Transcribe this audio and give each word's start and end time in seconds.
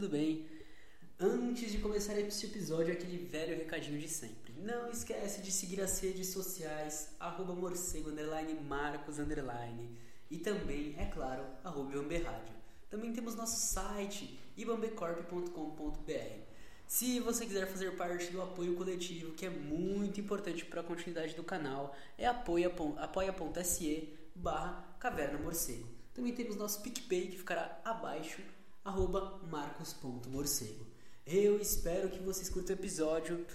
tudo 0.00 0.12
bem? 0.12 0.46
Antes 1.18 1.70
de 1.72 1.76
começar 1.76 2.18
esse 2.18 2.46
episódio, 2.46 2.90
aquele 2.90 3.18
velho 3.18 3.54
recadinho 3.54 4.00
de 4.00 4.08
sempre. 4.08 4.54
Não 4.56 4.90
esquece 4.90 5.42
de 5.42 5.52
seguir 5.52 5.82
as 5.82 6.00
redes 6.00 6.28
sociais, 6.28 7.14
arroba 7.20 7.54
morcego, 7.54 8.10
marcos. 8.66 9.18
E 10.30 10.38
também, 10.38 10.94
é 10.96 11.04
claro, 11.04 11.44
arroba 11.62 11.90
Rádio. 11.90 12.54
Também 12.88 13.12
temos 13.12 13.34
nosso 13.34 13.60
site, 13.74 14.40
ibambecorp.com.br. 14.56 16.38
Se 16.86 17.20
você 17.20 17.44
quiser 17.44 17.66
fazer 17.66 17.94
parte 17.98 18.32
do 18.32 18.40
apoio 18.40 18.74
coletivo, 18.76 19.34
que 19.34 19.44
é 19.44 19.50
muito 19.50 20.18
importante 20.18 20.64
para 20.64 20.80
a 20.80 20.84
continuidade 20.84 21.34
do 21.34 21.44
canal, 21.44 21.94
é 22.16 22.26
apoia.se 22.26 22.98
barra 24.34 24.96
Caverna 24.98 25.38
Morcego. 25.38 25.86
Também 26.14 26.32
temos 26.32 26.56
nosso 26.56 26.80
PicPay 26.80 27.28
que 27.28 27.36
ficará 27.36 27.82
abaixo, 27.84 28.40
arroba 28.90 29.38
marcos.morcego. 29.48 30.84
Eu 31.24 31.60
espero 31.60 32.08
que 32.08 32.18
vocês 32.18 32.48
curtam 32.48 32.74
o 32.74 32.78
episódio. 32.78 33.46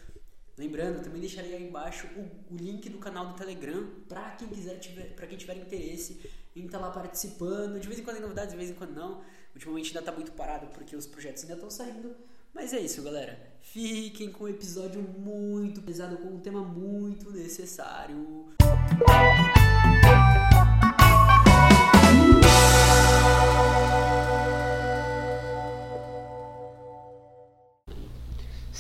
Lembrando, 0.58 1.04
também 1.04 1.20
deixarei 1.20 1.54
aí 1.54 1.68
embaixo 1.68 2.08
o, 2.16 2.54
o 2.54 2.58
link 2.58 2.88
do 2.90 2.98
canal 2.98 3.28
do 3.28 3.34
Telegram 3.34 3.86
para 4.08 4.32
quem 4.32 4.48
quiser 4.48 4.80
tiver, 4.80 5.14
para 5.14 5.28
quem 5.28 5.38
tiver 5.38 5.58
interesse 5.58 6.22
em 6.56 6.66
estar 6.66 6.80
tá 6.80 6.88
lá 6.88 6.92
participando. 6.94 7.78
De 7.80 7.88
vez 7.88 8.00
em 8.00 8.04
quando 8.04 8.16
tem 8.16 8.24
novidades, 8.24 8.52
de 8.52 8.58
vez 8.58 8.70
em 8.70 8.76
quando 8.76 8.96
não. 8.96 9.22
Ultimamente 9.54 9.88
ainda 9.88 10.00
está 10.00 10.12
muito 10.14 10.32
parado 10.32 10.68
porque 10.68 10.96
os 10.96 11.06
projetos 11.06 11.44
ainda 11.44 11.56
estão 11.56 11.70
saindo. 11.70 12.16
Mas 12.54 12.72
é 12.72 12.80
isso, 12.80 13.04
galera. 13.04 13.38
Fiquem 13.62 14.32
com 14.32 14.46
um 14.46 14.48
episódio 14.48 15.02
muito 15.02 15.82
pesado, 15.82 16.18
com 16.18 16.30
um 16.30 16.40
tema 16.40 16.62
muito 16.62 17.30
necessário. 17.32 18.16
Música 18.62 20.05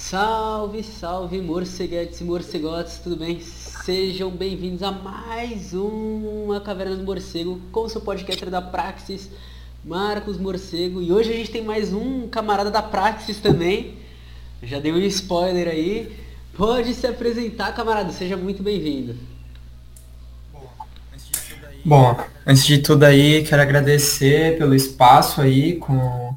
Salve, 0.08 0.84
salve, 0.84 1.42
morceguetes 1.42 2.22
e 2.22 2.23
morcegotes, 2.23 3.00
tudo 3.00 3.16
bem? 3.16 3.42
Sejam 3.42 4.30
bem-vindos 4.30 4.84
a 4.84 4.92
mais 4.92 5.73
uma 5.73 6.61
Caverna 6.61 6.95
do 6.95 7.03
Morcego 7.03 7.59
com 7.72 7.80
o 7.86 7.89
seu 7.89 8.00
podcaster 8.00 8.52
da 8.52 8.61
Praxis, 8.61 9.28
Marcos 9.83 10.38
Morcego. 10.38 11.02
E 11.02 11.11
hoje 11.11 11.33
a 11.33 11.36
gente 11.36 11.50
tem 11.50 11.64
mais 11.64 11.92
um 11.92 12.28
camarada 12.28 12.70
da 12.70 12.83
Praxis 12.83 13.38
também. 13.38 13.98
Já 14.61 14.80
dei 14.80 14.94
um 14.94 15.00
spoiler 15.00 15.67
aí. 15.67 16.16
Pode 16.56 16.94
se 16.94 17.08
apresentar, 17.08 17.73
camarada, 17.73 18.11
seja 18.11 18.38
muito 18.38 18.61
bem-vindo. 18.61 19.16
Bom, 21.83 22.16
antes 22.45 22.64
de 22.64 22.78
tudo 22.78 23.06
aí, 23.06 23.44
quero 23.44 23.64
agradecer 23.64 24.56
pelo 24.59 24.76
espaço 24.76 25.42
aí, 25.42 25.78
com, 25.78 26.36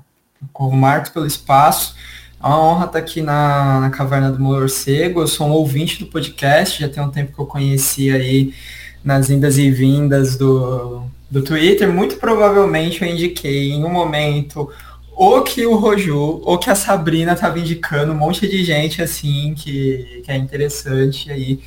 com 0.54 0.68
o 0.68 0.74
Marcos 0.74 1.10
pelo 1.10 1.26
espaço. 1.26 1.94
É 2.40 2.46
uma 2.46 2.62
honra 2.62 2.86
estar 2.86 2.98
aqui 3.00 3.20
na, 3.20 3.80
na 3.80 3.90
Caverna 3.90 4.30
do 4.30 4.38
Morcego. 4.38 5.20
Eu 5.20 5.26
sou 5.26 5.48
um 5.48 5.50
ouvinte 5.50 5.98
do 5.98 6.06
podcast, 6.06 6.80
já 6.80 6.88
tem 6.88 7.02
um 7.02 7.10
tempo 7.10 7.32
que 7.34 7.38
eu 7.40 7.46
conheci 7.46 8.10
aí 8.10 8.54
nas 9.02 9.28
indas 9.28 9.58
e 9.58 9.70
vindas 9.72 10.36
do, 10.36 11.02
do 11.28 11.42
Twitter. 11.42 11.92
Muito 11.92 12.16
provavelmente 12.16 13.02
eu 13.02 13.08
indiquei 13.08 13.72
em 13.72 13.84
um 13.84 13.90
momento 13.90 14.70
ou 15.16 15.42
que 15.42 15.66
o 15.66 15.74
Roju 15.74 16.40
ou 16.44 16.58
que 16.58 16.70
a 16.70 16.76
Sabrina 16.76 17.32
estava 17.32 17.58
indicando 17.58 18.12
um 18.12 18.16
monte 18.16 18.46
de 18.46 18.64
gente 18.64 19.02
assim 19.02 19.52
que, 19.56 20.22
que 20.24 20.30
é 20.30 20.36
interessante 20.36 21.32
aí. 21.32 21.60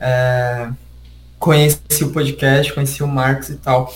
É, 0.00 0.68
conheci 1.38 2.02
o 2.02 2.10
podcast, 2.10 2.72
conheci 2.72 3.04
o 3.04 3.06
Marcos 3.06 3.50
e 3.50 3.56
tal. 3.56 3.94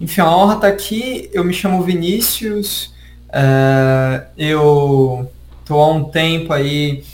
Enfim, 0.00 0.22
a 0.22 0.34
honra 0.34 0.54
estar 0.54 0.68
aqui. 0.68 1.28
Eu 1.30 1.44
me 1.44 1.52
chamo 1.52 1.82
Vinícius. 1.82 2.94
É, 3.30 4.28
eu 4.38 5.30
Estou 5.68 5.82
há 5.82 5.92
um 5.92 6.04
tempo 6.04 6.50
aí 6.50 7.04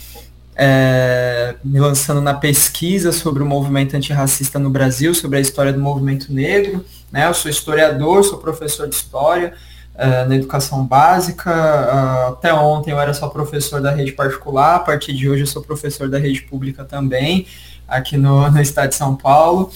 é, 0.55 1.57
me 1.65 1.81
lançando 1.81 2.21
na 2.21 2.35
pesquisa 2.35 3.11
sobre 3.11 3.43
o 3.43 3.47
movimento 3.47 3.97
antirracista 3.97 4.61
no 4.61 4.71
Brasil, 4.71 5.13
sobre 5.13 5.39
a 5.39 5.41
história 5.41 5.73
do 5.73 5.81
movimento 5.81 6.33
negro. 6.33 6.85
Né? 7.11 7.27
Eu 7.27 7.35
sou 7.35 7.51
historiador, 7.51 8.23
sou 8.23 8.39
professor 8.39 8.89
de 8.89 8.95
história 8.95 9.55
é, 9.97 10.25
na 10.27 10.37
educação 10.37 10.87
básica. 10.87 11.51
Uh, 11.51 12.33
até 12.35 12.55
ontem 12.55 12.93
eu 12.93 13.01
era 13.01 13.13
só 13.13 13.27
professor 13.27 13.83
da 13.83 13.91
rede 13.91 14.13
particular, 14.13 14.77
a 14.77 14.79
partir 14.79 15.15
de 15.15 15.29
hoje 15.29 15.43
eu 15.43 15.49
sou 15.49 15.61
professor 15.61 16.09
da 16.09 16.19
rede 16.19 16.43
pública 16.43 16.85
também, 16.85 17.49
aqui 17.89 18.17
no, 18.17 18.49
no 18.49 18.61
estado 18.61 18.91
de 18.91 18.95
São 18.95 19.17
Paulo. 19.17 19.73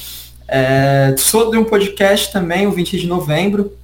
É, 0.47 1.17
sou 1.19 1.51
de 1.51 1.59
um 1.59 1.65
podcast 1.65 2.33
também, 2.33 2.69
o 2.69 2.71
20 2.71 2.97
de 2.97 3.09
novembro, 3.09 3.77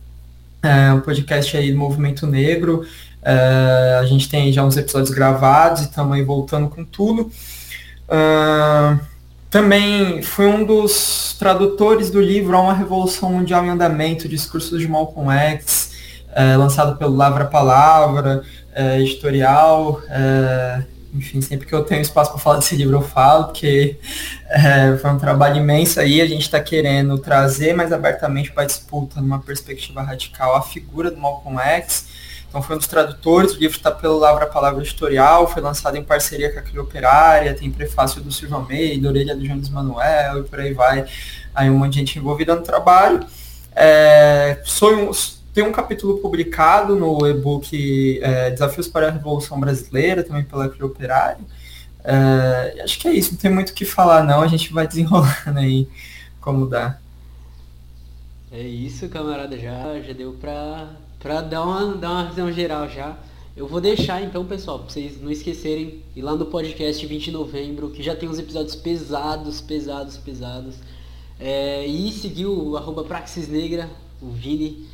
é, 0.62 0.92
um 0.92 1.00
podcast 1.00 1.56
aí 1.56 1.72
do 1.72 1.78
movimento 1.78 2.28
negro. 2.28 2.86
Uh, 3.24 4.00
a 4.00 4.04
gente 4.04 4.28
tem 4.28 4.52
já 4.52 4.62
uns 4.62 4.76
episódios 4.76 5.10
gravados 5.10 5.80
e 5.80 5.84
estamos 5.84 6.14
aí 6.14 6.22
voltando 6.22 6.68
com 6.68 6.84
tudo. 6.84 7.32
Uh, 8.06 9.00
também 9.48 10.20
fui 10.20 10.46
um 10.46 10.62
dos 10.62 11.34
tradutores 11.38 12.10
do 12.10 12.20
livro 12.20 12.54
Há 12.54 12.60
uma 12.60 12.74
Revolução 12.74 13.32
Mundial 13.32 13.64
em 13.64 13.70
Andamento, 13.70 14.28
Discursos 14.28 14.78
de 14.78 14.86
Malcolm 14.86 15.32
X, 15.32 15.92
uh, 16.28 16.58
lançado 16.58 16.98
pelo 16.98 17.16
Lavra 17.16 17.46
Palavra, 17.46 18.42
editorial. 18.98 20.02
enfim, 21.14 21.40
sempre 21.40 21.64
que 21.64 21.72
eu 21.72 21.84
tenho 21.84 22.02
espaço 22.02 22.32
para 22.32 22.40
falar 22.40 22.58
desse 22.58 22.74
livro 22.74 22.96
eu 22.96 23.02
falo, 23.02 23.44
porque 23.44 23.96
foi 25.00 25.10
um 25.12 25.18
trabalho 25.18 25.58
imenso 25.58 26.00
aí, 26.00 26.20
a 26.20 26.26
gente 26.26 26.42
está 26.42 26.58
querendo 26.58 27.16
trazer 27.18 27.72
mais 27.72 27.92
abertamente 27.92 28.50
para 28.50 28.64
a 28.64 28.66
disputa, 28.66 29.20
numa 29.20 29.38
perspectiva 29.38 30.02
radical, 30.02 30.56
a 30.56 30.62
figura 30.62 31.08
do 31.08 31.16
Malcolm 31.16 31.56
X, 31.60 32.08
então 32.54 32.62
foi 32.62 32.76
um 32.76 32.78
dos 32.78 32.86
tradutores, 32.86 33.50
o 33.50 33.58
livro 33.58 33.76
está 33.76 33.90
pelo 33.90 34.16
Lavra 34.16 34.46
Palavra 34.46 34.80
Editorial, 34.80 35.48
foi 35.48 35.60
lançado 35.60 35.96
em 35.96 36.04
parceria 36.04 36.52
com 36.52 36.60
a 36.60 36.62
Cria 36.62 36.80
Operária, 36.80 37.52
tem 37.52 37.68
prefácio 37.68 38.22
do 38.22 38.30
Silvio 38.30 38.54
Almeida, 38.54 39.08
orelha 39.08 39.34
do 39.34 39.42
Jones 39.42 39.68
Manuel 39.68 40.38
e 40.38 40.42
por 40.44 40.60
aí 40.60 40.72
vai. 40.72 41.04
Aí 41.52 41.68
um 41.68 41.76
monte 41.76 41.94
de 41.94 41.98
gente 41.98 42.16
envolvida 42.16 42.54
no 42.54 42.62
trabalho. 42.62 43.26
É, 43.74 44.62
um, 44.84 45.10
tem 45.52 45.64
um 45.64 45.72
capítulo 45.72 46.18
publicado 46.18 46.94
no 46.94 47.26
e-book 47.26 48.20
é, 48.22 48.50
Desafios 48.50 48.86
para 48.86 49.08
a 49.08 49.10
Revolução 49.10 49.58
Brasileira, 49.58 50.22
também 50.22 50.44
pela 50.44 50.68
Cria 50.68 50.86
Operária. 50.86 51.44
É, 52.04 52.82
acho 52.84 53.00
que 53.00 53.08
é 53.08 53.12
isso, 53.14 53.32
não 53.32 53.38
tem 53.40 53.50
muito 53.50 53.70
o 53.70 53.74
que 53.74 53.84
falar 53.84 54.22
não, 54.22 54.42
a 54.42 54.46
gente 54.46 54.72
vai 54.72 54.86
desenrolando 54.86 55.58
aí 55.58 55.88
como 56.40 56.68
dá. 56.68 57.00
É 58.52 58.62
isso, 58.62 59.08
camarada, 59.08 59.58
já, 59.58 60.00
já 60.00 60.12
deu 60.12 60.34
para 60.34 61.02
para 61.24 61.40
dar 61.40 61.64
uma, 61.64 61.96
dar 61.96 62.10
uma 62.10 62.24
visão 62.26 62.52
geral 62.52 62.86
já. 62.86 63.16
Eu 63.56 63.66
vou 63.66 63.80
deixar 63.80 64.22
então, 64.22 64.44
pessoal, 64.44 64.80
para 64.80 64.90
vocês 64.90 65.18
não 65.22 65.30
esquecerem, 65.30 66.02
ir 66.14 66.20
lá 66.20 66.34
no 66.34 66.44
podcast 66.44 67.06
20 67.06 67.24
de 67.24 67.30
novembro, 67.30 67.88
que 67.88 68.02
já 68.02 68.14
tem 68.14 68.28
uns 68.28 68.38
episódios 68.38 68.76
pesados, 68.76 69.58
pesados, 69.62 70.18
pesados. 70.18 70.74
É, 71.40 71.86
e 71.86 72.12
seguir 72.12 72.44
o 72.44 72.76
arroba 72.76 73.04
Praxis 73.04 73.48
Negra, 73.48 73.88
o 74.20 74.28
Vini, 74.28 74.86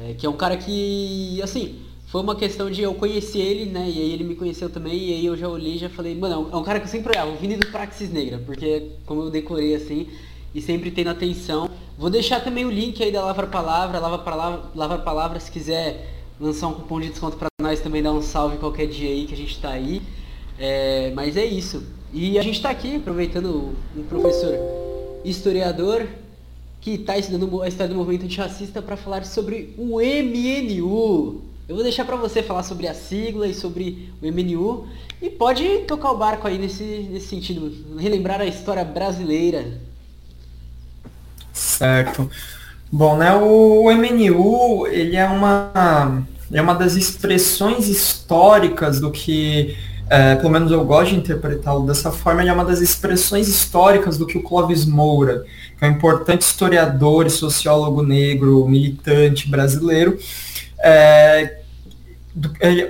é, 0.00 0.14
que 0.14 0.24
é 0.24 0.28
um 0.28 0.36
cara 0.36 0.56
que, 0.56 1.42
assim, 1.42 1.80
foi 2.06 2.20
uma 2.20 2.36
questão 2.36 2.70
de 2.70 2.80
eu 2.80 2.94
conhecer 2.94 3.40
ele, 3.40 3.64
né? 3.64 3.90
E 3.92 3.98
aí 4.02 4.12
ele 4.12 4.22
me 4.22 4.36
conheceu 4.36 4.70
também, 4.70 4.96
e 4.96 5.14
aí 5.14 5.26
eu 5.26 5.36
já 5.36 5.48
olhei 5.48 5.74
e 5.74 5.78
já 5.78 5.88
falei, 5.88 6.14
mano, 6.14 6.48
é 6.52 6.56
um 6.56 6.62
cara 6.62 6.78
que 6.78 6.86
eu 6.86 6.90
sempre 6.90 7.10
olhava, 7.10 7.32
o 7.32 7.36
Vini 7.36 7.56
do 7.56 7.66
Praxis 7.72 8.08
Negra, 8.08 8.38
porque 8.46 8.90
como 9.04 9.22
eu 9.22 9.30
decorei 9.30 9.74
assim, 9.74 10.06
e 10.54 10.60
sempre 10.60 10.90
tendo 10.90 11.10
atenção. 11.10 11.70
Vou 11.96 12.10
deixar 12.10 12.40
também 12.40 12.64
o 12.64 12.70
link 12.70 13.02
aí 13.02 13.12
da 13.12 13.24
Lavra 13.24 13.46
Palavra, 13.46 13.98
Lava 13.98 14.18
Palavra, 14.18 14.62
Lavra 14.74 14.98
Palavra, 14.98 15.40
se 15.40 15.50
quiser 15.50 16.08
lançar 16.40 16.68
um 16.68 16.74
cupom 16.74 17.00
de 17.00 17.08
desconto 17.08 17.36
para 17.36 17.48
nós 17.60 17.80
também 17.80 18.02
dar 18.02 18.12
um 18.12 18.22
salve 18.22 18.58
qualquer 18.58 18.86
dia 18.86 19.10
aí 19.10 19.26
que 19.26 19.34
a 19.34 19.36
gente 19.36 19.52
está 19.52 19.70
aí. 19.70 20.02
É, 20.58 21.12
mas 21.14 21.36
é 21.36 21.44
isso. 21.44 21.84
E 22.12 22.38
a 22.38 22.42
gente 22.42 22.56
está 22.56 22.70
aqui 22.70 22.96
aproveitando 22.96 23.74
um 23.96 24.02
professor 24.02 24.54
historiador 25.24 26.06
que 26.80 26.94
está 26.94 27.16
estudando 27.16 27.62
a 27.62 27.68
história 27.68 27.92
do 27.92 27.96
movimento 27.96 28.24
antirracista 28.24 28.82
para 28.82 28.96
falar 28.96 29.24
sobre 29.24 29.72
o 29.78 29.98
MNU. 30.00 31.42
Eu 31.68 31.76
vou 31.76 31.82
deixar 31.84 32.04
para 32.04 32.16
você 32.16 32.42
falar 32.42 32.64
sobre 32.64 32.88
a 32.88 32.94
sigla 32.94 33.46
e 33.46 33.54
sobre 33.54 34.12
o 34.20 34.26
MNU 34.26 34.88
e 35.22 35.30
pode 35.30 35.78
tocar 35.86 36.10
o 36.10 36.18
barco 36.18 36.46
aí 36.46 36.58
nesse, 36.58 37.08
nesse 37.10 37.28
sentido, 37.28 37.72
relembrar 37.96 38.40
a 38.40 38.46
história 38.46 38.84
brasileira 38.84 39.80
Certo. 41.52 42.30
Bom, 42.90 43.16
né, 43.16 43.34
o 43.34 43.90
MNU, 43.90 44.86
ele 44.86 45.16
é 45.16 45.24
uma, 45.26 46.22
é 46.52 46.60
uma 46.60 46.74
das 46.74 46.94
expressões 46.94 47.88
históricas 47.88 49.00
do 49.00 49.10
que, 49.10 49.76
é, 50.10 50.34
pelo 50.36 50.50
menos 50.50 50.70
eu 50.70 50.84
gosto 50.84 51.10
de 51.10 51.16
interpretá-lo 51.16 51.86
dessa 51.86 52.12
forma, 52.12 52.42
ele 52.42 52.50
é 52.50 52.52
uma 52.52 52.64
das 52.64 52.80
expressões 52.80 53.48
históricas 53.48 54.18
do 54.18 54.26
que 54.26 54.36
o 54.36 54.42
Clóvis 54.42 54.84
Moura, 54.84 55.44
que 55.78 55.84
é 55.84 55.88
um 55.88 55.92
importante 55.92 56.42
historiador 56.42 57.26
e 57.26 57.30
sociólogo 57.30 58.02
negro, 58.02 58.68
militante 58.68 59.48
brasileiro, 59.48 60.18
é, 60.82 61.62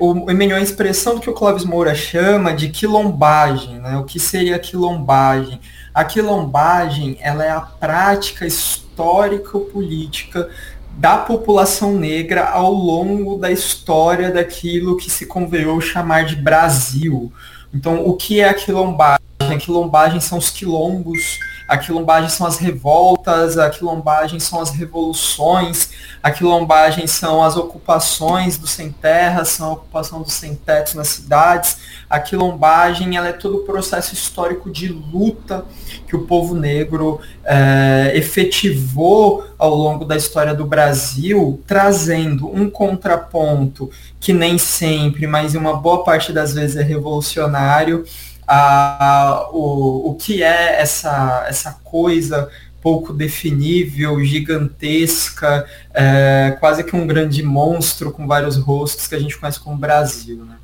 o 0.00 0.14
MNU 0.14 0.52
é 0.52 0.58
a 0.58 0.60
expressão 0.60 1.16
do 1.16 1.20
que 1.20 1.28
o 1.28 1.32
Clóvis 1.32 1.64
Moura 1.64 1.94
chama 1.94 2.52
de 2.52 2.68
quilombagem, 2.68 3.80
né? 3.80 3.96
O 3.98 4.04
que 4.04 4.20
seria 4.20 4.58
quilombagem? 4.58 5.60
A 5.94 6.04
quilombagem 6.04 7.18
ela 7.20 7.44
é 7.44 7.50
a 7.50 7.60
prática 7.60 8.46
histórico-política 8.46 10.48
da 10.92 11.18
população 11.18 11.94
negra 11.94 12.48
ao 12.48 12.72
longo 12.72 13.36
da 13.36 13.50
história 13.50 14.30
daquilo 14.30 14.96
que 14.96 15.10
se 15.10 15.26
convenhou 15.26 15.80
chamar 15.80 16.24
de 16.24 16.36
Brasil. 16.36 17.32
Então, 17.74 18.06
o 18.06 18.14
que 18.14 18.40
é 18.40 18.48
a 18.48 18.54
quilombagem? 18.54 19.20
A 19.40 19.58
quilombagem 19.58 20.20
são 20.20 20.38
os 20.38 20.50
quilombos, 20.50 21.40
a 21.72 21.78
quilombagem 21.78 22.28
são 22.28 22.46
as 22.46 22.58
revoltas, 22.58 23.56
a 23.56 23.70
quilombagem 23.70 24.38
são 24.38 24.60
as 24.60 24.68
revoluções, 24.68 25.88
a 26.22 26.30
quilombagem 26.30 27.06
são 27.06 27.42
as 27.42 27.56
ocupações 27.56 28.58
dos 28.58 28.72
sem 28.72 28.92
terra, 28.92 29.42
são 29.46 29.70
a 29.70 29.72
ocupação 29.72 30.20
dos 30.20 30.34
sem 30.34 30.54
tetos 30.54 30.92
nas 30.92 31.08
cidades. 31.08 31.78
A 32.10 32.20
quilombagem 32.20 33.16
ela 33.16 33.28
é 33.28 33.32
todo 33.32 33.56
o 33.56 33.64
processo 33.64 34.12
histórico 34.12 34.70
de 34.70 34.88
luta 34.88 35.64
que 36.06 36.14
o 36.14 36.26
povo 36.26 36.54
negro 36.54 37.20
é, 37.42 38.12
efetivou 38.14 39.42
ao 39.56 39.74
longo 39.74 40.04
da 40.04 40.14
história 40.14 40.52
do 40.52 40.66
Brasil, 40.66 41.58
trazendo 41.66 42.54
um 42.54 42.68
contraponto 42.68 43.90
que 44.20 44.34
nem 44.34 44.58
sempre, 44.58 45.26
mas 45.26 45.54
uma 45.54 45.74
boa 45.74 46.04
parte 46.04 46.34
das 46.34 46.52
vezes 46.52 46.76
é 46.76 46.82
revolucionário, 46.82 48.04
a, 48.46 49.48
o, 49.52 50.10
o 50.10 50.14
que 50.14 50.42
é 50.42 50.80
essa, 50.80 51.44
essa 51.48 51.72
coisa 51.84 52.50
pouco 52.82 53.12
definível, 53.12 54.22
gigantesca, 54.24 55.64
é, 55.94 56.56
quase 56.58 56.82
que 56.82 56.96
um 56.96 57.06
grande 57.06 57.42
monstro 57.42 58.10
com 58.10 58.26
vários 58.26 58.56
rostos 58.56 59.06
que 59.06 59.14
a 59.14 59.20
gente 59.20 59.38
conhece 59.38 59.60
como 59.60 59.76
Brasil. 59.76 60.44
Né? 60.44 60.56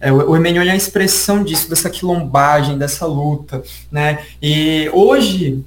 É, 0.00 0.12
o 0.12 0.36
Emmanuel 0.36 0.68
é 0.68 0.70
a 0.70 0.76
expressão 0.76 1.42
disso, 1.42 1.68
dessa 1.68 1.90
quilombagem, 1.90 2.78
dessa 2.78 3.04
luta. 3.04 3.62
Né? 3.90 4.24
E 4.40 4.88
hoje, 4.92 5.64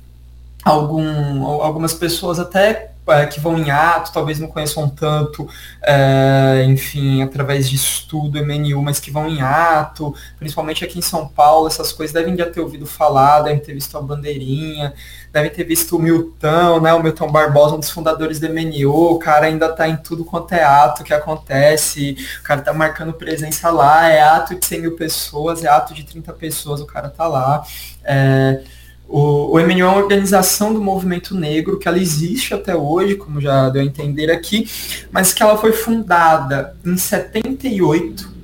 algum, 0.64 1.44
algumas 1.46 1.94
pessoas 1.94 2.40
até 2.40 2.92
é, 3.12 3.26
que 3.26 3.40
vão 3.40 3.58
em 3.58 3.70
ato, 3.70 4.12
talvez 4.12 4.40
não 4.40 4.48
conheçam 4.48 4.90
tanto, 4.90 5.48
é, 5.82 6.64
enfim, 6.68 7.22
através 7.22 7.70
de 7.70 7.76
estudo 7.76 8.44
MNU, 8.44 8.82
mas 8.82 9.00
que 9.00 9.12
vão 9.12 9.28
em 9.28 9.42
ato, 9.42 10.14
principalmente 10.38 10.84
aqui 10.84 11.00
em 11.00 11.02
São 11.02 11.28
Paulo, 11.28 11.68
essas 11.68 11.92
coisas 11.92 12.14
devem 12.14 12.38
já 12.38 12.50
ter 12.50 12.62
ouvido 12.62 12.86
falar, 12.86 13.42
devem 13.42 13.60
ter 13.60 13.74
visto 13.74 13.98
a 13.98 14.02
bandeirinha, 14.02 14.94
devem 15.32 15.52
ter 15.52 15.64
visto 15.64 15.96
o 15.96 16.00
Milton, 16.00 16.80
né, 16.82 16.94
o 16.94 17.04
Milton 17.04 17.32
Barbosa, 17.32 17.76
um 17.76 17.80
dos 17.80 17.90
fundadores 17.90 18.40
do 18.40 18.50
MNU, 18.50 18.92
o 18.92 19.20
cara 19.20 19.46
ainda 19.46 19.70
tá 19.70 19.88
em 19.88 19.98
tudo 19.98 20.26
quanto 20.26 20.54
é 20.54 20.64
ato 20.64 21.04
que 21.04 21.14
acontece, 21.14 22.18
o 22.40 22.44
cara 22.44 22.62
tá 22.62 22.74
marcando 22.74 23.14
presença 23.14 23.70
lá, 23.70 24.10
é 24.10 24.22
ato 24.22 24.56
de 24.56 24.66
100 24.66 24.82
mil 24.82 24.96
pessoas, 24.96 25.64
é 25.64 25.68
ato 25.68 25.94
de 25.94 26.04
30 26.04 26.34
pessoas, 26.34 26.82
o 26.82 26.86
cara 26.86 27.10
tá 27.10 27.28
lá. 27.28 27.64
É, 28.04 28.62
o, 29.10 29.56
o 29.56 29.60
MNU 29.60 29.80
é 29.80 29.86
uma 29.86 29.98
organização 29.98 30.72
do 30.72 30.80
movimento 30.80 31.34
negro 31.36 31.80
que 31.80 31.88
ela 31.88 31.98
existe 31.98 32.54
até 32.54 32.76
hoje, 32.76 33.16
como 33.16 33.42
já 33.42 33.68
deu 33.70 33.82
a 33.82 33.86
entender 33.86 34.30
aqui, 34.30 34.70
mas 35.12 35.34
que 35.34 35.42
ela 35.42 35.58
foi 35.58 35.72
fundada 35.72 36.76
em 36.86 36.96
78. 36.96 38.38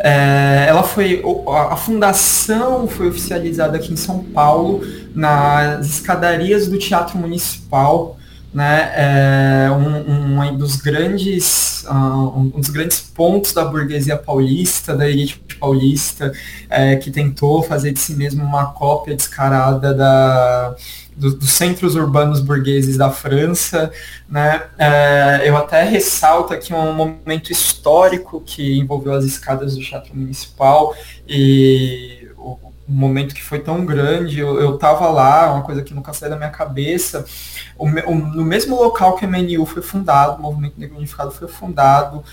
É, 0.00 0.66
ela 0.68 0.82
foi 0.82 1.22
a 1.48 1.74
fundação 1.74 2.86
foi 2.86 3.08
oficializada 3.08 3.76
aqui 3.78 3.92
em 3.92 3.96
São 3.96 4.22
Paulo 4.22 4.80
nas 5.12 5.86
escadarias 5.86 6.68
do 6.68 6.78
Teatro 6.78 7.18
Municipal 7.18 8.17
né, 8.52 8.92
é 8.94 9.70
um, 9.70 10.42
um, 10.42 10.56
dos 10.56 10.76
grandes, 10.76 11.84
uh, 11.84 12.38
um 12.38 12.48
dos 12.48 12.70
grandes 12.70 13.00
pontos 13.00 13.52
da 13.52 13.64
burguesia 13.64 14.16
paulista, 14.16 14.96
da 14.96 15.08
elite 15.08 15.40
paulista, 15.60 16.32
é, 16.70 16.96
que 16.96 17.10
tentou 17.10 17.62
fazer 17.62 17.92
de 17.92 17.98
si 17.98 18.14
mesmo 18.14 18.42
uma 18.42 18.66
cópia 18.72 19.14
descarada 19.14 19.92
da, 19.92 20.74
do, 21.14 21.34
dos 21.34 21.50
centros 21.50 21.94
urbanos 21.94 22.40
burgueses 22.40 22.96
da 22.96 23.10
França. 23.10 23.90
Né? 24.28 24.62
É, 24.78 25.42
eu 25.44 25.56
até 25.56 25.82
ressalto 25.82 26.54
aqui 26.54 26.72
um 26.72 26.92
momento 26.94 27.52
histórico 27.52 28.40
que 28.44 28.78
envolveu 28.78 29.12
as 29.12 29.24
escadas 29.24 29.76
do 29.76 29.82
Teatro 29.82 30.16
Municipal 30.16 30.94
e 31.28 32.17
um 32.88 32.94
momento 32.94 33.34
que 33.34 33.42
foi 33.42 33.58
tão 33.58 33.84
grande, 33.84 34.40
eu, 34.40 34.58
eu 34.58 34.78
tava 34.78 35.08
lá, 35.10 35.52
uma 35.52 35.62
coisa 35.62 35.82
que 35.82 35.92
nunca 35.92 36.12
saiu 36.12 36.30
da 36.30 36.36
minha 36.36 36.50
cabeça, 36.50 37.24
o, 37.76 37.86
o, 37.86 38.14
no 38.14 38.44
mesmo 38.44 38.76
local 38.76 39.14
que 39.16 39.24
a 39.24 39.28
MNU 39.28 39.66
foi 39.66 39.82
fundado, 39.82 40.38
o 40.38 40.42
Movimento 40.42 40.78
Negro 40.78 40.96
Unificado 40.96 41.30
foi 41.30 41.48
fundado, 41.48 42.24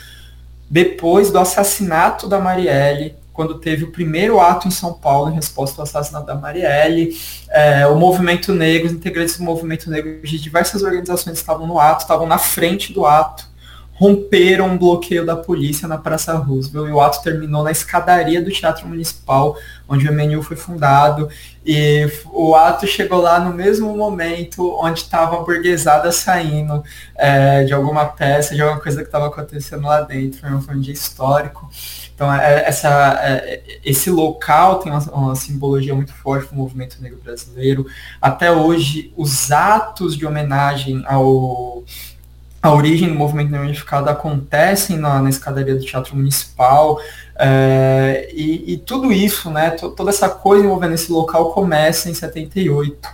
depois 0.69 1.29
do 1.29 1.37
assassinato 1.37 2.27
da 2.27 2.39
Marielle, 2.39 3.15
quando 3.33 3.59
teve 3.59 3.83
o 3.83 3.91
primeiro 3.91 4.39
ato 4.39 4.65
em 4.65 4.71
São 4.71 4.93
Paulo 4.93 5.29
em 5.29 5.35
resposta 5.35 5.81
ao 5.81 5.83
assassinato 5.83 6.25
da 6.25 6.35
Marielle, 6.35 7.15
é, 7.49 7.85
o 7.85 7.97
movimento 7.97 8.53
negro, 8.53 8.87
os 8.87 8.93
integrantes 8.93 9.37
do 9.37 9.43
movimento 9.43 9.89
negro 9.89 10.21
de 10.23 10.39
diversas 10.39 10.81
organizações 10.81 11.37
estavam 11.37 11.67
no 11.67 11.77
ato, 11.77 12.03
estavam 12.03 12.25
na 12.25 12.37
frente 12.37 12.93
do 12.93 13.05
ato, 13.05 13.45
romperam 13.95 14.67
um 14.67 14.77
bloqueio 14.77 15.25
da 15.25 15.37
polícia 15.37 15.87
na 15.87 15.97
Praça 15.97 16.33
Roosevelt 16.33 16.89
e 16.89 16.91
o 16.91 16.99
ato 16.99 17.23
terminou 17.23 17.63
na 17.63 17.71
escadaria 17.71 18.41
do 18.41 18.51
Teatro 18.51 18.87
Municipal, 18.87 19.57
onde 19.87 20.07
o 20.07 20.11
MNU 20.11 20.43
foi 20.43 20.57
fundado. 20.57 21.29
E 21.65 22.05
o 22.25 22.55
ato 22.55 22.85
chegou 22.85 23.21
lá 23.21 23.39
no 23.39 23.53
mesmo 23.53 23.95
momento 23.95 24.77
onde 24.81 24.99
estava 24.99 25.37
a 25.37 25.43
burguesada 25.43 26.11
saindo 26.11 26.83
é, 27.15 27.63
de 27.63 27.73
alguma 27.73 28.05
peça, 28.05 28.53
de 28.53 28.61
alguma 28.61 28.81
coisa 28.81 28.99
que 28.99 29.07
estava 29.07 29.27
acontecendo 29.27 29.87
lá 29.87 30.01
dentro. 30.01 30.41
Foi 30.61 30.75
um 30.75 30.79
dia 30.81 30.93
histórico. 30.93 31.69
Então, 32.13 32.33
é, 32.33 32.65
essa, 32.67 33.17
é, 33.23 33.63
esse 33.83 34.09
local 34.09 34.79
tem 34.79 34.91
uma, 34.91 34.99
uma, 35.11 35.35
simbologia 35.35 35.95
muito 35.95 36.13
forte 36.13 36.47
para 36.47 36.55
o 36.55 36.57
movimento 36.57 37.01
negro 37.01 37.19
brasileiro. 37.23 37.85
Até 38.21 38.51
hoje, 38.51 39.13
os 39.15 39.51
atos 39.51 40.17
de 40.17 40.25
homenagem 40.25 41.01
ao 41.07 41.83
a 42.65 42.73
origem 42.73 43.09
do 43.09 43.15
movimento 43.15 43.51
negro 43.51 43.67
unificado 43.67 44.09
acontecem 44.09 44.97
na, 44.97 45.21
na 45.21 45.29
escadaria 45.29 45.75
do 45.75 45.85
Teatro 45.85 46.15
Municipal, 46.15 46.99
é, 47.37 48.29
e, 48.33 48.73
e, 48.73 48.77
tudo 48.77 49.11
isso, 49.11 49.51
né, 49.51 49.71
toda 49.71 50.09
essa 50.09 50.29
coisa 50.29 50.63
envolvendo 50.63 50.93
esse 50.93 51.11
local 51.11 51.51
começa 51.51 52.09
em 52.09 52.13
78, 52.13 53.07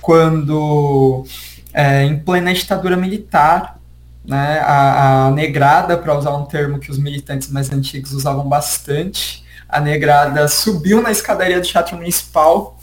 quando, 0.00 1.24
é, 1.72 2.04
em 2.04 2.18
plena 2.18 2.52
ditadura 2.52 2.96
militar, 2.96 3.78
né, 4.24 4.60
a, 4.60 5.26
a 5.26 5.30
negrada, 5.30 5.96
para 5.96 6.16
usar 6.16 6.34
um 6.36 6.44
termo 6.44 6.78
que 6.78 6.90
os 6.90 6.98
militantes 6.98 7.50
mais 7.50 7.72
antigos 7.72 8.12
usavam 8.12 8.46
bastante, 8.46 9.42
a 9.68 9.80
negrada 9.80 10.46
subiu 10.48 11.00
na 11.00 11.10
escadaria 11.10 11.58
do 11.58 11.66
Teatro 11.66 11.96
Municipal 11.96 12.78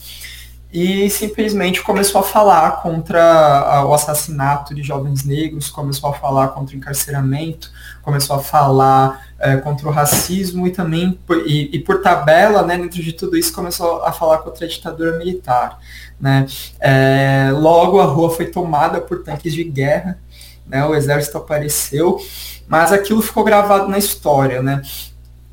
e 0.71 1.09
simplesmente 1.09 1.81
começou 1.81 2.21
a 2.21 2.23
falar 2.23 2.83
contra 2.83 3.83
o 3.87 3.93
assassinato 3.93 4.75
de 4.75 4.83
jovens 4.83 5.23
negros, 5.23 5.67
começou 5.67 6.11
a 6.11 6.13
falar 6.13 6.49
contra 6.49 6.75
o 6.75 6.77
encarceramento, 6.77 7.71
começou 8.03 8.35
a 8.35 8.39
falar 8.39 9.27
é, 9.39 9.57
contra 9.57 9.87
o 9.87 9.91
racismo 9.91 10.67
e 10.67 10.71
também, 10.71 11.17
e, 11.45 11.75
e, 11.75 11.79
por 11.79 12.03
tabela, 12.03 12.61
né, 12.61 12.77
dentro 12.77 13.01
de 13.01 13.13
tudo 13.13 13.35
isso, 13.35 13.51
começou 13.51 14.03
a 14.03 14.11
falar 14.11 14.39
contra 14.39 14.65
a 14.65 14.69
ditadura 14.69 15.17
militar. 15.17 15.79
Né? 16.21 16.45
É, 16.79 17.49
logo 17.51 17.99
a 17.99 18.05
rua 18.05 18.29
foi 18.29 18.45
tomada 18.45 19.01
por 19.01 19.23
tanques 19.23 19.53
de 19.53 19.63
guerra, 19.63 20.19
né, 20.67 20.85
o 20.85 20.93
exército 20.93 21.39
apareceu, 21.39 22.19
mas 22.67 22.93
aquilo 22.93 23.23
ficou 23.23 23.43
gravado 23.43 23.87
na 23.87 23.97
história. 23.97 24.61
Né? 24.61 24.83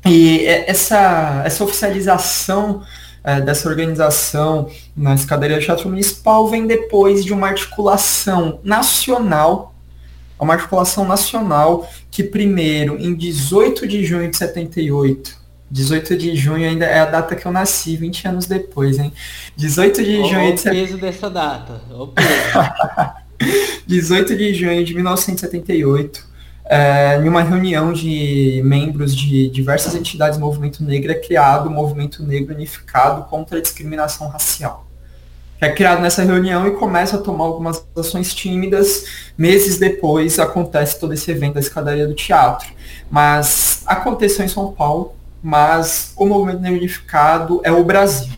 E 0.05 0.45
essa, 0.45 1.41
essa 1.43 1.63
oficialização 1.63 2.83
é, 3.23 3.41
dessa 3.41 3.67
organização 3.67 4.69
na 4.95 5.15
escadaria 5.15 5.57
do 5.57 5.63
Teatro 5.63 5.89
Municipal 5.89 6.47
vem 6.47 6.65
depois 6.65 7.23
de 7.23 7.33
uma 7.33 7.47
articulação 7.47 8.59
nacional, 8.63 9.75
uma 10.39 10.53
articulação 10.53 11.05
nacional 11.05 11.89
que 12.11 12.23
primeiro, 12.23 12.97
em 12.97 13.13
18 13.13 13.87
de 13.87 14.05
junho 14.05 14.29
de 14.29 14.37
78, 14.37 15.35
18 15.69 16.17
de 16.17 16.35
junho 16.35 16.67
ainda 16.67 16.85
é 16.85 16.99
a 16.99 17.05
data 17.05 17.35
que 17.35 17.45
eu 17.45 17.51
nasci, 17.51 17.97
20 17.97 18.27
anos 18.27 18.45
depois, 18.45 18.97
hein? 18.97 19.11
18 19.55 20.03
de 20.03 20.17
Olha 20.17 20.29
junho 20.29 20.53
o 20.53 20.55
de 20.55 20.63
peso 20.63 20.97
dessa 20.97 21.29
data. 21.29 21.81
O 21.91 22.07
peso. 22.07 22.27
18 23.85 24.35
de 24.35 24.53
junho 24.53 24.83
de 24.83 24.93
1978, 24.93 26.26
é, 26.69 27.17
em 27.17 27.27
uma 27.29 27.41
reunião 27.41 27.93
de 27.93 28.61
membros 28.65 29.15
de 29.15 29.49
diversas 29.49 29.95
entidades 29.95 30.37
do 30.37 30.45
movimento 30.45 30.83
negro, 30.83 31.11
é 31.11 31.15
criado 31.15 31.67
o 31.67 31.71
Movimento 31.71 32.21
Negro 32.23 32.53
Unificado 32.53 33.23
contra 33.29 33.57
a 33.57 33.61
Discriminação 33.61 34.27
Racial. 34.27 34.85
É 35.59 35.69
criado 35.69 36.01
nessa 36.01 36.23
reunião 36.23 36.67
e 36.67 36.71
começa 36.71 37.15
a 37.15 37.19
tomar 37.19 37.45
algumas 37.45 37.83
ações 37.95 38.33
tímidas. 38.33 39.05
Meses 39.37 39.79
depois 39.79 40.37
acontece 40.37 40.99
todo 40.99 41.13
esse 41.13 41.31
evento 41.31 41.55
da 41.55 41.59
escadaria 41.59 42.05
do 42.05 42.13
teatro. 42.13 42.67
Mas 43.09 43.81
aconteceu 43.85 44.45
em 44.45 44.49
São 44.49 44.71
Paulo, 44.71 45.15
mas 45.41 46.13
o 46.15 46.25
Movimento 46.27 46.61
Negro 46.61 46.77
Unificado 46.77 47.59
é 47.63 47.71
o 47.71 47.83
Brasil. 47.83 48.33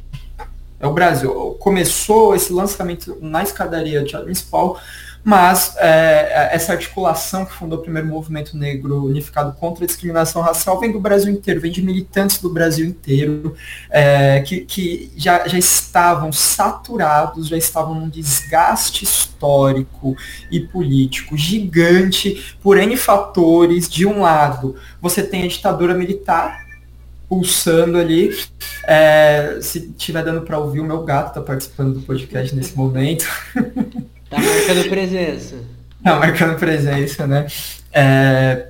É 0.79 0.87
o 0.87 0.93
Brasil. 0.93 1.57
Começou 1.59 2.33
esse 2.33 2.53
lançamento 2.53 3.17
na 3.19 3.43
escadaria 3.43 3.99
do 3.99 4.07
Teatro 4.07 4.27
Municipal 4.27 4.79
mas 5.23 5.75
é, 5.77 6.49
essa 6.53 6.73
articulação 6.73 7.45
que 7.45 7.53
fundou 7.53 7.79
o 7.79 7.81
primeiro 7.81 8.07
movimento 8.07 8.55
negro 8.55 9.05
unificado 9.05 9.53
contra 9.53 9.83
a 9.83 9.87
discriminação 9.87 10.41
racial 10.41 10.79
vem 10.79 10.91
do 10.91 10.99
Brasil 10.99 11.31
inteiro, 11.31 11.59
vem 11.59 11.71
de 11.71 11.81
militantes 11.81 12.39
do 12.39 12.49
Brasil 12.49 12.85
inteiro, 12.85 13.55
é, 13.89 14.41
que, 14.41 14.61
que 14.61 15.11
já, 15.15 15.47
já 15.47 15.57
estavam 15.57 16.31
saturados, 16.31 17.47
já 17.47 17.57
estavam 17.57 17.93
num 17.93 18.09
desgaste 18.09 19.03
histórico 19.03 20.15
e 20.49 20.61
político 20.61 21.37
gigante 21.37 22.55
por 22.61 22.77
N 22.77 22.95
fatores. 22.95 23.89
De 23.89 24.05
um 24.05 24.21
lado, 24.21 24.75
você 25.01 25.21
tem 25.21 25.43
a 25.43 25.47
ditadura 25.47 25.93
militar, 25.93 26.65
pulsando 27.27 27.97
ali. 27.97 28.35
É, 28.87 29.59
se 29.61 29.91
estiver 29.95 30.23
dando 30.23 30.41
para 30.41 30.57
ouvir, 30.57 30.79
o 30.79 30.85
meu 30.85 31.03
gato 31.03 31.29
está 31.29 31.41
participando 31.41 31.93
do 31.95 32.01
podcast 32.01 32.55
nesse 32.55 32.75
momento. 32.75 33.25
Tá 34.29 34.37
marcando 34.39 34.89
presença. 34.89 35.55
Tá 36.03 36.15
marcando 36.15 36.59
presença, 36.59 37.27
né? 37.27 37.47
É, 37.91 38.67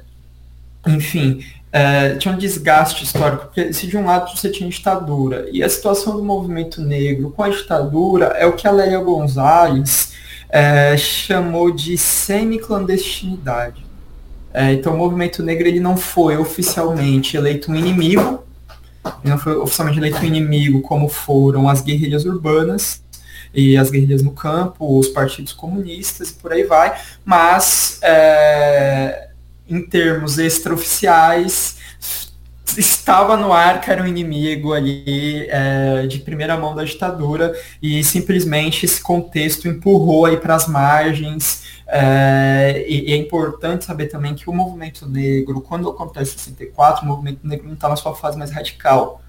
enfim, 0.87 1.43
é, 1.71 2.15
tinha 2.15 2.33
um 2.33 2.37
desgaste 2.37 3.03
histórico, 3.03 3.45
porque 3.45 3.73
se 3.73 3.85
de 3.85 3.97
um 3.97 4.05
lado 4.05 4.35
você 4.35 4.49
tinha 4.49 4.69
ditadura, 4.69 5.47
e 5.51 5.61
a 5.61 5.69
situação 5.69 6.15
do 6.15 6.23
movimento 6.23 6.81
negro 6.81 7.31
com 7.31 7.43
a 7.43 7.49
ditadura 7.49 8.27
é 8.37 8.45
o 8.45 8.53
que 8.53 8.67
a 8.67 8.71
Lélia 8.71 8.99
Gonzalez 8.99 10.13
é, 10.49 10.95
chamou 10.97 11.71
de 11.71 11.97
semi-clandestinidade. 11.97 13.85
É, 14.51 14.73
então 14.73 14.95
o 14.95 14.97
movimento 14.97 15.43
negro 15.43 15.67
ele 15.67 15.79
não 15.79 15.95
foi 15.95 16.37
oficialmente 16.37 17.37
eleito 17.37 17.71
um 17.71 17.75
inimigo, 17.75 18.43
ele 19.05 19.31
não 19.31 19.37
foi 19.37 19.55
oficialmente 19.57 19.99
eleito 19.99 20.17
um 20.19 20.25
inimigo 20.25 20.81
como 20.81 21.07
foram 21.07 21.69
as 21.69 21.81
guerrilhas 21.81 22.25
urbanas 22.25 23.03
e 23.53 23.77
as 23.77 23.89
guerrilhas 23.89 24.21
no 24.21 24.31
campo, 24.31 24.99
os 24.99 25.07
partidos 25.07 25.53
comunistas 25.53 26.29
e 26.29 26.33
por 26.33 26.51
aí 26.51 26.63
vai, 26.63 26.99
mas 27.25 27.99
é, 28.01 29.29
em 29.67 29.81
termos 29.81 30.37
extraoficiais 30.37 31.77
estava 32.77 33.35
no 33.35 33.51
ar 33.51 33.81
que 33.81 33.89
era 33.89 34.03
um 34.03 34.05
inimigo 34.05 34.73
ali 34.73 35.47
é, 35.49 36.05
de 36.07 36.19
primeira 36.19 36.55
mão 36.55 36.75
da 36.75 36.83
ditadura 36.83 37.53
e 37.81 38.03
simplesmente 38.03 38.85
esse 38.85 39.01
contexto 39.01 39.67
empurrou 39.67 40.25
aí 40.25 40.37
para 40.37 40.55
as 40.55 40.67
margens 40.67 41.63
é, 41.91 42.85
e, 42.87 43.09
e, 43.09 43.13
é 43.13 43.17
importante 43.17 43.83
saber 43.83 44.07
também 44.07 44.35
que 44.35 44.47
o 44.47 44.53
movimento 44.53 45.07
negro, 45.07 45.59
quando 45.59 45.89
acontece 45.89 46.35
em 46.35 46.39
64, 46.39 47.03
o 47.03 47.07
movimento 47.07 47.39
negro 47.43 47.65
não 47.65 47.73
está 47.73 47.89
na 47.89 47.95
sua 47.95 48.13
fase 48.13 48.37
mais 48.37 48.51
radical. 48.51 49.21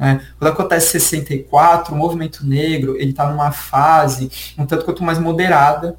Né? 0.00 0.22
Quando 0.38 0.52
acontece 0.52 0.96
em 0.96 1.00
64, 1.00 1.94
o 1.94 1.98
movimento 1.98 2.46
negro 2.46 2.96
ele 2.96 3.10
está 3.10 3.28
numa 3.28 3.52
fase 3.52 4.30
um 4.56 4.64
tanto 4.64 4.86
quanto 4.86 5.04
mais 5.04 5.18
moderada, 5.18 5.94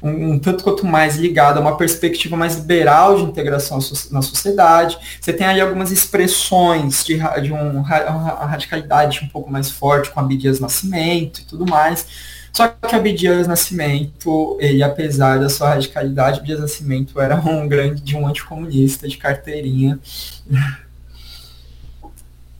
um, 0.00 0.32
um, 0.32 0.38
tanto 0.38 0.62
quanto 0.62 0.86
mais 0.86 1.16
ligado 1.16 1.58
a 1.58 1.60
uma 1.60 1.76
perspectiva 1.76 2.36
mais 2.36 2.54
liberal 2.56 3.16
de 3.16 3.24
integração 3.24 3.78
na 4.12 4.22
sociedade. 4.22 4.96
Você 5.20 5.32
tem 5.32 5.46
aí 5.46 5.60
algumas 5.60 5.90
expressões 5.90 7.04
de, 7.04 7.18
de 7.42 7.52
um, 7.52 7.80
uma 7.80 8.46
radicalidade 8.46 9.20
um 9.24 9.28
pouco 9.28 9.50
mais 9.50 9.70
forte 9.70 10.10
com 10.10 10.20
Abdias 10.20 10.60
Nascimento 10.60 11.40
e 11.40 11.44
tudo 11.44 11.66
mais. 11.66 12.06
Só 12.52 12.68
que 12.68 12.94
Abdias 12.94 13.48
Nascimento, 13.48 14.58
ele, 14.60 14.82
apesar 14.82 15.40
da 15.40 15.48
sua 15.48 15.70
radicalidade, 15.70 16.38
Abdias 16.38 16.60
Nascimento 16.60 17.20
era 17.20 17.34
um 17.36 17.66
grande 17.66 18.02
de 18.02 18.16
um 18.16 18.26
anticomunista 18.26 19.08
de 19.08 19.16
carteirinha 19.16 19.98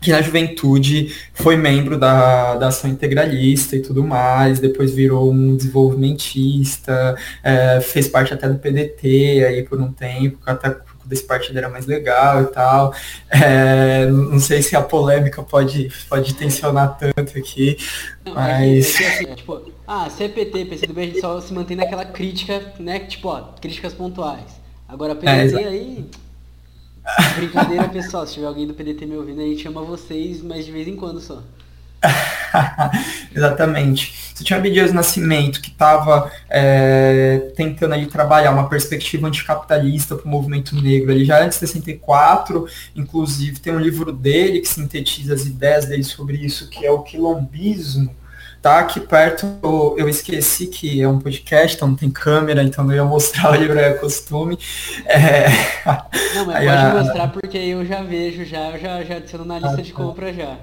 que 0.03 0.11
na 0.11 0.21
juventude 0.21 1.15
foi 1.33 1.57
membro 1.57 1.97
da, 1.97 2.57
da 2.57 2.69
ação 2.69 2.91
integralista 2.91 3.77
e 3.77 3.81
tudo 3.81 4.03
mais, 4.03 4.59
depois 4.59 4.93
virou 4.93 5.33
um 5.33 5.57
desenvolvimentista, 5.57 7.17
é, 7.43 7.81
fez 7.81 8.09
parte 8.09 8.35
até 8.35 8.49
do 8.49 8.59
PDT 8.59 9.45
aí 9.47 9.63
por 9.63 9.81
um 9.81 9.93
tempo, 9.93 10.39
até 10.45 10.77
desse 11.05 11.25
partido 11.25 11.57
era 11.59 11.69
mais 11.69 11.87
legal 11.87 12.43
e 12.43 12.47
tal. 12.47 12.95
É, 13.31 14.07
não 14.07 14.41
sei 14.41 14.61
se 14.61 14.75
a 14.75 14.83
polêmica 14.83 15.43
pode, 15.43 15.91
pode 16.09 16.35
tensionar 16.35 16.99
tanto 16.99 17.39
aqui, 17.39 17.77
não, 18.25 18.35
mas... 18.35 19.01
É 19.01 19.05
é 19.05 19.09
assim, 19.09 19.35
tipo, 19.35 19.73
ah, 19.87 20.11
CPT, 20.11 20.65
PCdoB, 20.65 21.01
a 21.01 21.05
gente 21.05 21.21
só 21.21 21.41
se 21.41 21.53
mantém 21.53 21.77
naquela 21.77 22.05
crítica, 22.05 22.61
né, 22.79 23.01
tipo, 23.01 23.29
ó, 23.29 23.53
críticas 23.61 23.95
pontuais. 23.95 24.61
Agora, 24.89 25.15
PDT 25.15 25.63
é, 25.63 25.69
aí 25.69 26.05
Brincadeira, 27.37 27.89
pessoal. 27.89 28.27
Se 28.27 28.35
tiver 28.35 28.47
alguém 28.47 28.67
do 28.67 28.75
PDT 28.75 29.07
me 29.07 29.17
ouvindo, 29.17 29.41
a 29.41 29.45
gente 29.45 29.63
chama 29.63 29.83
vocês, 29.83 30.43
mas 30.43 30.65
de 30.65 30.73
vez 30.73 30.87
em 30.87 30.97
quando 30.97 31.21
só. 31.21 31.43
Exatamente. 33.35 34.33
Você 34.35 34.45
tinha 34.45 34.59
Abdias 34.59 34.93
Nascimento 34.93 35.61
que 35.61 35.71
estava 35.71 36.31
é, 36.49 37.53
tentando 37.55 37.95
ali 37.95 38.07
trabalhar 38.07 38.51
uma 38.51 38.69
perspectiva 38.69 39.29
anticapitalista 39.29 40.17
para 40.17 40.27
o 40.27 40.29
movimento 40.29 40.75
negro. 40.75 41.13
Ele 41.13 41.25
já 41.25 41.43
antes 41.43 41.61
de 41.61 41.67
64, 41.67 42.67
inclusive, 42.97 43.61
tem 43.61 43.73
um 43.73 43.79
livro 43.79 44.13
dele 44.13 44.61
que 44.61 44.69
sintetiza 44.69 45.35
as 45.35 45.45
ideias 45.45 45.87
dele 45.87 46.05
sobre 46.05 46.37
isso, 46.37 46.69
que 46.69 46.85
é 46.85 46.91
o 46.91 47.03
quilombismo 47.03 48.15
tá 48.63 48.79
aqui 48.79 49.01
perto, 49.01 49.45
eu 49.99 50.09
esqueci 50.09 50.69
que 50.69 51.03
é 51.03 51.09
um 51.09 51.19
podcast, 51.19 51.77
então 51.77 51.89
não 51.89 51.97
tem 51.97 52.09
câmera, 52.09 52.63
então 52.63 52.85
não 52.85 52.95
ia 52.95 53.05
mostrar 53.05 53.51
o 53.53 53.57
livro 53.57 53.77
é 53.77 53.95
costume. 53.95 54.57
É... 55.05 55.49
Não, 56.37 56.47
mas 56.47 56.57
Aí, 56.57 56.69
pode 56.69 56.79
a... 56.79 56.95
mostrar 57.03 57.29
porque 57.29 57.59
eu 57.59 57.85
já 57.85 58.03
vejo, 58.05 58.45
já, 58.45 58.71
eu 58.71 58.79
já, 58.79 59.03
já 59.03 59.17
adiciono 59.17 59.45
na 59.45 59.59
lista 59.59 59.81
ah, 59.81 59.83
de 59.83 59.93
compra 59.93 60.33
já. 60.33 60.57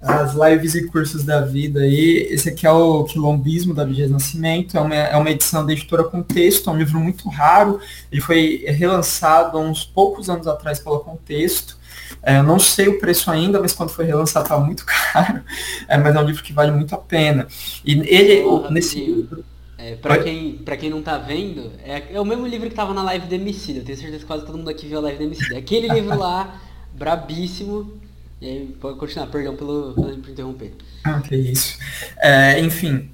As 0.00 0.34
lives 0.34 0.74
e 0.74 0.86
cursos 0.88 1.24
da 1.24 1.40
vida 1.40 1.80
aí. 1.80 2.26
Esse 2.30 2.48
aqui 2.48 2.66
é 2.66 2.70
o 2.70 3.04
Quilombismo 3.04 3.72
da 3.72 3.84
Vigés 3.84 4.10
Nascimento, 4.10 4.76
é 4.76 4.80
uma, 4.80 4.94
é 4.94 5.16
uma 5.16 5.30
edição 5.30 5.64
da 5.64 5.72
editora 5.72 6.04
Contexto, 6.04 6.68
é 6.68 6.72
um 6.72 6.76
livro 6.76 6.98
muito 6.98 7.28
raro, 7.28 7.80
ele 8.10 8.20
foi 8.20 8.64
relançado 8.66 9.58
há 9.58 9.60
uns 9.60 9.84
poucos 9.84 10.28
anos 10.28 10.48
atrás 10.48 10.80
pela 10.80 10.98
Contexto. 10.98 11.77
É, 12.22 12.38
eu 12.38 12.42
não 12.42 12.58
sei 12.58 12.88
o 12.88 12.98
preço 12.98 13.30
ainda, 13.30 13.60
mas 13.60 13.72
quando 13.72 13.90
foi 13.90 14.04
relançado 14.04 14.44
estava 14.44 14.64
muito 14.64 14.84
caro. 15.12 15.42
É, 15.86 15.96
mas 15.98 16.14
é 16.14 16.20
um 16.20 16.24
livro 16.24 16.42
que 16.42 16.52
vale 16.52 16.70
muito 16.70 16.94
a 16.94 16.98
pena. 16.98 17.46
E 17.84 17.92
ele, 17.92 18.42
oh, 18.44 18.70
nesse 18.70 18.98
livro. 19.04 19.44
É, 19.76 19.94
para 19.94 20.18
quem, 20.18 20.54
pra 20.58 20.76
quem 20.76 20.90
não 20.90 21.00
tá 21.00 21.16
vendo, 21.18 21.70
é, 21.84 22.02
é 22.12 22.20
o 22.20 22.24
mesmo 22.24 22.46
livro 22.46 22.68
que 22.68 22.74
tava 22.74 22.92
na 22.92 23.02
live 23.04 23.26
do 23.26 23.34
Emicida. 23.34 23.78
Eu 23.78 23.84
tenho 23.84 23.96
certeza 23.96 24.18
que 24.20 24.26
quase 24.26 24.44
todo 24.44 24.58
mundo 24.58 24.70
aqui 24.70 24.86
viu 24.86 24.98
a 24.98 25.02
live 25.02 25.18
do 25.18 25.24
Emicida. 25.24 25.54
É 25.54 25.58
aquele 25.58 25.88
livro 25.88 26.18
lá, 26.18 26.60
brabíssimo. 26.92 27.98
E 28.40 28.46
aí, 28.46 28.76
pode 28.80 28.98
continuar, 28.98 29.26
perdão 29.28 29.56
pelo, 29.56 29.94
pelo 29.94 30.12
interromper. 30.14 30.72
Ah, 31.04 31.20
que 31.20 31.34
isso. 31.34 31.78
É, 32.18 32.60
enfim, 32.60 33.10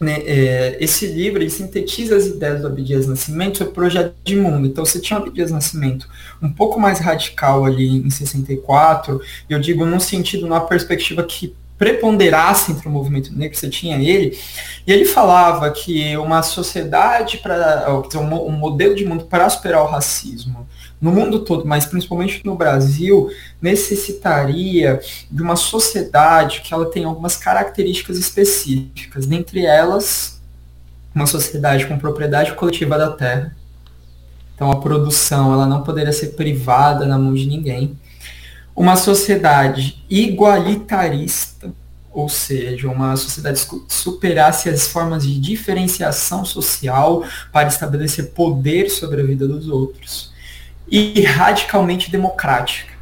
né, 0.00 0.18
é, 0.24 0.78
esse 0.80 1.06
livro 1.06 1.48
sintetiza 1.50 2.16
as 2.16 2.26
ideias 2.26 2.62
do 2.62 2.66
Abdias 2.66 3.06
Nascimento 3.06 3.58
sobre 3.58 3.72
o 3.72 3.74
projeto 3.74 4.14
de 4.24 4.34
mundo. 4.34 4.66
Então 4.66 4.84
você 4.84 4.98
tinha 4.98 5.20
o 5.20 5.22
Abdias 5.22 5.50
Nascimento 5.50 6.08
um 6.40 6.50
pouco 6.50 6.80
mais 6.80 6.98
radical 6.98 7.64
ali 7.64 7.98
em 7.98 8.08
64, 8.08 9.20
eu 9.48 9.60
digo 9.60 9.84
num 9.84 10.00
sentido, 10.00 10.46
numa 10.46 10.62
perspectiva 10.62 11.22
que 11.22 11.54
preponderasse 11.76 12.72
entre 12.72 12.86
o 12.88 12.90
movimento 12.90 13.32
negro, 13.34 13.56
você 13.56 13.68
tinha 13.68 13.96
ele, 13.96 14.38
e 14.86 14.92
ele 14.92 15.06
falava 15.06 15.70
que 15.70 16.14
uma 16.18 16.42
sociedade 16.42 17.38
para 17.38 17.86
um 18.16 18.50
modelo 18.52 18.94
de 18.94 19.06
mundo 19.06 19.24
para 19.24 19.48
superar 19.48 19.82
o 19.82 19.86
racismo 19.86 20.68
no 21.00 21.10
mundo 21.10 21.40
todo, 21.40 21.66
mas 21.66 21.86
principalmente 21.86 22.44
no 22.44 22.54
Brasil, 22.54 23.30
necessitaria 23.60 25.00
de 25.30 25.42
uma 25.42 25.56
sociedade 25.56 26.60
que 26.60 26.74
ela 26.74 26.90
tem 26.90 27.04
algumas 27.04 27.36
características 27.36 28.18
específicas, 28.18 29.24
dentre 29.24 29.64
elas, 29.64 30.40
uma 31.14 31.26
sociedade 31.26 31.86
com 31.86 31.98
propriedade 31.98 32.52
coletiva 32.52 32.98
da 32.98 33.10
terra. 33.10 33.56
Então 34.54 34.70
a 34.70 34.76
produção 34.76 35.54
ela 35.54 35.66
não 35.66 35.82
poderia 35.82 36.12
ser 36.12 36.28
privada 36.28 37.06
na 37.06 37.18
mão 37.18 37.32
de 37.32 37.46
ninguém. 37.46 37.98
Uma 38.76 38.94
sociedade 38.94 40.04
igualitarista, 40.08 41.72
ou 42.12 42.28
seja, 42.28 42.88
uma 42.88 43.16
sociedade 43.16 43.66
que 43.66 43.82
superasse 43.88 44.68
as 44.68 44.86
formas 44.86 45.26
de 45.26 45.40
diferenciação 45.40 46.44
social 46.44 47.24
para 47.50 47.68
estabelecer 47.68 48.32
poder 48.32 48.90
sobre 48.90 49.22
a 49.22 49.24
vida 49.24 49.48
dos 49.48 49.66
outros 49.68 50.29
e 50.90 51.22
radicalmente 51.22 52.10
democrática, 52.10 52.92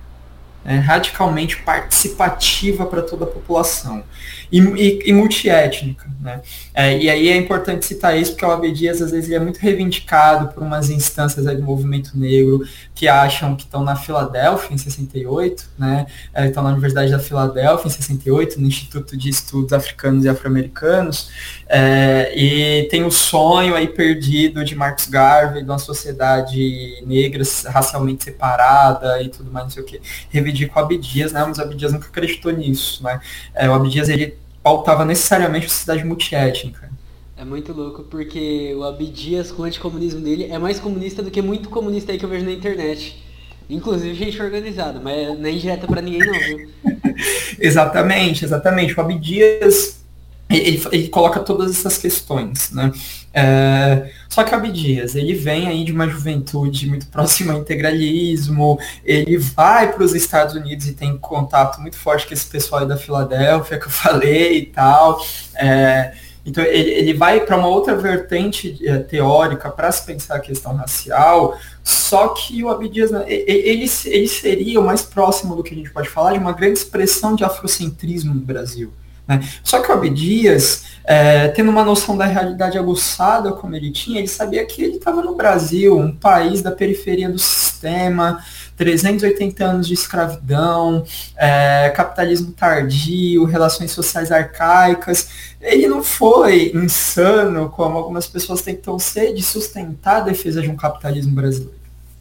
né? 0.64 0.78
radicalmente 0.78 1.57
participativa 1.57 2.85
para 2.85 3.02
toda 3.02 3.25
a 3.25 3.28
população 3.28 4.04
e, 4.50 4.61
e, 4.61 5.11
e 5.11 5.12
multiétnica. 5.12 6.09
Né? 6.21 6.40
É, 6.75 6.99
e 6.99 7.09
aí 7.09 7.28
é 7.28 7.37
importante 7.37 7.87
citar 7.87 8.19
isso 8.19 8.33
porque 8.33 8.45
o 8.45 8.50
Abdias 8.50 9.00
às 9.00 9.12
vezes 9.12 9.26
ele 9.26 9.37
é 9.37 9.40
muito 9.40 9.59
reivindicado 9.59 10.52
por 10.52 10.62
umas 10.62 10.90
instâncias 10.90 11.47
do 11.47 11.62
movimento 11.62 12.19
negro 12.19 12.62
que 12.95 13.07
acham 13.07 13.55
que 13.55 13.62
estão 13.62 13.85
na 13.85 13.95
Filadélfia 13.95 14.75
em 14.75 14.78
68, 14.78 15.71
né? 15.78 16.07
É, 16.35 16.47
estão 16.47 16.62
na 16.62 16.71
Universidade 16.71 17.12
da 17.12 17.19
Filadélfia 17.21 17.87
em 17.87 17.90
68, 17.90 18.61
no 18.61 18.67
Instituto 18.67 19.17
de 19.17 19.28
Estudos 19.28 19.73
Africanos 19.73 20.25
e 20.25 20.28
Afro-Americanos, 20.28 21.31
é, 21.69 22.33
e 22.37 22.88
tem 22.88 23.05
o 23.05 23.11
sonho 23.11 23.76
aí 23.76 23.87
perdido 23.87 24.64
de 24.64 24.75
Marcus 24.75 25.07
Garvey 25.07 25.62
de 25.62 25.71
uma 25.71 25.78
sociedade 25.78 27.02
negra 27.07 27.45
racialmente 27.67 28.25
separada 28.25 29.23
e 29.23 29.28
tudo 29.28 29.52
mais, 29.52 29.67
não 29.67 29.71
sei 29.71 29.83
o 29.83 29.87
que. 29.87 30.00
Reivindica 30.31 30.81
o 30.81 30.83
Abdias, 30.83 31.33
né? 31.33 31.45
Mas 31.47 31.59
o 31.59 31.62
Abdias 31.62 31.93
nunca 31.93 32.09
acreditou 32.09 32.52
nisso, 32.52 33.05
né? 33.05 33.21
É, 33.55 33.69
o 33.69 33.75
Abdias 33.75 34.09
ele 34.09 34.38
pautava 34.62 35.04
necessariamente 35.04 35.66
a 35.66 35.68
sociedade 35.68 36.04
multiétnica. 36.04 36.90
É 37.36 37.44
muito 37.44 37.72
louco, 37.72 38.02
porque 38.02 38.74
o 38.74 38.82
Abdias, 38.82 39.52
com 39.52 39.62
o 39.62 39.64
anticomunismo 39.64 40.20
dele, 40.20 40.48
é 40.50 40.58
mais 40.58 40.80
comunista 40.80 41.22
do 41.22 41.30
que 41.30 41.40
muito 41.40 41.68
comunista 41.68 42.10
aí 42.10 42.18
que 42.18 42.24
eu 42.24 42.28
vejo 42.28 42.44
na 42.44 42.52
internet. 42.52 43.22
Inclusive 43.70 44.14
gente 44.14 44.42
organizada, 44.42 44.98
mas 44.98 45.38
não 45.38 45.46
é 45.46 45.52
indireta 45.52 45.86
pra 45.86 46.02
ninguém 46.02 46.20
não, 46.20 46.38
viu? 46.38 46.70
exatamente, 47.60 48.44
exatamente. 48.44 48.98
O 48.98 49.00
Abdias, 49.00 50.00
ele, 50.49 50.83
ele 50.90 51.09
coloca 51.09 51.40
todas 51.40 51.71
essas 51.71 51.99
questões, 51.99 52.71
né? 52.71 52.90
É, 53.35 54.11
só 54.28 54.43
que 54.43 54.52
o 54.52 54.57
Abdias, 54.57 55.14
ele 55.14 55.35
vem 55.35 55.69
aí 55.69 55.85
de 55.85 55.93
uma 55.93 56.09
juventude 56.09 56.88
muito 56.88 57.07
próxima 57.09 57.52
ao 57.52 57.61
integralismo, 57.61 58.78
ele 59.05 59.37
vai 59.37 59.93
para 59.93 60.02
os 60.02 60.14
Estados 60.14 60.55
Unidos 60.55 60.88
e 60.88 60.95
tem 60.95 61.17
contato 61.19 61.81
muito 61.81 61.97
forte 61.97 62.26
com 62.26 62.33
esse 62.33 62.47
pessoal 62.47 62.83
aí 62.83 62.88
da 62.88 62.97
Filadélfia 62.97 63.78
que 63.78 63.87
eu 63.87 63.90
falei 63.93 64.59
e 64.59 64.67
tal. 64.67 65.21
É, 65.55 66.14
então, 66.47 66.64
ele, 66.64 66.90
ele 66.93 67.14
vai 67.14 67.40
para 67.40 67.59
uma 67.59 67.69
outra 67.69 67.95
vertente 67.95 68.78
é, 68.88 68.99
teórica 68.99 69.69
para 69.69 69.93
se 69.93 70.07
pensar 70.07 70.37
a 70.37 70.40
questão 70.40 70.75
racial, 70.75 71.59
só 71.85 72.28
que 72.28 72.64
o 72.64 72.71
Abdias, 72.71 73.11
né, 73.11 73.25
ele, 73.28 73.90
ele 74.07 74.28
seria 74.28 74.81
o 74.81 74.85
mais 74.85 75.02
próximo 75.02 75.55
do 75.55 75.62
que 75.62 75.75
a 75.75 75.76
gente 75.76 75.90
pode 75.90 76.09
falar 76.09 76.33
de 76.33 76.38
uma 76.38 76.52
grande 76.52 76.78
expressão 76.78 77.35
de 77.35 77.45
afrocentrismo 77.45 78.33
no 78.33 78.40
Brasil. 78.40 78.90
Né? 79.28 79.47
Só 79.62 79.80
que 79.80 79.90
o 79.92 79.94
Abdias, 79.94 80.85
é, 81.04 81.49
tendo 81.49 81.70
uma 81.70 81.85
noção 81.85 82.16
da 82.16 82.25
realidade 82.25 82.78
aguçada 82.78 83.52
como 83.52 83.76
ele 83.76 83.90
tinha, 83.90 84.18
ele 84.18 84.28
sabia 84.28 84.64
que 84.64 84.82
ele 84.82 84.97
estava 84.97 85.23
no 85.23 85.35
Brasil, 85.35 85.97
um 85.97 86.16
país 86.16 86.62
da 86.62 86.73
periferia 86.73 87.28
do 87.28 87.38
sistema, 87.38 88.42
380 88.76 89.64
anos 89.64 89.87
de 89.87 89.94
escravidão, 89.94 91.04
é, 91.37 91.92
capitalismo 91.94 92.52
tardio, 92.52 93.44
relações 93.44 93.90
sociais 93.90 94.32
arcaicas. 94.32 95.28
Ele 95.61 95.87
não 95.87 96.02
foi 96.02 96.73
insano, 96.75 97.68
como 97.68 97.99
algumas 97.99 98.26
pessoas 98.26 98.62
tentam 98.62 98.99
ser, 98.99 99.35
de 99.35 99.42
sustentar 99.42 100.18
a 100.18 100.20
defesa 100.20 100.62
de 100.62 100.70
um 100.70 100.76
capitalismo 100.76 101.35
brasileiro. 101.35 101.77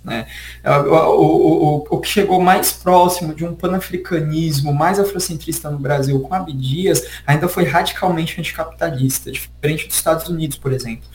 Né? 0.08 0.26
É, 0.64 0.72
o, 0.72 0.96
o, 0.96 1.76
o, 1.80 1.88
o, 1.90 2.00
que 2.00 2.08
chegou 2.08 2.40
mais 2.40 2.72
próximo 2.72 3.36
de 3.36 3.44
um 3.44 3.54
panafricanismo 3.54 4.74
mais 4.74 4.98
afrocentrista 5.02 5.70
no 5.70 5.78
Brasil 5.78 6.18
com 6.22 6.34
Abdias 6.34 7.04
ainda 7.28 7.50
foi 7.50 7.66
radicalmente 7.66 8.40
anticapitalista, 8.40 9.30
diferente 9.30 9.86
dos 9.86 9.98
Estados 9.98 10.30
Unidos, 10.30 10.58
por 10.58 10.72
exemplo. 10.72 11.10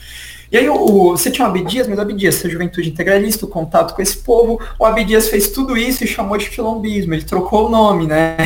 E 0.51 0.57
aí 0.57 0.67
você 0.67 1.31
tinha 1.31 1.47
o 1.47 1.49
Abdias, 1.49 1.87
mas 1.87 1.97
o 1.97 2.01
Abdias, 2.01 2.35
essa 2.35 2.47
juventude 2.47 2.87
integralista, 2.87 3.47
o 3.47 3.49
contato 3.49 3.95
com 3.95 4.01
esse 4.03 4.17
povo, 4.17 4.61
o 4.77 4.85
Abdias 4.85 5.27
fez 5.27 5.49
tudo 5.49 5.75
isso 5.75 6.03
e 6.03 6.07
chamou 6.07 6.37
de 6.37 6.51
quilombismo, 6.51 7.15
ele 7.15 7.23
trocou 7.23 7.65
o 7.65 7.69
nome, 7.71 8.05
né, 8.05 8.37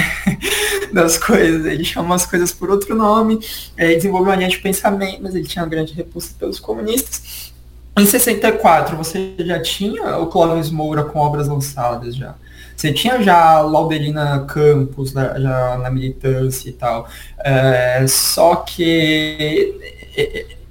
das 0.94 1.18
coisas, 1.18 1.66
ele 1.66 1.84
chamou 1.84 2.14
as 2.14 2.26
coisas 2.26 2.54
por 2.54 2.70
outro 2.70 2.96
nome, 2.96 3.38
é, 3.76 3.94
desenvolveu 3.96 4.30
uma 4.30 4.38
linha 4.38 4.48
de 4.48 4.60
pensamento, 4.60 5.22
mas 5.22 5.36
ele 5.36 5.44
tinha 5.44 5.62
uma 5.62 5.70
grande 5.70 5.94
repulsa 5.94 6.34
pelos 6.40 6.62
comunistas, 6.62 7.52
em 7.98 8.06
64, 8.06 8.96
você 8.96 9.34
já 9.40 9.62
tinha 9.62 10.18
o 10.18 10.28
Clóvis 10.28 10.70
Moura 10.70 11.04
com 11.04 11.20
obras 11.20 11.48
lançadas 11.48 12.16
já. 12.16 12.36
Você 12.76 12.94
tinha 12.94 13.22
já 13.24 13.60
Laudelina 13.62 14.46
Campos 14.48 15.12
já, 15.12 15.40
já 15.40 15.78
na 15.80 15.90
militância 15.90 16.70
e 16.70 16.74
tal. 16.74 17.10
É, 17.40 18.06
só 18.08 18.58
que 18.58 19.76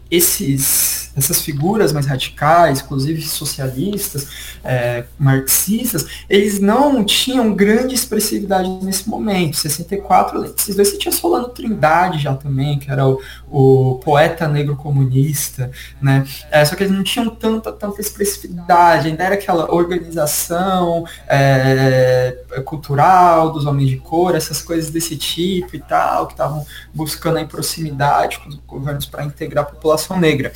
esses 0.09 1.06
essas 1.17 1.41
figuras 1.41 1.93
mais 1.93 2.07
radicais, 2.07 2.81
inclusive 2.81 3.23
socialistas, 3.23 4.29
é, 4.63 5.05
marxistas, 5.19 6.07
eles 6.29 6.61
não 6.61 7.05
tinham 7.05 7.55
grande 7.55 7.95
expressividade 7.95 8.69
nesse 8.83 9.09
momento. 9.09 9.57
64, 9.57 10.45
esses 10.45 10.77
dois 10.77 10.89
você 10.89 10.99
tinha 10.99 11.13
Solano 11.13 11.49
Trindade 11.49 12.19
já 12.19 12.35
também, 12.35 12.79
que 12.79 12.91
era 12.91 13.07
o, 13.09 13.21
o 13.51 13.95
poeta 14.05 14.47
negro 14.47 14.77
comunista, 14.77 15.71
né? 16.01 16.27
É, 16.51 16.65
só 16.65 16.77
que 16.77 16.83
eles 16.83 16.95
não 16.95 17.03
tinham 17.03 17.31
tanta, 17.31 17.73
tanta 17.73 18.01
expressividade, 18.01 19.09
ainda 19.09 19.25
era 19.25 19.35
aquela 19.35 19.73
organização 19.73 21.05
é, 21.27 22.37
cultural 22.65 23.53
dos 23.53 23.65
homens 23.65 23.89
de 23.89 23.97
cor, 23.97 24.35
essas 24.35 24.61
coisas 24.61 24.91
desse 24.91 25.17
tipo 25.17 25.75
e 25.75 25.81
tal, 25.81 26.27
que 26.27 26.35
estavam 26.35 26.67
buscando 26.93 27.39
a 27.39 27.45
proximidade 27.45 28.39
com 28.39 28.49
os 28.49 28.57
governos 28.67 29.07
para 29.07 29.25
integrar 29.25 29.65
a 29.65 29.69
população 29.69 30.19
negra. 30.19 30.53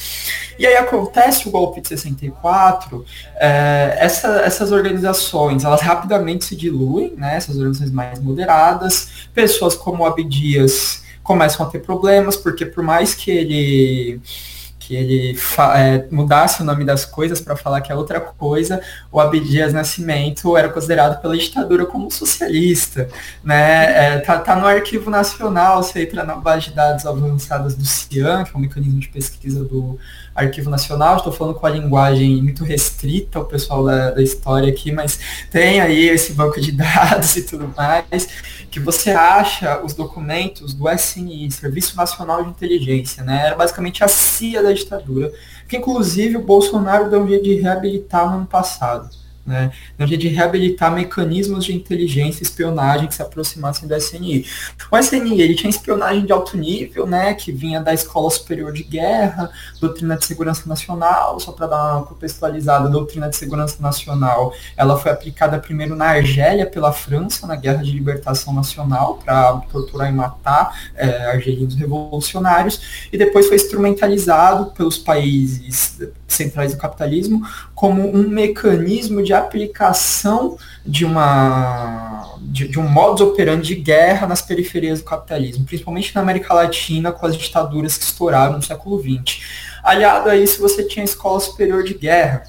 E 0.60 0.66
aí 0.66 0.76
acontece 0.76 1.48
o 1.48 1.50
golpe 1.50 1.80
de 1.80 1.88
64, 1.88 3.02
é, 3.36 3.96
essa, 3.98 4.42
essas 4.42 4.70
organizações, 4.70 5.64
elas 5.64 5.80
rapidamente 5.80 6.44
se 6.44 6.54
diluem, 6.54 7.14
né, 7.16 7.36
essas 7.36 7.56
organizações 7.56 7.90
mais 7.90 8.20
moderadas, 8.20 9.08
pessoas 9.32 9.74
como 9.74 10.04
Abdias 10.04 11.02
começam 11.22 11.64
a 11.64 11.70
ter 11.70 11.78
problemas, 11.78 12.36
porque 12.36 12.66
por 12.66 12.84
mais 12.84 13.14
que 13.14 13.30
ele 13.30 14.20
que 14.90 14.96
ele 14.96 15.38
é, 15.76 16.08
mudasse 16.10 16.62
o 16.62 16.64
nome 16.64 16.84
das 16.84 17.04
coisas 17.04 17.40
para 17.40 17.54
falar 17.54 17.80
que 17.80 17.92
é 17.92 17.94
outra 17.94 18.18
coisa, 18.18 18.82
o 19.12 19.20
Abdias 19.20 19.72
Nascimento 19.72 20.56
era 20.56 20.68
considerado 20.68 21.22
pela 21.22 21.36
ditadura 21.36 21.86
como 21.86 22.10
socialista. 22.10 23.08
Né? 23.44 24.16
É, 24.16 24.18
tá, 24.18 24.40
tá 24.40 24.56
no 24.56 24.66
Arquivo 24.66 25.08
Nacional, 25.08 25.80
você 25.80 26.02
entra 26.02 26.24
na 26.24 26.34
base 26.34 26.70
de 26.70 26.74
dados 26.74 27.06
avançadas 27.06 27.76
do 27.76 27.84
CIAN, 27.84 28.42
que 28.42 28.50
é 28.52 28.56
um 28.56 28.60
mecanismo 28.60 28.98
de 28.98 29.06
pesquisa 29.06 29.62
do 29.62 29.96
Arquivo 30.34 30.70
Nacional, 30.70 31.16
estou 31.16 31.32
falando 31.32 31.54
com 31.54 31.66
a 31.66 31.70
linguagem 31.70 32.42
muito 32.42 32.64
restrita, 32.64 33.40
o 33.40 33.44
pessoal 33.44 33.84
da, 33.84 34.10
da, 34.10 34.22
história 34.22 34.70
aqui, 34.70 34.92
mas 34.92 35.18
tem 35.50 35.80
aí 35.80 36.08
esse 36.08 36.32
banco 36.32 36.60
de 36.60 36.72
dados 36.72 37.36
e 37.36 37.42
tudo 37.42 37.72
mais, 37.76 38.28
que 38.70 38.78
você 38.78 39.10
acha 39.10 39.82
os 39.82 39.94
documentos 39.94 40.72
do 40.72 40.88
SNI, 40.88 41.50
Serviço 41.50 41.96
Nacional 41.96 42.44
de 42.44 42.50
Inteligência, 42.50 43.22
né? 43.24 43.46
Era 43.46 43.56
basicamente 43.56 44.04
a 44.04 44.08
CIA 44.08 44.62
da 44.62 44.72
ditadura, 44.72 45.32
que 45.68 45.76
inclusive 45.76 46.36
o 46.36 46.42
Bolsonaro 46.42 47.10
deu 47.10 47.22
um 47.22 47.28
jeito 47.28 47.44
de 47.44 47.60
reabilitar 47.60 48.30
no 48.30 48.38
ano 48.38 48.46
passado 48.46 49.10
né, 49.44 49.72
no 49.98 50.06
de 50.06 50.28
reabilitar 50.28 50.92
mecanismos 50.92 51.64
de 51.64 51.74
inteligência 51.74 52.42
e 52.42 52.46
espionagem 52.46 53.08
que 53.08 53.14
se 53.14 53.22
aproximassem 53.22 53.88
do 53.88 53.94
SNI. 53.94 54.46
O 54.90 54.98
SNI 54.98 55.40
ele 55.40 55.54
tinha 55.54 55.70
espionagem 55.70 56.24
de 56.24 56.32
alto 56.32 56.56
nível, 56.56 57.06
né, 57.06 57.34
que 57.34 57.50
vinha 57.50 57.80
da 57.80 57.92
Escola 57.92 58.30
Superior 58.30 58.72
de 58.72 58.82
Guerra, 58.82 59.50
doutrina 59.80 60.16
de 60.16 60.24
segurança 60.24 60.68
nacional, 60.68 61.40
só 61.40 61.52
para 61.52 61.66
dar 61.66 61.96
uma 61.96 62.06
contextualizada, 62.06 62.86
a 62.86 62.90
doutrina 62.90 63.28
de 63.28 63.36
segurança 63.36 63.76
nacional, 63.80 64.52
ela 64.76 64.98
foi 64.98 65.10
aplicada 65.10 65.58
primeiro 65.58 65.96
na 65.96 66.06
Argélia 66.06 66.66
pela 66.66 66.92
França, 66.92 67.46
na 67.46 67.56
Guerra 67.56 67.82
de 67.82 67.92
Libertação 67.92 68.52
Nacional, 68.52 69.18
para 69.24 69.54
torturar 69.72 70.08
e 70.08 70.12
matar 70.12 70.90
é, 70.94 71.26
argelinos 71.26 71.74
revolucionários, 71.74 73.08
e 73.12 73.18
depois 73.18 73.46
foi 73.46 73.56
instrumentalizado 73.56 74.72
pelos 74.72 74.98
países 74.98 75.98
centrais 76.32 76.72
do 76.72 76.78
capitalismo 76.78 77.42
como 77.74 78.14
um 78.14 78.28
mecanismo 78.28 79.22
de 79.22 79.32
aplicação 79.32 80.56
de, 80.84 81.04
uma, 81.04 82.36
de, 82.40 82.68
de 82.68 82.78
um 82.78 82.88
modus 82.88 83.20
operandi 83.20 83.74
de 83.74 83.80
guerra 83.80 84.26
nas 84.26 84.42
periferias 84.42 85.00
do 85.00 85.04
capitalismo, 85.04 85.64
principalmente 85.64 86.14
na 86.14 86.20
América 86.20 86.54
Latina, 86.54 87.12
com 87.12 87.26
as 87.26 87.36
ditaduras 87.36 87.96
que 87.96 88.04
estouraram 88.04 88.54
no 88.54 88.62
século 88.62 89.00
XX. 89.00 89.40
Aliado 89.82 90.28
a 90.28 90.36
isso, 90.36 90.60
você 90.60 90.84
tinha 90.84 91.02
a 91.02 91.04
Escola 91.04 91.40
Superior 91.40 91.82
de 91.82 91.94
Guerra, 91.94 92.44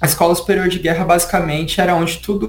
a 0.00 0.06
escola 0.06 0.34
superior 0.34 0.66
de 0.66 0.78
guerra 0.78 1.04
basicamente 1.04 1.78
era 1.78 1.94
onde 1.94 2.18
tudo, 2.18 2.48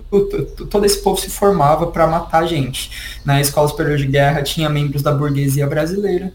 todo 0.69 0.85
esse 0.85 1.01
povo 1.03 1.19
se 1.19 1.29
formava 1.29 1.87
para 1.87 2.07
matar 2.07 2.47
gente. 2.47 3.19
Na 3.25 3.41
escola 3.41 3.67
superior 3.67 3.97
de 3.97 4.07
guerra 4.07 4.41
tinha 4.41 4.69
membros 4.69 5.01
da 5.01 5.11
burguesia 5.11 5.67
brasileira, 5.67 6.33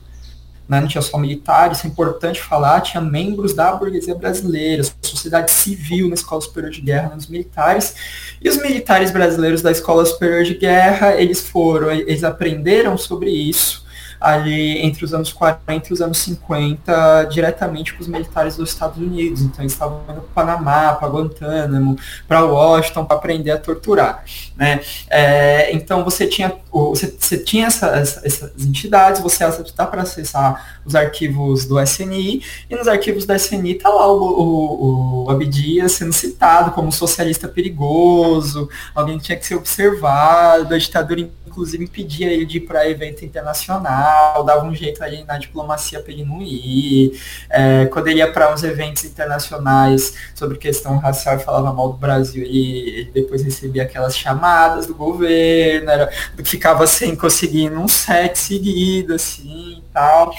né, 0.68 0.81
não 0.81 0.88
tinha 0.88 1.02
só 1.02 1.16
militares, 1.16 1.85
é 1.85 1.88
importante 1.88 2.42
falar, 2.42 2.81
tinha 2.81 3.00
membros 3.00 3.55
da 3.55 3.72
burguesia 3.72 4.14
brasileira, 4.14 4.83
sociedade 5.00 5.50
civil 5.50 6.09
na 6.09 6.14
Escola 6.14 6.40
Superior 6.40 6.72
de 6.72 6.81
Guerra, 6.81 7.14
nos 7.14 7.29
militares, 7.29 7.94
e 8.42 8.48
os 8.48 8.57
militares 8.57 9.11
brasileiros 9.11 9.62
da 9.62 9.70
Escola 9.70 10.05
Superior 10.05 10.44
de 10.44 10.55
Guerra, 10.55 11.14
eles 11.14 11.40
foram, 11.40 11.90
eles 11.90 12.24
aprenderam 12.24 12.98
sobre 12.98 13.31
isso, 13.31 13.86
ali 14.20 14.79
entre 14.79 15.05
os 15.05 15.12
anos 15.12 15.33
40 15.33 15.88
e 15.88 15.92
os 15.92 16.00
anos 16.00 16.18
50 16.18 17.24
diretamente 17.31 17.94
com 17.94 18.00
os 18.00 18.09
militares 18.09 18.57
dos 18.57 18.70
Estados 18.70 18.98
Unidos. 18.98 19.42
Então 19.42 19.62
eles 19.62 19.72
estavam 19.72 20.02
indo 20.09 20.20
para 20.35 20.46
Panamá, 20.46 20.94
para 20.94 21.09
Guantánamo, 21.09 21.96
para 22.26 22.44
Washington 22.44 23.05
para 23.05 23.16
aprender 23.16 23.50
a 23.50 23.59
torturar. 23.59 24.24
Né? 24.57 24.81
É, 25.09 25.72
então 25.72 26.05
você 26.05 26.26
tinha, 26.26 26.52
você, 26.72 27.14
você 27.18 27.38
tinha 27.38 27.66
essas, 27.66 28.24
essas 28.24 28.64
entidades, 28.64 29.20
você 29.20 29.44
dá 29.76 29.87
para 29.87 30.02
acessar 30.02 30.81
os 30.85 30.94
arquivos 30.94 31.66
do 31.66 31.81
SNI, 31.81 32.42
e 32.70 32.74
nos 32.76 32.88
arquivos 32.88 33.26
do 33.26 33.35
SNI 33.35 33.72
está 33.72 33.88
lá 33.88 34.07
o, 34.07 34.22
o, 34.22 35.24
o 35.24 35.31
Abdias 35.31 35.92
sendo 35.92 36.12
citado 36.12 36.70
como 36.70 36.92
socialista 36.92 37.48
perigoso, 37.48 38.68
alguém 38.94 39.18
que 39.18 39.24
tinha 39.24 39.38
que 39.38 39.46
ser 39.46 39.57
observado, 39.57 40.74
a 40.74 40.79
ditadura 40.79 41.29
inclusive 41.57 41.85
impedia 41.85 42.31
ele 42.31 42.44
de 42.44 42.59
ir 42.59 42.61
para 42.61 42.88
evento 42.88 43.24
internacional, 43.24 44.06
dava 44.45 44.64
um 44.64 44.75
jeito 44.75 45.03
ali 45.03 45.25
na 45.25 45.38
diplomacia 45.38 46.01
para 46.01 46.12
ele 46.12 46.25
não 46.25 46.40
ir. 46.42 47.21
É, 47.51 47.87
quando 47.87 48.09
ele 48.09 48.19
ia 48.19 48.31
para 48.31 48.53
uns 48.53 48.62
eventos 48.62 49.05
internacionais 49.05 50.14
sobre 50.35 50.59
questão 50.59 50.99
racial 50.99 51.37
e 51.37 51.40
falava 51.40 51.73
mal 51.73 51.88
do 51.90 51.99
Brasil, 51.99 52.42
ele, 52.42 52.88
ele 52.88 53.11
depois 53.12 53.42
recebia 53.42 53.83
aquelas 53.83 54.16
chamadas 54.16 54.87
do 54.87 54.95
governo, 54.95 55.90
era, 55.90 56.11
ficava 56.45 56.87
sem 56.87 57.14
conseguir 57.16 57.73
um 57.73 57.88
set 57.88 58.38
seguido, 58.38 59.14
assim, 59.14 59.83
tal. 59.92 60.33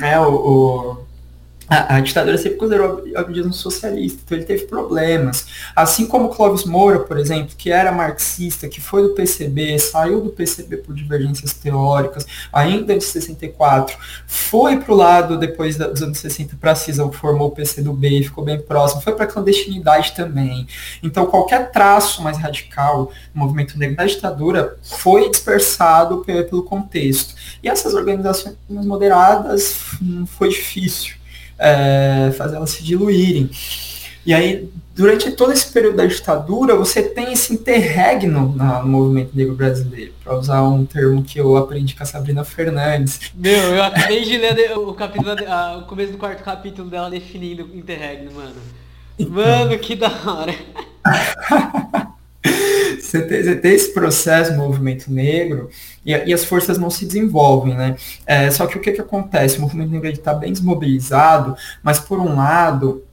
É, 0.00 0.18
o, 0.20 0.34
o 0.34 1.05
a, 1.68 1.96
a, 1.96 2.00
ditadura 2.00 2.38
sempre 2.38 2.58
considerou 2.58 3.02
o 3.04 3.18
abismo 3.18 3.52
socialista, 3.52 4.20
então 4.24 4.38
ele 4.38 4.46
teve 4.46 4.66
problemas. 4.66 5.46
Assim 5.74 6.06
como 6.06 6.28
Clóvis 6.28 6.64
Moura, 6.64 7.00
por 7.00 7.18
exemplo, 7.18 7.54
que 7.56 7.70
era 7.70 7.90
marxista, 7.90 8.68
que 8.68 8.80
foi 8.80 9.02
do 9.02 9.10
PCB, 9.10 9.78
saiu 9.78 10.20
do 10.20 10.30
PCB 10.30 10.78
por 10.78 10.94
divergências 10.94 11.52
teóricas, 11.54 12.26
ainda 12.52 12.94
em 12.94 13.00
64, 13.00 13.96
foi 14.26 14.78
para 14.78 14.92
o 14.92 14.96
lado, 14.96 15.38
depois 15.38 15.76
dos 15.76 16.02
anos 16.02 16.18
60, 16.18 16.56
para 16.60 16.72
a 16.72 16.74
CISA, 16.74 17.06
formou 17.10 17.48
o 17.48 17.50
PCdoB, 17.50 18.24
ficou 18.24 18.44
bem 18.44 18.60
próximo, 18.60 19.02
foi 19.02 19.14
para 19.14 19.24
a 19.24 19.28
clandestinidade 19.28 20.12
também. 20.14 20.66
Então, 21.02 21.26
qualquer 21.26 21.72
traço 21.72 22.22
mais 22.22 22.38
radical 22.38 23.06
do 23.06 23.38
movimento 23.40 23.78
negro 23.78 23.96
da 23.96 24.06
ditadura 24.06 24.76
foi 24.82 25.28
dispersado 25.30 26.24
pelo 26.24 26.62
contexto. 26.62 27.34
E 27.62 27.68
essas 27.68 27.94
organizações 27.94 28.56
moderadas, 28.68 29.76
hum, 30.00 30.24
foi 30.26 30.50
difícil 30.50 31.16
é, 31.58 32.32
fazer 32.36 32.56
elas 32.56 32.70
se 32.70 32.82
diluírem. 32.82 33.50
E 34.24 34.34
aí, 34.34 34.68
durante 34.94 35.30
todo 35.30 35.52
esse 35.52 35.72
período 35.72 35.98
da 35.98 36.04
ditadura, 36.04 36.74
você 36.74 37.00
tem 37.02 37.32
esse 37.32 37.54
interregno 37.54 38.52
no 38.56 38.88
movimento 38.88 39.30
negro 39.36 39.54
brasileiro, 39.54 40.12
para 40.24 40.36
usar 40.36 40.62
um 40.64 40.84
termo 40.84 41.22
que 41.22 41.38
eu 41.38 41.56
aprendi 41.56 41.94
com 41.94 42.02
a 42.02 42.06
Sabrina 42.06 42.42
Fernandes. 42.42 43.30
Meu, 43.34 43.74
eu 43.74 43.84
acabei 43.84 44.24
de 44.24 44.36
ler 44.36 44.76
o, 44.76 44.92
capítulo, 44.94 45.32
o 45.78 45.82
começo 45.82 46.12
do 46.12 46.18
quarto 46.18 46.42
capítulo 46.42 46.90
dela 46.90 47.08
definindo 47.08 47.70
interregno, 47.72 48.32
mano. 48.32 48.56
Mano, 49.30 49.78
que 49.78 49.94
da 49.94 50.08
hora. 50.08 50.54
você, 53.00 53.22
tem, 53.22 53.42
você 53.42 53.56
tem 53.56 53.74
esse 53.74 53.92
processo 53.92 54.54
movimento 54.54 55.12
negro 55.12 55.68
e, 56.04 56.12
e, 56.12 56.34
as 56.34 56.44
forças 56.44 56.78
não 56.78 56.90
se 56.90 57.04
desenvolvem, 57.06 57.74
né? 57.74 57.96
É, 58.26 58.50
só 58.50 58.66
que 58.66 58.76
o 58.78 58.80
que, 58.80 58.92
que 58.92 59.00
acontece? 59.00 59.58
O 59.58 59.62
movimento 59.62 59.90
negro 59.90 60.08
está 60.08 60.34
bem 60.34 60.52
desmobilizado, 60.52 61.56
mas 61.82 61.98
por 61.98 62.18
um 62.18 62.36
lado, 62.36 63.04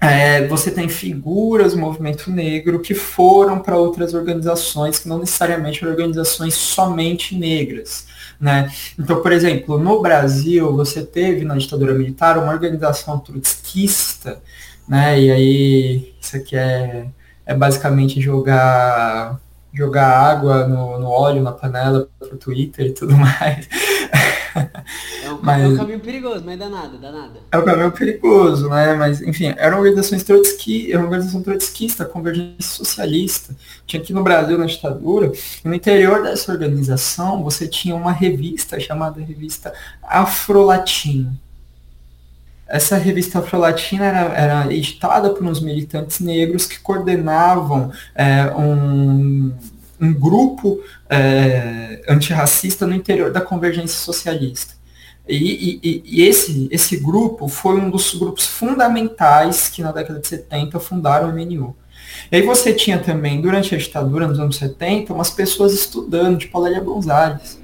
é, 0.00 0.46
você 0.46 0.70
tem 0.70 0.88
figuras 0.88 1.72
do 1.74 1.80
movimento 1.80 2.30
negro 2.30 2.80
que 2.80 2.94
foram 2.94 3.58
para 3.58 3.76
outras 3.76 4.14
organizações 4.14 4.98
que 4.98 5.08
não 5.08 5.18
necessariamente 5.18 5.82
eram 5.82 5.92
organizações 5.92 6.54
somente 6.54 7.34
negras. 7.34 8.06
Né? 8.40 8.70
Então, 8.96 9.20
por 9.20 9.32
exemplo, 9.32 9.78
no 9.78 10.00
Brasil, 10.00 10.72
você 10.76 11.02
teve 11.02 11.44
na 11.44 11.56
ditadura 11.56 11.94
militar 11.94 12.38
uma 12.38 12.52
organização 12.52 13.18
trotskista, 13.18 14.40
né? 14.88 15.20
e 15.20 15.30
aí 15.30 16.14
isso 16.20 16.36
aqui 16.36 16.56
é 16.56 17.06
é 17.48 17.54
basicamente 17.54 18.20
jogar 18.20 19.40
jogar 19.72 20.08
água 20.08 20.66
no, 20.66 20.98
no 20.98 21.08
óleo, 21.08 21.42
na 21.42 21.52
panela, 21.52 22.08
pro 22.18 22.36
Twitter 22.36 22.86
e 22.86 22.92
tudo 22.92 23.14
mais. 23.16 23.68
É 25.22 25.30
um, 25.30 25.38
mas, 25.42 25.62
é 25.62 25.68
um 25.68 25.76
caminho 25.76 26.00
perigoso, 26.00 26.42
mas 26.44 26.58
dá 26.58 26.68
nada, 26.68 26.98
dá 26.98 27.12
nada. 27.12 27.40
É 27.52 27.58
um 27.58 27.64
caminho 27.64 27.92
perigoso, 27.92 28.68
né? 28.68 28.94
Mas, 28.94 29.20
enfim, 29.20 29.54
era 29.56 29.76
uma 29.76 29.82
organização 29.82 30.18
trotski, 30.18 30.90
era 30.90 30.98
uma 30.98 31.06
organização 31.06 31.42
trotskista, 31.42 32.04
convergência 32.04 32.56
socialista. 32.60 33.54
Tinha 33.86 34.02
aqui 34.02 34.12
no 34.12 34.22
Brasil, 34.22 34.58
na 34.58 34.66
ditadura, 34.66 35.30
e 35.64 35.68
no 35.68 35.74
interior 35.74 36.22
dessa 36.22 36.50
organização, 36.50 37.44
você 37.44 37.68
tinha 37.68 37.94
uma 37.94 38.10
revista 38.10 38.80
chamada 38.80 39.20
revista 39.20 39.72
Afrolatim 40.02 41.38
essa 42.68 42.96
revista 42.96 43.38
afrolatina 43.38 44.04
era, 44.04 44.20
era 44.34 44.72
editada 44.72 45.30
por 45.30 45.44
uns 45.44 45.60
militantes 45.60 46.20
negros 46.20 46.66
que 46.66 46.78
coordenavam 46.78 47.90
é, 48.14 48.52
um, 48.54 49.52
um 50.00 50.12
grupo 50.12 50.80
é, 51.08 52.02
antirracista 52.08 52.86
no 52.86 52.94
interior 52.94 53.32
da 53.32 53.40
convergência 53.40 53.98
socialista. 53.98 54.74
E, 55.26 55.80
e, 55.82 56.02
e, 56.04 56.22
esse, 56.22 56.68
esse 56.70 56.96
grupo 56.96 57.48
foi 57.48 57.78
um 57.78 57.90
dos 57.90 58.14
grupos 58.14 58.46
fundamentais 58.46 59.68
que 59.68 59.82
na 59.82 59.92
década 59.92 60.20
de 60.20 60.26
70 60.26 60.78
fundaram 60.80 61.28
o 61.28 61.32
MNU. 61.32 61.76
E 62.32 62.36
aí 62.36 62.42
você 62.42 62.72
tinha 62.72 62.98
também, 62.98 63.40
durante 63.40 63.74
a 63.74 63.78
ditadura, 63.78 64.26
nos 64.26 64.38
anos 64.38 64.56
70, 64.56 65.12
umas 65.12 65.30
pessoas 65.30 65.74
estudando, 65.74 66.38
tipo 66.38 66.56
a 66.56 66.62
Lélia 66.62 66.80
Gonzalez 66.80 67.58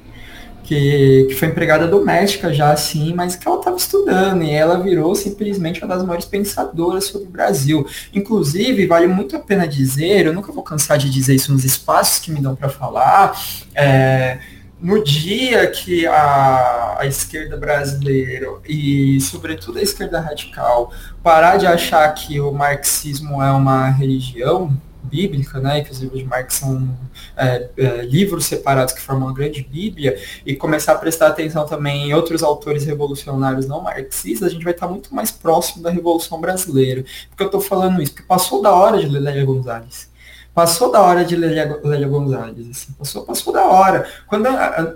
que, 0.64 1.27
que 1.29 1.35
foi 1.35 1.48
empregada 1.48 1.87
doméstica 1.87 2.53
já 2.53 2.72
assim, 2.72 3.12
mas 3.14 3.37
que 3.37 3.46
ela 3.46 3.59
estava 3.59 3.77
estudando 3.77 4.42
e 4.42 4.50
ela 4.50 4.81
virou 4.81 5.14
simplesmente 5.14 5.85
uma 5.85 5.94
das 5.94 6.03
maiores 6.03 6.24
pensadoras 6.24 7.05
sobre 7.05 7.29
o 7.29 7.31
Brasil. 7.31 7.87
Inclusive, 8.12 8.87
vale 8.87 9.07
muito 9.07 9.37
a 9.37 9.38
pena 9.38 9.68
dizer, 9.68 10.27
eu 10.27 10.33
nunca 10.33 10.50
vou 10.50 10.64
cansar 10.64 10.98
de 10.98 11.11
dizer 11.11 11.35
isso 11.35 11.53
nos 11.53 11.64
espaços 11.64 12.18
que 12.18 12.33
me 12.33 12.40
dão 12.40 12.57
para 12.57 12.68
falar, 12.68 13.38
é, 13.74 14.38
no 14.81 15.03
dia 15.03 15.66
que 15.70 16.07
a, 16.07 16.96
a, 16.98 17.07
esquerda 17.07 17.57
brasileira 17.57 18.48
e, 18.68 19.20
sobretudo, 19.20 19.79
a 19.79 19.83
esquerda 19.83 20.20
radical 20.20 20.92
parar 21.22 21.57
de 21.57 21.66
achar 21.66 22.12
que 22.14 22.40
o 22.40 22.53
marxismo 22.53 23.42
é 23.42 23.50
uma 23.50 23.88
religião, 23.90 24.77
bíblica, 25.05 25.61
né, 25.61 25.83
que 25.83 25.93
os 25.93 26.01
livros 26.01 26.19
de 26.19 26.27
Marx 26.27 26.55
são 26.55 26.88
é, 27.37 27.69
é, 27.77 28.03
livros 28.03 28.47
separados 28.47 28.95
que 28.95 29.01
formam 29.01 29.29
uma 29.29 29.35
grande 29.35 29.62
bíblia, 29.62 30.19
e 30.45 30.55
começar 30.55 30.93
a 30.93 30.99
prestar 30.99 31.29
atenção 31.29 31.67
também 31.67 32.09
em 32.09 32.14
outros 32.14 32.43
autores 32.43 32.85
revolucionários 32.85 33.67
não 33.67 33.81
marxistas, 33.81 34.49
a 34.49 34.51
gente 34.51 34.64
vai 34.64 34.73
estar 34.73 34.88
muito 34.88 35.14
mais 35.14 35.31
próximo 35.31 35.83
da 35.83 35.90
Revolução 35.90 36.40
Brasileira. 36.40 37.05
Por 37.31 37.37
que 37.37 37.43
eu 37.43 37.47
estou 37.47 37.61
falando 37.61 38.03
isso? 38.03 38.12
Porque 38.12 38.27
passou 38.27 38.62
da 38.62 38.75
hora 38.75 38.99
de 38.99 39.09
Lélia 39.09 39.45
Gonzalez. 39.45 40.11
Passou 40.55 40.90
da 40.90 41.03
hora 41.03 41.25
de 41.25 41.35
Lélia 41.35 42.09
Gonzalez. 42.09 42.71
Assim. 42.71 42.93
Passou, 42.93 43.25
passou 43.25 43.53
da 43.53 43.64
hora. 43.64 44.09
Quando 44.29 44.47
a, 44.47 44.67
a, 44.67 44.95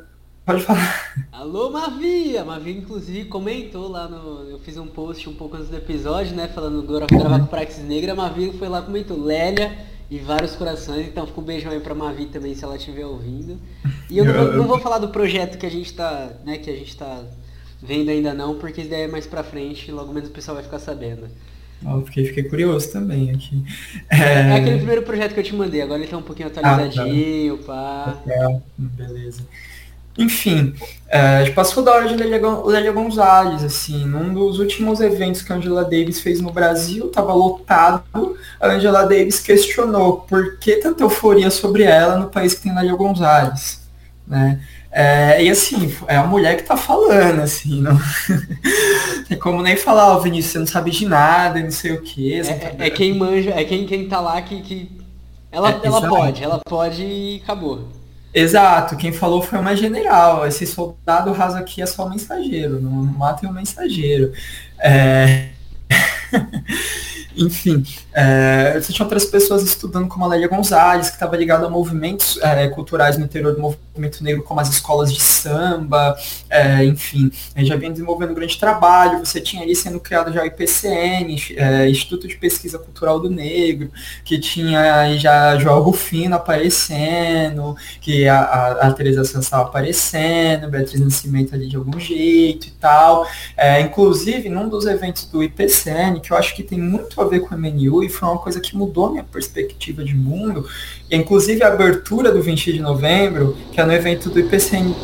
Pode 0.48 0.62
falar. 0.62 1.12
Alô, 1.30 1.68
Mavi! 1.68 2.38
A 2.38 2.42
Mavi, 2.42 2.78
inclusive, 2.78 3.26
comentou 3.26 3.86
lá 3.86 4.08
no. 4.08 4.48
Eu 4.48 4.58
fiz 4.58 4.78
um 4.78 4.86
post 4.86 5.28
um 5.28 5.34
pouco 5.34 5.56
antes 5.56 5.68
do 5.68 5.76
episódio, 5.76 6.34
né? 6.34 6.48
Falando 6.48 6.78
agora 6.78 7.06
gravar 7.06 7.40
com 7.40 7.46
Praxis 7.46 7.84
Negra. 7.84 8.12
A 8.12 8.14
Mavi 8.14 8.50
foi 8.58 8.66
lá 8.66 8.80
comentou. 8.80 9.22
Lélia 9.22 9.76
e 10.10 10.18
vários 10.18 10.54
corações. 10.56 11.06
Então 11.06 11.26
fica 11.26 11.40
um 11.40 11.44
beijão 11.44 11.72
aí 11.72 11.80
pra 11.80 11.94
Mavi 11.94 12.26
também, 12.26 12.54
se 12.54 12.64
ela 12.64 12.76
estiver 12.76 13.06
ouvindo. 13.06 13.58
E 14.10 14.18
eu 14.18 14.24
não, 14.24 14.32
vou, 14.32 14.52
não 14.54 14.66
vou 14.66 14.78
falar 14.78 14.98
do 14.98 15.08
projeto 15.08 15.58
que 15.58 15.66
a 15.66 15.70
gente 15.70 15.92
tá, 15.92 16.30
né, 16.44 16.58
que 16.58 16.70
a 16.70 16.74
gente 16.74 16.96
tá 16.96 17.24
vendo 17.82 18.10
ainda 18.10 18.34
não, 18.34 18.58
porque 18.58 18.80
isso 18.80 18.90
daí 18.90 19.02
é 19.02 19.08
mais 19.08 19.26
pra 19.26 19.42
frente, 19.42 19.92
logo 19.92 20.12
menos 20.12 20.28
o 20.28 20.32
pessoal 20.32 20.54
vai 20.54 20.64
ficar 20.64 20.78
sabendo. 20.78 21.28
Eu 21.84 22.04
fiquei, 22.06 22.24
fiquei 22.24 22.42
curioso 22.42 22.90
também 22.90 23.30
aqui. 23.30 23.62
É... 24.10 24.16
é... 24.16 24.52
aquele 24.54 24.78
primeiro 24.78 25.02
projeto 25.02 25.32
que 25.34 25.40
eu 25.40 25.44
te 25.44 25.54
mandei, 25.54 25.80
agora 25.80 26.00
ele 26.00 26.10
tá 26.10 26.16
um 26.16 26.22
pouquinho 26.22 26.48
atualizadinho, 26.48 27.54
ah, 27.54 27.58
tá. 27.58 28.22
pá. 28.26 28.32
É, 28.32 28.60
beleza. 28.78 29.42
Enfim, 30.18 30.74
é, 31.08 31.48
passou 31.50 31.82
da 31.82 31.92
hora 31.92 32.08
de 32.08 32.16
Lélia 32.16 32.92
Gonzalez, 32.92 33.62
assim, 33.62 34.04
num 34.04 34.34
dos 34.34 34.58
últimos 34.58 35.00
eventos 35.00 35.42
que 35.42 35.52
a 35.52 35.56
Angela 35.56 35.84
Davis 35.84 36.20
fez 36.20 36.40
no 36.40 36.50
Brasil, 36.50 37.06
estava 37.06 37.32
lotado, 37.32 38.36
a 38.60 38.66
Angela 38.66 39.04
Davis 39.04 39.38
questionou 39.38 40.22
por 40.28 40.58
que 40.58 40.76
tanta 40.76 41.04
euforia 41.04 41.50
sobre 41.50 41.84
ela 41.84 42.18
no 42.18 42.28
país 42.28 42.52
que 42.52 42.62
tem 42.62 42.74
Lélia 42.74 42.96
Gonzalez, 42.96 43.80
né? 44.26 44.60
É, 44.90 45.44
e 45.44 45.50
assim, 45.50 45.94
é 46.08 46.16
a 46.16 46.26
mulher 46.26 46.56
que 46.56 46.64
tá 46.64 46.76
falando, 46.76 47.40
assim, 47.40 47.80
não 47.80 47.96
tem 49.28 49.38
como 49.38 49.62
nem 49.62 49.76
falar, 49.76 50.12
ó, 50.12 50.16
oh, 50.16 50.20
Vinícius, 50.20 50.52
você 50.52 50.58
não 50.58 50.66
sabe 50.66 50.90
de 50.90 51.06
nada, 51.06 51.60
não 51.60 51.70
sei 51.70 51.92
o 51.92 52.02
que. 52.02 52.34
É, 52.34 52.40
é, 52.40 52.76
é, 52.80 52.90
quem 52.90 53.14
manja, 53.14 53.50
é 53.50 53.64
quem, 53.64 53.86
quem 53.86 54.08
tá 54.08 54.18
lá 54.20 54.42
que. 54.42 54.60
que... 54.62 54.90
Ela, 55.52 55.70
é, 55.70 55.80
ela 55.84 56.08
pode, 56.08 56.42
ela 56.42 56.58
pode 56.66 57.02
e 57.02 57.40
acabou. 57.44 57.88
Exato, 58.32 58.96
quem 58.96 59.12
falou 59.12 59.42
foi 59.42 59.58
uma 59.58 59.74
general. 59.74 60.46
Esse 60.46 60.66
soldado 60.66 61.32
raso 61.32 61.56
aqui 61.56 61.80
é 61.80 61.86
só 61.86 62.08
mensageiro, 62.08 62.80
não 62.80 62.90
matem 62.90 63.48
o 63.48 63.52
mensageiro. 63.52 64.32
É... 64.78 65.48
Enfim, 67.36 67.84
é, 68.20 68.80
você 68.80 68.92
tinha 68.92 69.06
outras 69.06 69.24
pessoas 69.24 69.62
estudando, 69.62 70.08
como 70.08 70.24
a 70.24 70.28
Lélia 70.28 70.48
Gonzalez, 70.48 71.08
que 71.08 71.14
estava 71.14 71.36
ligada 71.36 71.66
a 71.66 71.70
movimentos 71.70 72.36
é, 72.42 72.66
culturais 72.66 73.16
no 73.16 73.24
interior 73.24 73.54
do 73.54 73.60
movimento 73.60 74.24
negro, 74.24 74.42
como 74.42 74.58
as 74.58 74.68
escolas 74.68 75.12
de 75.12 75.20
samba, 75.20 76.16
é, 76.50 76.84
enfim, 76.84 77.30
já 77.58 77.76
vinha 77.76 77.92
desenvolvendo 77.92 78.32
um 78.32 78.34
grande 78.34 78.58
trabalho. 78.58 79.24
Você 79.24 79.40
tinha 79.40 79.62
ali 79.62 79.76
sendo 79.76 80.00
criado 80.00 80.32
já 80.32 80.42
o 80.42 80.46
IPCN, 80.46 81.36
é, 81.56 81.88
Instituto 81.88 82.26
de 82.26 82.34
Pesquisa 82.34 82.76
Cultural 82.76 83.20
do 83.20 83.30
Negro, 83.30 83.88
que 84.24 84.36
tinha 84.40 85.16
já 85.16 85.56
João 85.56 85.80
Rufino 85.80 86.34
aparecendo, 86.34 87.76
que 88.00 88.26
a, 88.26 88.40
a, 88.40 88.88
a 88.88 88.92
Teresa 88.94 89.22
estava 89.22 89.62
aparecendo, 89.62 90.68
Beatriz 90.68 91.00
Nascimento 91.00 91.54
ali 91.54 91.68
de 91.68 91.76
algum 91.76 92.00
jeito 92.00 92.66
e 92.66 92.72
tal. 92.72 93.28
É, 93.56 93.80
inclusive, 93.80 94.48
num 94.48 94.68
dos 94.68 94.86
eventos 94.86 95.26
do 95.26 95.40
IPCN, 95.40 96.18
que 96.20 96.32
eu 96.32 96.36
acho 96.36 96.56
que 96.56 96.64
tem 96.64 96.80
muito 96.80 97.20
a 97.20 97.24
ver 97.24 97.40
com 97.40 97.54
o 97.54 97.58
MNU 97.58 98.07
e 98.08 98.10
foi 98.10 98.28
uma 98.28 98.38
coisa 98.38 98.60
que 98.60 98.76
mudou 98.76 99.10
minha 99.10 99.24
perspectiva 99.24 100.02
de 100.02 100.14
mundo. 100.14 100.68
E, 101.10 101.16
inclusive 101.16 101.62
a 101.62 101.68
abertura 101.68 102.32
do 102.32 102.42
20 102.42 102.72
de 102.72 102.80
novembro, 102.80 103.56
que 103.72 103.80
é 103.80 103.84
no 103.84 103.92
evento 103.92 104.28
do 104.28 104.40
IPCN 104.40 104.94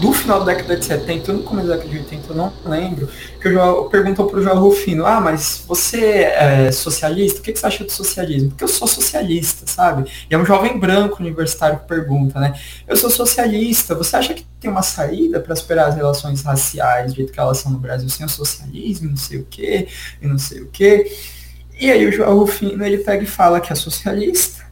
do 0.00 0.12
final 0.12 0.40
da 0.40 0.52
década 0.52 0.76
de 0.76 0.84
70, 0.84 1.32
no 1.32 1.42
começo 1.42 1.68
da 1.68 1.74
década 1.74 1.90
de 1.90 1.98
80, 1.98 2.30
eu 2.30 2.36
não 2.36 2.52
lembro, 2.64 3.08
que 3.40 3.48
o 3.48 3.52
João 3.52 3.88
perguntou 3.88 4.26
para 4.26 4.38
o 4.38 4.42
João 4.42 4.58
Rufino, 4.60 5.06
ah, 5.06 5.20
mas 5.20 5.64
você 5.66 6.24
é 6.24 6.70
socialista? 6.70 7.40
O 7.40 7.42
que, 7.42 7.52
que 7.52 7.58
você 7.58 7.66
acha 7.66 7.84
do 7.84 7.90
socialismo? 7.90 8.50
Porque 8.50 8.64
eu 8.64 8.68
sou 8.68 8.86
socialista, 8.86 9.66
sabe? 9.66 10.10
E 10.30 10.34
é 10.34 10.38
um 10.38 10.44
jovem 10.44 10.78
branco 10.78 11.22
universitário 11.22 11.78
que 11.78 11.86
pergunta, 11.86 12.38
né? 12.38 12.54
Eu 12.86 12.96
sou 12.96 13.08
socialista, 13.08 13.94
você 13.94 14.16
acha 14.16 14.34
que 14.34 14.44
tem 14.60 14.70
uma 14.70 14.82
saída 14.82 15.40
para 15.40 15.56
superar 15.56 15.88
as 15.88 15.94
relações 15.94 16.42
raciais 16.42 17.12
do 17.12 17.16
jeito 17.16 17.32
que 17.32 17.40
elas 17.40 17.58
são 17.58 17.72
no 17.72 17.78
Brasil 17.78 18.08
sem 18.08 18.26
o 18.26 18.28
socialismo, 18.28 19.10
não 19.10 19.16
sei 19.16 19.38
o 19.38 19.46
quê, 19.48 19.88
e 20.20 20.26
não 20.26 20.38
sei 20.38 20.60
o 20.60 20.68
quê. 20.68 21.10
E 21.78 21.90
aí 21.90 22.06
o 22.06 22.12
João 22.12 22.38
Rufino, 22.38 22.84
ele 22.84 22.98
pega 22.98 23.22
e 23.22 23.26
fala 23.26 23.60
que 23.60 23.72
é 23.72 23.76
socialista, 23.76 24.64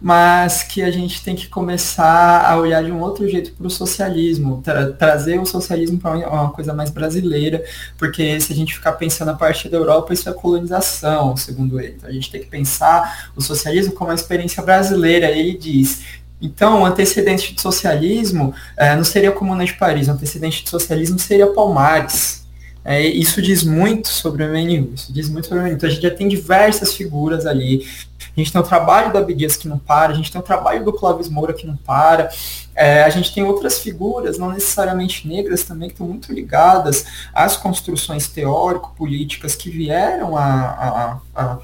mas 0.00 0.62
que 0.62 0.82
a 0.82 0.90
gente 0.90 1.22
tem 1.22 1.34
que 1.34 1.48
começar 1.48 2.44
a 2.44 2.56
olhar 2.58 2.82
de 2.82 2.90
um 2.90 3.00
outro 3.00 3.26
jeito 3.26 3.52
para 3.52 3.66
o 3.66 3.70
socialismo, 3.70 4.60
tra 4.62 4.92
trazer 4.92 5.38
o 5.38 5.46
socialismo 5.46 5.98
para 5.98 6.28
uma 6.28 6.50
coisa 6.50 6.74
mais 6.74 6.90
brasileira, 6.90 7.64
porque 7.96 8.38
se 8.40 8.52
a 8.52 8.56
gente 8.56 8.74
ficar 8.74 8.92
pensando 8.92 9.30
a 9.30 9.34
partir 9.34 9.68
da 9.68 9.78
Europa, 9.78 10.12
isso 10.12 10.28
é 10.28 10.32
colonização, 10.32 11.36
segundo 11.36 11.80
ele. 11.80 11.94
Então 11.96 12.10
a 12.10 12.12
gente 12.12 12.30
tem 12.30 12.40
que 12.40 12.48
pensar 12.48 13.30
o 13.36 13.40
socialismo 13.40 13.92
como 13.92 14.10
uma 14.10 14.16
experiência 14.16 14.62
brasileira. 14.62 15.30
Ele 15.30 15.56
diz, 15.56 16.02
então, 16.42 16.82
o 16.82 16.84
antecedente 16.84 17.54
de 17.54 17.60
socialismo 17.60 18.52
é, 18.76 18.96
não 18.96 19.04
seria 19.04 19.30
a 19.30 19.32
Comuna 19.32 19.64
de 19.64 19.74
Paris, 19.74 20.08
o 20.08 20.10
antecedente 20.10 20.64
de 20.64 20.68
socialismo 20.68 21.18
seria 21.18 21.46
Palmares, 21.46 22.41
é, 22.84 23.00
isso 23.00 23.40
diz 23.40 23.62
muito 23.62 24.08
sobre 24.08 24.44
o 24.44 24.48
MNU, 24.48 24.92
isso 24.94 25.12
diz 25.12 25.28
muito 25.28 25.46
sobre 25.46 25.60
o 25.60 25.62
MNU. 25.62 25.74
Então 25.74 25.88
a 25.88 25.92
gente 25.92 26.02
já 26.02 26.10
tem 26.10 26.28
diversas 26.28 26.94
figuras 26.94 27.46
ali. 27.46 27.86
A 28.18 28.40
gente 28.40 28.50
tem 28.50 28.60
o 28.60 28.64
trabalho 28.64 29.12
do 29.12 29.18
Abdias 29.18 29.56
que 29.56 29.68
não 29.68 29.78
para, 29.78 30.12
a 30.12 30.16
gente 30.16 30.32
tem 30.32 30.40
o 30.40 30.44
trabalho 30.44 30.84
do 30.84 30.92
Clóvis 30.92 31.28
Moura 31.28 31.52
que 31.52 31.66
não 31.66 31.76
para. 31.76 32.30
É, 32.74 33.04
a 33.04 33.10
gente 33.10 33.34
tem 33.34 33.44
outras 33.44 33.78
figuras, 33.78 34.38
não 34.38 34.50
necessariamente 34.50 35.28
negras 35.28 35.62
também, 35.64 35.88
que 35.88 35.94
estão 35.94 36.06
muito 36.08 36.32
ligadas 36.32 37.04
às 37.34 37.56
construções 37.56 38.28
teórico-políticas 38.28 39.54
que 39.54 39.70
vieram 39.70 40.36
a, 40.36 40.42
a, 40.44 41.20
a 41.34 41.58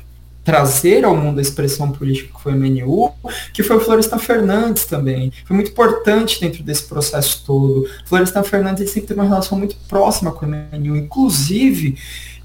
trazer 0.48 1.04
ao 1.04 1.14
mundo 1.14 1.40
a 1.40 1.42
expressão 1.42 1.92
política 1.92 2.34
que 2.34 2.42
foi 2.42 2.54
o 2.54 2.56
MNU, 2.56 3.12
que 3.52 3.62
foi 3.62 3.76
o 3.76 3.80
Florestan 3.80 4.18
Fernandes 4.18 4.86
também. 4.86 5.30
Foi 5.44 5.54
muito 5.54 5.70
importante 5.70 6.40
dentro 6.40 6.62
desse 6.62 6.84
processo 6.84 7.44
todo. 7.44 7.86
Florestan 8.06 8.42
Fernandes 8.42 8.88
sempre 8.88 9.08
teve 9.08 9.20
uma 9.20 9.28
relação 9.28 9.58
muito 9.58 9.76
próxima 9.86 10.32
com 10.32 10.46
o 10.46 10.48
MNU, 10.48 10.96
inclusive 10.96 11.98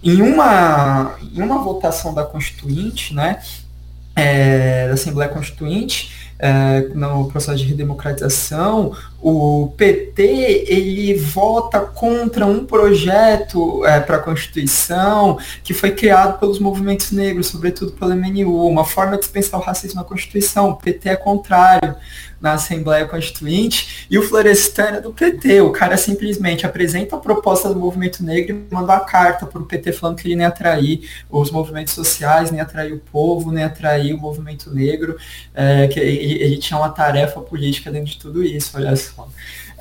em 0.04 0.22
uma, 0.22 1.16
em 1.34 1.42
uma 1.42 1.64
votação 1.64 2.14
da 2.14 2.26
Constituinte, 2.26 3.14
né, 3.14 3.42
é, 4.18 4.90
da 4.90 4.96
Assembleia 4.96 5.32
Constituinte, 5.32 6.12
é, 6.38 6.90
no 6.94 7.30
processo 7.30 7.60
de 7.60 7.64
redemocratização, 7.64 8.94
o 9.24 9.70
PT 9.78 10.22
ele 10.68 11.14
vota 11.16 11.80
contra 11.80 12.46
um 12.46 12.66
projeto 12.66 13.86
é, 13.86 14.02
para 14.02 14.18
a 14.18 14.20
Constituição 14.20 15.38
que 15.64 15.74
foi 15.74 15.92
criado 15.92 16.40
pelos 16.40 16.60
movimentos 16.60 17.10
negros, 17.12 17.48
sobretudo 17.48 17.94
pelo 17.94 18.14
MNU, 18.14 18.68
uma 18.68 18.84
forma 18.84 19.14
de 19.14 19.20
dispensar 19.20 19.58
o 19.58 19.64
racismo 19.64 20.02
na 20.02 20.06
Constituição. 20.06 20.72
O 20.72 20.76
PT 20.76 21.08
é 21.08 21.16
contrário 21.16 21.96
na 22.44 22.56
Assembleia 22.56 23.08
Constituinte, 23.08 24.06
e 24.12 24.18
o 24.18 24.22
Florestan 24.22 24.98
é 24.98 25.00
do 25.00 25.14
PT. 25.14 25.62
O 25.62 25.72
cara 25.72 25.96
simplesmente 25.96 26.66
apresenta 26.66 27.16
a 27.16 27.20
proposta 27.20 27.74
do 27.74 27.80
movimento 27.80 28.22
negro 28.22 28.66
e 28.70 28.76
manda 28.76 28.92
uma 28.92 29.00
carta 29.00 29.46
para 29.46 29.62
o 29.62 29.66
PT 29.66 29.94
falando 29.94 30.18
que 30.18 30.28
ele 30.28 30.36
nem 30.36 30.46
atrair 30.46 31.10
os 31.30 31.50
movimentos 31.50 31.94
sociais, 31.94 32.52
nem 32.52 32.60
atrair 32.60 32.92
o 32.92 33.00
povo, 33.00 33.50
nem 33.50 33.64
atrair 33.64 34.14
o 34.14 34.18
movimento 34.18 34.70
negro, 34.76 35.16
é, 35.54 35.88
que 35.88 35.98
ele, 35.98 36.44
ele 36.44 36.58
tinha 36.58 36.78
uma 36.78 36.90
tarefa 36.90 37.40
política 37.40 37.90
dentro 37.90 38.12
de 38.12 38.20
tudo 38.20 38.44
isso, 38.44 38.76
olha 38.76 38.94
só. 38.98 39.13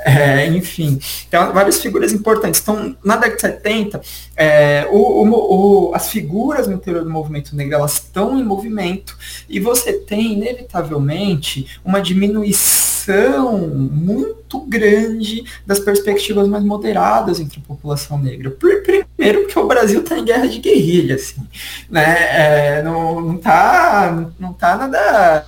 É, 0.04 0.46
enfim, 0.48 0.98
tem 1.30 1.40
várias 1.52 1.80
figuras 1.80 2.12
importantes. 2.12 2.60
Então, 2.60 2.96
na 3.04 3.16
década 3.16 3.36
de 3.36 3.40
70, 3.40 4.00
é, 4.36 4.88
o, 4.90 4.96
o, 4.96 5.90
o, 5.90 5.94
as 5.94 6.08
figuras 6.10 6.66
no 6.66 6.74
interior 6.74 7.04
do 7.04 7.10
movimento 7.10 7.54
negro 7.54 7.76
elas 7.76 7.94
estão 7.94 8.36
em 8.38 8.42
movimento 8.42 9.16
e 9.48 9.60
você 9.60 9.92
tem, 9.92 10.32
inevitavelmente, 10.32 11.78
uma 11.84 12.00
diminuição 12.00 12.91
muito 13.10 14.60
grande 14.60 15.44
das 15.66 15.80
perspectivas 15.80 16.46
mais 16.48 16.64
moderadas 16.64 17.40
entre 17.40 17.60
a 17.60 17.66
população 17.66 18.18
negra. 18.18 18.50
Primeiro 18.50 19.42
porque 19.42 19.58
o 19.58 19.66
Brasil 19.66 20.00
está 20.00 20.18
em 20.18 20.24
guerra 20.24 20.46
de 20.46 20.58
guerrilha, 20.58 21.14
assim, 21.14 21.46
né? 21.88 22.78
É, 22.78 22.82
não, 22.82 23.20
não, 23.20 23.36
tá, 23.38 24.28
não 24.38 24.52
tá 24.52 24.76
nada, 24.76 25.46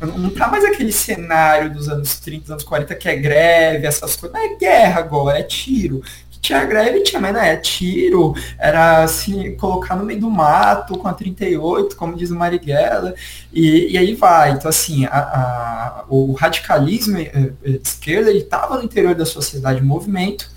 não 0.00 0.30
tá 0.30 0.48
mais 0.48 0.64
aquele 0.64 0.92
cenário 0.92 1.72
dos 1.72 1.88
anos 1.88 2.18
30, 2.20 2.52
anos 2.52 2.64
40 2.64 2.94
que 2.94 3.08
é 3.08 3.16
greve, 3.16 3.86
essas 3.86 4.16
coisas. 4.16 4.38
Não 4.38 4.44
é 4.44 4.56
guerra 4.56 5.00
agora, 5.00 5.38
é 5.38 5.42
tiro 5.42 6.02
tinha 6.42 6.64
greve, 6.64 7.04
tinha, 7.04 7.20
mas 7.20 7.32
não 7.32 7.40
é 7.40 7.56
tiro, 7.56 8.34
era 8.58 9.04
assim, 9.04 9.54
colocar 9.54 9.94
no 9.94 10.04
meio 10.04 10.20
do 10.20 10.28
mato 10.28 10.98
com 10.98 11.06
a 11.06 11.14
38, 11.14 11.94
como 11.94 12.16
diz 12.16 12.32
o 12.32 12.34
Marighella, 12.34 13.14
e, 13.52 13.92
e 13.92 13.96
aí 13.96 14.12
vai. 14.14 14.50
Então, 14.50 14.68
assim, 14.68 15.06
a, 15.06 15.18
a, 15.18 16.04
o 16.08 16.32
radicalismo 16.32 17.16
eh, 17.16 17.30
eh, 17.62 17.70
de 17.78 17.88
esquerda, 17.88 18.28
ele 18.28 18.40
estava 18.40 18.76
no 18.76 18.82
interior 18.82 19.14
da 19.14 19.24
sociedade 19.24 19.80
movimento, 19.80 20.50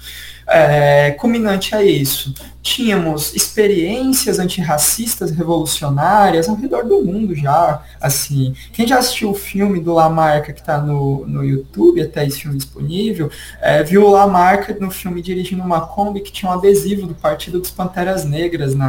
é, 0.47 1.11
culminante 1.11 1.75
a 1.75 1.83
isso, 1.83 2.33
tínhamos 2.61 3.35
experiências 3.35 4.39
antirracistas 4.39 5.31
revolucionárias 5.31 6.47
ao 6.47 6.55
redor 6.55 6.83
do 6.83 7.03
mundo 7.03 7.35
já, 7.35 7.83
assim. 7.99 8.55
Quem 8.71 8.87
já 8.87 8.97
assistiu 8.97 9.31
o 9.31 9.35
filme 9.35 9.79
do 9.79 9.93
Lamarca 9.93 10.53
que 10.53 10.59
está 10.59 10.79
no, 10.79 11.25
no 11.27 11.43
YouTube, 11.43 12.01
até 12.01 12.25
esse 12.25 12.41
filme 12.41 12.57
disponível, 12.57 13.29
é, 13.61 13.83
viu 13.83 14.03
o 14.03 14.09
Lamarca 14.09 14.75
no 14.79 14.91
filme 14.91 15.21
dirigindo 15.21 15.63
uma 15.63 15.81
Kombi 15.81 16.21
que 16.21 16.31
tinha 16.31 16.51
um 16.51 16.53
adesivo 16.53 17.07
do 17.07 17.15
Partido 17.15 17.59
dos 17.59 17.71
Panteras 17.71 18.25
Negras 18.25 18.75
na, 18.75 18.85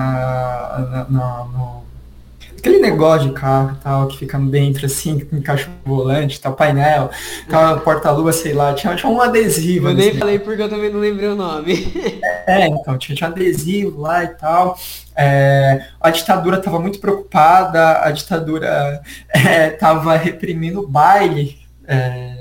na, 0.90 1.07
na 1.09 1.45
no, 1.45 1.86
aquele 2.59 2.79
negócio 2.79 3.29
de 3.29 3.35
carro 3.35 3.77
tal, 3.83 4.09
que 4.09 4.19
fica 4.19 4.38
dentro 4.38 4.87
assim, 4.87 5.21
com 5.21 5.40
caixa 5.42 5.71
volante, 5.85 6.40
tá 6.40 6.51
painel, 6.51 7.11
tá 7.49 7.77
porta-luva, 7.77 8.33
sei 8.33 8.53
lá, 8.53 8.75
tinha, 8.75 8.95
tinha 8.97 9.11
um 9.11 9.21
adesivo. 9.21 9.88
Eu 9.88 9.95
nem 9.95 10.14
falei 10.14 10.38
porque 10.38 10.62
eu 10.62 10.69
também 10.69 10.92
não 10.92 11.01
lembrei 11.01 11.29
o 11.29 11.37
nome. 11.37 11.92
É, 12.49 12.69
então, 12.69 12.97
tinha, 12.97 13.16
tinha 13.16 13.29
um 13.29 13.33
adesivo 13.33 14.01
lá 14.01 14.23
e 14.23 14.29
tal. 14.29 14.79
É, 15.16 15.85
a 16.01 16.11
ditadura 16.11 16.59
estava 16.59 16.79
muito 16.79 17.01
preocupada, 17.01 18.03
a 18.05 18.11
ditadura 18.12 19.03
estava 19.35 20.14
é, 20.14 20.19
reprimindo 20.19 20.79
o 20.79 20.87
baile. 20.87 21.59
É, 21.88 22.36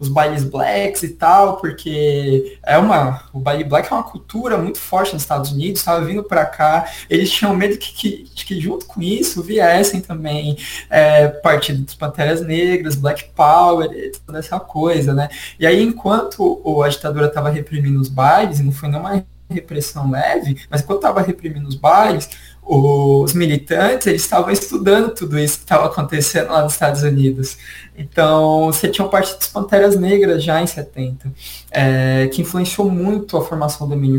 os 0.00 0.08
bailes 0.08 0.42
blacks 0.42 1.02
e 1.02 1.10
tal, 1.10 1.58
porque 1.58 2.58
é 2.64 2.78
uma, 2.78 3.22
o 3.34 3.38
baile 3.38 3.64
black 3.64 3.92
é 3.92 3.94
uma 3.94 4.02
cultura 4.02 4.56
muito 4.56 4.78
forte 4.78 5.12
nos 5.12 5.22
Estados 5.22 5.52
Unidos, 5.52 5.80
estava 5.80 6.02
vindo 6.04 6.24
para 6.24 6.46
cá, 6.46 6.90
eles 7.08 7.30
tinham 7.30 7.54
medo 7.54 7.76
que, 7.76 7.92
que, 7.92 8.44
que 8.46 8.58
junto 8.58 8.86
com 8.86 9.02
isso 9.02 9.42
viessem 9.42 10.00
também 10.00 10.56
é, 10.88 11.28
Partido 11.28 11.82
dos 11.82 11.94
Panteras 11.94 12.40
Negras, 12.40 12.94
Black 12.94 13.30
Power, 13.36 13.90
toda 14.26 14.38
essa 14.38 14.58
coisa, 14.58 15.12
né? 15.12 15.28
E 15.58 15.66
aí, 15.66 15.82
enquanto 15.82 16.60
o, 16.64 16.82
a 16.82 16.88
ditadura 16.88 17.26
estava 17.26 17.50
reprimindo 17.50 18.00
os 18.00 18.08
bailes, 18.08 18.60
não 18.60 18.72
foi 18.72 18.88
nenhuma 18.88 19.22
repressão 19.50 20.10
leve, 20.10 20.62
mas 20.70 20.80
enquanto 20.80 20.98
estava 20.98 21.20
reprimindo 21.20 21.68
os 21.68 21.74
bailes, 21.74 22.30
os 22.72 23.32
militantes 23.32 24.06
eles 24.06 24.22
estavam 24.22 24.50
estudando 24.52 25.12
tudo 25.12 25.36
isso 25.36 25.58
que 25.58 25.64
estava 25.64 25.86
acontecendo 25.86 26.52
lá 26.52 26.62
nos 26.62 26.74
Estados 26.74 27.02
Unidos. 27.02 27.58
Então, 28.00 28.66
você 28.66 28.88
tinha 28.88 29.04
o 29.04 29.10
Partido 29.10 29.38
das 29.38 29.48
Panteras 29.48 29.94
Negras 29.94 30.42
já 30.42 30.62
em 30.62 30.66
70, 30.66 31.30
é, 31.70 32.28
que 32.32 32.40
influenciou 32.40 32.88
muito 32.88 33.36
a 33.36 33.44
formação 33.44 33.86
do 33.86 33.94
MNU, 33.94 34.16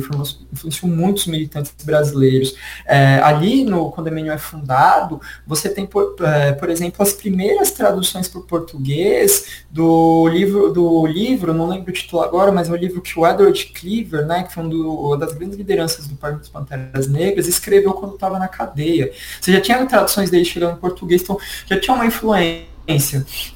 influenciou 0.54 0.92
muitos 0.92 1.26
militantes 1.26 1.74
brasileiros. 1.84 2.54
É, 2.86 3.20
ali, 3.24 3.64
no, 3.64 3.90
quando 3.90 4.08
o 4.08 4.12
MNU 4.12 4.32
é 4.32 4.38
fundado, 4.38 5.20
você 5.48 5.68
tem, 5.68 5.88
por, 5.88 6.16
é, 6.22 6.52
por 6.52 6.70
exemplo, 6.70 7.02
as 7.02 7.14
primeiras 7.14 7.72
traduções 7.72 8.28
para 8.28 8.40
o 8.40 8.44
português 8.44 9.64
do 9.72 10.28
livro, 10.28 10.72
do 10.72 11.08
livro, 11.08 11.54
não 11.54 11.68
lembro 11.68 11.90
o 11.90 11.94
título 11.94 12.22
agora, 12.22 12.52
mas 12.52 12.70
é 12.70 12.72
um 12.72 12.76
livro 12.76 13.02
que 13.02 13.18
o 13.18 13.26
Edward 13.26 13.66
Cleaver, 13.68 14.28
né, 14.28 14.44
que 14.44 14.54
foi 14.54 14.64
um 14.64 14.70
do, 14.70 15.16
das 15.16 15.34
grandes 15.34 15.58
lideranças 15.58 16.06
do 16.06 16.16
Partido 16.16 16.42
das 16.42 16.50
Panteras 16.50 17.08
Negras, 17.08 17.48
escreveu 17.48 17.94
quando 17.94 18.14
estava 18.14 18.38
na 18.42 18.48
cadeia. 18.48 19.12
Você 19.40 19.54
já 19.54 19.62
tinha 19.62 19.86
traduções 19.86 20.30
dele 20.30 20.46
chegando 20.46 20.74
em 20.74 20.80
português, 20.80 21.22
então 21.22 21.38
já 21.66 21.80
tinha 21.80 21.96
uma 21.96 22.06
influência 22.06 22.72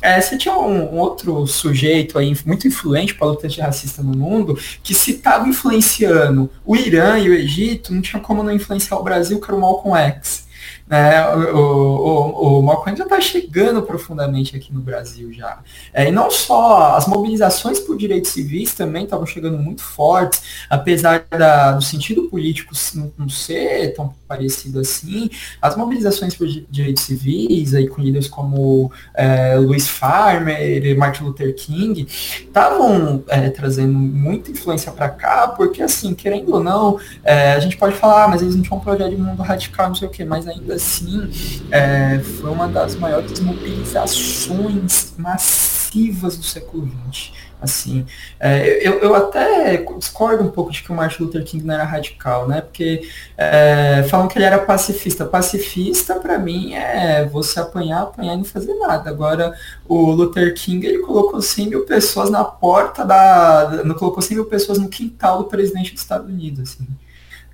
é, 0.02 0.22
você 0.22 0.38
tinha 0.38 0.56
um, 0.56 0.94
um, 0.94 1.00
outro 1.00 1.46
sujeito 1.48 2.18
aí 2.18 2.36
muito 2.46 2.68
influente 2.68 3.16
para 3.16 3.28
lutante 3.28 3.60
racista 3.60 4.02
no 4.02 4.16
mundo 4.16 4.58
que 4.84 4.94
se 4.94 5.12
estava 5.12 5.48
influenciando 5.48 6.50
o 6.64 6.76
Irã 6.76 7.18
e 7.18 7.30
o 7.30 7.34
Egito, 7.34 7.94
não 7.94 8.02
tinha 8.02 8.22
como 8.22 8.44
não 8.44 8.52
influenciar 8.52 8.98
o 8.98 9.04
Brasil, 9.04 9.40
que 9.40 9.46
era 9.46 9.56
o 9.56 9.60
Malcolm 9.60 9.98
X. 9.98 10.46
Né? 10.88 11.28
O, 11.36 11.58
o, 11.58 12.60
o 12.60 12.62
Malcolm 12.62 12.96
já 12.96 13.06
está 13.06 13.20
chegando 13.20 13.82
profundamente 13.82 14.56
aqui 14.56 14.72
no 14.72 14.80
Brasil 14.80 15.34
já. 15.34 15.60
É, 15.92 16.08
e 16.08 16.12
não 16.12 16.30
só, 16.30 16.96
as 16.96 17.08
mobilizações 17.08 17.80
por 17.80 17.98
direitos 17.98 18.32
civis 18.32 18.74
também 18.74 19.06
estavam 19.06 19.26
chegando 19.26 19.58
muito 19.58 19.82
fortes, 19.82 20.44
apesar 20.70 21.26
da, 21.30 21.72
do 21.72 21.82
sentido 21.84 22.30
político 22.30 22.74
não, 22.94 23.12
não 23.18 23.30
ser 23.30 23.94
tão 23.96 24.14
parecido 24.28 24.80
assim, 24.80 25.30
as 25.62 25.76
mobilizações 25.76 26.36
por 26.36 26.48
direitos 26.48 27.04
civis, 27.04 27.74
aí 27.74 27.88
com 27.88 28.02
líderes 28.02 28.28
como 28.28 28.92
é, 29.14 29.56
Luiz 29.56 29.88
Farmer 29.88 30.98
Martin 30.98 31.24
Luther 31.24 31.56
King, 31.56 32.06
estavam 32.10 33.24
é, 33.28 33.50
trazendo 33.50 33.94
muita 33.94 34.52
influência 34.52 34.92
para 34.92 35.10
cá, 35.10 35.48
porque 35.48 35.82
assim, 35.82 36.14
querendo 36.14 36.54
ou 36.54 36.64
não, 36.64 37.00
é, 37.24 37.54
a 37.54 37.60
gente 37.60 37.78
pode 37.78 37.96
falar, 37.96 38.26
ah, 38.26 38.28
mas 38.28 38.42
eles 38.42 38.56
não 38.56 38.64
tinham 38.64 38.78
um 38.78 38.82
projeto 38.82 39.10
de 39.10 39.18
mundo 39.18 39.42
radical, 39.42 39.88
não 39.88 39.96
sei 39.96 40.08
o 40.08 40.12
quê, 40.12 40.26
mas 40.26 40.48
ainda 40.48 40.76
assim 40.76 41.30
é, 41.72 42.20
foi 42.20 42.50
uma 42.50 42.68
das 42.68 42.96
maiores 42.96 43.40
mobilizações 43.40 45.14
massivas 45.18 46.38
do 46.38 46.44
século 46.44 46.90
XX. 47.12 47.32
Assim, 47.62 48.06
é, 48.40 48.88
eu, 48.88 49.00
eu 49.00 49.16
até 49.16 49.78
discordo 49.98 50.44
um 50.44 50.52
pouco 50.52 50.72
de 50.72 50.84
que 50.84 50.92
o 50.92 50.96
Martin 50.96 51.24
Luther 51.24 51.44
King 51.44 51.66
não 51.66 51.74
era 51.74 51.84
radical, 51.84 52.48
né? 52.48 52.62
Porque 52.62 53.08
é, 53.38 54.06
falam 54.10 54.28
que 54.28 54.38
ele 54.38 54.46
era 54.46 54.60
pacifista. 54.60 55.26
Pacifista, 55.26 56.16
para 56.16 56.38
mim, 56.38 56.74
é 56.74 57.26
você 57.26 57.60
apanhar, 57.60 58.04
apanhar 58.04 58.34
e 58.34 58.38
não 58.38 58.46
fazer 58.46 58.74
nada. 58.76 59.10
Agora, 59.10 59.56
o 59.88 60.12
Luther 60.12 60.54
King, 60.54 60.86
ele 60.86 61.00
colocou 61.00 61.42
100 61.42 61.70
mil 61.70 61.86
pessoas 61.86 62.30
na 62.30 62.44
porta 62.44 63.06
da... 63.06 63.82
Não 63.84 63.96
colocou 63.96 64.22
100 64.22 64.38
mil 64.38 64.46
pessoas 64.46 64.78
no 64.78 64.90
quintal 64.90 65.40
do 65.40 65.46
presidente 65.46 65.94
dos 65.94 66.02
Estados 66.02 66.30
Unidos, 66.30 66.60
assim 66.60 66.86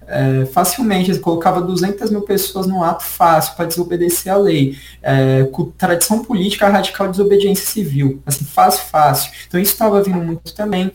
é, 0.08 0.46
facilmente, 0.46 1.18
colocava 1.20 1.62
200 1.62 2.10
mil 2.12 2.22
pessoas 2.22 2.68
no 2.68 2.84
ato 2.84 3.04
fácil 3.04 3.56
para 3.56 3.66
desobedecer 3.66 4.32
a 4.32 4.38
lei, 4.38 4.78
é, 5.02 5.44
com 5.52 5.66
tradição 5.66 6.24
política 6.24 6.68
radical 6.68 7.08
de 7.08 7.14
desobediência 7.14 7.66
civil, 7.66 8.22
assim, 8.26 8.44
fácil, 8.44 8.86
fácil. 8.86 9.32
Então 9.48 9.60
isso 9.60 9.74
estava 9.74 10.02
vindo 10.02 10.18
muito 10.18 10.54
também. 10.54 10.92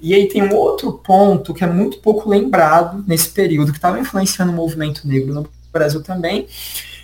E 0.00 0.14
aí 0.14 0.28
tem 0.28 0.42
um 0.42 0.54
outro 0.54 0.92
ponto 0.92 1.52
que 1.52 1.64
é 1.64 1.66
muito 1.66 1.98
pouco 1.98 2.28
lembrado 2.28 3.04
nesse 3.06 3.28
período, 3.28 3.72
que 3.72 3.78
estava 3.78 3.98
influenciando 3.98 4.52
o 4.52 4.54
movimento 4.54 5.06
negro 5.06 5.34
no 5.34 5.48
Brasil 5.72 6.02
também, 6.02 6.46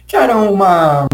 que 0.06 0.16
era 0.16 0.36
uma 0.36 1.06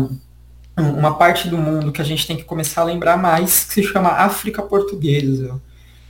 uma 0.79 1.15
parte 1.15 1.49
do 1.49 1.57
mundo 1.57 1.91
que 1.91 2.03
a 2.03 2.05
gente 2.05 2.27
tem 2.27 2.37
que 2.37 2.45
começar 2.45 2.83
a 2.83 2.85
lembrar 2.85 3.17
mais, 3.17 3.65
que 3.65 3.75
se 3.75 3.83
chama 3.83 4.11
África 4.11 4.61
Portuguesa 4.63 5.59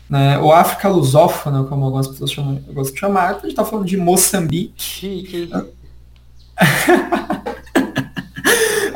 né, 0.09 0.39
ou 0.39 0.53
África 0.53 0.89
lusófona, 0.89 1.65
como 1.65 1.85
algumas 1.85 2.07
pessoas 2.07 2.33
chamam, 2.33 2.61
gostam 2.73 2.95
de 2.95 3.01
chamar, 3.01 3.31
a 3.31 3.33
gente 3.35 3.49
está 3.49 3.65
falando 3.65 3.87
de 3.87 3.97
Moçambique. 3.97 5.51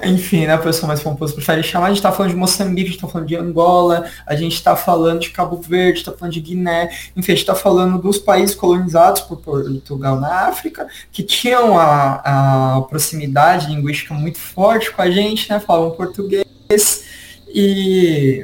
Enfim, 0.02 0.46
né, 0.46 0.54
a 0.54 0.58
pessoa 0.58 0.88
mais 0.88 1.00
pomposa 1.02 1.34
prefere 1.34 1.62
chamar, 1.62 1.86
a 1.86 1.88
gente 1.90 1.98
está 1.98 2.10
falando 2.10 2.30
de 2.30 2.36
Moçambique, 2.36 2.88
a 2.88 2.92
gente 2.92 2.96
está 2.96 3.08
falando 3.08 3.28
de 3.28 3.36
Angola, 3.36 4.10
a 4.26 4.34
gente 4.34 4.54
está 4.54 4.74
falando 4.74 5.20
de 5.20 5.30
Cabo 5.30 5.60
Verde, 5.60 5.98
está 5.98 6.12
falando 6.12 6.32
de 6.32 6.40
Guiné, 6.40 6.90
enfim, 7.14 7.32
a 7.32 7.34
gente 7.34 7.42
está 7.42 7.54
falando 7.54 8.00
dos 8.00 8.18
países 8.18 8.54
colonizados 8.54 9.20
por 9.22 9.38
Portugal 9.38 10.18
na 10.18 10.48
África, 10.48 10.88
que 11.12 11.22
tinham 11.22 11.78
a, 11.78 12.76
a 12.76 12.82
proximidade 12.82 13.68
linguística 13.68 14.14
muito 14.14 14.38
forte 14.38 14.90
com 14.90 15.02
a 15.02 15.10
gente, 15.10 15.50
né, 15.50 15.60
falavam 15.60 15.90
português, 15.90 17.04
e 17.48 18.42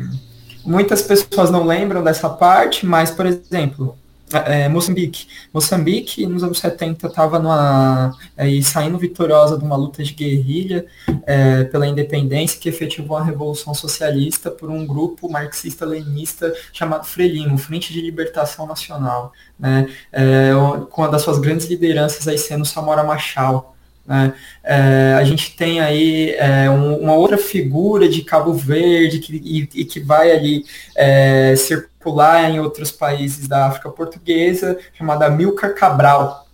Muitas 0.66 1.02
pessoas 1.02 1.50
não 1.50 1.64
lembram 1.64 2.02
dessa 2.02 2.28
parte, 2.28 2.84
mas, 2.84 3.10
por 3.10 3.24
exemplo, 3.24 3.96
é, 4.32 4.68
Moçambique. 4.68 5.28
Moçambique, 5.52 6.26
nos 6.26 6.42
anos 6.42 6.58
70, 6.58 7.06
estava 7.06 8.12
é, 8.36 8.60
saindo 8.60 8.98
vitoriosa 8.98 9.56
de 9.56 9.64
uma 9.64 9.76
luta 9.76 10.02
de 10.02 10.12
guerrilha 10.12 10.84
é, 11.24 11.64
pela 11.64 11.86
independência 11.86 12.58
que 12.58 12.68
efetivou 12.68 13.16
a 13.16 13.22
Revolução 13.22 13.72
Socialista 13.72 14.50
por 14.50 14.68
um 14.68 14.84
grupo 14.84 15.30
marxista-leninista 15.30 16.52
chamado 16.72 17.06
Frelimo, 17.06 17.56
Frente 17.56 17.92
de 17.92 18.00
Libertação 18.00 18.66
Nacional, 18.66 19.32
né, 19.58 19.88
é, 20.12 20.50
com 20.90 21.02
uma 21.02 21.08
das 21.08 21.22
suas 21.22 21.38
grandes 21.38 21.66
lideranças 21.66 22.26
aí 22.26 22.38
sendo 22.38 22.64
Samora 22.64 23.04
Machel. 23.04 23.75
Né? 24.06 24.32
É, 24.62 25.16
a 25.18 25.24
gente 25.24 25.56
tem 25.56 25.80
aí 25.80 26.34
é, 26.38 26.70
um, 26.70 26.98
uma 26.98 27.14
outra 27.14 27.36
figura 27.36 28.08
de 28.08 28.22
Cabo 28.22 28.52
Verde 28.52 29.18
que, 29.18 29.36
e, 29.36 29.80
e 29.80 29.84
que 29.84 29.98
vai 29.98 30.30
ali 30.30 30.64
é, 30.94 31.54
circular 31.56 32.48
em 32.50 32.60
outros 32.60 32.92
países 32.92 33.48
da 33.48 33.66
África 33.66 33.90
Portuguesa, 33.90 34.78
chamada 34.96 35.28
Milka 35.28 35.70
Cabral. 35.70 36.46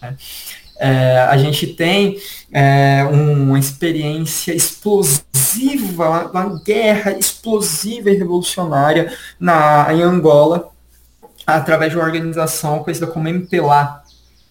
Né? 0.00 0.16
É, 0.78 1.20
a 1.20 1.36
gente 1.36 1.66
tem 1.68 2.16
é, 2.50 3.04
uma 3.04 3.58
experiência 3.58 4.52
explosiva, 4.52 6.08
uma, 6.08 6.26
uma 6.30 6.62
guerra 6.64 7.12
explosiva 7.12 8.10
e 8.10 8.16
revolucionária 8.16 9.12
na, 9.38 9.92
em 9.92 10.02
Angola, 10.02 10.70
através 11.46 11.92
de 11.92 11.98
uma 11.98 12.04
organização 12.04 12.82
conhecida 12.82 13.06
como 13.06 13.28
MPLA, 13.28 14.01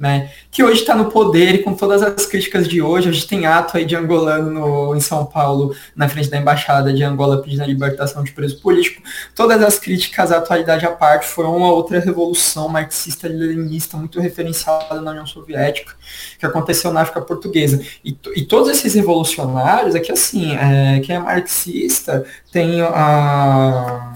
né, 0.02 0.32
que 0.50 0.64
hoje 0.64 0.82
está 0.82 0.96
no 0.96 1.12
poder 1.12 1.54
e 1.54 1.58
com 1.60 1.76
todas 1.76 2.02
as 2.02 2.26
críticas 2.26 2.68
de 2.68 2.82
hoje, 2.82 3.08
hoje 3.08 3.28
tem 3.28 3.46
ato 3.46 3.78
aí 3.78 3.86
de 3.86 3.96
angolano 3.96 4.50
no, 4.50 4.96
em 4.96 5.00
São 5.00 5.28
Paulo, 5.28 5.76
na 5.96 6.10
frente 6.10 6.28
da 6.28 6.38
embaixada 6.38 6.92
de 6.92 7.04
Angola 7.04 7.40
pedindo 7.40 7.62
a 7.62 7.68
libertação 7.68 8.24
de 8.24 8.32
preso 8.32 8.60
político. 8.60 9.04
Todas 9.36 9.62
as 9.62 9.78
críticas 9.78 10.32
à 10.32 10.40
atualidade 10.40 10.88
à 10.88 10.92
parte 10.92 11.28
foram 11.28 11.56
uma 11.56 11.72
outra 11.72 12.00
revolução 12.00 12.68
marxista-leninista 12.68 13.96
muito 13.96 14.20
referenciada 14.20 15.00
na 15.00 15.12
União 15.12 15.28
Soviética, 15.28 15.94
que 16.40 16.48
aconteceu 16.48 16.92
na 16.92 17.02
África 17.02 17.22
Portuguesa. 17.22 17.80
E, 18.04 18.18
e 18.36 18.42
todos 18.42 18.70
esses 18.70 18.96
revolucionários, 18.96 19.94
é 19.94 20.00
que 20.00 20.12
assim, 20.12 20.56
é, 20.56 21.00
quem 21.02 21.16
é 21.16 21.20
marxista 21.20 22.26
tem 22.52 22.82
a 22.82 24.16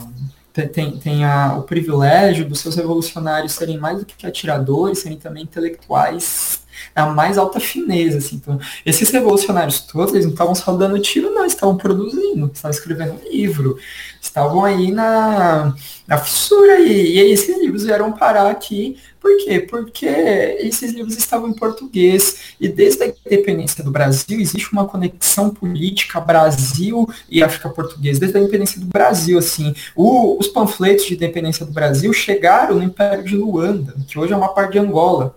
tem, 0.63 0.97
tem 0.97 1.25
a, 1.25 1.57
o 1.57 1.63
privilégio 1.63 2.47
dos 2.47 2.59
seus 2.59 2.75
revolucionários 2.75 3.53
serem 3.53 3.77
mais 3.77 3.99
do 3.99 4.05
que 4.05 4.25
atiradores, 4.25 4.99
serem 4.99 5.17
também 5.17 5.43
intelectuais 5.43 6.64
a 6.95 7.05
mais 7.07 7.37
alta 7.37 7.59
fineza, 7.59 8.17
assim. 8.17 8.35
Então, 8.35 8.59
esses 8.85 9.09
revolucionários 9.09 9.81
todos, 9.81 10.13
eles 10.13 10.25
não 10.25 10.33
estavam 10.33 10.55
só 10.55 10.73
dando 10.73 10.99
tiro, 10.99 11.31
não, 11.31 11.45
estavam 11.45 11.77
produzindo, 11.77 12.49
estavam 12.53 12.71
escrevendo 12.71 13.19
livro, 13.29 13.77
estavam 14.21 14.63
aí 14.63 14.91
na, 14.91 15.73
na 16.07 16.17
fissura, 16.17 16.79
e, 16.79 17.17
e 17.17 17.31
esses 17.31 17.59
livros 17.59 17.83
vieram 17.83 18.11
parar 18.11 18.49
aqui, 18.49 18.97
por 19.25 19.37
quê? 19.37 19.59
Porque 19.59 20.05
esses 20.05 20.91
livros 20.91 21.17
estavam 21.17 21.49
em 21.49 21.55
português, 21.55 22.55
e 22.61 22.67
desde 22.67 23.03
a 23.03 23.07
independência 23.07 23.83
do 23.83 23.89
Brasil, 23.89 24.39
existe 24.39 24.71
uma 24.71 24.87
conexão 24.87 25.49
política 25.49 26.21
Brasil 26.21 27.09
e 27.27 27.41
África 27.41 27.69
Portuguesa, 27.69 28.19
desde 28.19 28.37
a 28.37 28.41
independência 28.41 28.79
do 28.79 28.85
Brasil, 28.85 29.39
assim, 29.39 29.73
o, 29.95 30.37
os 30.39 30.47
panfletos 30.47 31.05
de 31.05 31.15
independência 31.15 31.65
do 31.65 31.71
Brasil 31.71 32.13
chegaram 32.13 32.75
no 32.75 32.83
Império 32.83 33.23
de 33.23 33.35
Luanda, 33.35 33.95
que 34.07 34.19
hoje 34.19 34.31
é 34.31 34.37
uma 34.37 34.49
parte 34.49 34.73
de 34.73 34.79
Angola, 34.79 35.35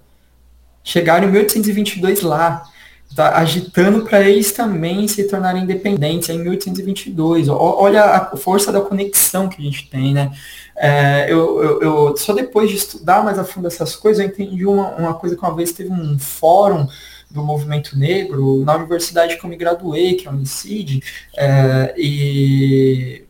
chegaram 0.88 1.28
em 1.28 1.32
1822 1.32 2.22
lá, 2.22 2.62
tá, 3.14 3.36
agitando 3.36 4.06
para 4.06 4.22
eles 4.22 4.52
também 4.52 5.06
se 5.06 5.24
tornarem 5.24 5.64
independentes 5.64 6.30
em 6.30 6.38
1822. 6.38 7.48
Olha 7.50 8.04
a 8.04 8.36
força 8.38 8.72
da 8.72 8.80
conexão 8.80 9.50
que 9.50 9.60
a 9.60 9.64
gente 9.64 9.90
tem, 9.90 10.14
né? 10.14 10.30
É, 10.74 11.26
eu, 11.30 11.62
eu, 11.62 11.82
eu, 11.82 12.16
só 12.16 12.32
depois 12.32 12.70
de 12.70 12.76
estudar 12.76 13.22
mais 13.22 13.38
a 13.38 13.44
fundo 13.44 13.66
essas 13.66 13.94
coisas, 13.94 14.24
eu 14.24 14.30
entendi 14.30 14.64
uma, 14.64 14.88
uma 14.92 15.14
coisa 15.14 15.36
que 15.36 15.42
uma 15.42 15.54
vez 15.54 15.72
teve 15.72 15.90
um 15.90 16.18
fórum 16.18 16.88
do 17.30 17.44
movimento 17.44 17.98
negro 17.98 18.64
na 18.64 18.74
universidade 18.74 19.36
que 19.36 19.44
eu 19.44 19.50
me 19.50 19.56
graduei, 19.56 20.14
que 20.14 20.26
é 20.26 20.30
a 20.30 20.32
Unicid, 20.32 21.02
é, 21.36 21.94
e 21.98 23.28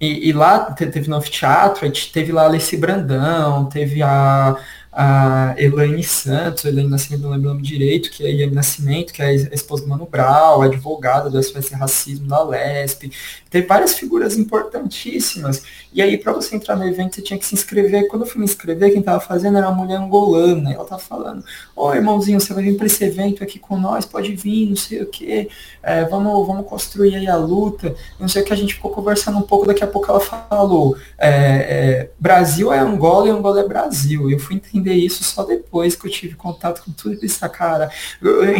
e, 0.00 0.28
e, 0.28 0.32
lá 0.32 0.60
teve 0.60 1.10
no 1.10 1.16
anfiteatro, 1.16 1.90
teve 2.12 2.30
lá 2.30 2.42
a 2.42 2.44
Alessi 2.44 2.76
Brandão, 2.76 3.64
teve 3.64 4.00
a, 4.00 4.56
a 5.00 5.54
Elaine 5.56 6.02
Santos, 6.02 6.64
Elaine 6.64 6.90
Nascimento, 6.90 7.22
não 7.22 7.30
lembro 7.30 7.50
o 7.50 7.52
nome 7.52 7.62
direito, 7.62 8.10
que 8.10 8.26
é 8.26 8.30
Elaine 8.30 8.52
Nascimento, 8.52 9.12
que 9.12 9.22
é 9.22 9.26
a 9.26 9.32
esposa 9.32 9.84
do 9.84 9.88
Mano 9.88 10.08
Brau, 10.10 10.60
advogada 10.60 11.30
do 11.30 11.40
SOS 11.40 11.70
Racismo 11.70 12.26
da 12.26 12.42
LESP. 12.42 13.12
Tem 13.50 13.64
várias 13.64 13.94
figuras 13.94 14.36
importantíssimas. 14.36 15.62
E 15.92 16.02
aí, 16.02 16.18
para 16.18 16.32
você 16.32 16.54
entrar 16.54 16.76
no 16.76 16.86
evento, 16.86 17.14
você 17.14 17.22
tinha 17.22 17.38
que 17.38 17.46
se 17.46 17.54
inscrever. 17.54 18.08
Quando 18.08 18.22
eu 18.22 18.28
fui 18.28 18.38
me 18.38 18.44
inscrever, 18.44 18.90
quem 18.90 19.00
estava 19.00 19.20
fazendo 19.20 19.56
era 19.56 19.68
uma 19.68 19.84
mulher 19.84 19.96
angolana. 19.96 20.72
Ela 20.72 20.84
tava 20.84 21.00
falando, 21.00 21.42
ô 21.74 21.92
irmãozinho, 21.94 22.40
você 22.40 22.52
vai 22.52 22.62
vir 22.62 22.76
para 22.76 22.86
esse 22.86 23.02
evento 23.04 23.42
aqui 23.42 23.58
com 23.58 23.78
nós, 23.78 24.04
pode 24.04 24.34
vir, 24.34 24.68
não 24.68 24.76
sei 24.76 25.02
o 25.02 25.06
quê. 25.06 25.48
É, 25.82 26.04
vamos, 26.04 26.46
vamos 26.46 26.66
construir 26.66 27.16
aí 27.16 27.26
a 27.26 27.36
luta. 27.36 27.94
Não 28.20 28.28
sei 28.28 28.42
o 28.42 28.44
que, 28.44 28.52
a 28.52 28.56
gente 28.56 28.74
ficou 28.74 28.90
conversando 28.90 29.38
um 29.38 29.42
pouco, 29.42 29.66
daqui 29.66 29.82
a 29.82 29.86
pouco 29.86 30.10
ela 30.10 30.20
falou, 30.20 30.96
é, 31.16 31.30
é, 31.30 32.10
Brasil 32.18 32.72
é 32.72 32.78
Angola 32.78 33.28
e 33.28 33.30
Angola 33.30 33.60
é 33.60 33.66
Brasil. 33.66 34.30
Eu 34.30 34.38
fui 34.38 34.56
entender 34.56 34.94
isso 34.94 35.24
só 35.24 35.42
depois 35.44 35.96
que 35.96 36.06
eu 36.06 36.10
tive 36.10 36.34
contato 36.34 36.82
com 36.84 36.92
tudo 36.92 37.24
isso, 37.24 37.48
cara. 37.50 37.90
Eu, 38.20 38.44
eu 38.44 38.54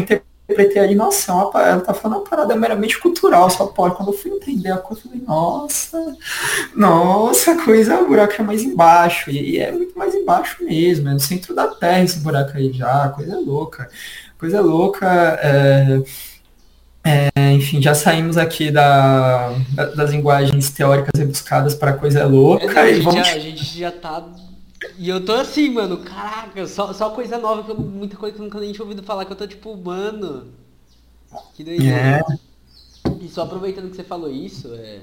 interpretei 0.48 0.80
ali, 0.82 0.94
nossa, 0.94 1.32
uma, 1.34 1.62
ela 1.62 1.80
tá 1.80 1.92
falando 1.92 2.18
uma 2.18 2.24
parada 2.24 2.56
meramente 2.56 2.98
cultural, 2.98 3.50
só 3.50 3.66
pode. 3.66 3.94
Quando 3.94 4.12
eu 4.12 4.18
fui 4.18 4.30
entender 4.30 4.70
a 4.70 4.78
coisa, 4.78 5.02
eu 5.04 5.10
falei, 5.10 5.24
nossa, 5.26 6.16
nossa, 6.74 7.54
coisa, 7.62 8.00
o 8.00 8.08
buraco 8.08 8.34
é 8.38 8.42
mais 8.42 8.62
embaixo. 8.62 9.30
E, 9.30 9.56
e, 9.56 9.58
é 9.58 9.70
muito 9.70 9.96
mais 9.98 10.14
embaixo 10.14 10.64
mesmo, 10.64 11.08
é 11.08 11.12
no 11.12 11.20
centro 11.20 11.54
da 11.54 11.68
terra 11.68 12.02
esse 12.02 12.20
buraco 12.20 12.56
aí 12.56 12.72
já, 12.72 13.10
coisa 13.10 13.38
louca. 13.38 13.90
Coisa 14.38 14.60
louca. 14.62 15.06
É, 15.42 16.02
é, 17.04 17.52
enfim, 17.52 17.82
já 17.82 17.94
saímos 17.94 18.36
aqui 18.36 18.70
da, 18.70 19.52
das 19.96 20.10
linguagens 20.10 20.70
teóricas 20.70 21.12
rebuscadas 21.18 21.74
para 21.74 21.92
coisa 21.92 22.26
louca. 22.26 22.80
É, 22.80 22.94
gente 22.94 23.04
vamos... 23.04 23.28
a 23.28 23.38
gente 23.38 23.78
já 23.78 23.90
tá 23.90 24.24
E 24.98 25.08
eu 25.08 25.24
tô 25.24 25.32
assim, 25.32 25.70
mano, 25.70 25.98
caraca, 25.98 26.66
só, 26.66 26.92
só 26.92 27.10
coisa 27.10 27.38
nova, 27.38 27.62
que 27.62 27.70
eu, 27.70 27.78
muita 27.78 28.16
coisa 28.16 28.34
que 28.34 28.40
eu 28.40 28.44
nunca 28.44 28.58
nem 28.58 28.72
tinha 28.72 28.82
ouvido 28.82 29.02
falar, 29.04 29.24
que 29.24 29.32
eu 29.32 29.36
tô 29.36 29.46
tipo, 29.46 29.76
mano. 29.76 30.48
Que 31.54 31.62
doideira. 31.62 31.96
É. 31.96 32.22
E 33.20 33.28
só 33.28 33.42
aproveitando 33.42 33.90
que 33.90 33.96
você 33.96 34.02
falou 34.02 34.28
isso, 34.28 34.74
é. 34.74 35.00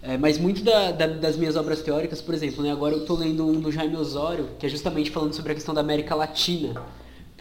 É, 0.00 0.16
mas 0.16 0.38
muito 0.38 0.62
da, 0.62 0.90
da, 0.90 1.06
das 1.06 1.36
minhas 1.36 1.54
obras 1.54 1.82
teóricas, 1.82 2.22
por 2.22 2.34
exemplo, 2.34 2.62
né, 2.62 2.72
agora 2.72 2.94
eu 2.94 3.00
estou 3.00 3.16
lendo 3.16 3.46
um 3.46 3.60
do 3.60 3.70
Jaime 3.70 3.96
Osório, 3.96 4.48
que 4.58 4.64
é 4.64 4.68
justamente 4.68 5.10
falando 5.10 5.34
sobre 5.34 5.52
a 5.52 5.54
questão 5.54 5.74
da 5.74 5.82
América 5.82 6.14
Latina. 6.14 6.82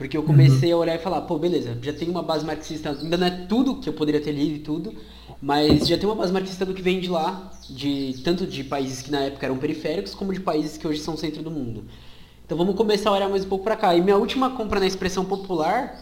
Porque 0.04 0.18
eu 0.18 0.24
comecei 0.24 0.74
uhum. 0.74 0.80
a 0.80 0.82
olhar 0.82 0.96
e 0.96 0.98
falar, 1.00 1.22
pô, 1.22 1.40
beleza, 1.40 1.78
já 1.82 1.94
tem 1.94 2.10
uma 2.10 2.22
base 2.22 2.46
marxista, 2.46 2.90
ainda 2.90 3.16
não 3.16 3.26
é 3.26 3.32
tudo 3.48 3.78
que 3.78 3.88
eu 3.88 3.94
poderia 3.94 4.20
ter 4.20 4.34
lido 4.34 4.56
e 4.58 4.60
tudo, 4.60 4.94
mas 5.42 5.88
já 5.88 5.98
tem 5.98 6.06
uma 6.06 6.16
base 6.16 6.34
marxista 6.34 6.66
do 6.66 6.74
que 6.74 6.82
vem 6.82 7.00
de 7.00 7.10
lá, 7.10 7.50
de 7.70 8.14
tanto 8.22 8.46
de 8.46 8.66
países 8.66 9.02
que 9.02 9.10
na 9.10 9.22
época 9.22 9.46
eram 9.46 9.58
periféricos, 9.58 10.14
como 10.14 10.34
de 10.34 10.42
países 10.42 10.76
que 10.76 10.86
hoje 10.86 11.00
são 11.00 11.16
centro 11.16 11.42
do 11.42 11.50
mundo. 11.50 11.86
Então 12.46 12.58
vamos 12.58 12.76
começar 12.76 13.12
a 13.12 13.14
olhar 13.14 13.30
mais 13.30 13.46
um 13.46 13.48
pouco 13.48 13.64
para 13.64 13.78
cá. 13.78 13.96
E 13.96 14.02
minha 14.02 14.18
última 14.18 14.50
compra 14.50 14.78
na 14.78 14.86
expressão 14.86 15.24
popular, 15.24 15.98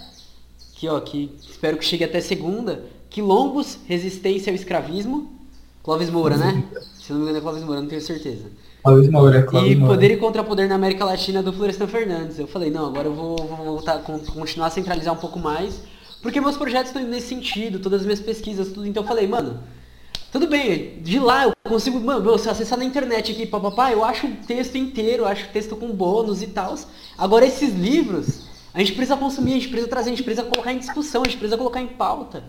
que 0.74 0.90
ó, 0.90 1.00
que 1.00 1.32
espero 1.40 1.78
que 1.78 1.86
chegue 1.86 2.04
até 2.04 2.20
segunda, 2.22 2.84
quilombos, 3.08 3.78
resistência 3.86 4.52
ao 4.52 4.56
escravismo, 4.56 5.32
Clóvis 5.84 6.10
Moura, 6.10 6.38
né? 6.38 6.64
Se 6.96 7.14
não 7.14 7.20
me 7.20 7.26
engano 7.26 7.38
é 7.38 7.42
Clóvis 7.42 7.64
Moura, 7.64 7.82
não 7.82 7.88
tenho 7.88 8.02
certeza. 8.02 8.46
Moura, 8.84 9.44
Clóvis 9.44 9.72
E 9.72 9.76
Moura. 9.76 9.94
Poder 9.94 10.12
e 10.12 10.18
Contrapoder 10.18 10.68
na 10.68 10.76
América 10.76 11.06
Latina 11.06 11.44
do 11.44 11.54
Florestan 11.54 11.88
Fernandes. 11.88 12.40
Eu 12.40 12.48
falei, 12.48 12.72
não, 12.72 12.88
agora 12.88 13.08
eu 13.08 13.14
vou, 13.14 13.36
vou 13.38 13.58
voltar, 13.58 14.00
continuar 14.00 14.68
a 14.68 14.70
centralizar 14.70 15.14
um 15.14 15.18
pouco 15.18 15.40
mais, 15.40 15.82
porque 16.22 16.42
meus 16.42 16.58
projetos 16.58 16.88
estão 16.88 17.04
nesse 17.04 17.28
sentido, 17.28 17.80
todas 17.80 18.02
as 18.02 18.06
minhas 18.06 18.20
pesquisas, 18.20 18.70
tudo. 18.70 18.88
Então 18.88 19.04
eu 19.04 19.08
falei, 19.08 19.28
mano, 19.28 19.60
tudo 20.32 20.48
bem, 20.48 21.00
de 21.02 21.20
lá 21.20 21.46
eu 21.46 21.54
consigo, 21.68 22.00
mano, 22.00 22.38
se 22.40 22.50
acessar 22.50 22.80
na 22.80 22.86
internet 22.86 23.32
aqui, 23.32 23.46
papapá, 23.46 23.92
eu 23.92 24.04
acho 24.04 24.28
o 24.28 24.36
texto 24.48 24.76
inteiro, 24.78 25.24
eu 25.24 25.28
acho 25.28 25.46
o 25.46 25.50
texto 25.50 25.76
com 25.76 25.90
bônus 25.90 26.42
e 26.42 26.48
tal. 26.48 26.76
Agora 27.18 27.46
esses 27.46 27.74
livros, 27.74 28.48
a 28.74 28.80
gente 28.80 28.94
precisa 28.94 29.18
consumir, 29.18 29.52
a 29.52 29.56
gente 29.56 29.68
precisa 29.68 29.90
trazer, 29.90 30.10
a 30.10 30.14
gente 30.16 30.24
precisa 30.24 30.48
colocar 30.48 30.72
em 30.74 30.80
discussão, 30.80 31.22
a 31.22 31.26
gente 31.26 31.38
precisa 31.38 31.58
colocar 31.58 31.82
em 31.82 31.88
pauta. 31.88 32.44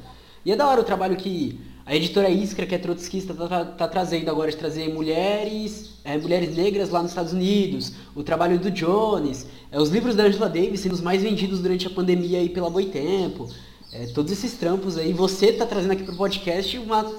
E 0.44 0.52
é 0.52 0.56
da 0.56 0.66
hora 0.66 0.80
o 0.80 0.84
trabalho 0.84 1.16
que 1.16 1.60
a 1.92 1.96
editora 1.96 2.30
Iskra, 2.30 2.64
que 2.64 2.74
é 2.74 2.78
trotskista, 2.78 3.34
está 3.34 3.46
tá, 3.46 3.64
tá 3.66 3.86
trazendo 3.86 4.30
agora 4.30 4.50
de 4.50 4.56
trazer 4.56 4.88
mulheres, 4.88 5.90
é, 6.02 6.16
mulheres 6.16 6.56
negras 6.56 6.88
lá 6.88 7.02
nos 7.02 7.10
Estados 7.10 7.34
Unidos, 7.34 7.92
o 8.16 8.22
trabalho 8.22 8.58
do 8.58 8.70
Jones, 8.70 9.46
é, 9.70 9.78
os 9.78 9.90
livros 9.90 10.14
da 10.14 10.22
Angela 10.22 10.48
Davis 10.48 10.80
sendo 10.80 10.94
os 10.94 11.02
mais 11.02 11.22
vendidos 11.22 11.60
durante 11.60 11.86
a 11.86 11.90
pandemia 11.90 12.38
aí 12.38 12.48
pela 12.48 12.70
Boitempo, 12.70 13.46
é, 13.92 14.06
todos 14.06 14.32
esses 14.32 14.54
trampos 14.54 14.96
aí. 14.96 15.12
Você 15.12 15.50
está 15.50 15.66
trazendo 15.66 15.92
aqui 15.92 16.02
pro 16.02 16.16
podcast 16.16 16.78
uma 16.78 17.12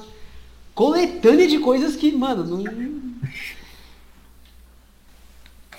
coletânea 0.73 1.47
de 1.47 1.59
coisas 1.59 1.95
que, 1.95 2.11
mano, 2.11 2.43
não, 2.43 2.63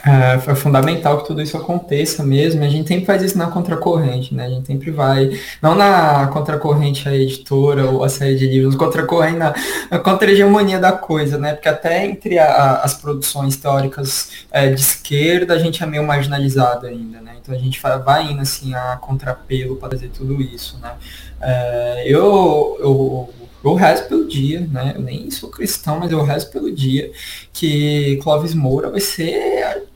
é, 0.07 0.34
é, 0.50 0.55
fundamental 0.55 1.18
que 1.18 1.26
tudo 1.26 1.40
isso 1.40 1.57
aconteça 1.57 2.22
mesmo. 2.22 2.62
A 2.62 2.68
gente 2.68 2.86
sempre 2.86 3.07
faz 3.07 3.22
isso 3.22 3.38
na 3.38 3.46
contracorrente, 3.46 4.34
né? 4.34 4.46
A 4.46 4.50
gente 4.50 4.66
sempre 4.66 4.90
vai, 4.90 5.40
não 5.62 5.74
na 5.74 6.26
contracorrente 6.26 7.09
a 7.09 7.14
editora 7.14 7.86
ou 7.86 8.05
a 8.05 8.09
série 8.09 8.36
de 8.36 8.46
livros, 8.46 8.74
contracorrente 8.76 9.38
na, 9.38 9.55
na 9.90 9.98
contra-hegemonia 9.98 10.78
da 10.78 10.92
coisa, 10.92 11.38
né? 11.38 11.55
Porque 11.55 11.68
até 11.68 12.05
entre 12.05 12.38
a, 12.38 12.80
as 12.82 12.94
produções 12.94 13.57
teóricas 13.57 14.30
é, 14.52 14.68
de 14.68 14.80
esquerda 14.80 15.55
a 15.55 15.59
gente 15.59 15.82
é 15.82 15.86
meio 15.86 16.05
marginalizado 16.05 16.86
ainda, 16.86 17.20
né? 17.20 17.36
Então 17.40 17.55
a 17.55 17.59
gente 17.59 17.80
vai, 17.80 17.98
vai 17.98 18.30
indo 18.30 18.42
assim 18.42 18.74
a 18.74 18.96
contrapelo 18.96 19.76
para 19.76 19.90
fazer 19.90 20.09
tudo 20.09 20.40
isso, 20.42 20.78
né? 20.82 20.92
É, 21.40 22.05
eu, 22.07 22.76
eu 22.80 23.34
eu 23.64 23.72
rezo 23.72 24.07
pelo 24.09 24.28
dia, 24.28 24.61
né? 24.70 24.92
Eu 24.94 25.00
nem 25.00 25.30
sou 25.30 25.48
cristão, 25.48 25.98
mas 25.98 26.12
eu 26.12 26.22
rezo 26.22 26.50
pelo 26.50 26.70
dia 26.70 27.11
que 27.50 28.20
Clóvis 28.22 28.55
Moura 28.55 28.90
vai 28.90 29.00
ser 29.00 29.86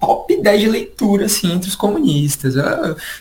top 0.00 0.40
10 0.40 0.60
de 0.60 0.68
leitura, 0.68 1.26
assim, 1.26 1.52
entre 1.52 1.68
os 1.68 1.74
comunistas. 1.74 2.54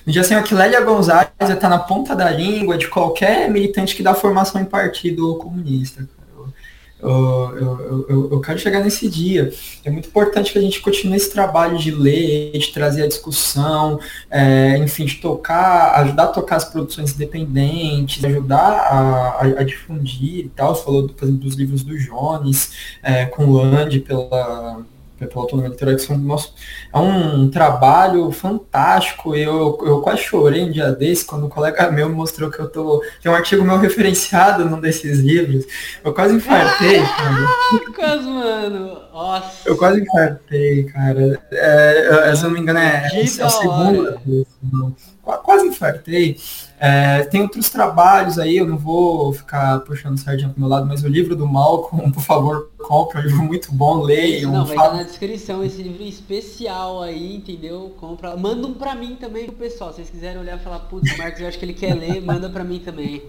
Já 0.08 0.24
sei 0.24 0.42
que 0.42 0.54
Lélia 0.54 0.82
Gonzalez 0.82 1.30
já 1.42 1.56
tá 1.56 1.70
na 1.70 1.80
ponta 1.80 2.16
da 2.16 2.30
língua 2.30 2.78
de 2.78 2.88
qualquer 2.88 3.50
militante 3.50 3.96
que 3.96 4.04
dá 4.04 4.14
formação 4.14 4.62
em 4.62 4.66
partido 4.66 5.36
comunista. 5.36 6.08
Eu, 6.98 7.58
eu, 7.58 8.06
eu, 8.10 8.32
eu, 8.32 8.42
quero 8.42 8.58
chegar 8.58 8.80
nesse 8.80 9.08
dia. 9.08 9.54
É 9.84 9.92
muito 9.92 10.08
importante 10.08 10.52
que 10.52 10.58
a 10.58 10.62
gente 10.62 10.82
continue 10.82 11.18
esse 11.18 11.30
trabalho 11.30 11.78
de 11.78 11.92
ler, 11.92 12.58
de 12.58 12.72
trazer 12.72 13.04
a 13.04 13.08
discussão, 13.08 14.00
é, 14.32 14.78
enfim, 14.78 15.06
de 15.06 15.18
tocar, 15.18 15.94
ajudar 16.02 16.24
a 16.24 16.28
tocar 16.28 16.56
as 16.56 16.66
produções 16.66 17.14
independentes, 17.14 18.24
ajudar 18.24 18.58
a, 18.58 19.30
a, 19.30 19.42
a 19.42 19.64
difundir 19.64 20.46
e 20.46 20.50
tal. 20.56 20.74
Você 20.74 20.84
falou, 20.84 21.08
por 21.08 21.26
exemplo, 21.26 21.42
dos 21.42 21.56
livros 21.56 21.84
do 21.84 21.96
Jones, 21.98 22.72
é, 23.04 23.26
com 23.26 23.46
o 23.46 23.54
Land 23.62 24.00
pela 24.00 24.84
pela 25.26 25.44
autonomia 25.44 25.70
literária, 25.70 26.00
são, 26.00 26.18
nossa, 26.18 26.50
é 26.94 26.98
um 26.98 27.50
trabalho 27.50 28.32
fantástico. 28.32 29.36
Eu, 29.36 29.78
eu 29.86 30.02
quase 30.02 30.22
chorei 30.22 30.64
um 30.64 30.72
dia 30.72 30.92
desse, 30.92 31.26
quando 31.26 31.46
um 31.46 31.50
colega 31.50 31.92
meu 31.92 32.10
me 32.10 32.16
mostrou 32.16 32.50
que 32.50 32.60
eu 32.60 32.70
tô. 32.70 33.04
Tem 33.22 33.32
um 33.32 33.36
artigo 33.36 33.64
meu 33.64 33.78
referenciado 33.80 34.66
num 34.66 34.80
desses 34.80 35.20
livros. 35.20 35.66
Eu 36.04 36.14
quase 36.14 36.36
infartei, 36.36 37.02
cara. 37.02 38.20
mano. 38.24 38.98
Nossa. 39.14 39.70
Eu 39.70 39.78
quase 39.78 40.02
infartei, 40.02 40.84
cara. 40.86 41.42
É, 41.52 42.34
se 42.36 42.44
eu 42.44 42.50
não 42.50 42.56
me 42.56 42.60
engano, 42.60 42.80
é, 42.80 43.10
é, 43.14 43.20
é 43.20 43.44
a 43.44 43.50
segunda. 43.50 44.22
Quase 45.26 45.68
infartei. 45.68 46.38
É, 46.80 47.24
tem 47.24 47.42
outros 47.42 47.70
trabalhos 47.70 48.38
aí, 48.38 48.58
eu 48.58 48.68
não 48.68 48.78
vou 48.78 49.34
ficar 49.34 49.80
puxando 49.80 50.18
sardinha 50.20 50.50
pro 50.50 50.60
meu 50.60 50.70
lado, 50.70 50.86
mas 50.86 51.04
o 51.04 51.08
livro 51.08 51.36
do 51.36 51.48
Malcolm, 51.48 52.12
por 52.12 52.22
favor, 52.22 52.70
compre, 52.78 53.18
é 53.18 53.22
um 53.22 53.26
livro 53.26 53.44
muito 53.44 53.72
bom, 53.72 54.02
leiam. 54.02 54.52
Não, 54.52 54.66
vai 54.66 54.76
estar 54.76 54.94
na 54.94 55.04
descrição 55.04 55.64
esse 55.64 55.82
livro 55.82 56.04
especial 56.04 57.02
aí, 57.02 57.38
entendeu? 57.38 57.96
Compra. 57.98 58.36
Manda 58.36 58.68
um 58.68 58.74
pra 58.74 58.94
mim 58.94 59.16
também 59.16 59.46
pro 59.46 59.56
pessoal. 59.56 59.92
Se 59.92 59.98
vocês 59.98 60.10
quiserem 60.10 60.40
olhar 60.40 60.58
e 60.58 60.64
falar, 60.64 60.80
putz, 60.80 61.18
Marcos, 61.18 61.42
eu 61.42 61.48
acho 61.48 61.58
que 61.58 61.66
ele 61.66 61.74
quer 61.74 61.96
ler, 61.96 62.22
manda 62.24 62.50
pra 62.50 62.64
mim 62.64 62.80
também. 62.80 63.24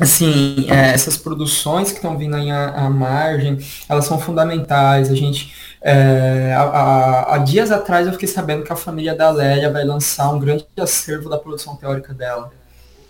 Assim, 0.00 0.66
é, 0.70 0.92
essas 0.92 1.18
produções 1.18 1.90
que 1.90 1.96
estão 1.96 2.16
vindo 2.16 2.34
aí 2.34 2.50
à, 2.50 2.86
à 2.86 2.90
margem, 2.90 3.58
elas 3.88 4.06
são 4.06 4.18
fundamentais. 4.18 5.10
A 5.10 5.14
gente 5.14 5.52
é, 5.82 6.54
há, 6.56 7.34
há, 7.34 7.38
dias 7.38 7.70
atrás 7.70 8.06
eu 8.06 8.12
fiquei 8.12 8.28
sabendo 8.28 8.64
que 8.64 8.72
a 8.72 8.76
família 8.76 9.14
da 9.14 9.30
Lélia 9.30 9.70
vai 9.70 9.84
lançar 9.84 10.30
um 10.32 10.38
grande 10.38 10.66
acervo 10.78 11.28
da 11.28 11.38
produção 11.38 11.76
teórica 11.76 12.14
dela. 12.14 12.52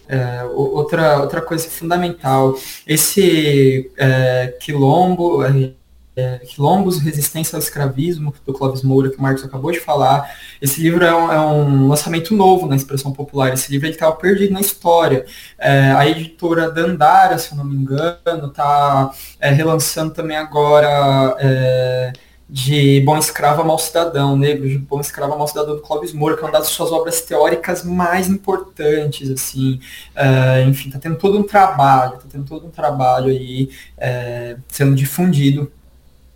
É, 0.09 0.45
outra, 0.45 1.20
outra 1.20 1.41
coisa 1.41 1.68
fundamental, 1.68 2.55
esse 2.87 3.91
é, 3.97 4.55
quilombo, 4.61 5.43
é, 5.43 5.73
é, 6.14 6.39
Quilombos, 6.41 6.99
Resistência 6.99 7.57
ao 7.57 7.61
Escravismo, 7.61 8.35
do 8.45 8.53
Clóvis 8.53 8.83
Moura, 8.83 9.11
que 9.11 9.16
o 9.16 9.23
Marcos 9.23 9.45
acabou 9.45 9.73
de 9.73 9.81
falar. 9.81 10.37
Esse 10.61 10.81
livro 10.81 11.05
é 11.05 11.14
um, 11.14 11.33
é 11.33 11.41
um 11.41 11.89
lançamento 11.89 12.35
novo 12.35 12.66
na 12.66 12.77
expressão 12.77 13.12
popular. 13.12 13.53
Esse 13.53 13.70
livro 13.70 13.89
estava 13.89 14.14
perdido 14.16 14.53
na 14.53 14.61
história. 14.61 15.25
É, 15.59 15.93
a 15.93 16.07
editora 16.07 16.70
Dandara, 16.70 17.39
se 17.39 17.53
eu 17.53 17.57
não 17.57 17.64
me 17.64 17.77
engano, 17.77 18.47
está 18.47 19.11
é, 19.41 19.51
relançando 19.51 20.12
também 20.12 20.37
agora 20.37 21.37
é, 21.39 22.12
de 22.53 23.00
Bom 23.00 23.16
Escravo 23.16 23.62
a 23.62 23.64
Mal 23.64 23.78
Cidadão, 23.78 24.36
Negro 24.36 24.68
de 24.68 24.76
Bom 24.76 25.00
Escravo 25.00 25.32
a 25.32 25.38
Mal 25.38 25.48
Cidadão 25.48 25.74
do 25.74 25.80
Clóvis 25.80 26.12
Moura, 26.12 26.36
que 26.36 26.42
é 26.42 26.46
uma 26.46 26.53
das 26.53 26.68
suas 26.68 26.92
obras 26.92 27.22
teóricas 27.22 27.82
mais 27.82 28.28
importantes, 28.28 29.30
assim, 29.30 29.80
uh, 30.14 30.68
enfim, 30.68 30.88
está 30.88 31.00
tendo 31.00 31.16
todo 31.16 31.38
um 31.38 31.42
trabalho, 31.42 32.16
está 32.16 32.26
tendo 32.30 32.44
todo 32.44 32.66
um 32.66 32.70
trabalho 32.70 33.28
aí 33.28 33.70
uh, 33.96 34.61
sendo 34.68 34.94
difundido 34.94 35.72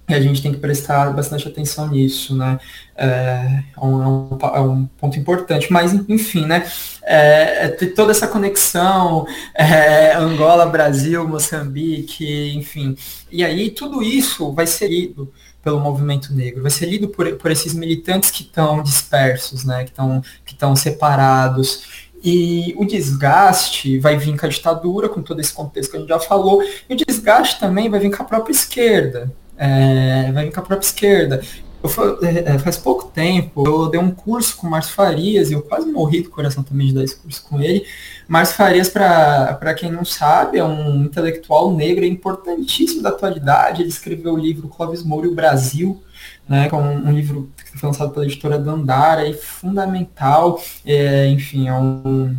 e 0.09 0.15
a 0.15 0.21
gente 0.21 0.41
tem 0.41 0.53
que 0.53 0.59
prestar 0.59 1.13
bastante 1.13 1.49
atenção 1.49 1.89
nisso, 1.89 2.37
né? 2.37 2.61
É 2.97 3.65
um, 3.83 3.97
um, 3.97 4.39
é 4.41 4.61
um 4.61 4.87
ponto 4.87 5.19
importante. 5.19 5.73
Mas, 5.73 5.93
enfim, 6.09 6.47
né? 6.47 6.65
É, 7.03 7.69
toda 7.95 8.13
essa 8.13 8.29
conexão, 8.29 9.27
é, 9.53 10.15
Angola, 10.15 10.65
Brasil, 10.65 11.27
Moçambique, 11.27 12.53
enfim. 12.55 12.97
E 13.33 13.45
aí 13.45 13.71
tudo 13.71 14.01
isso 14.01 14.53
vai 14.53 14.67
ser 14.67 14.89
lido 14.89 15.33
pelo 15.67 15.81
movimento 15.81 16.33
negro, 16.33 16.63
vai 16.63 16.71
ser 16.71 16.87
lido 16.87 17.09
por, 17.09 17.29
por 17.39 17.51
esses 17.51 17.75
militantes 17.75 18.31
que 18.31 18.43
estão 18.43 18.81
dispersos, 18.85 19.65
né? 19.65 19.83
Que 19.83 19.91
estão 19.91 20.23
que 20.45 20.81
separados. 20.81 22.07
E 22.23 22.73
o 22.79 22.85
desgaste 22.85 23.99
vai 23.99 24.17
vir 24.17 24.39
com 24.39 24.47
a 24.47 24.49
ditadura, 24.49 25.09
com 25.09 25.21
todo 25.21 25.41
esse 25.41 25.53
contexto 25.53 25.91
que 25.91 25.97
a 25.97 26.01
gente 26.01 26.09
já 26.09 26.21
falou, 26.21 26.63
e 26.89 26.95
o 26.95 26.97
desgaste 26.97 27.59
também 27.59 27.91
vai 27.91 27.99
vir 27.99 28.17
com 28.17 28.23
a 28.23 28.27
própria 28.27 28.53
esquerda, 28.53 29.29
é, 29.57 30.31
vai 30.31 30.45
vir 30.45 30.53
com 30.53 30.61
a 30.61 30.63
própria 30.63 30.87
esquerda. 30.87 31.43
Eu, 31.83 32.27
é, 32.27 32.55
é, 32.55 32.59
faz 32.59 32.77
pouco 32.77 33.11
tempo, 33.11 33.67
eu 33.67 33.89
dei 33.89 34.01
um 34.01 34.11
curso 34.11 34.57
com 34.57 34.67
o 34.67 34.71
Márcio 34.71 34.95
Farias, 34.95 35.51
e 35.51 35.55
eu 35.55 35.63
quase 35.63 35.91
morri 35.91 36.23
do 36.23 36.31
coração 36.31 36.63
também 36.63 36.89
de 36.89 36.95
dar 36.95 37.05
esse 37.05 37.17
curso 37.17 37.43
com 37.45 37.61
ele. 37.61 37.87
Márcio 38.27 38.57
Farias, 38.57 38.89
para 38.89 39.75
quem 39.75 39.91
não 39.91 40.05
sabe, 40.05 40.59
é 40.59 40.65
um 40.65 41.05
intelectual 41.05 41.73
negro 41.73 42.05
importantíssimo 42.05 43.03
da 43.03 43.11
atualidade. 43.11 43.83
Ele 43.83 43.89
escreveu 43.89 44.35
o 44.35 44.39
livro 44.39 44.69
Clóvis 44.69 45.03
Moura 45.03 45.27
e 45.27 45.31
o 45.31 45.35
Brasil, 45.35 46.03
né, 46.49 46.69
que 46.69 46.75
é 46.75 46.79
um, 46.79 47.09
um, 47.09 47.13
livro 47.13 47.51
que 47.57 47.79
foi 47.79 47.89
lançado 47.89 48.13
pela 48.13 48.25
editora 48.25 48.59
Dandara, 48.59 49.29
e 49.29 49.35
fundamental. 49.35 50.61
É, 50.85 51.29
enfim, 51.29 51.69
é 51.69 51.75
um 51.75 52.37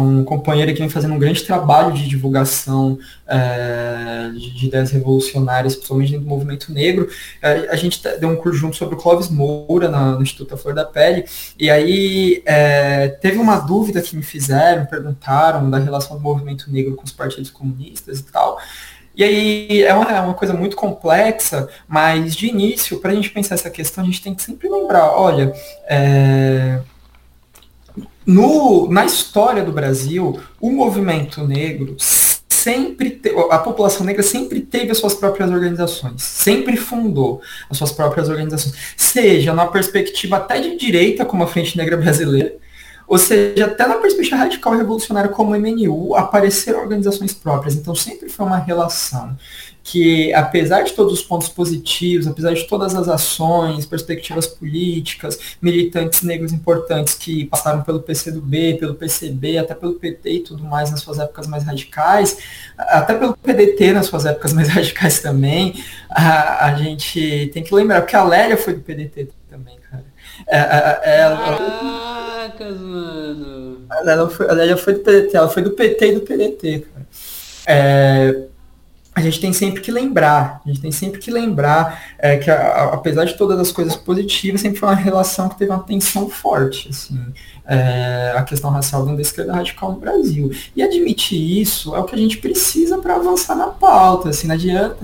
um 0.00 0.24
companheiro 0.24 0.72
que 0.72 0.80
vem 0.80 0.88
fazendo 0.88 1.14
um 1.14 1.18
grande 1.18 1.44
trabalho 1.44 1.92
de 1.92 2.08
divulgação 2.08 2.98
é, 3.26 4.30
de, 4.32 4.50
de, 4.50 4.66
ideias 4.66 4.90
revolucionárias, 4.90 5.74
principalmente 5.74 6.10
dentro 6.10 6.24
do 6.24 6.28
movimento 6.28 6.72
negro. 6.72 7.08
É, 7.40 7.68
a 7.70 7.76
gente 7.76 8.02
deu 8.18 8.28
um 8.28 8.36
curso 8.36 8.58
junto 8.58 8.76
sobre 8.76 8.94
o 8.96 8.98
Clóvis 8.98 9.28
Moura 9.28 9.88
na, 9.88 10.12
no 10.12 10.22
Instituto 10.22 10.56
Flor 10.56 10.74
da 10.74 10.84
Pele, 10.84 11.24
e 11.58 11.70
aí 11.70 12.42
é, 12.44 13.08
teve 13.08 13.38
uma 13.38 13.58
dúvida 13.58 14.02
que 14.02 14.16
me 14.16 14.22
fizeram, 14.22 14.86
perguntaram 14.86 15.70
da 15.70 15.78
relação 15.78 16.16
do 16.16 16.22
movimento 16.22 16.70
negro 16.70 16.96
com 16.96 17.04
os 17.04 17.12
partidos 17.12 17.50
comunistas 17.50 18.18
e 18.18 18.24
tal. 18.24 18.58
E 19.16 19.22
aí 19.22 19.82
é 19.84 19.94
uma, 19.94 20.10
é 20.10 20.20
uma 20.20 20.34
coisa 20.34 20.52
muito 20.52 20.74
complexa, 20.74 21.68
mas 21.86 22.34
de 22.34 22.48
início, 22.48 22.98
para 22.98 23.12
a 23.12 23.14
gente 23.14 23.30
pensar 23.30 23.54
essa 23.54 23.70
questão, 23.70 24.02
a 24.02 24.06
gente 24.06 24.20
tem 24.20 24.34
que 24.34 24.42
sempre 24.42 24.68
lembrar, 24.68 25.12
olha, 25.12 25.54
é, 25.86 26.80
no, 28.26 28.88
na 28.90 29.04
história 29.04 29.62
do 29.62 29.72
Brasil, 29.72 30.40
o 30.60 30.70
movimento 30.70 31.46
negro 31.46 31.96
sempre 32.64 33.10
te, 33.10 33.30
a 33.50 33.58
população 33.58 34.06
negra 34.06 34.22
sempre 34.22 34.60
teve 34.60 34.90
as 34.90 34.96
suas 34.96 35.12
próprias 35.12 35.50
organizações, 35.50 36.22
sempre 36.22 36.78
fundou 36.78 37.42
as 37.68 37.76
suas 37.76 37.92
próprias 37.92 38.30
organizações, 38.30 38.74
seja 38.96 39.52
na 39.52 39.66
perspectiva 39.66 40.36
até 40.36 40.58
de 40.58 40.76
direita, 40.76 41.26
como 41.26 41.44
a 41.44 41.46
Frente 41.46 41.76
Negra 41.76 41.96
Brasileira, 41.98 42.56
ou 43.06 43.18
seja, 43.18 43.66
até 43.66 43.86
na 43.86 43.96
perspectiva 43.96 44.36
radical 44.36 44.74
revolucionária 44.74 45.28
como 45.28 45.52
o 45.52 45.60
MNU, 45.60 46.16
apareceram 46.16 46.80
organizações 46.80 47.34
próprias. 47.34 47.74
Então 47.74 47.94
sempre 47.94 48.30
foi 48.30 48.46
uma 48.46 48.56
relação 48.56 49.36
que, 49.84 50.32
apesar 50.32 50.82
de 50.82 50.92
todos 50.94 51.12
os 51.12 51.22
pontos 51.22 51.48
positivos, 51.48 52.26
apesar 52.26 52.54
de 52.54 52.66
todas 52.66 52.94
as 52.94 53.06
ações, 53.06 53.84
perspectivas 53.84 54.46
políticas, 54.46 55.38
militantes 55.60 56.22
negros 56.22 56.52
importantes 56.52 57.14
que 57.14 57.44
passaram 57.44 57.82
pelo 57.82 58.00
PCdoB, 58.00 58.78
pelo 58.78 58.94
PCB, 58.94 59.58
até 59.58 59.74
pelo 59.74 59.94
PT 59.94 60.30
e 60.30 60.40
tudo 60.40 60.64
mais 60.64 60.90
nas 60.90 61.00
suas 61.00 61.18
épocas 61.18 61.46
mais 61.46 61.64
radicais, 61.64 62.38
até 62.78 63.14
pelo 63.14 63.36
PDT 63.36 63.92
nas 63.92 64.06
suas 64.06 64.24
épocas 64.24 64.54
mais 64.54 64.70
radicais 64.72 65.20
também, 65.20 65.84
a, 66.08 66.66
a 66.66 66.74
gente 66.76 67.50
tem 67.52 67.62
que 67.62 67.74
lembrar, 67.74 68.00
porque 68.00 68.16
a 68.16 68.24
Lélia 68.24 68.56
foi 68.56 68.72
do 68.72 68.80
PDT 68.80 69.28
também, 69.50 69.76
cara. 69.90 70.04
É, 70.48 70.58
é, 70.58 71.20
ela, 71.20 72.44
Caracas, 72.54 72.80
mano. 72.80 73.86
Ela, 74.06 74.30
foi, 74.30 74.46
ela 74.46 74.66
já 74.66 74.76
foi 74.76 74.94
do 74.94 75.00
PDT, 75.00 75.36
ela 75.36 75.48
foi 75.48 75.62
do 75.62 75.70
PT 75.72 76.06
e 76.06 76.14
do 76.14 76.20
PDT, 76.22 76.78
cara. 76.80 77.06
É, 77.66 78.44
a 79.14 79.20
gente 79.20 79.40
tem 79.40 79.52
sempre 79.52 79.80
que 79.80 79.92
lembrar, 79.92 80.60
a 80.64 80.68
gente 80.68 80.80
tem 80.80 80.90
sempre 80.90 81.20
que 81.20 81.30
lembrar 81.30 82.02
é, 82.18 82.36
que 82.36 82.50
a, 82.50 82.56
a, 82.56 82.94
apesar 82.94 83.24
de 83.24 83.36
todas 83.38 83.58
as 83.58 83.70
coisas 83.70 83.94
positivas, 83.94 84.60
sempre 84.60 84.78
foi 84.78 84.88
uma 84.88 84.94
relação 84.94 85.48
que 85.48 85.56
teve 85.56 85.70
uma 85.70 85.82
tensão 85.82 86.28
forte, 86.28 86.88
assim, 86.88 87.20
é, 87.66 88.34
a 88.36 88.42
questão 88.42 88.70
racial 88.70 89.02
dentro 89.02 89.16
da 89.16 89.22
esquerda 89.22 89.54
radical 89.54 89.92
no 89.92 90.00
Brasil. 90.00 90.50
E 90.74 90.82
admitir 90.82 91.60
isso 91.60 91.94
é 91.94 92.00
o 92.00 92.04
que 92.04 92.14
a 92.14 92.18
gente 92.18 92.38
precisa 92.38 92.98
para 92.98 93.14
avançar 93.14 93.54
na 93.54 93.68
pauta, 93.68 94.30
assim, 94.30 94.48
não 94.48 94.54
adianta 94.54 94.98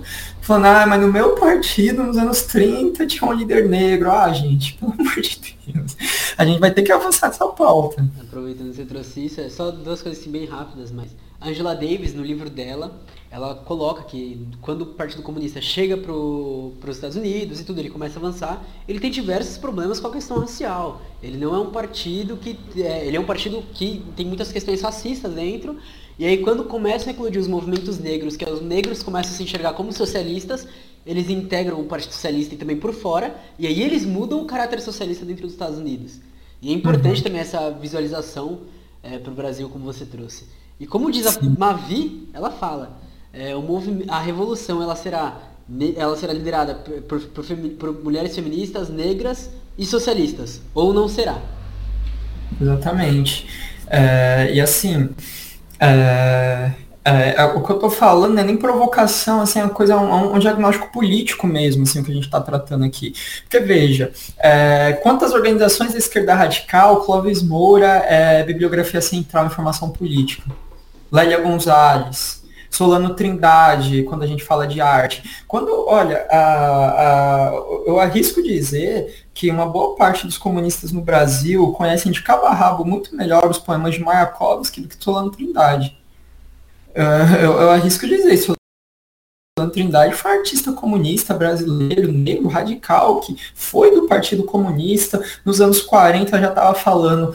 falando, 0.51 0.67
ah, 0.67 0.87
mas 0.87 1.01
no 1.01 1.13
meu 1.13 1.37
partido, 1.37 2.03
nos 2.03 2.17
anos 2.17 2.43
30, 2.43 3.07
tinha 3.07 3.31
um 3.31 3.33
líder 3.33 3.69
negro. 3.69 4.11
Ah, 4.11 4.33
gente, 4.33 4.75
pelo 4.81 4.93
amor 4.93 5.21
de 5.21 5.41
Deus. 5.67 5.97
A 6.37 6.45
gente 6.45 6.59
vai 6.59 6.73
ter 6.73 6.83
que 6.83 6.91
avançar 6.91 7.29
essa 7.29 7.47
pauta. 7.47 8.05
Aproveitando 8.21 8.71
que 8.71 8.77
você 8.77 8.85
trouxe 8.85 9.27
isso, 9.27 9.41
é 9.41 9.49
só 9.49 9.71
duas 9.71 10.03
coisas 10.03 10.21
assim 10.21 10.31
bem 10.31 10.47
rápidas, 10.47 10.91
mas 10.91 11.11
Angela 11.41 11.75
Davis, 11.75 12.13
no 12.13 12.23
livro 12.23 12.51
dela, 12.51 13.01
ela 13.31 13.55
coloca 13.55 14.03
que 14.03 14.47
quando 14.61 14.83
o 14.83 14.87
Partido 14.87 15.23
Comunista 15.23 15.61
chega 15.61 15.97
para 15.97 16.13
os 16.13 16.97
Estados 16.97 17.17
Unidos 17.17 17.61
e 17.61 17.65
tudo, 17.65 17.79
ele 17.79 17.89
começa 17.89 18.19
a 18.19 18.21
avançar, 18.21 18.65
ele 18.87 19.01
tem 19.01 19.11
diversos 19.11 19.57
problemas 19.57 19.99
com 19.99 20.09
a 20.09 20.13
questão 20.13 20.39
racial. 20.39 21.01
Ele 21.23 21.39
não 21.39 21.55
é 21.55 21.59
um 21.59 21.71
partido 21.71 22.37
que. 22.37 22.59
É, 22.77 23.07
ele 23.07 23.17
é 23.17 23.21
um 23.21 23.25
partido 23.25 23.63
que 23.73 24.05
tem 24.17 24.27
muitas 24.27 24.53
questões 24.53 24.83
racistas 24.83 25.33
dentro. 25.33 25.79
E 26.19 26.27
aí 26.27 26.39
quando 26.39 26.65
começam 26.65 27.09
a 27.09 27.13
eclodir 27.13 27.41
os 27.41 27.49
movimentos 27.49 27.99
negros, 27.99 28.37
que 28.37 28.45
os 28.45 28.61
negros 28.61 29.03
começam 29.03 29.33
a 29.33 29.37
se 29.37 29.43
enxergar 29.43 29.73
como 29.73 29.91
socialistas, 29.93 30.69
eles 31.07 31.31
integram 31.31 31.81
o 31.81 31.85
Partido 31.85 32.13
Socialista 32.13 32.55
e 32.55 32.59
também 32.59 32.77
por 32.77 32.93
fora, 32.93 33.35
e 33.59 33.67
aí 33.67 33.81
eles 33.81 34.05
mudam 34.05 34.43
o 34.43 34.45
caráter 34.45 34.83
socialista 34.83 35.25
dentro 35.25 35.45
dos 35.45 35.53
Estados 35.53 35.79
Unidos. 35.79 36.21
E 36.61 36.71
é 36.71 36.73
importante 36.75 37.19
uhum. 37.19 37.25
também 37.25 37.41
essa 37.41 37.71
visualização 37.71 38.61
é, 39.03 39.19
para 39.19 39.33
o 39.33 39.35
Brasil, 39.35 39.71
como 39.71 39.85
você 39.85 40.05
trouxe. 40.05 40.45
E 40.81 40.87
como 40.87 41.13
diz 41.13 41.27
a. 41.27 41.39
Mavi, 41.59 42.27
ela 42.33 42.51
fala, 42.51 42.99
é, 43.33 43.55
o 43.55 43.63
a 44.09 44.19
revolução 44.19 44.83
ela 44.83 44.97
será, 44.97 45.37
ela 45.95 46.17
será 46.17 46.33
liderada 46.33 46.75
por, 46.75 47.21
por, 47.21 47.45
por, 47.79 48.03
mulheres 48.03 48.35
feministas, 48.35 48.89
negras 48.89 49.51
e 49.77 49.85
socialistas, 49.85 50.63
ou 50.75 50.95
não 50.95 51.07
será? 51.07 51.39
Exatamente. 52.59 53.47
É, 53.87 54.51
e 54.55 54.61
assim, 54.61 55.11
é, 55.79 56.73
é, 57.05 57.35
é 57.37 57.45
o 57.45 57.63
que 57.63 57.73
eu 57.73 57.77
estou 57.77 57.91
falando 57.91 58.35
não 58.35 58.43
é 58.43 58.47
nem 58.47 58.57
provocação, 58.57 59.43
assim, 59.43 59.59
é 59.59 59.65
uma 59.65 59.75
coisa, 59.75 59.99
um, 59.99 60.35
um 60.35 60.39
diagnóstico 60.39 60.91
político 60.91 61.47
mesmo, 61.47 61.83
assim, 61.83 62.01
o 62.01 62.05
que 62.05 62.11
a 62.11 62.15
gente 62.15 62.25
está 62.25 62.41
tratando 62.41 62.87
aqui. 62.87 63.13
Porque, 63.43 63.61
veja, 63.61 64.13
é, 64.39 64.95
quantas 65.03 65.33
organizações 65.33 65.93
da 65.93 65.99
esquerda 65.99 66.35
radical, 66.35 67.05
Clóvis 67.05 67.43
Moura, 67.43 68.05
é, 68.09 68.43
Bibliografia 68.45 69.03
Central 69.03 69.45
Informação 69.45 69.91
Política, 69.91 70.43
Lélia 71.11 71.41
Gonzalez, 71.41 72.41
Solano 72.71 73.15
Trindade, 73.15 74.05
quando 74.05 74.23
a 74.23 74.27
gente 74.27 74.45
fala 74.45 74.67
de 74.67 74.81
arte. 74.81 75.43
Quando, 75.47 75.87
olha, 75.87 76.27
a, 76.31 77.49
a, 77.49 77.53
eu 77.85 77.99
arrisco 77.99 78.43
dizer 78.43 79.27
que 79.35 79.51
uma 79.51 79.67
boa 79.67 79.97
parte 79.97 80.27
dos 80.27 80.39
comunistas 80.39 80.93
no 80.93 81.01
Brasil 81.01 81.73
conhecem 81.73 82.13
de 82.13 82.23
cabo 82.23 82.47
a 82.47 82.55
rabo 82.55 82.85
muito 82.85 83.15
melhor 83.15 83.51
os 83.51 83.59
poemas 83.59 83.95
de 83.95 84.01
Mayakovsky 84.01 84.81
do 84.81 84.89
que 84.89 85.03
Solano 85.03 85.31
Trindade. 85.31 85.99
Uh, 86.91 87.37
eu, 87.37 87.53
eu, 87.61 87.71
arrisco 87.71 88.07
dizer 88.07 88.33
isso. 88.33 88.55
Solano 89.61 89.71
Trindade 89.71 90.15
foi 90.15 90.31
um 90.31 90.35
artista 90.39 90.73
comunista 90.73 91.35
brasileiro, 91.35 92.11
negro, 92.11 92.49
radical, 92.49 93.21
que 93.21 93.37
foi 93.55 93.95
do 93.95 94.07
Partido 94.07 94.45
Comunista. 94.45 95.23
Nos 95.45 95.61
anos 95.61 95.83
40 95.83 96.41
já 96.41 96.49
estava 96.49 96.75
falando 96.75 97.33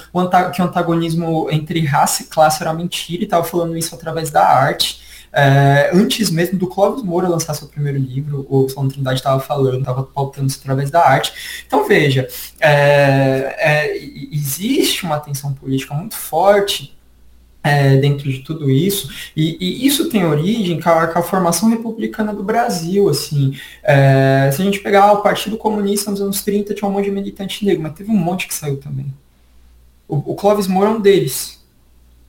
que 0.53 0.61
o 0.61 0.65
antagonismo 0.65 1.47
entre 1.51 1.86
raça 1.86 2.23
e 2.23 2.26
classe 2.26 2.63
era 2.63 2.73
mentira 2.73 3.21
e 3.21 3.26
estava 3.26 3.43
falando 3.43 3.78
isso 3.78 3.93
através 3.93 4.32
da 4.32 4.43
arte. 4.43 5.03
É, 5.32 5.91
antes 5.93 6.30
mesmo 6.30 6.57
do 6.57 6.65
Clóvis 6.65 7.03
Moura 7.03 7.28
lançar 7.28 7.53
seu 7.53 7.67
primeiro 7.67 7.99
livro, 7.99 8.47
o 8.49 8.69
Solano 8.69 8.91
Trindade 8.91 9.19
estava 9.19 9.39
falando, 9.39 9.80
estava 9.80 10.03
pautando 10.03 10.47
isso 10.47 10.59
através 10.61 10.89
da 10.89 11.05
arte. 11.05 11.63
Então, 11.67 11.86
veja, 11.86 12.28
é, 12.59 13.55
é, 13.57 13.97
existe 14.32 15.05
uma 15.05 15.19
tensão 15.19 15.53
política 15.53 15.93
muito 15.93 16.15
forte 16.15 16.95
é, 17.66 17.97
dentro 17.97 18.32
de 18.32 18.39
tudo 18.39 18.70
isso, 18.70 19.09
e, 19.36 19.57
e, 19.59 19.88
isso 19.88 20.07
tem 20.07 20.24
origem 20.24 20.80
com 20.80 20.88
a, 20.88 21.07
com 21.07 21.18
a, 21.18 21.24
formação 21.24 21.68
republicana 21.68 22.32
do 22.32 22.43
Brasil, 22.43 23.09
assim, 23.09 23.57
é, 23.84 24.51
se 24.53 24.61
a 24.61 24.66
gente 24.66 24.82
pegar 24.82 25.13
o 25.13 25.24
Partido 25.24 25.57
Comunista 25.57 26.11
nos 26.11 26.22
anos 26.22 26.43
30, 26.43 26.76
tinha 26.76 26.88
um 26.88 26.91
monte 26.91 27.05
de 27.05 27.11
militante 27.11 27.66
negro, 27.66 27.82
mas 27.82 27.93
teve 27.93 28.11
um 28.11 28.16
monte 28.16 28.47
que 28.47 28.53
saiu 28.53 28.78
também. 28.78 29.07
O, 30.07 30.34
o 30.34 30.36
Clóvis 30.36 30.68
Moura 30.68 30.91
é 30.91 30.93
um 30.93 31.01
deles. 31.01 31.59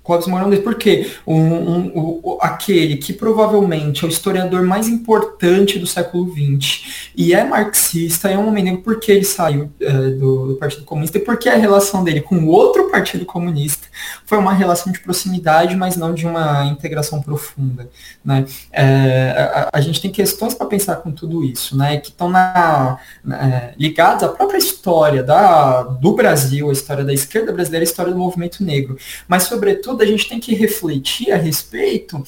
Clóvis 0.06 0.28
Mourão, 0.28 0.50
porque 0.62 1.10
um, 1.26 1.36
um, 1.36 2.38
aquele 2.40 2.96
que 2.96 3.12
provavelmente 3.12 4.04
é 4.04 4.06
o 4.06 4.10
historiador 4.10 4.62
mais 4.62 4.86
importante 4.86 5.80
do 5.80 5.86
século 5.86 6.32
XX 6.32 7.10
e 7.16 7.34
é 7.34 7.44
marxista, 7.44 8.30
é 8.30 8.38
um 8.38 8.46
homem 8.46 8.62
negro 8.62 8.82
porque 8.82 9.10
ele 9.10 9.24
saiu 9.24 9.68
é, 9.80 9.92
do, 10.10 10.48
do, 10.48 10.56
Partido 10.56 10.84
Comunista 10.84 11.18
e 11.18 11.20
porque 11.20 11.48
a 11.48 11.56
relação 11.56 12.04
dele 12.04 12.20
com 12.20 12.46
outro 12.46 12.88
Partido 12.88 13.26
Comunista 13.26 13.88
foi 14.24 14.38
uma 14.38 14.52
relação 14.52 14.92
de 14.92 15.00
proximidade, 15.00 15.74
mas 15.74 15.96
não 15.96 16.14
de 16.14 16.24
uma 16.24 16.64
integração 16.66 17.20
profunda. 17.20 17.88
Né? 18.24 18.44
É, 18.70 19.30
a, 19.52 19.70
a, 19.72 19.80
gente 19.80 20.00
tem 20.00 20.10
questões 20.12 20.54
para 20.54 20.66
pensar 20.66 20.96
com 20.96 21.10
tudo 21.10 21.42
isso, 21.42 21.76
né? 21.76 21.96
que 21.98 22.10
estão 22.10 22.28
na, 22.28 22.98
na, 23.24 23.48
é, 23.48 23.74
ligadas 23.76 24.22
à 24.22 24.28
própria 24.28 24.58
história 24.58 25.22
da, 25.22 25.82
do 25.82 26.14
Brasil, 26.14 26.70
a 26.70 26.72
história 26.72 27.04
da 27.04 27.12
esquerda 27.12 27.52
brasileira, 27.52 27.82
a 27.82 27.88
história 27.88 28.12
do 28.12 28.18
movimento 28.18 28.62
negro, 28.62 28.96
mas 29.26 29.44
sobretudo 29.44 29.95
a 30.02 30.06
gente 30.06 30.28
tem 30.28 30.40
que 30.40 30.54
refletir 30.54 31.32
a 31.32 31.36
respeito 31.36 32.22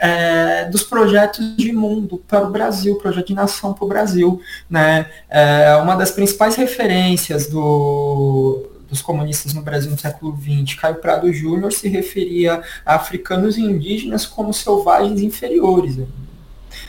é, 0.00 0.64
dos 0.64 0.82
projetos 0.82 1.56
de 1.56 1.72
mundo 1.72 2.22
para 2.26 2.46
o 2.46 2.50
Brasil, 2.50 2.96
projeto 2.96 3.28
de 3.28 3.34
nação 3.34 3.74
para 3.74 3.84
o 3.84 3.88
Brasil. 3.88 4.40
Né? 4.68 5.10
É, 5.28 5.76
uma 5.76 5.94
das 5.94 6.10
principais 6.10 6.56
referências 6.56 7.46
do, 7.48 8.66
dos 8.88 9.02
comunistas 9.02 9.52
no 9.52 9.62
Brasil 9.62 9.90
no 9.90 9.98
século 9.98 10.36
XX, 10.36 10.74
Caio 10.78 10.96
Prado 10.96 11.30
Júnior 11.32 11.72
se 11.72 11.86
referia 11.86 12.62
a 12.84 12.94
africanos 12.94 13.58
e 13.58 13.62
indígenas 13.62 14.24
como 14.24 14.54
selvagens 14.54 15.20
inferiores. 15.20 15.98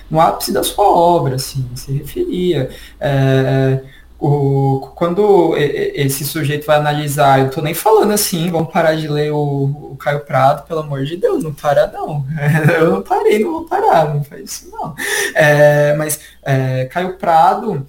No 0.09 0.19
ápice 0.19 0.51
da 0.51 0.63
sua 0.63 0.86
obra, 0.86 1.36
assim, 1.36 1.67
se 1.76 1.91
referia. 1.91 2.69
É, 2.99 3.82
o, 4.22 4.91
quando 4.95 5.55
esse 5.57 6.24
sujeito 6.24 6.67
vai 6.67 6.78
analisar, 6.78 7.39
eu 7.39 7.49
tô 7.49 7.59
nem 7.59 7.74
falando 7.74 8.11
assim, 8.11 8.51
vamos 8.51 8.72
parar 8.72 8.93
de 8.93 9.07
ler 9.07 9.32
o, 9.32 9.38
o 9.93 9.97
Caio 9.97 10.19
Prado, 10.19 10.67
pelo 10.67 10.82
amor 10.82 11.03
de 11.05 11.17
Deus, 11.17 11.43
não 11.43 11.51
para 11.51 11.88
não. 11.88 12.24
Eu 12.80 12.91
não 12.91 13.01
parei, 13.01 13.39
não 13.39 13.51
vou 13.51 13.65
parar, 13.65 14.13
não 14.13 14.24
faz 14.24 14.43
isso 14.43 14.69
não. 14.72 14.95
É, 15.34 15.95
mas 15.95 16.19
é, 16.43 16.86
Caio 16.86 17.17
Prado, 17.17 17.86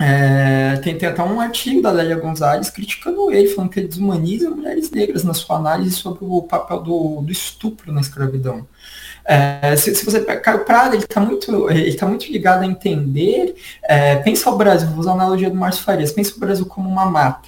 É, 0.00 0.76
tem, 0.82 0.96
tem, 0.96 1.08
até 1.08 1.22
um 1.22 1.40
artigo 1.40 1.82
da 1.82 1.90
Lélia 1.90 2.16
Gonzalez 2.16 2.70
criticando 2.70 3.32
ele, 3.32 3.48
falando 3.48 3.70
que 3.70 3.80
ele 3.80 3.88
desumaniza 3.88 4.48
mulheres 4.50 4.90
negras 4.92 5.24
na 5.24 5.34
sua 5.34 5.56
análise 5.56 5.92
sobre 5.96 6.20
o 6.22 6.42
papel 6.42 6.80
do, 6.82 7.20
do 7.22 7.32
estupro 7.32 7.92
na 7.92 8.00
escravidão. 8.00 8.66
É, 9.30 9.76
se, 9.76 9.94
se, 9.94 10.06
você 10.06 10.20
Caio 10.22 10.64
Prado, 10.64 10.94
ele 10.94 11.04
está 11.04 11.20
muito, 11.20 11.70
ele 11.70 11.94
tá 11.94 12.06
muito 12.06 12.32
ligado 12.32 12.62
a 12.62 12.66
entender, 12.66 13.54
é, 13.82 14.16
pensa 14.16 14.48
o 14.50 14.56
Brasil, 14.56 14.88
vou 14.88 15.00
usar 15.00 15.10
a 15.10 15.14
analogia 15.14 15.50
do 15.50 15.56
Márcio 15.56 15.84
Farias, 15.84 16.12
pensa 16.12 16.34
o 16.34 16.40
Brasil 16.40 16.64
como 16.64 16.88
uma 16.88 17.04
mata. 17.04 17.46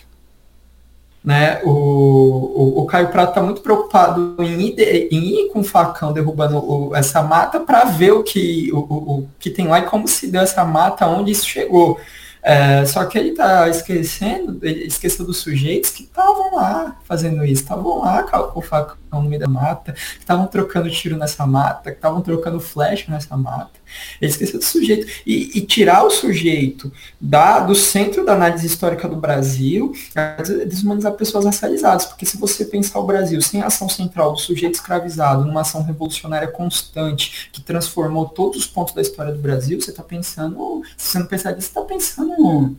Né? 1.24 1.58
O, 1.64 1.70
o, 1.70 2.80
o 2.82 2.86
Caio 2.86 3.08
Prado 3.08 3.30
está 3.30 3.42
muito 3.42 3.62
preocupado 3.62 4.36
em 4.40 4.60
ir, 4.60 5.08
em 5.10 5.40
ir 5.40 5.48
com 5.48 5.60
o 5.60 5.64
facão 5.64 6.12
derrubando 6.12 6.58
o, 6.58 6.94
essa 6.94 7.22
mata 7.22 7.60
para 7.60 7.84
ver 7.84 8.12
o 8.12 8.22
que, 8.22 8.70
o, 8.74 8.78
o, 8.78 9.28
que 9.38 9.48
tem 9.48 9.66
lá 9.66 9.78
e 9.78 9.86
como 9.86 10.06
se 10.06 10.26
deu 10.26 10.42
essa 10.42 10.64
mata, 10.66 11.06
onde 11.06 11.32
isso 11.32 11.46
chegou. 11.46 11.98
É, 12.42 12.84
só 12.86 13.04
que 13.04 13.18
ele 13.18 13.30
está 13.30 13.68
esquecendo, 13.68 14.58
ele 14.62 14.84
esqueceu 14.84 15.26
dos 15.26 15.38
sujeitos 15.38 15.90
que 15.90 16.04
estavam 16.04 16.56
lá 16.56 16.96
fazendo 17.04 17.44
isso, 17.44 17.62
estavam 17.62 17.98
lá 17.98 18.22
com 18.22 18.58
o 18.58 18.62
facão 18.62 18.96
no 19.12 19.28
meio 19.28 19.40
da 19.40 19.48
mata, 19.48 19.92
que 19.92 20.18
estavam 20.18 20.46
trocando 20.46 20.90
tiro 20.90 21.16
nessa 21.16 21.46
mata, 21.46 21.90
que 21.90 21.96
estavam 21.96 22.22
trocando 22.22 22.58
flecha 22.60 23.10
nessa 23.10 23.36
mata. 23.36 23.79
Ele 24.20 24.30
esqueceu 24.30 24.58
do 24.58 24.64
sujeito. 24.64 25.06
E, 25.26 25.58
e, 25.58 25.60
tirar 25.62 26.04
o 26.04 26.10
sujeito 26.10 26.92
da, 27.20 27.60
do 27.60 27.74
centro 27.74 28.24
da 28.24 28.34
análise 28.34 28.66
histórica 28.66 29.08
do 29.08 29.16
Brasil 29.16 29.92
é 30.14 30.64
deshumanizar 30.64 31.12
pessoas 31.12 31.44
racializadas. 31.44 32.06
Porque 32.06 32.26
se 32.26 32.36
você 32.36 32.64
pensar 32.64 32.98
o 32.98 33.06
Brasil 33.06 33.40
sem 33.40 33.62
a 33.62 33.66
ação 33.66 33.88
central 33.88 34.32
do 34.32 34.38
sujeito 34.38 34.74
escravizado, 34.74 35.44
numa 35.44 35.62
ação 35.62 35.82
revolucionária 35.82 36.48
constante, 36.48 37.50
que 37.52 37.60
transformou 37.60 38.28
todos 38.28 38.58
os 38.58 38.66
pontos 38.66 38.94
da 38.94 39.02
história 39.02 39.32
do 39.32 39.38
Brasil, 39.38 39.80
você 39.80 39.90
está 39.90 40.02
pensando, 40.02 40.82
se 40.96 41.12
você 41.12 41.18
não 41.18 41.26
pensar 41.26 41.52
nisso, 41.52 41.70
você 41.72 41.78
está 41.78 41.82
pensando 41.82 42.76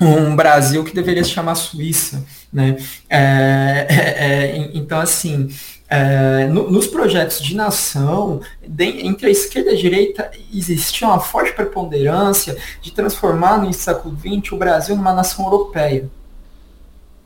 um 0.00 0.36
Brasil 0.36 0.84
que 0.84 0.94
deveria 0.94 1.24
se 1.24 1.30
chamar 1.30 1.54
Suíça, 1.54 2.24
né? 2.52 2.76
É, 3.08 3.86
é, 3.88 3.96
é, 3.98 4.70
então, 4.74 5.00
assim, 5.00 5.48
é, 5.88 6.46
no, 6.46 6.70
nos 6.70 6.86
projetos 6.86 7.40
de 7.40 7.54
nação, 7.54 8.40
de, 8.66 9.06
entre 9.06 9.26
a 9.26 9.30
esquerda 9.30 9.70
e 9.70 9.74
a 9.74 9.76
direita, 9.76 10.30
existia 10.52 11.06
uma 11.06 11.20
forte 11.20 11.52
preponderância 11.52 12.56
de 12.82 12.92
transformar 12.92 13.58
no 13.58 13.72
século 13.72 14.16
XX 14.16 14.52
o 14.52 14.56
Brasil 14.56 14.96
numa 14.96 15.12
nação 15.12 15.44
europeia 15.44 16.08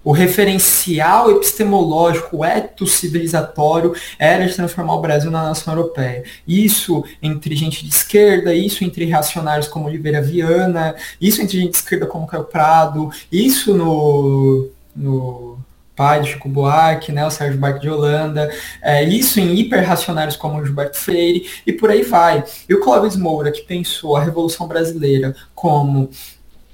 o 0.03 0.13
referencial 0.13 1.31
epistemológico, 1.31 2.39
o 2.39 2.45
eto 2.45 2.87
civilizatório 2.87 3.95
era 4.19 4.47
de 4.47 4.55
transformar 4.55 4.95
o 4.95 5.01
Brasil 5.01 5.31
na 5.31 5.43
nação 5.43 5.75
europeia. 5.75 6.25
Isso 6.49 7.05
entre 7.23 7.55
gente 7.55 7.85
de 7.85 7.91
esquerda, 7.91 8.55
isso 8.55 8.83
entre 8.83 9.05
reacionários 9.05 9.69
como 9.69 9.87
Oliveira 9.87 10.23
Viana, 10.23 10.95
isso 11.21 11.43
entre 11.43 11.59
gente 11.59 11.73
de 11.73 11.77
esquerda 11.77 12.07
como 12.07 12.27
Caio 12.27 12.45
Prado, 12.45 13.11
isso 13.31 13.75
no, 13.75 14.69
no 14.97 15.59
pai 16.01 16.21
do 16.21 16.27
Chico 16.27 16.49
Buarque, 16.49 17.13
né, 17.13 17.27
o 17.27 17.31
Sérgio 17.31 17.61
Buarque 17.61 17.81
de 17.81 17.91
Holanda, 17.91 18.51
é, 18.81 19.05
isso 19.05 19.39
em 19.39 19.55
hiperracionários 19.55 20.35
como 20.35 20.59
o 20.59 20.65
Gilberto 20.65 20.97
Freire, 20.97 21.47
e 21.67 21.75
por 21.75 21.91
aí 21.91 22.03
vai. 22.03 22.43
E 22.67 22.73
o 22.73 22.81
Clóvis 22.81 23.17
Moura, 23.17 23.53
que 23.53 23.61
pensou 23.61 24.17
a 24.17 24.25
Revolução 24.25 24.67
Brasileira 24.67 25.37
como 25.55 26.09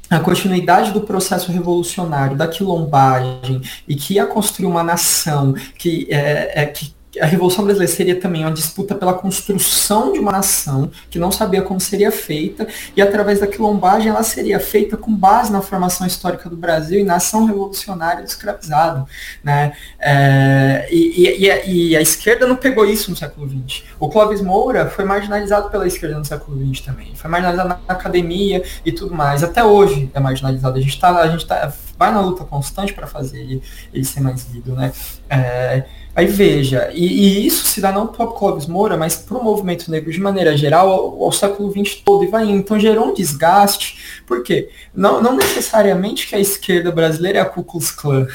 a 0.09 0.21
continuidade 0.21 0.93
do 0.93 1.01
processo 1.01 1.51
revolucionário, 1.51 2.37
da 2.37 2.47
quilombagem, 2.47 3.61
e 3.89 3.97
que 3.97 4.15
ia 4.15 4.27
construir 4.27 4.67
uma 4.67 4.85
nação 4.85 5.55
que, 5.77 6.07
é, 6.09 6.63
é, 6.63 6.67
que 6.67 6.95
a 7.21 7.27
Revolução 7.27 7.65
Brasileira 7.65 7.93
seria 7.93 8.21
também 8.21 8.43
uma 8.43 8.53
disputa 8.53 8.95
pela 8.95 9.15
construção 9.15 10.13
de 10.13 10.19
uma 10.19 10.33
nação 10.33 10.91
que 11.11 11.19
não 11.19 11.31
sabia 11.33 11.63
como 11.63 11.81
seria 11.81 12.11
feita, 12.11 12.67
e 12.97 13.03
através 13.03 13.41
da 13.41 13.47
quilombagem 13.47 14.09
ela 14.09 14.23
seria 14.23 14.61
feita 14.61 14.97
com 14.97 15.15
base 15.15 15.53
na 15.53 15.63
formação 15.63 16.07
histórica 16.07 16.49
do 16.49 16.57
Brasil 16.57 17.01
e 17.01 17.05
na 17.05 17.17
ação 17.17 17.45
revolucionária 17.45 18.23
do 18.23 18.29
escravizado. 18.29 19.07
Né? 19.43 19.73
É, 19.99 20.89
e, 20.91 21.23
e, 21.23 21.47
e, 21.47 21.91
e, 21.91 21.97
a 21.97 22.01
esquerda 22.01 22.47
não 22.47 22.57
pegou 22.57 22.85
isso 22.85 23.11
no 23.11 23.17
século 23.17 23.49
XX. 23.49 23.85
O 23.99 24.09
Clóvis 24.09 24.41
Moura 24.41 24.89
foi 24.89 25.05
marginalizado 25.05 25.71
pela 25.71 25.87
esquerda 25.87 26.19
no 26.19 26.25
século 26.25 26.59
XX 26.75 26.85
também. 26.85 27.15
Foi 27.15 27.31
marginalizado 27.31 27.69
na 27.69 27.95
academia 27.95 28.63
e 28.85 28.93
tudo 28.93 29.15
mais. 29.15 29.43
Até 29.43 29.65
hoje 29.65 30.11
é 30.15 30.21
marginalizado. 30.21 30.77
A 30.77 30.81
gente, 30.81 30.99
tá, 30.99 31.17
a 31.17 31.29
gente 31.29 31.47
tá, 31.47 31.73
vai 31.99 32.13
na 32.13 32.21
luta 32.21 32.45
constante 32.45 32.93
para 32.93 33.07
fazer 33.07 33.39
ele, 33.41 33.63
ele 33.93 34.05
ser 34.05 34.21
mais 34.21 34.47
lido. 34.53 34.73
Né? 34.73 34.93
É, 35.29 35.85
Aí 36.17 36.27
veja, 36.27 36.91
e, 36.95 37.05
e, 37.05 37.47
isso 37.47 37.67
se 37.67 37.79
dá 37.79 37.93
não 37.93 38.07
para 38.07 38.25
o 38.25 38.33
Clóvis 38.33 38.67
Moura, 38.67 38.97
mas 38.97 39.17
para 39.17 39.37
o 39.37 39.45
movimento 39.45 39.91
negro 39.91 40.11
de 40.11 40.19
maneira 40.19 40.57
geral 40.57 40.89
ao, 40.91 41.25
ao, 41.25 41.31
século 41.31 41.71
XX 41.71 41.97
todo 41.97 42.25
e 42.25 42.27
vai. 42.27 42.49
Então 42.49 42.81
gerou 42.81 43.09
um 43.09 43.13
desgaste, 43.13 44.23
por 44.27 44.43
quê? 44.43 44.71
Não, 44.95 45.23
não 45.23 45.37
necessariamente 45.37 46.27
que 46.27 46.35
a 46.35 46.41
esquerda 46.41 46.91
brasileira 46.91 47.41
é 47.41 47.43
a 47.43 47.45
Ku 47.45 47.63
Klux 47.63 47.91
Klan, 47.91 48.27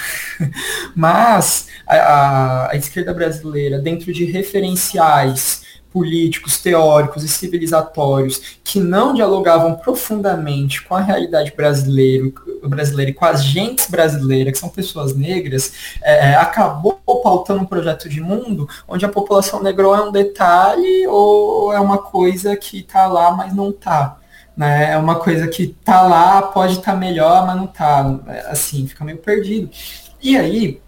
mas 0.96 1.70
a, 1.88 1.96
a, 1.96 2.72
a 2.72 2.76
esquerda 2.76 3.16
brasileira, 3.16 3.80
dentro 3.80 4.14
de 4.14 4.26
referenciais 4.26 5.64
políticos, 5.92 6.60
teóricos 6.60 7.24
e 7.24 7.28
civilizatórios 7.28 8.60
que 8.64 8.80
não 8.80 9.14
dialogavam 9.14 9.76
profundamente 9.76 10.84
com 10.84 10.96
a 10.96 11.02
realidade 11.02 11.54
brasileira, 11.56 12.32
brasileira 12.64 13.12
e 13.12 13.14
com 13.14 13.26
as 13.26 13.44
gentes 13.44 13.89
brasileiras, 13.89 14.54
que 14.54 14.60
são 14.60 14.70
pessoas 14.70 15.16
negras, 15.16 15.74
é, 16.02 16.32
é, 16.32 16.36
acabou 16.36 17.02
pautando 17.24 17.62
um 17.62 17.66
projeto 17.66 18.08
de 18.08 18.22
mundo 18.22 18.68
onde 18.88 19.06
a 19.06 19.10
população 19.10 19.62
negra 19.62 19.88
é 19.88 20.02
um 20.02 20.12
detalhe 20.12 21.06
ou 21.08 21.74
é 21.74 21.80
uma 21.80 21.98
coisa 21.98 22.56
que 22.56 22.80
está 22.80 23.08
lá, 23.08 23.32
mas 23.32 23.54
não 23.54 23.70
está. 23.70 24.18
Né? 24.56 24.92
É 24.92 24.98
uma 24.98 25.16
coisa 25.16 25.48
que 25.48 25.64
está 25.64 26.02
lá, 26.02 26.42
pode 26.42 26.74
estar 26.74 26.94
tá 26.94 26.98
melhor, 26.98 27.46
mas 27.46 27.56
não 27.56 27.66
está. 27.66 28.20
Assim, 28.48 28.88
fica 28.88 29.04
meio 29.04 29.18
perdido. 29.18 29.70
E 30.22 30.38
aí, 30.38 30.80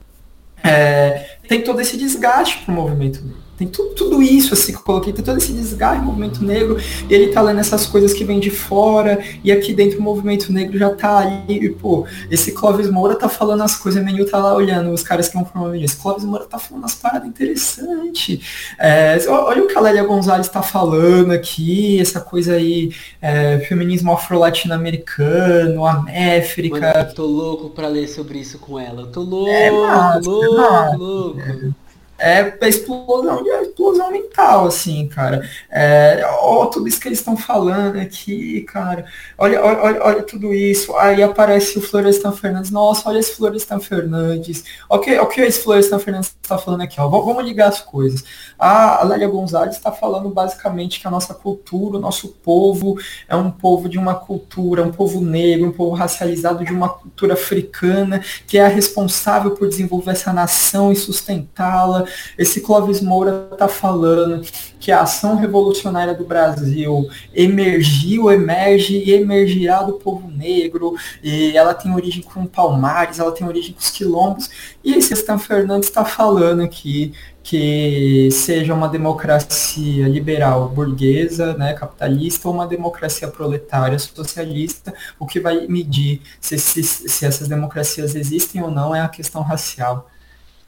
é, 0.64 1.38
tem 1.47 1.62
todo 1.62 1.82
esse 1.82 1.97
desgaste 1.97 2.60
para 2.60 2.72
o 2.72 2.76
movimento 2.76 3.22
negro. 3.22 3.43
Tem 3.64 3.68
tudo, 3.72 3.95
tudo 3.95 4.22
isso 4.22 4.53
assim 4.53 4.74
que 4.74 4.78
eu 4.80 4.84
coloquei, 4.84 5.14
tem 5.14 5.24
todo 5.24 5.38
esse 5.38 5.53
desgaste 5.53 5.99
do 5.99 6.05
movimento 6.05 6.43
negro, 6.43 6.78
e 7.09 7.14
ele 7.14 7.28
tá 7.28 7.41
lendo 7.41 7.61
essas 7.61 7.86
coisas 7.86 8.14
que 8.14 8.26
vêm 8.26 8.39
de 8.39 8.49
fora, 8.49 9.24
e 9.41 9.51
aqui 9.51 9.74
dentro 9.74 9.99
o 9.99 10.01
movimento 10.01 10.51
negro 10.51 10.78
já 10.78 10.89
tá 10.93 11.20
ali, 11.20 11.66
e, 11.66 11.70
pô, 11.70 12.05
esse 12.30 12.51
Clóvis 12.51 12.89
Moura 12.89 13.16
tá 13.16 13.30
falando 13.30 13.64
as 13.64 13.76
coisas, 13.76 14.01
o 14.01 14.05
menino 14.05 14.26
tá 14.26 14.38
lá 14.38 14.53
olhando 14.53 14.91
os 14.91 15.01
caras 15.01 15.30
que 15.30 15.36
vão 15.36 15.45
formar 15.45 15.78
isso. 15.78 15.97
Clóvis 15.97 16.26
Moura 16.26 16.45
tá 16.45 16.59
falando 16.59 16.84
as 16.84 16.95
paradas 16.95 17.28
interessantes. 17.28 18.39
É, 18.78 19.18
olha 19.30 19.64
o 19.64 19.68
que 19.68 19.78
a 19.78 19.82
Lélia 19.82 20.03
Gonzalez 20.03 20.49
tá 20.49 20.61
falando 20.61 21.32
aqui, 21.32 22.01
essa 22.01 22.20
coisa 22.20 22.55
aí, 22.55 22.91
é, 23.22 23.59
feminismo 23.59 24.11
afro-latino-americano, 24.11 25.86
améfrica. 25.86 26.80
Mano, 26.80 27.09
eu 27.09 27.14
tô 27.14 27.26
louco 27.26 27.70
pra 27.70 27.88
ler 27.88 28.07
sobre 28.09 28.39
isso 28.39 28.59
com 28.59 28.78
ela. 28.78 29.03
Eu 29.03 29.07
tô 29.07 29.22
louco, 29.22 29.49
é 29.49 29.72
massa, 29.72 30.30
louco, 30.30 30.59
é 30.59 30.95
louco. 30.97 31.76
É 32.24 32.57
explosão, 32.69 33.43
a 33.45 33.61
explosão 33.63 34.09
mental, 34.09 34.67
assim, 34.67 35.09
cara. 35.09 35.45
É, 35.69 36.24
ó, 36.39 36.67
tudo 36.67 36.88
isso 36.88 36.97
que 36.97 37.09
eles 37.09 37.19
estão 37.19 37.36
falando 37.36 37.99
aqui, 37.99 38.61
cara. 38.61 39.03
Olha, 39.38 39.61
olha, 39.61 40.01
olha 40.01 40.24
tudo 40.24 40.53
isso. 40.53 40.95
Aí 40.95 41.21
aparece 41.21 41.78
o 41.78 41.82
Florestan 41.82 42.32
Fernandes. 42.32 42.71
Nossa, 42.71 43.09
olha 43.09 43.19
esse 43.19 43.36
Florestan 43.36 43.78
Fernandes. 43.82 44.63
O 44.89 44.99
que, 44.99 45.19
o 45.19 45.26
que 45.26 45.41
esse 45.41 45.59
Florestan 45.59 45.99
Fernandes 45.99 46.34
está 46.41 46.57
falando 46.57 46.80
aqui? 46.80 46.95
Ó? 46.97 47.09
Vamos 47.09 47.43
ligar 47.43 47.67
as 47.67 47.82
coisas. 47.82 48.24
A 48.57 49.03
Lélia 49.03 49.28
Gonzalez 49.28 49.76
está 49.76 49.91
falando 49.91 50.30
basicamente 50.30 51.01
que 51.01 51.07
a 51.07 51.11
nossa 51.11 51.34
cultura, 51.34 51.97
o 51.97 52.01
nosso 52.01 52.30
povo, 52.30 52.97
é 53.28 53.36
um 53.36 53.51
povo 53.51 53.89
de 53.89 53.97
uma 53.97 54.15
cultura, 54.15 54.82
um 54.82 54.93
povo 54.93 55.19
negro, 55.19 55.67
um 55.67 55.74
povo 55.74 55.93
racializado 55.93 56.63
de 56.63 56.71
uma 56.71 56.88
cultura 56.88 57.34
africana, 57.34 58.24
que 58.47 58.57
é 58.57 58.65
a 58.65 58.69
responsável 58.69 59.51
por 59.51 59.67
desenvolver 59.67 60.11
essa 60.11 60.32
nação 60.32 60.89
e 60.89 60.95
sustentá-la 60.95 62.05
esse 62.38 62.61
Clóvis 62.61 63.01
Moura 63.01 63.49
está 63.51 63.68
falando 63.68 64.45
que 64.80 64.91
a 64.91 65.01
ação 65.01 65.36
revolucionária 65.36 66.14
do 66.14 66.26
Brasil 66.26 67.07
emergiu, 67.34 68.32
emerge 68.32 68.97
e 68.97 69.14
emergirá 69.14 69.82
do 69.84 69.93
povo 69.93 70.30
negro, 70.30 70.95
e 71.24 71.55
ela 71.55 71.74
tem 71.74 71.93
origem 71.93 72.22
com 72.22 72.45
Palmares, 72.45 73.20
ela 73.20 73.32
tem 73.32 73.47
origem 73.47 73.74
com 73.74 73.80
os 73.80 73.89
quilombos, 73.89 74.49
e 74.84 74.93
esse 74.93 75.14
Stan 75.14 75.38
Fernandes 75.38 75.88
está 75.88 76.03
falando 76.03 76.61
aqui 76.61 77.14
que 77.43 78.30
seja 78.32 78.74
uma 78.74 78.88
democracia 78.88 80.07
liberal 80.07 80.70
burguesa, 80.70 81.53
né, 81.55 81.74
capitalista, 81.74 82.47
ou 82.47 82.53
uma 82.53 82.66
democracia 82.66 83.28
proletária 83.28 83.99
socialista, 83.99 84.93
o 85.20 85.28
que 85.28 85.41
vai 85.41 85.68
medir 85.68 86.22
se, 86.39 86.57
se, 86.57 86.82
se 86.84 87.26
essas 87.26 87.49
democracias 87.49 88.16
existem 88.16 88.64
ou 88.64 88.72
não 88.72 88.95
é 88.95 89.01
a 89.01 89.09
questão 89.09 89.41
racial. 89.41 90.09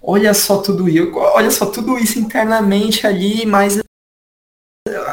Olha 0.08 0.36
só 0.36 0.62
tudo 0.62 0.88
isso, 0.88 1.16
olha 1.16 1.50
só 1.50 1.66
tudo 1.66 1.98
isso 1.98 2.20
internamente 2.20 3.08
ali, 3.08 3.44
mas 3.44 3.82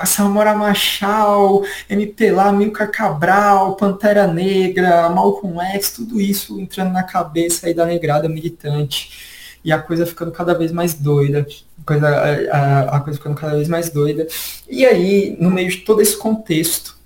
Samora 0.04 0.54
Machal, 0.54 1.64
MP 1.88 2.30
lá, 2.30 2.52
Milcar 2.52 2.90
Cabral, 2.90 3.74
Pantera 3.74 4.26
Negra, 4.26 5.08
Malcolm 5.08 5.58
X, 5.76 5.92
tudo 5.92 6.20
isso 6.20 6.60
entrando 6.60 6.92
na 6.92 7.02
cabeça 7.02 7.66
aí 7.66 7.72
da 7.72 7.86
negrada 7.86 8.28
militante. 8.28 9.58
E 9.64 9.72
a 9.72 9.80
coisa 9.80 10.04
ficando 10.04 10.30
cada 10.30 10.52
vez 10.52 10.70
mais 10.70 10.92
doida, 10.92 11.46
a 11.80 11.84
coisa, 11.86 12.08
a, 12.52 12.96
a 12.96 13.00
coisa 13.00 13.18
ficando 13.18 13.36
cada 13.36 13.54
vez 13.54 13.68
mais 13.68 13.88
doida. 13.88 14.26
E 14.68 14.84
aí, 14.84 15.36
no 15.40 15.50
meio 15.50 15.70
de 15.70 15.78
todo 15.78 16.02
esse 16.02 16.18
contexto, 16.18 16.98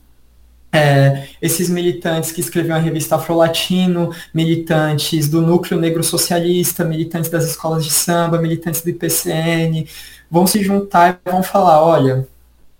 é, 0.76 1.28
esses 1.40 1.70
militantes 1.70 2.30
que 2.30 2.40
escreviam 2.40 2.76
a 2.76 2.80
revista 2.80 3.16
Afrolatino, 3.16 4.12
militantes 4.34 5.28
do 5.28 5.40
Núcleo 5.40 5.80
Negro 5.80 6.04
Socialista, 6.04 6.84
militantes 6.84 7.30
das 7.30 7.44
escolas 7.44 7.84
de 7.84 7.90
samba, 7.90 8.38
militantes 8.38 8.82
do 8.82 8.90
IPCN, 8.90 9.88
vão 10.30 10.46
se 10.46 10.62
juntar 10.62 11.18
e 11.24 11.30
vão 11.30 11.42
falar, 11.42 11.82
olha, 11.82 12.28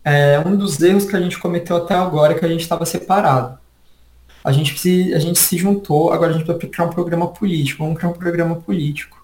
é, 0.05 0.38
um 0.44 0.55
dos 0.55 0.80
erros 0.82 1.07
que 1.07 1.16
a 1.16 1.20
gente 1.20 1.38
cometeu 1.38 1.76
até 1.76 1.94
agora 1.94 2.34
é 2.34 2.38
que 2.38 2.44
a 2.44 2.49
gente 2.49 2.61
estava 2.61 2.84
separado. 2.84 3.59
A 4.44 4.53
gente, 4.53 4.78
se, 4.78 5.14
a 5.14 5.18
gente 5.18 5.38
se 5.38 5.57
juntou, 5.57 6.12
agora 6.12 6.32
a 6.32 6.38
gente 6.38 6.47
vai 6.47 6.57
criar 6.57 6.84
um 6.84 6.90
programa 6.90 7.28
político, 7.28 7.82
vamos 7.82 7.99
criar 7.99 8.11
um 8.11 8.14
programa 8.14 8.57
político 8.57 9.16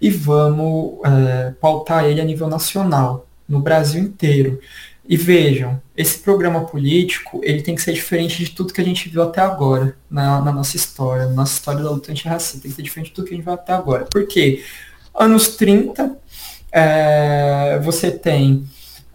e 0.00 0.10
vamos 0.10 1.00
é, 1.04 1.52
pautar 1.60 2.04
ele 2.04 2.20
a 2.20 2.24
nível 2.24 2.48
nacional, 2.48 3.26
no 3.48 3.60
Brasil 3.60 4.02
inteiro. 4.02 4.60
E 5.08 5.16
vejam, 5.16 5.80
esse 5.96 6.18
programa 6.18 6.64
político, 6.64 7.40
ele 7.42 7.62
tem 7.62 7.74
que 7.74 7.82
ser 7.82 7.92
diferente 7.92 8.44
de 8.44 8.50
tudo 8.50 8.72
que 8.72 8.80
a 8.80 8.84
gente 8.84 9.08
viu 9.08 9.22
até 9.22 9.40
agora 9.40 9.96
na, 10.10 10.40
na 10.40 10.52
nossa 10.52 10.76
história, 10.76 11.26
na 11.26 11.32
nossa 11.32 11.54
história 11.54 11.82
da 11.82 11.90
luta 11.90 12.12
antirracista, 12.12 12.60
tem 12.60 12.70
que 12.70 12.76
ser 12.76 12.82
diferente 12.82 13.08
de 13.08 13.14
tudo 13.14 13.26
que 13.26 13.34
a 13.34 13.36
gente 13.36 13.44
viu 13.44 13.54
até 13.54 13.72
agora. 13.72 14.06
Por 14.10 14.26
quê? 14.26 14.62
Anos 15.14 15.56
30, 15.56 16.16
é, 16.70 17.80
você 17.82 18.10
tem 18.10 18.64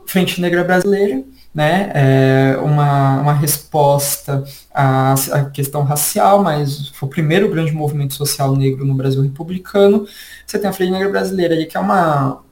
Frente 0.06 0.42
Negra 0.42 0.64
Brasileira, 0.64 1.24
né, 1.54 1.90
é 1.96 2.58
uma, 2.58 3.22
uma 3.22 3.34
resposta 3.34 4.44
à, 4.74 5.14
à, 5.14 5.46
questão 5.46 5.84
racial, 5.84 6.44
mas 6.44 6.90
foi 6.90 7.08
o 7.08 7.10
primeiro 7.10 7.50
grande 7.50 7.72
movimento 7.72 8.14
social 8.14 8.54
negro 8.58 8.84
no 8.86 8.94
Brasil 8.94 9.22
republicano. 9.22 10.06
Você 10.46 10.60
tem 10.60 10.70
a 10.70 10.74
Frente 10.74 10.92
Negra 10.92 11.08
Brasileira 11.08 11.66
que 11.66 11.78
é 11.78 11.80
uma, 11.80 12.44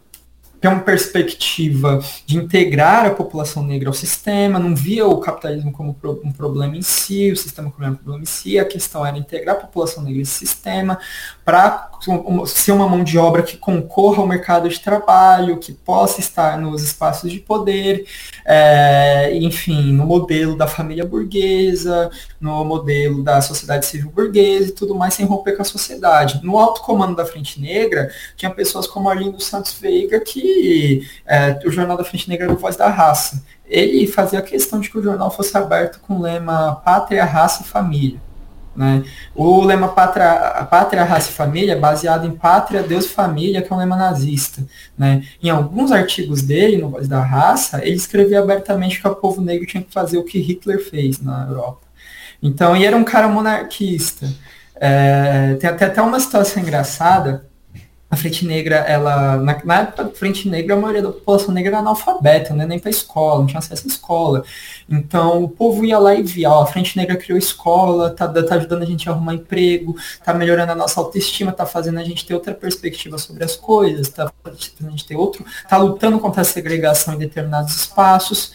é 0.68 0.70
uma 0.70 0.82
perspectiva 0.82 2.00
de 2.26 2.38
integrar 2.38 3.06
a 3.06 3.12
população 3.12 3.64
negra 3.64 3.90
ao 3.90 3.94
sistema, 3.94 4.60
não 4.60 4.76
via 4.76 5.06
o 5.06 5.20
capitalismo 5.20 5.72
como 5.72 5.96
um 6.24 6.32
problema 6.32 6.78
em 6.78 6.82
si, 6.82 7.32
o 7.32 7.38
sistema 7.38 7.70
como 7.72 7.88
um 7.88 7.96
problema 7.96 8.24
em 8.24 8.26
si, 8.26 8.58
a 8.58 8.66
questão 8.66 9.06
era 9.06 9.18
integrar 9.18 9.58
a 9.58 9.60
população 9.60 10.04
negra 10.04 10.22
esse 10.22 10.32
sistema 10.32 10.98
para 11.44 11.92
ser 12.46 12.72
uma 12.72 12.88
mão 12.88 13.04
de 13.04 13.18
obra 13.18 13.44
que 13.44 13.58
concorra 13.58 14.22
ao 14.22 14.28
mercado 14.28 14.70
de 14.70 14.80
trabalho, 14.80 15.58
que 15.58 15.72
possa 15.72 16.20
estar 16.20 16.58
nos 16.58 16.82
espaços 16.82 17.32
de 17.32 17.40
poder, 17.40 18.06
é, 18.46 19.36
enfim, 19.36 19.92
no 19.94 20.06
modelo 20.06 20.56
da 20.58 20.68
família 20.68 21.06
burguesa, 21.06 22.10
no 22.40 22.64
modelo 22.64 23.24
da 23.24 23.42
sociedade 23.42 23.86
civil 23.86 24.12
burguesa 24.12 24.70
e 24.70 24.74
tudo 24.74 24.96
mais, 24.96 25.14
sem 25.14 25.26
romper 25.26 25.56
com 25.56 25.62
a 25.62 25.66
sociedade. 25.66 26.40
No 26.44 26.58
alto 26.58 26.82
comando 26.82 27.16
da 27.16 27.26
Frente 27.26 27.60
Negra, 27.60 28.12
tinha 28.36 28.52
pessoas 28.52 28.88
como 28.88 29.10
Arlindo 29.10 29.42
Santos 29.42 29.74
Veiga 29.74 30.20
que 30.20 30.53
é, 31.26 31.60
o 31.66 31.72
Jornal 31.72 31.98
da 31.98 32.04
Frente 32.04 32.30
Negra 32.30 32.46
era 32.46 32.54
o 32.54 32.58
Voz 32.58 32.76
da 32.76 32.90
Raça. 32.90 33.44
Ele 33.66 34.06
fazia 34.08 34.42
questão 34.42 34.80
de 34.80 34.90
que 34.90 34.98
o 34.98 35.04
jornal 35.04 35.32
fosse 35.32 35.58
aberto 35.58 36.00
com 36.02 36.16
o 36.16 36.22
lema 36.22 36.76
Pátria, 36.84 37.24
Raça 37.26 37.64
e 37.64 37.66
Família. 37.66 38.20
Né? 38.76 39.04
O 39.36 39.64
lema 39.64 39.90
Pátria, 39.90 40.68
Pátria, 40.70 41.04
Raça 41.04 41.30
e 41.30 41.34
Família 41.34 41.74
é 41.74 41.80
baseado 41.80 42.26
em 42.26 42.32
Pátria, 42.32 42.84
Deus 42.84 43.06
e 43.06 43.10
Família, 43.10 43.62
que 43.62 43.72
é 43.72 43.76
um 43.76 43.80
lema 43.80 43.96
nazista. 43.96 44.64
Né? 44.98 45.24
Em 45.42 45.50
alguns 45.50 45.92
artigos 45.92 46.42
dele, 46.42 46.78
no 46.78 46.90
Voz 46.90 47.08
da 47.08 47.22
Raça, 47.22 47.86
ele 47.86 47.96
escrevia 47.96 48.40
abertamente 48.40 49.00
que 49.00 49.08
o 49.08 49.16
povo 49.16 49.42
negro 49.42 49.68
tinha 49.68 49.84
que 49.84 49.94
fazer 49.94 50.18
o 50.18 50.24
que 50.24 50.40
Hitler 50.40 50.84
fez 50.84 51.22
na 51.22 51.46
Europa. 51.48 51.82
Então, 52.42 52.76
e 52.76 52.86
era 52.86 52.98
um 52.98 53.04
cara 53.04 53.28
monarquista. 53.28 54.28
É, 54.76 55.56
tem 55.56 55.70
até, 55.70 55.86
até 55.86 56.02
uma 56.02 56.20
situação 56.20 56.62
engraçada, 56.62 57.46
a 58.14 58.16
Frente 58.16 58.46
Negra, 58.46 58.76
ela, 58.76 59.38
na, 59.38 59.60
na, 59.66 59.80
época 59.82 60.04
da 60.04 60.10
Frente 60.12 60.48
Negra, 60.48 60.76
a 60.76 60.80
maioria 60.80 61.02
da 61.02 61.12
população 61.12 61.52
negra 61.52 61.72
era 61.72 61.80
analfabeta, 61.80 62.54
né? 62.54 62.64
nem 62.64 62.78
para 62.78 62.92
escola, 62.92 63.40
não 63.40 63.48
tinha 63.48 63.58
acesso 63.58 63.86
à 63.86 63.88
escola. 63.88 64.44
Então, 64.88 65.44
o 65.44 65.50
povo 65.50 65.84
ia 65.84 65.98
lá 65.98 66.14
e 66.14 66.22
via, 66.22 66.52
ó, 66.52 66.62
a 66.62 66.68
Frente 66.68 66.96
Negra 66.96 67.18
criou 67.18 67.40
escola, 67.40 68.12
tá, 68.12 68.28
tá 68.28 68.56
ajudando 68.56 68.84
a 68.84 68.86
gente 68.86 69.10
a 69.10 69.14
arrumar 69.14 69.34
emprego, 69.34 69.96
tá 70.24 70.32
melhorando 70.32 70.74
a 70.74 70.76
nossa 70.76 71.00
autoestima, 71.00 71.52
tá 71.52 71.66
fazendo 71.66 71.98
a 71.98 72.04
gente 72.04 72.24
ter 72.24 72.36
outra 72.36 72.54
perspectiva 72.54 73.18
sobre 73.18 73.44
as 73.44 73.56
coisas, 73.56 74.10
tá 74.10 74.32
fazendo 74.44 74.88
a 74.88 74.92
gente 74.92 75.06
ter 75.08 75.16
outro, 75.16 75.44
tá 75.68 75.78
lutando 75.78 76.20
contra 76.20 76.42
a 76.42 76.46
segregação 76.46 77.16
em 77.16 77.18
determinados 77.18 77.76
espaços 77.76 78.52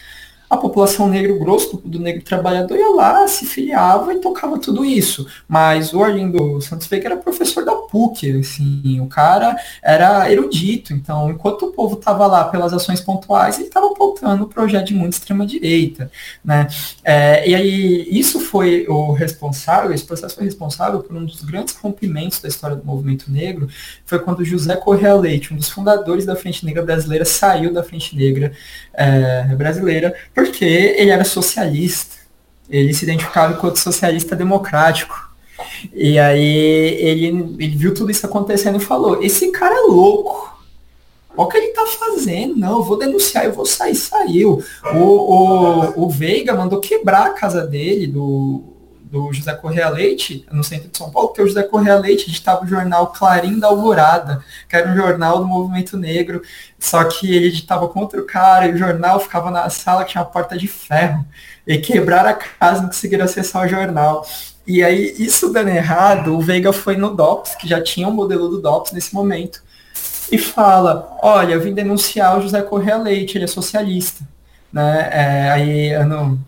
a 0.49 0.57
população 0.57 1.07
negra, 1.07 1.31
o 1.31 1.39
grosso 1.39 1.77
do 1.85 1.99
negro 1.99 2.23
trabalhador 2.23 2.75
ia 2.75 2.89
lá, 2.89 3.27
se 3.27 3.45
filiava 3.45 4.13
e 4.13 4.17
tocava 4.17 4.57
tudo 4.57 4.83
isso. 4.83 5.27
Mas 5.47 5.93
o 5.93 6.03
Arlindo 6.03 6.59
Santos 6.61 6.87
Veiga 6.87 7.09
era 7.09 7.17
professor 7.17 7.63
da 7.63 7.75
PUC, 7.75 8.39
assim, 8.39 8.99
o 8.99 9.05
cara 9.05 9.55
era 9.83 10.31
erudito. 10.31 10.91
Então, 10.91 11.29
enquanto 11.29 11.67
o 11.67 11.71
povo 11.71 11.95
estava 11.95 12.25
lá 12.25 12.45
pelas 12.45 12.73
ações 12.73 12.99
pontuais, 12.99 13.57
ele 13.59 13.67
estava 13.67 13.87
apontando 13.87 14.45
o 14.45 14.47
projeto 14.47 14.87
de 14.87 14.95
muito 14.95 15.13
extrema-direita. 15.13 16.11
Né? 16.43 16.67
É, 17.03 17.47
e 17.47 17.53
aí, 17.53 18.07
isso 18.09 18.39
foi 18.39 18.87
o 18.87 19.11
responsável, 19.11 19.93
esse 19.93 20.03
processo 20.03 20.35
foi 20.35 20.45
responsável 20.45 21.01
por 21.01 21.15
um 21.15 21.25
dos 21.25 21.41
grandes 21.41 21.75
rompimentos 21.75 22.41
da 22.41 22.47
história 22.47 22.75
do 22.75 22.85
movimento 22.85 23.31
negro, 23.31 23.69
foi 24.03 24.17
quando 24.19 24.43
José 24.43 24.75
Correa 24.75 25.13
Leite, 25.13 25.53
um 25.53 25.57
dos 25.57 25.69
fundadores 25.69 26.25
da 26.25 26.35
Frente 26.35 26.65
Negra 26.65 26.81
Brasileira, 26.81 27.23
saiu 27.23 27.71
da 27.71 27.83
Frente 27.83 28.15
Negra 28.15 28.51
é, 28.99 29.55
Brasileira, 29.55 30.13
porque 30.35 30.65
ele 30.65 31.09
era 31.09 31.23
socialista. 31.23 32.17
Ele 32.69 32.93
se 32.93 33.05
identificava 33.05 33.53
enquanto 33.53 33.77
socialista 33.77 34.35
democrático. 34.35 35.29
E 35.93 36.19
aí 36.19 36.97
ele, 36.99 37.27
ele 37.59 37.75
viu 37.77 37.93
tudo 37.93 38.11
isso 38.11 38.25
acontecendo 38.25 38.77
e 38.77 38.83
falou, 38.83 39.23
esse 39.23 39.51
cara 39.51 39.73
é 39.73 39.87
louco. 39.87 40.49
Olha 41.35 41.47
o 41.47 41.49
que 41.49 41.57
ele 41.57 41.67
tá 41.73 41.85
fazendo. 41.85 42.57
Não, 42.57 42.79
eu 42.79 42.83
vou 42.83 42.97
denunciar, 42.97 43.45
eu 43.45 43.53
vou 43.53 43.65
sair. 43.65 43.95
Saiu. 43.95 44.61
O, 44.93 44.97
o, 44.97 46.05
o 46.05 46.09
Veiga 46.09 46.53
mandou 46.53 46.81
quebrar 46.81 47.27
a 47.27 47.33
casa 47.33 47.65
dele, 47.65 48.05
do, 48.05 48.61
do 49.09 49.33
José 49.33 49.53
Correia 49.55 49.89
Leite, 49.89 50.45
no 50.51 50.63
centro 50.63 50.87
de 50.87 50.97
São 50.97 51.09
Paulo, 51.09 51.29
porque 51.29 51.41
o 51.41 51.47
José 51.47 51.63
Correia 51.63 51.97
Leite 51.97 52.29
editava 52.29 52.63
o 52.63 52.67
jornal 52.67 53.07
Clarim 53.07 53.57
da 53.57 53.67
Alvorada, 53.67 54.43
que 54.67 54.75
era 54.75 54.91
um 54.91 54.95
jornal 54.95 55.39
do 55.39 55.47
movimento 55.47 55.97
negro, 55.97 56.41
só 56.77 57.03
que 57.03 57.35
ele 57.35 57.47
editava 57.47 57.87
com 57.87 57.99
outro 58.01 58.23
cara, 58.25 58.67
e 58.67 58.73
o 58.73 58.77
jornal 58.77 59.19
ficava 59.19 59.49
na 59.49 59.67
sala 59.69 60.05
que 60.05 60.11
tinha 60.11 60.23
uma 60.23 60.29
porta 60.29 60.55
de 60.55 60.67
ferro, 60.67 61.25
e 61.65 61.77
quebraram 61.79 62.29
a 62.29 62.33
casa, 62.33 62.81
não 62.81 62.89
conseguiram 62.89 63.25
acessar 63.25 63.65
o 63.65 63.67
jornal. 63.67 64.25
E 64.65 64.83
aí, 64.83 65.15
isso 65.17 65.51
dando 65.51 65.69
errado, 65.69 66.37
o 66.37 66.41
Veiga 66.41 66.71
foi 66.71 66.95
no 66.95 67.15
DOPS, 67.15 67.55
que 67.55 67.67
já 67.67 67.81
tinha 67.81 68.07
o 68.07 68.11
um 68.11 68.13
modelo 68.13 68.47
do 68.47 68.61
DOPS 68.61 68.91
nesse 68.91 69.13
momento, 69.15 69.63
e 70.31 70.37
fala, 70.37 71.17
olha, 71.23 71.53
eu 71.53 71.61
vim 71.61 71.73
denunciar 71.73 72.37
o 72.37 72.41
José 72.41 72.61
Correia 72.61 72.97
Leite, 72.97 73.37
ele 73.37 73.45
é 73.45 73.47
socialista. 73.47 74.23
Né? 74.71 75.09
É, 75.11 75.49
aí, 75.49 75.93
ano 75.93 76.39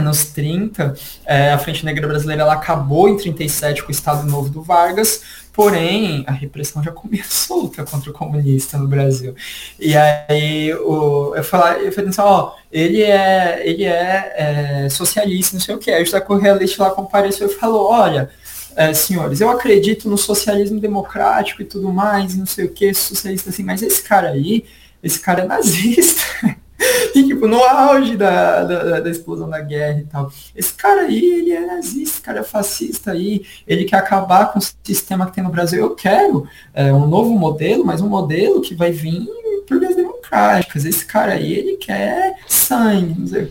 anos 0.00 0.24
30, 0.26 0.94
é, 1.24 1.52
a 1.52 1.58
Frente 1.58 1.84
Negra 1.84 2.06
Brasileira 2.06 2.42
ela 2.42 2.54
acabou 2.54 3.08
em 3.08 3.16
37 3.16 3.82
com 3.82 3.88
o 3.88 3.90
Estado 3.92 4.26
Novo 4.28 4.48
do 4.48 4.62
Vargas, 4.62 5.22
porém 5.52 6.24
a 6.26 6.32
repressão 6.32 6.82
já 6.82 6.90
começou 6.92 7.62
luta 7.62 7.84
contra 7.84 8.10
o 8.10 8.12
comunista 8.12 8.76
no 8.78 8.88
Brasil. 8.88 9.34
E 9.78 9.96
aí 9.96 10.74
o, 10.74 11.34
eu 11.34 11.44
falei, 11.44 11.86
eu 11.86 11.92
falei 11.92 12.10
assim, 12.10 12.20
ó, 12.20 12.52
ele 12.72 13.02
é, 13.02 13.62
ele 13.64 13.84
é, 13.84 14.84
é 14.84 14.88
socialista, 14.88 15.54
não 15.54 15.60
sei 15.60 15.74
o 15.74 15.78
que. 15.78 15.90
Aí 15.90 16.02
o 16.02 16.06
José 16.06 16.20
Correia 16.20 16.54
Leite 16.54 16.80
lá 16.80 16.90
compareceu 16.90 17.46
e 17.46 17.54
falou, 17.54 17.90
olha, 17.90 18.30
é, 18.76 18.94
senhores, 18.94 19.40
eu 19.40 19.50
acredito 19.50 20.08
no 20.08 20.16
socialismo 20.16 20.80
democrático 20.80 21.62
e 21.62 21.64
tudo 21.64 21.92
mais, 21.92 22.36
não 22.36 22.46
sei 22.46 22.66
o 22.66 22.72
que, 22.72 22.94
socialista 22.94 23.50
assim, 23.50 23.62
mas 23.62 23.82
esse 23.82 24.02
cara 24.02 24.30
aí, 24.30 24.64
esse 25.02 25.20
cara 25.20 25.42
é 25.42 25.46
nazista. 25.46 26.56
E, 27.14 27.24
tipo, 27.24 27.46
no 27.46 27.62
auge 27.62 28.16
da, 28.16 28.64
da, 28.64 29.00
da, 29.00 29.10
explosão 29.10 29.48
da 29.48 29.60
guerra 29.60 30.00
e 30.00 30.04
tal. 30.04 30.32
Esse 30.54 30.72
cara 30.72 31.02
aí, 31.02 31.24
ele 31.24 31.52
é 31.52 31.66
nazista, 31.66 32.22
cara 32.22 32.40
é 32.40 32.44
fascista 32.44 33.12
aí, 33.12 33.44
ele 33.66 33.84
quer 33.84 33.96
acabar 33.96 34.52
com 34.52 34.58
o 34.58 34.62
sistema 34.84 35.26
que 35.26 35.32
tem 35.32 35.44
no 35.44 35.50
Brasil. 35.50 35.80
Eu 35.80 35.94
quero 35.94 36.46
é, 36.72 36.92
um 36.92 37.06
novo 37.06 37.36
modelo, 37.36 37.84
mas 37.84 38.00
um 38.00 38.08
modelo 38.08 38.60
que 38.60 38.74
vai 38.74 38.90
vir 38.92 39.26
por 39.66 39.78
vias 39.78 39.96
democráticas. 39.96 40.84
Esse 40.84 41.04
cara 41.04 41.32
aí, 41.32 41.52
ele 41.52 41.76
quer 41.76 42.36
sangue. 42.48 43.50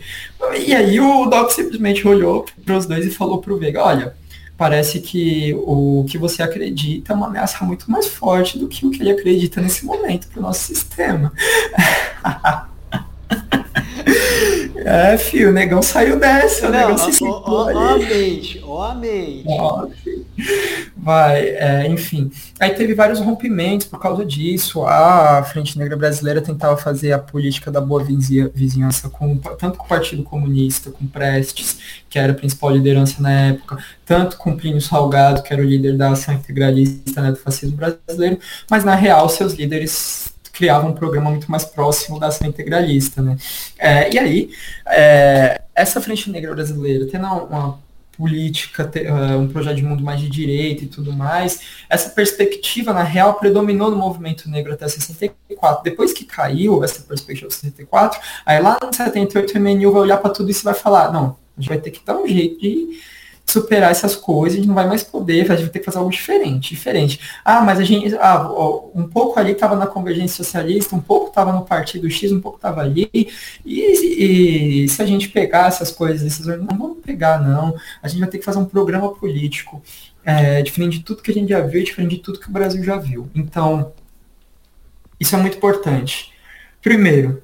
E 0.65 0.73
aí 0.73 0.99
o 0.99 1.25
Doc 1.25 1.51
simplesmente 1.51 2.07
olhou 2.07 2.45
para 2.65 2.77
os 2.77 2.85
dois 2.85 3.05
e 3.05 3.11
falou 3.11 3.39
pro 3.39 3.57
Vega, 3.57 3.83
olha, 3.83 4.13
parece 4.57 4.99
que 4.99 5.53
o 5.59 6.05
que 6.09 6.17
você 6.17 6.43
acredita 6.43 7.13
é 7.13 7.15
uma 7.15 7.27
ameaça 7.27 7.63
muito 7.63 7.89
mais 7.89 8.07
forte 8.07 8.57
do 8.57 8.67
que 8.67 8.85
o 8.85 8.91
que 8.91 9.01
ele 9.01 9.11
acredita 9.11 9.61
nesse 9.61 9.85
momento 9.85 10.27
para 10.27 10.39
o 10.39 10.43
nosso 10.43 10.65
sistema. 10.65 11.31
É, 14.89 15.15
filho, 15.19 15.49
o 15.49 15.51
negão 15.51 15.83
saiu 15.83 16.19
dessa, 16.19 16.67
o 16.67 16.71
negão 16.71 16.97
se 16.97 17.23
ó, 17.23 17.43
ó, 17.45 17.71
ó, 17.71 17.89
a 17.93 17.97
mente, 17.99 18.59
ó 18.63 18.83
a 18.85 18.95
mente. 18.95 19.45
Vai, 20.97 21.41
é, 21.41 21.87
enfim. 21.87 22.31
Aí 22.59 22.71
teve 22.71 22.95
vários 22.95 23.19
rompimentos 23.19 23.85
por 23.85 23.99
causa 23.99 24.25
disso. 24.25 24.83
A 24.83 25.43
Frente 25.43 25.77
Negra 25.77 25.95
Brasileira 25.95 26.41
tentava 26.41 26.75
fazer 26.75 27.11
a 27.11 27.19
política 27.19 27.69
da 27.69 27.79
boa 27.79 28.03
vizinhança 28.03 29.09
com, 29.09 29.37
tanto 29.37 29.77
com 29.77 29.85
o 29.85 29.87
Partido 29.87 30.23
Comunista, 30.23 30.89
com 30.89 31.05
Prestes, 31.05 31.77
que 32.09 32.17
era 32.17 32.31
a 32.31 32.35
principal 32.35 32.71
liderança 32.71 33.21
na 33.21 33.31
época, 33.31 33.77
tanto 34.03 34.37
com 34.37 34.57
Plínio 34.57 34.81
Salgado, 34.81 35.43
que 35.43 35.53
era 35.53 35.61
o 35.61 35.65
líder 35.65 35.97
da 35.97 36.13
ação 36.13 36.33
integralista 36.33 37.21
né, 37.21 37.29
do 37.29 37.37
fascismo 37.37 37.77
brasileiro, 37.77 38.39
mas 38.67 38.83
na 38.83 38.95
real 38.95 39.29
seus 39.29 39.53
líderes 39.53 40.33
criava 40.59 40.85
um 40.85 40.91
programa 40.91 41.31
muito 41.31 41.49
mais 41.49 41.63
próximo 41.63 42.19
da 42.19 42.27
ação 42.27 42.45
integralista, 42.45 43.21
né? 43.21 43.37
É, 43.77 44.13
e 44.13 44.19
aí, 44.19 44.49
é, 44.87 45.61
essa 45.73 46.01
Frente 46.01 46.29
Negra 46.29 46.53
Brasileira, 46.53 47.07
tendo 47.09 47.25
uma 47.25 47.79
política, 48.17 48.83
ter, 48.83 49.09
uh, 49.09 49.39
um 49.39 49.47
projeto 49.47 49.77
de 49.77 49.83
mundo 49.83 50.03
mais 50.03 50.19
de 50.19 50.27
direita 50.27 50.83
e 50.83 50.87
tudo 50.87 51.13
mais, 51.13 51.61
essa 51.89 52.09
perspectiva, 52.09 52.91
na 52.91 53.03
real, 53.03 53.35
predominou 53.35 53.89
no 53.89 53.95
movimento 53.95 54.49
negro 54.49 54.73
até 54.73 54.85
64. 54.85 55.81
Depois 55.81 56.11
que 56.11 56.25
caiu 56.25 56.83
essa 56.83 57.01
perspectiva 57.03 57.47
de 57.47 57.55
64, 57.55 58.19
aí 58.45 58.61
lá 58.61 58.77
no 58.83 58.93
78 58.93 59.57
o 59.57 59.61
MNU 59.61 59.93
vai 59.93 60.01
olhar 60.01 60.17
para 60.17 60.31
tudo 60.31 60.51
isso 60.51 60.63
e 60.63 60.65
vai 60.65 60.73
falar, 60.73 61.13
não, 61.13 61.37
a 61.57 61.61
gente 61.61 61.69
vai 61.69 61.79
ter 61.79 61.91
que 61.91 62.05
dar 62.05 62.17
um 62.17 62.27
jeito 62.27 62.59
de 62.59 62.99
superar 63.49 63.91
essas 63.91 64.15
coisas, 64.15 64.53
a 64.53 64.57
gente 64.57 64.67
não 64.67 64.75
vai 64.75 64.87
mais 64.87 65.03
poder, 65.03 65.41
a 65.41 65.55
gente 65.55 65.63
vai 65.63 65.69
ter 65.69 65.79
que 65.79 65.85
fazer 65.85 65.97
algo 65.97 66.11
diferente, 66.11 66.75
diferente. 66.75 67.19
Ah, 67.43 67.61
mas 67.61 67.79
a 67.79 67.83
gente, 67.83 68.15
ah, 68.17 68.47
um 68.93 69.07
pouco 69.07 69.39
ali 69.39 69.53
estava 69.53 69.75
na 69.75 69.87
convergência 69.87 70.43
socialista, 70.43 70.95
um 70.95 71.01
pouco 71.01 71.29
estava 71.29 71.51
no 71.51 71.65
partido 71.65 72.09
X, 72.09 72.31
um 72.31 72.39
pouco 72.39 72.57
estava 72.57 72.81
ali, 72.81 73.09
e, 73.13 74.83
e, 74.83 74.87
se 74.87 75.01
a 75.01 75.05
gente 75.05 75.29
pegar 75.29 75.67
essas 75.67 75.91
coisas, 75.91 76.25
esses, 76.25 76.45
não 76.45 76.77
vamos 76.77 76.99
pegar 76.99 77.41
não, 77.41 77.75
a 78.01 78.07
gente 78.07 78.19
vai 78.19 78.29
ter 78.29 78.37
que 78.37 78.45
fazer 78.45 78.59
um 78.59 78.65
programa 78.65 79.13
político, 79.13 79.81
é, 80.23 80.61
diferente 80.61 80.99
de 80.99 81.03
tudo 81.03 81.23
que 81.23 81.31
a 81.31 81.33
gente 81.33 81.49
já 81.49 81.61
viu, 81.61 81.83
diferente 81.83 82.15
de 82.15 82.21
tudo 82.21 82.39
que 82.39 82.49
o 82.49 82.53
Brasil 82.53 82.83
já 82.83 82.97
viu. 82.97 83.29
Então, 83.33 83.93
isso 85.19 85.35
é 85.35 85.39
muito 85.39 85.57
importante. 85.57 86.31
Primeiro, 86.81 87.41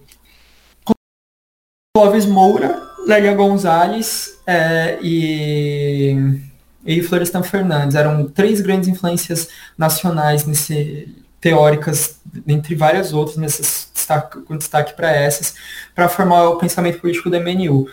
Clóvis 1.95 2.25
Moura 2.25 2.84
Lélia 3.05 3.33
Gonzalez 3.33 4.39
é, 4.45 4.97
e, 5.01 6.39
e 6.85 7.01
Florestan 7.03 7.43
Fernandes. 7.43 7.95
Eram 7.95 8.27
três 8.27 8.61
grandes 8.61 8.89
influências 8.89 9.49
nacionais 9.77 10.45
nesse, 10.45 11.13
teóricas, 11.45 12.19
entre 12.47 12.73
várias 12.73 13.13
outras, 13.13 13.37
nessas, 13.37 13.89
destaque, 13.93 14.41
com 14.41 14.57
destaque 14.57 14.95
para 14.95 15.11
essas, 15.11 15.53
para 15.93 16.09
formar 16.09 16.49
o 16.49 16.57
pensamento 16.57 16.99
político 16.99 17.29
do 17.29 17.39
MNU. 17.39 17.87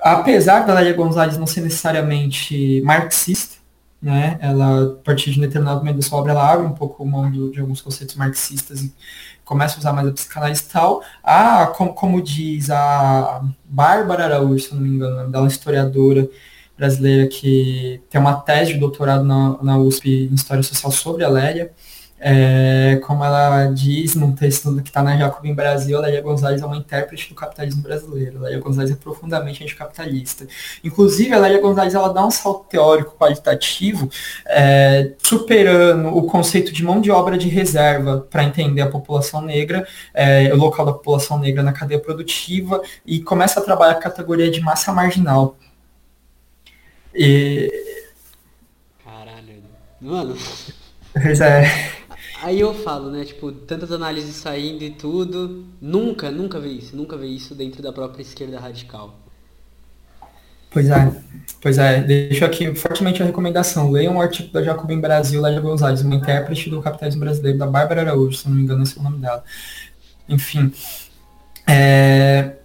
Apesar 0.00 0.66
da 0.66 0.74
Lélia 0.74 0.92
Gonzalez 0.92 1.38
não 1.38 1.46
ser 1.46 1.60
necessariamente 1.60 2.82
marxista, 2.82 3.62
né, 4.02 4.36
ela, 4.40 4.82
a 4.82 4.88
partir 5.04 5.30
de 5.30 5.38
um 5.38 5.42
determinado 5.42 5.78
momento 5.78 5.96
da 5.98 6.02
sua 6.02 6.18
obra, 6.18 6.32
ela 6.32 6.52
abre 6.52 6.66
um 6.66 6.72
pouco 6.72 7.06
mão 7.06 7.30
de 7.30 7.60
alguns 7.60 7.80
conceitos 7.80 8.16
marxistas 8.16 8.84
começa 9.52 9.76
a 9.76 9.78
usar 9.80 9.92
mais 9.92 10.08
a 10.08 10.12
psicanálise 10.12 10.62
e 10.62 10.72
tal. 10.72 11.02
Ah, 11.22 11.66
como, 11.76 11.92
como 11.92 12.22
diz 12.22 12.70
a 12.70 13.42
Bárbara 13.64 14.24
Araújo, 14.24 14.64
se 14.64 14.74
não 14.74 14.80
me 14.80 14.88
engano, 14.88 15.30
dela 15.30 15.46
historiadora 15.46 16.26
brasileira 16.76 17.28
que 17.28 18.00
tem 18.08 18.18
uma 18.18 18.40
tese 18.40 18.72
de 18.72 18.78
doutorado 18.78 19.24
na, 19.24 19.62
na 19.62 19.76
USP 19.76 20.28
em 20.30 20.34
História 20.34 20.62
Social 20.62 20.90
sobre 20.90 21.22
a 21.22 21.28
Lélia, 21.28 21.70
é, 22.24 23.00
como 23.02 23.24
ela 23.24 23.66
diz 23.66 24.14
num 24.14 24.32
texto 24.32 24.72
que 24.80 24.90
está 24.90 25.02
na 25.02 25.16
Jacobin 25.16 25.52
Brasil, 25.54 25.98
a 25.98 26.02
Lélia 26.02 26.20
Gonzalez 26.20 26.62
é 26.62 26.64
uma 26.64 26.76
intérprete 26.76 27.28
do 27.28 27.34
capitalismo 27.34 27.82
brasileiro. 27.82 28.38
A 28.38 28.42
Lélia 28.42 28.60
Gonzalez 28.60 28.92
é 28.92 28.94
profundamente 28.94 29.64
anticapitalista. 29.64 30.46
Inclusive, 30.84 31.34
a 31.34 31.38
Lélia 31.40 31.60
Gonzalez 31.60 31.96
ela 31.96 32.12
dá 32.12 32.24
um 32.24 32.30
salto 32.30 32.68
teórico 32.68 33.16
qualitativo, 33.18 34.08
é, 34.46 35.14
superando 35.20 36.16
o 36.16 36.22
conceito 36.22 36.72
de 36.72 36.84
mão 36.84 37.00
de 37.00 37.10
obra 37.10 37.36
de 37.36 37.48
reserva 37.48 38.24
para 38.30 38.44
entender 38.44 38.82
a 38.82 38.88
população 38.88 39.42
negra, 39.42 39.84
é, 40.14 40.54
o 40.54 40.56
local 40.56 40.86
da 40.86 40.92
população 40.92 41.40
negra 41.40 41.60
na 41.64 41.72
cadeia 41.72 41.98
produtiva, 41.98 42.80
e 43.04 43.20
começa 43.20 43.58
a 43.58 43.64
trabalhar 43.64 43.94
a 43.94 44.00
categoria 44.00 44.48
de 44.48 44.60
massa 44.60 44.92
marginal. 44.92 45.56
E... 47.12 47.68
Caralho. 49.04 49.64
Mano. 50.00 50.36
Pois 51.12 51.40
é. 51.40 52.01
Aí 52.42 52.58
eu 52.58 52.74
falo, 52.74 53.08
né, 53.08 53.24
tipo, 53.24 53.52
tantas 53.52 53.92
análises 53.92 54.34
saindo 54.34 54.82
e 54.82 54.90
tudo, 54.90 55.64
nunca, 55.80 56.28
nunca 56.28 56.58
vi 56.58 56.78
isso, 56.78 56.96
nunca 56.96 57.16
vi 57.16 57.36
isso 57.36 57.54
dentro 57.54 57.80
da 57.80 57.92
própria 57.92 58.22
esquerda 58.22 58.58
radical. 58.58 59.14
Pois 60.68 60.90
é, 60.90 61.22
pois 61.60 61.78
é, 61.78 62.02
deixo 62.02 62.44
aqui 62.44 62.74
fortemente 62.74 63.22
a 63.22 63.26
recomendação. 63.26 63.90
Leiam 63.90 64.16
um 64.16 64.20
artigo 64.20 64.50
da 64.52 64.62
Jacobin 64.62 64.98
Brasil, 64.98 65.40
Lélia 65.40 65.60
Gonzalez, 65.60 66.00
uma 66.02 66.16
intérprete 66.16 66.68
do 66.68 66.82
capitalismo 66.82 67.20
brasileiro, 67.20 67.58
da 67.58 67.66
Bárbara 67.66 68.00
Araújo, 68.00 68.36
se 68.36 68.48
não 68.48 68.56
me 68.56 68.62
engano 68.62 68.82
esse 68.82 68.96
é 68.96 69.00
o 69.00 69.04
nome 69.04 69.18
dela. 69.18 69.44
Enfim, 70.28 70.72
é, 71.68 72.56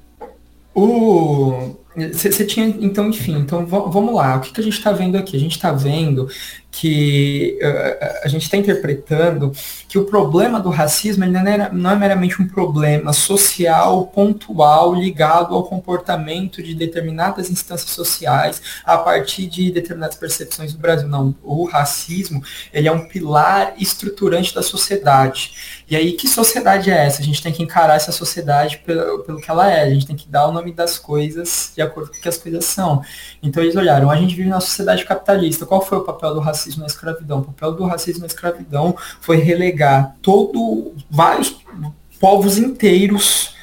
o, 0.74 1.76
você 2.14 2.46
tinha, 2.46 2.68
então, 2.68 3.10
enfim, 3.10 3.40
então 3.40 3.66
vamos 3.66 4.14
lá, 4.14 4.38
o 4.38 4.42
que, 4.42 4.54
que 4.54 4.62
a 4.62 4.64
gente 4.64 4.78
está 4.78 4.92
vendo 4.92 5.18
aqui? 5.18 5.36
A 5.36 5.40
gente 5.40 5.56
está 5.56 5.72
vendo 5.72 6.30
que 6.80 7.58
uh, 7.60 8.24
a 8.24 8.28
gente 8.28 8.44
está 8.44 8.56
interpretando 8.56 9.52
que 9.88 9.98
o 9.98 10.06
problema 10.06 10.60
do 10.60 10.70
racismo 10.70 11.26
não 11.26 11.42
é, 11.42 11.72
não 11.72 11.90
é 11.90 11.96
meramente 11.96 12.40
um 12.40 12.48
problema 12.48 13.12
social 13.14 14.06
pontual 14.08 14.94
ligado 14.94 15.56
ao 15.56 15.64
comportamento 15.64 16.62
de 16.62 16.76
determinadas 16.76 17.50
instâncias 17.50 17.90
sociais 17.90 18.62
a 18.86 18.96
partir 18.96 19.48
de 19.48 19.72
determinadas 19.72 20.18
percepções 20.18 20.72
do 20.72 20.78
Brasil. 20.78 21.08
Não, 21.08 21.34
o 21.42 21.66
racismo 21.66 22.44
ele 22.72 22.88
é 22.88 22.92
um 22.92 23.08
pilar 23.08 23.74
estruturante 23.80 24.54
da 24.54 24.62
sociedade. 24.62 25.82
E 25.90 25.96
aí, 25.96 26.12
que 26.12 26.28
sociedade 26.28 26.92
é 26.92 27.06
essa? 27.08 27.22
A 27.22 27.26
gente 27.26 27.42
tem 27.42 27.52
que 27.52 27.64
encarar 27.64 27.96
essa 27.96 28.12
sociedade 28.12 28.78
pelo, 28.86 29.24
pelo 29.24 29.42
que 29.42 29.50
ela 29.50 29.72
é, 29.72 29.82
a 29.82 29.90
gente 29.90 30.06
tem 30.06 30.16
que 30.16 30.28
dar 30.28 30.48
o 30.48 30.52
nome 30.52 30.72
das 30.72 31.00
coisas 31.00 31.72
de 31.76 31.82
acordo 31.82 32.12
com 32.12 32.18
o 32.18 32.22
que 32.22 32.30
as 32.30 32.38
coisas 32.38 32.66
são. 32.66 33.02
Então 33.42 33.64
eles 33.64 33.76
olharam, 33.76 34.12
a 34.12 34.16
gente 34.16 34.36
vive 34.36 34.50
na 34.50 34.60
sociedade 34.60 35.04
capitalista, 35.06 35.66
qual 35.66 35.82
foi 35.82 35.98
o 35.98 36.04
papel 36.04 36.36
do 36.36 36.40
racismo? 36.40 36.67
Racismo 36.68 36.82
na 36.82 36.88
escravidão. 36.88 37.40
O 37.40 37.44
papel 37.46 37.74
do 37.74 37.86
racismo 37.86 38.22
na 38.22 38.28
escravidão 38.28 38.96
foi 39.22 39.38
relegar 39.38 40.16
todo 40.22 40.94
vários 41.10 41.56
povos 42.20 42.58
inteiros 42.58 43.56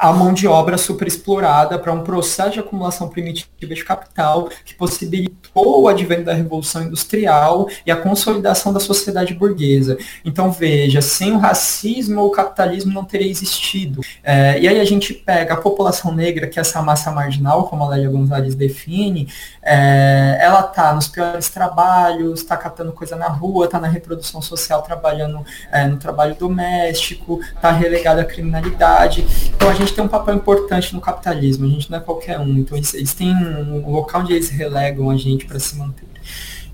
a 0.00 0.14
mão 0.14 0.32
de 0.32 0.46
obra 0.46 0.78
superexplorada 0.78 1.78
para 1.78 1.92
um 1.92 2.02
processo 2.02 2.52
de 2.52 2.60
acumulação 2.60 3.06
primitiva 3.08 3.50
de 3.60 3.84
capital 3.84 4.48
que 4.64 4.74
possibilitou 4.74 5.82
o 5.82 5.88
advento 5.88 6.24
da 6.24 6.32
Revolução 6.32 6.84
Industrial 6.84 7.68
e 7.84 7.90
a 7.90 7.96
consolidação 7.96 8.72
da 8.72 8.80
sociedade 8.80 9.34
burguesa. 9.34 9.98
Então, 10.24 10.50
veja, 10.50 11.02
sem 11.02 11.32
o 11.32 11.38
racismo, 11.38 12.22
o 12.22 12.30
capitalismo 12.30 12.92
não 12.94 13.04
teria 13.04 13.28
existido. 13.28 14.00
É, 14.22 14.58
e 14.58 14.66
aí 14.66 14.80
a 14.80 14.84
gente 14.84 15.12
pega 15.12 15.52
a 15.52 15.58
população 15.58 16.14
negra, 16.14 16.46
que 16.46 16.58
é 16.58 16.62
essa 16.62 16.80
massa 16.80 17.10
marginal, 17.10 17.68
como 17.68 17.84
a 17.84 17.90
Lélia 17.90 18.08
Gonzalez 18.08 18.54
define, 18.54 19.28
é, 19.62 20.38
ela 20.40 20.60
está 20.60 20.94
nos 20.94 21.08
piores 21.08 21.50
trabalhos, 21.50 22.40
está 22.40 22.56
catando 22.56 22.92
coisa 22.92 23.16
na 23.16 23.28
rua, 23.28 23.66
está 23.66 23.78
na 23.78 23.88
reprodução 23.88 24.40
social, 24.40 24.80
trabalhando 24.80 25.44
é, 25.70 25.86
no 25.86 25.98
trabalho 25.98 26.34
doméstico, 26.34 27.40
está 27.54 27.70
relegada 27.70 28.22
à 28.22 28.24
criminalidade. 28.24 29.26
Então, 29.54 29.68
a 29.68 29.74
gente 29.74 29.90
gente 29.90 29.94
tem 29.94 30.04
um 30.04 30.08
papel 30.08 30.34
importante 30.36 30.94
no 30.94 31.00
capitalismo, 31.00 31.66
a 31.66 31.68
gente 31.68 31.90
não 31.90 31.98
é 31.98 32.00
qualquer 32.00 32.38
um. 32.38 32.58
Então 32.58 32.76
eles, 32.76 32.94
eles 32.94 33.12
têm 33.12 33.34
um, 33.34 33.90
local 33.90 34.22
onde 34.22 34.32
eles 34.32 34.48
relegam 34.48 35.10
a 35.10 35.16
gente 35.16 35.44
para 35.44 35.58
se 35.58 35.76
manter. 35.76 36.06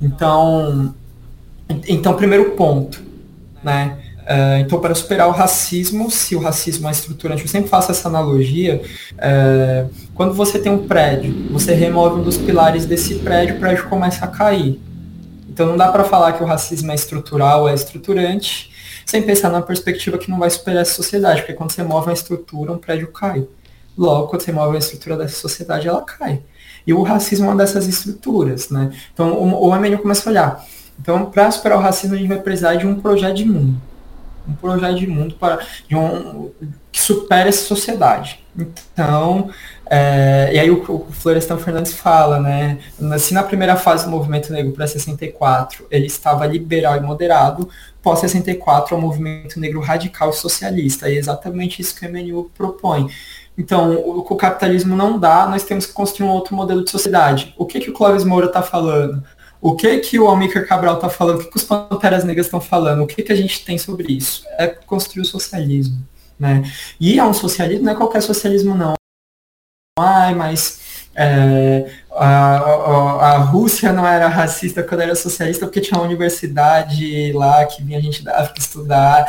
Então, 0.00 0.94
então 1.88 2.14
primeiro 2.14 2.52
ponto, 2.52 3.02
né? 3.62 3.98
Uh, 4.26 4.58
então, 4.58 4.80
para 4.80 4.92
superar 4.92 5.28
o 5.28 5.30
racismo, 5.30 6.10
se 6.10 6.34
o 6.34 6.40
racismo 6.40 6.88
é 6.88 6.90
estruturante, 6.90 7.42
eu 7.42 7.48
sempre 7.48 7.70
faço 7.70 7.92
essa 7.92 8.08
analogia. 8.08 8.82
Uh, 9.12 9.88
quando 10.14 10.34
você 10.34 10.58
tem 10.58 10.72
um 10.72 10.86
prédio, 10.86 11.32
você 11.52 11.72
remove 11.72 12.20
um 12.20 12.24
dos 12.24 12.36
pilares 12.36 12.86
desse 12.86 13.14
prédio, 13.20 13.54
o 13.54 13.60
prédio 13.60 13.88
começa 13.88 14.24
a 14.24 14.28
cair. 14.28 14.80
Então, 15.48 15.68
não 15.68 15.76
dá 15.76 15.92
para 15.92 16.02
falar 16.02 16.32
que 16.32 16.42
o 16.42 16.46
racismo 16.46 16.90
é 16.90 16.94
estrutural, 16.96 17.68
é 17.68 17.74
estruturante, 17.74 18.72
sem 19.06 19.22
pensar 19.22 19.48
na 19.48 19.62
perspectiva 19.62 20.18
que 20.18 20.28
não 20.28 20.40
vai 20.40 20.50
superar 20.50 20.82
essa 20.82 20.94
sociedade, 20.94 21.42
porque 21.42 21.54
quando 21.54 21.70
você 21.70 21.84
move 21.84 22.08
uma 22.08 22.12
estrutura, 22.12 22.72
um 22.72 22.78
prédio 22.78 23.06
cai. 23.12 23.46
Logo, 23.96 24.26
quando 24.26 24.42
você 24.42 24.50
move 24.50 24.74
a 24.74 24.80
estrutura 24.80 25.16
dessa 25.16 25.36
sociedade, 25.36 25.86
ela 25.86 26.02
cai. 26.02 26.42
E 26.84 26.92
o 26.92 27.02
racismo 27.02 27.46
é 27.46 27.48
uma 27.50 27.56
dessas 27.56 27.86
estruturas, 27.86 28.70
né? 28.70 28.90
Então, 29.14 29.32
o, 29.34 29.72
o 29.72 29.98
começa 29.98 30.28
a 30.28 30.30
olhar. 30.30 30.66
Então, 31.00 31.26
para 31.26 31.48
superar 31.50 31.78
o 31.78 31.80
racismo, 31.80 32.16
a 32.16 32.18
gente 32.18 32.28
vai 32.28 32.38
precisar 32.38 32.74
de 32.74 32.86
um 32.86 33.00
projeto 33.00 33.36
de 33.36 33.44
mundo. 33.44 33.80
Um 34.48 34.54
projeto 34.54 34.96
de 34.96 35.06
mundo 35.06 35.34
para, 35.34 35.58
de 35.88 35.96
um, 35.96 36.50
que 36.92 37.00
supere 37.00 37.48
essa 37.48 37.64
sociedade. 37.64 38.40
Então, 38.56 39.50
é, 39.88 40.50
e 40.54 40.58
aí 40.58 40.70
o, 40.70 40.82
o 40.82 41.12
Florestan 41.12 41.58
Fernandes 41.58 41.92
fala, 41.92 42.40
né? 42.40 42.78
Se 43.18 43.34
na 43.34 43.42
primeira 43.42 43.76
fase 43.76 44.04
do 44.04 44.10
movimento 44.10 44.52
negro 44.52 44.72
para 44.72 44.86
64 44.86 45.86
ele 45.90 46.06
estava 46.06 46.46
liberal 46.46 46.96
e 46.96 47.00
moderado, 47.00 47.68
pós 48.02 48.20
64 48.20 48.94
é 48.94 48.98
o 48.98 49.00
movimento 49.00 49.60
negro 49.60 49.80
radical 49.80 50.30
e 50.30 50.32
socialista. 50.32 51.08
E 51.08 51.16
é 51.16 51.18
exatamente 51.18 51.82
isso 51.82 51.94
que 51.98 52.06
o 52.06 52.10
MNU 52.10 52.50
propõe. 52.56 53.08
Então, 53.58 53.92
o, 53.92 54.18
o 54.20 54.36
capitalismo 54.36 54.94
não 54.94 55.18
dá, 55.18 55.46
nós 55.46 55.64
temos 55.64 55.86
que 55.86 55.92
construir 55.92 56.28
um 56.28 56.32
outro 56.32 56.54
modelo 56.54 56.84
de 56.84 56.90
sociedade. 56.90 57.54
O 57.56 57.64
que, 57.64 57.80
que 57.80 57.90
o 57.90 57.92
Clóvis 57.92 58.24
Moura 58.24 58.46
está 58.46 58.62
falando? 58.62 59.22
O 59.60 59.74
que 59.74 59.98
que 59.98 60.18
o 60.18 60.26
Almir 60.26 60.66
Cabral 60.66 60.96
está 60.96 61.08
falando? 61.08 61.40
O 61.40 61.44
que, 61.44 61.50
que 61.50 61.56
os 61.56 61.64
Panteras 61.64 62.24
Negras 62.24 62.46
estão 62.46 62.60
falando? 62.60 63.02
O 63.02 63.06
que, 63.06 63.22
que 63.22 63.32
a 63.32 63.36
gente 63.36 63.64
tem 63.64 63.78
sobre 63.78 64.12
isso? 64.12 64.44
É 64.58 64.66
construir 64.66 65.22
o 65.22 65.24
socialismo. 65.24 65.98
Né? 66.38 66.62
E 67.00 67.18
é 67.18 67.24
um 67.24 67.32
socialismo, 67.32 67.84
não 67.84 67.92
é 67.92 67.94
qualquer 67.94 68.20
socialismo 68.20 68.74
não 68.74 68.94
ai, 69.98 70.34
mas 70.34 71.08
é, 71.14 71.90
a, 72.16 72.56
a, 72.58 73.34
a, 73.34 73.38
Rússia 73.38 73.92
não 73.92 74.06
era 74.06 74.28
racista 74.28 74.82
quando 74.82 75.02
era 75.02 75.14
socialista 75.14 75.66
porque 75.66 75.80
tinha 75.80 75.98
uma 75.98 76.06
universidade 76.06 77.32
lá 77.32 77.64
que 77.66 77.82
vinha 77.82 78.00
gente 78.00 78.24
da 78.24 78.52
estudar. 78.56 79.26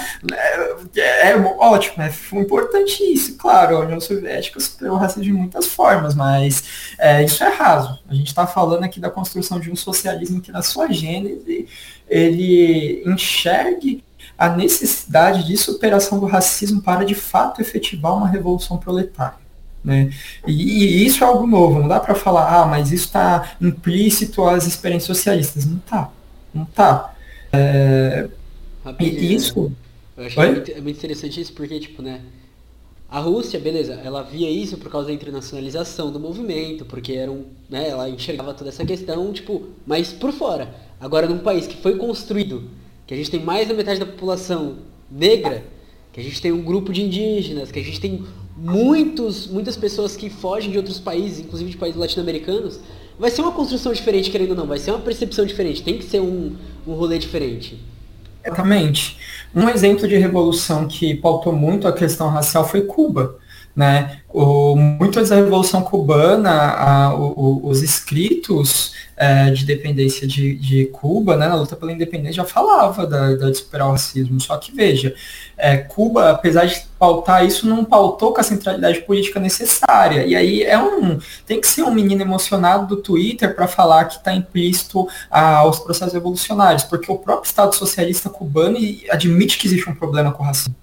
É, 0.96 1.32
é 1.32 1.38
ótimo, 1.38 2.02
é 2.04 2.10
foi 2.10 2.40
importante 2.40 3.04
isso. 3.04 3.36
Claro, 3.38 3.78
a 3.78 3.80
União 3.82 4.00
Soviética 4.00 4.60
superou 4.60 4.96
o 4.96 5.00
racismo 5.00 5.24
de 5.24 5.34
muitas 5.34 5.68
formas, 5.68 6.16
mas 6.16 6.64
é, 6.98 7.24
isso 7.24 7.44
é 7.44 7.50
raso. 7.50 8.00
A 8.08 8.14
gente 8.14 8.28
está 8.28 8.48
falando 8.48 8.84
aqui 8.84 9.00
da 9.00 9.10
construção 9.10 9.60
de 9.60 9.72
um 9.72 9.76
socialismo 9.76 10.42
que 10.42 10.52
na 10.52 10.62
sua 10.62 10.92
gênese 10.92 11.68
ele 12.10 13.04
enxergue 13.06 14.04
a 14.38 14.50
necessidade 14.50 15.46
de 15.46 15.58
superação 15.58 16.20
do 16.20 16.26
racismo 16.26 16.82
para 16.82 17.04
de 17.04 17.16
fato 17.16 17.60
efetivar 17.62 18.16
uma 18.16 18.28
revolução 18.28 18.78
proletária. 18.78 19.47
Né? 19.88 20.10
E, 20.46 20.52
e, 20.52 21.06
isso 21.06 21.24
é 21.24 21.28
algo 21.28 21.48
novo, 21.48 21.80
não 21.80 21.88
dá 21.88 21.98
para 21.98 22.14
falar, 22.14 22.62
ah, 22.62 22.66
mas 22.66 22.92
isso 22.92 23.06
está 23.06 23.56
implícito 23.62 24.44
às 24.44 24.68
experiências 24.68 25.08
socialistas. 25.08 25.66
Não 25.66 25.80
tá, 25.80 26.12
não 26.54 26.66
tá. 26.66 27.16
É, 27.54 28.28
e 29.00 29.34
isso... 29.34 29.72
Eu 30.18 30.26
acho 30.26 30.42
é 30.42 30.52
muito, 30.52 30.72
é 30.72 30.82
muito 30.82 30.98
interessante 30.98 31.40
isso, 31.40 31.54
porque, 31.54 31.80
tipo, 31.80 32.02
né, 32.02 32.20
a 33.10 33.20
Rússia, 33.22 33.58
beleza, 33.58 33.94
ela 34.04 34.24
via 34.24 34.50
isso 34.50 34.78
por 34.78 34.92
causa 34.92 35.08
da 35.08 35.14
internacionalização 35.14 36.12
do 36.12 36.20
movimento, 36.20 36.84
porque 36.84 37.14
era 37.14 37.32
um, 37.32 37.46
né, 37.70 37.88
ela 37.88 38.10
enxergava 38.10 38.54
toda 38.54 38.70
essa 38.70 38.86
questão, 38.86 39.32
tipo, 39.32 39.68
mas 39.86 40.12
por 40.12 40.34
fora. 40.34 40.76
Agora, 41.00 41.30
num 41.30 41.38
país 41.38 41.66
que 41.66 41.78
foi 41.78 41.96
construído, 41.96 42.70
que 43.06 43.14
a 43.14 43.18
gente 43.18 43.32
tem 43.32 43.42
mais 43.42 43.70
da 43.70 43.74
metade 43.74 44.02
da 44.02 44.06
população 44.06 44.80
negra, 45.10 45.64
que 46.12 46.20
a 46.20 46.24
gente 46.24 46.42
tem 46.42 46.52
um 46.52 46.62
grupo 46.62 46.92
de 46.92 47.04
indígenas, 47.04 47.72
que 47.72 47.80
a 47.80 47.84
gente 47.84 48.02
tem 48.02 48.26
muitos, 48.58 49.47
muitas 49.47 49.78
pessoas 49.78 50.16
que 50.16 50.30
fogem 50.30 50.72
de 50.72 50.78
outros 50.78 50.99
países, 50.99 51.39
inclusive 51.39 51.72
de 51.72 51.78
países 51.78 51.99
latino-americanos, 51.99 52.80
vai 53.20 53.30
ser 53.30 53.41
uma 53.41 53.51
construção 53.51 53.93
diferente, 53.93 54.30
querendo 54.32 54.51
ou 54.51 54.55
não, 54.55 54.68
vai 54.68 54.80
ser 54.80 54.91
uma 54.91 54.99
percepção 54.99 55.45
diferente, 55.45 55.84
tem 55.84 55.97
que 55.97 56.05
ser 56.05 56.20
um, 56.20 56.55
um 56.86 56.93
rolê 56.93 57.18
diferente. 57.18 57.80
Exatamente. 58.43 59.18
Um 59.53 59.68
exemplo 59.70 60.08
de 60.08 60.16
revolução 60.18 60.88
que 60.88 61.16
pautou 61.16 61.53
muito 61.53 61.88
a 61.88 61.93
questão 61.93 62.30
racial 62.30 62.68
foi 62.68 62.82
Cuba. 62.82 63.38
Né? 63.78 64.22
O, 64.28 64.76
muitas 64.76 65.30
da 65.30 65.36
Revolução 65.36 65.84
Cubana, 65.84 66.50
a, 66.50 67.14
o, 67.14 67.62
os 67.64 67.84
escritos 67.84 68.92
é, 69.16 69.52
de 69.52 69.66
dependência 69.66 70.28
de, 70.28 70.56
de 70.56 70.86
Cuba, 70.88 71.38
né, 71.38 71.48
na 71.48 71.54
luta 71.54 71.76
pela 71.76 71.92
independência, 71.92 72.38
já 72.38 72.44
falava 72.44 73.06
da, 73.06 73.36
da 73.36 73.52
de 73.52 73.58
superar 73.58 73.88
o 73.88 73.92
racismo. 73.92 74.42
Só 74.42 74.58
que, 74.58 74.72
veja, 74.72 75.14
é, 75.56 75.78
Cuba, 75.78 76.32
apesar 76.32 76.66
de 76.66 76.82
pautar 76.98 77.46
isso, 77.46 77.68
não 77.68 77.86
pautou 77.86 78.34
com 78.34 78.42
a 78.42 78.44
centralidade 78.44 79.02
política 79.02 79.40
necessária. 79.40 80.26
E 80.26 80.36
aí 80.36 80.64
é 80.64 80.80
um. 80.80 81.20
Tem 81.46 81.62
que 81.62 81.68
ser 81.68 81.84
um 81.84 81.92
menino 81.92 82.24
emocionado 82.24 82.88
do 82.88 83.00
Twitter 83.00 83.56
para 83.56 83.68
falar 83.68 84.06
que 84.06 84.16
está 84.18 84.34
implícito 84.34 85.08
aos 85.30 85.78
processos 85.78 86.16
revolucionários, 86.16 86.84
porque 86.84 87.12
o 87.12 87.18
próprio 87.20 87.48
Estado 87.48 87.76
socialista 87.76 88.28
cubano 88.28 88.80
admite 89.12 89.60
que 89.60 89.68
existe 89.68 89.88
um 89.88 89.94
problema 89.94 90.32
com 90.32 90.42
o 90.42 90.46
racismo. 90.48 90.76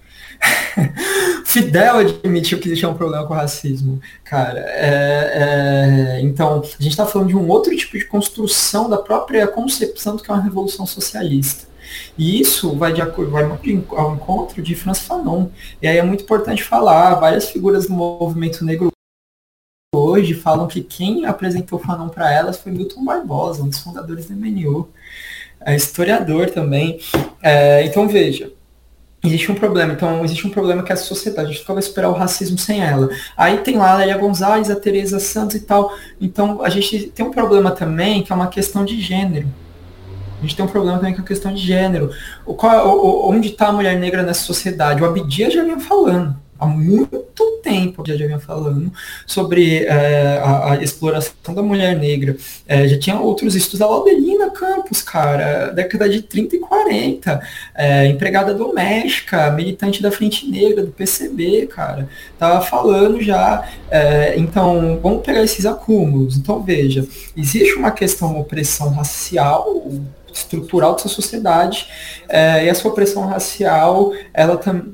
Fidel 1.45 1.99
admitiu 1.99 2.59
que 2.59 2.69
existia 2.69 2.89
um 2.89 2.95
problema 2.95 3.27
com 3.27 3.33
o 3.33 3.37
racismo, 3.37 4.01
cara. 4.25 4.61
É, 4.61 6.17
é, 6.17 6.21
então, 6.23 6.61
a 6.61 6.83
gente 6.83 6.93
está 6.93 7.07
falando 7.07 7.29
de 7.29 7.37
um 7.37 7.49
outro 7.49 7.75
tipo 7.77 7.97
de 7.97 8.05
construção 8.07 8.89
da 8.89 8.99
própria 8.99 9.47
concepção 9.47 10.17
do 10.17 10.23
que 10.23 10.31
é 10.31 10.35
uma 10.35 10.43
revolução 10.43 10.87
socialista. 10.87 11.69
E 12.19 12.41
isso 12.41 12.77
vai, 12.77 12.93
de, 12.93 13.03
vai 13.03 13.45
ao 13.91 14.15
encontro 14.15 14.63
de 14.63 14.75
Franz 14.75 15.01
Fanon. 15.01 15.49
E 15.81 15.87
aí 15.87 15.99
é 15.99 16.03
muito 16.03 16.25
importante 16.25 16.63
falar, 16.63 17.15
várias 17.15 17.49
figuras 17.51 17.87
do 17.87 17.93
movimento 17.93 18.65
negro 18.65 18.91
hoje 19.95 20.35
falam 20.35 20.67
que 20.67 20.83
quem 20.83 21.25
apresentou 21.25 21.79
Fanon 21.79 22.09
para 22.09 22.33
elas 22.33 22.59
foi 22.59 22.73
Milton 22.73 23.05
Barbosa, 23.05 23.63
um 23.63 23.69
dos 23.69 23.79
fundadores 23.79 24.27
do 24.27 24.35
MNU. 24.35 24.89
É 25.61 25.75
historiador 25.75 26.51
também. 26.51 27.01
É, 27.43 27.85
então 27.85 28.09
veja, 28.09 28.53
existe 29.25 29.51
um 29.51 29.55
problema. 29.55 29.93
Então, 29.93 30.25
existe 30.25 30.47
um 30.47 30.51
problema 30.51 30.83
que 30.83 30.93
é 30.93 30.95
a 30.95 30.99
sociedade, 30.99 31.49
a 31.49 31.53
gente 31.53 31.61
nunca 31.61 31.75
vai 31.75 31.83
superar 31.83 32.11
o 32.11 32.15
racismo 32.15 32.59
sem 32.59 32.83
ela. 32.83 33.09
Aí 33.37 33.59
tem 33.59 33.77
lá 33.77 33.93
a 33.93 33.97
Lélia 33.97 34.19
Gonzalez, 34.19 34.71
a 34.71 34.77
Teresa 34.77 35.19
Santos 35.19 35.57
e 35.57 35.61
tal. 35.61 35.93
Então, 36.21 36.63
a 36.63 36.69
gente 36.69 37.07
tem 37.09 37.25
um 37.25 37.31
problema 37.31 37.71
também 37.71 38.23
que 38.23 38.33
é 38.33 38.37
uma 38.37 38.49
questão 38.49 38.85
de 38.85 39.01
gênero. 39.01 39.49
A 40.39 40.43
gente 40.43 40.57
tem 40.57 40.65
um 40.65 40.69
problema 40.69 40.99
também 40.99 41.15
com 41.15 41.23
a 41.23 41.25
questão 41.25 41.55
de 41.55 41.61
gênero. 41.61 42.11
O, 42.45 42.55
qual, 42.55 42.87
o, 42.87 43.31
onde 43.31 43.49
está 43.49 43.69
a 43.69 43.73
mulher 43.73 43.99
negra 43.99 44.23
nessa 44.23 44.43
sociedade? 44.43 45.03
O 45.03 45.07
Abdias 45.07 45.55
já 45.55 45.63
vinha 45.63 45.81
falando 45.81 46.44
há 46.59 46.67
muito 46.67 47.25
tempo, 47.63 48.05
já, 48.07 48.15
já 48.15 48.27
vinha 48.27 48.39
falando, 48.39 48.93
sobre 49.27 49.85
é, 49.85 50.39
a, 50.43 50.73
a, 50.73 50.83
exploração 50.83 51.55
da 51.55 51.63
mulher 51.63 51.97
negra. 51.97 52.37
É, 52.67 52.87
já 52.87 52.99
tinha 52.99 53.19
outros 53.19 53.55
estudos, 53.55 53.81
a 53.81 53.87
Laudelina 53.87 54.51
Campos, 54.51 55.03
cara, 55.03 55.71
década 55.71 56.09
de 56.09 56.23
30 56.23 56.57
e 56.57 56.59
40, 56.59 57.43
é, 57.75 58.07
empregada 58.07 58.55
doméstica, 58.55 59.51
militante 59.51 60.03
da 60.03 60.13
Frente 60.13 60.49
Negra, 60.49 60.85
do 60.85 60.93
PCB, 60.93 61.67
cara, 61.67 62.09
tava 62.39 62.61
falando 62.61 63.21
já. 63.23 63.67
É, 63.91 64.35
então, 64.37 65.01
vamos 65.03 65.23
pegar 65.25 65.43
esses 65.43 65.65
acúmulos. 65.65 66.37
Então, 66.37 66.63
veja, 66.63 67.07
existe 67.37 67.75
uma 67.75 67.91
questão, 67.91 68.31
uma 68.31 68.41
opressão 68.41 68.91
racial, 68.91 69.83
estrutural 70.33 70.95
dessa 70.95 71.09
sociedade, 71.09 71.87
é, 72.29 72.65
e 72.65 72.69
essa 72.69 72.87
opressão 72.87 73.27
racial, 73.27 74.13
ela 74.33 74.57
também 74.57 74.93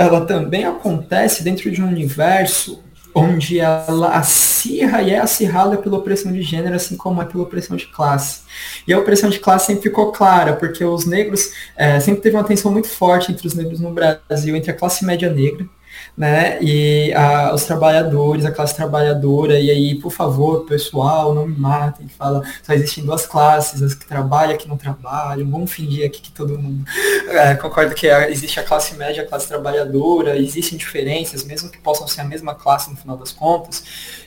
ela 0.00 0.24
também 0.24 0.64
acontece 0.64 1.44
dentro 1.44 1.70
de 1.70 1.82
um 1.82 1.86
universo 1.86 2.82
onde 3.14 3.60
ela 3.60 4.16
acirra 4.16 5.02
e 5.02 5.10
é 5.10 5.18
acirrada 5.18 5.76
pela 5.76 5.98
opressão 5.98 6.32
de 6.32 6.40
gênero, 6.40 6.74
assim 6.74 6.96
como 6.96 7.20
é 7.20 7.26
pela 7.26 7.42
opressão 7.42 7.76
de 7.76 7.86
classe. 7.86 8.40
E 8.88 8.94
a 8.94 8.98
opressão 8.98 9.28
de 9.28 9.38
classe 9.38 9.66
sempre 9.66 9.82
ficou 9.82 10.10
clara, 10.10 10.54
porque 10.54 10.82
os 10.82 11.04
negros 11.04 11.52
é, 11.76 12.00
sempre 12.00 12.22
teve 12.22 12.34
uma 12.34 12.44
tensão 12.44 12.72
muito 12.72 12.88
forte 12.88 13.30
entre 13.30 13.46
os 13.46 13.52
negros 13.52 13.78
no 13.78 13.92
Brasil, 13.92 14.56
entre 14.56 14.70
a 14.70 14.74
classe 14.74 15.04
média 15.04 15.30
negra, 15.30 15.68
né? 16.16 16.58
E 16.60 17.12
a, 17.14 17.54
os 17.54 17.64
trabalhadores, 17.64 18.44
a 18.44 18.50
classe 18.50 18.74
trabalhadora, 18.74 19.58
e 19.58 19.70
aí, 19.70 19.94
por 19.94 20.10
favor, 20.10 20.64
pessoal, 20.66 21.34
não 21.34 21.46
me 21.46 21.58
matem, 21.58 22.08
fala, 22.08 22.42
só 22.62 22.72
existem 22.72 23.04
duas 23.04 23.26
classes, 23.26 23.82
as 23.82 23.94
que 23.94 24.06
trabalham 24.06 24.54
e 24.54 24.58
que 24.58 24.68
não 24.68 24.76
trabalham, 24.76 25.50
vamos 25.50 25.72
fingir 25.72 26.06
aqui 26.06 26.20
que 26.20 26.30
todo 26.30 26.58
mundo 26.58 26.84
é, 27.28 27.54
concorda 27.54 27.94
que 27.94 28.06
existe 28.06 28.60
a 28.60 28.62
classe 28.62 28.94
média, 28.96 29.22
a 29.22 29.26
classe 29.26 29.48
trabalhadora, 29.48 30.36
existem 30.36 30.76
diferenças, 30.76 31.44
mesmo 31.44 31.70
que 31.70 31.78
possam 31.78 32.06
ser 32.06 32.20
a 32.20 32.24
mesma 32.24 32.54
classe 32.54 32.90
no 32.90 32.96
final 32.96 33.16
das 33.16 33.32
contas, 33.32 33.82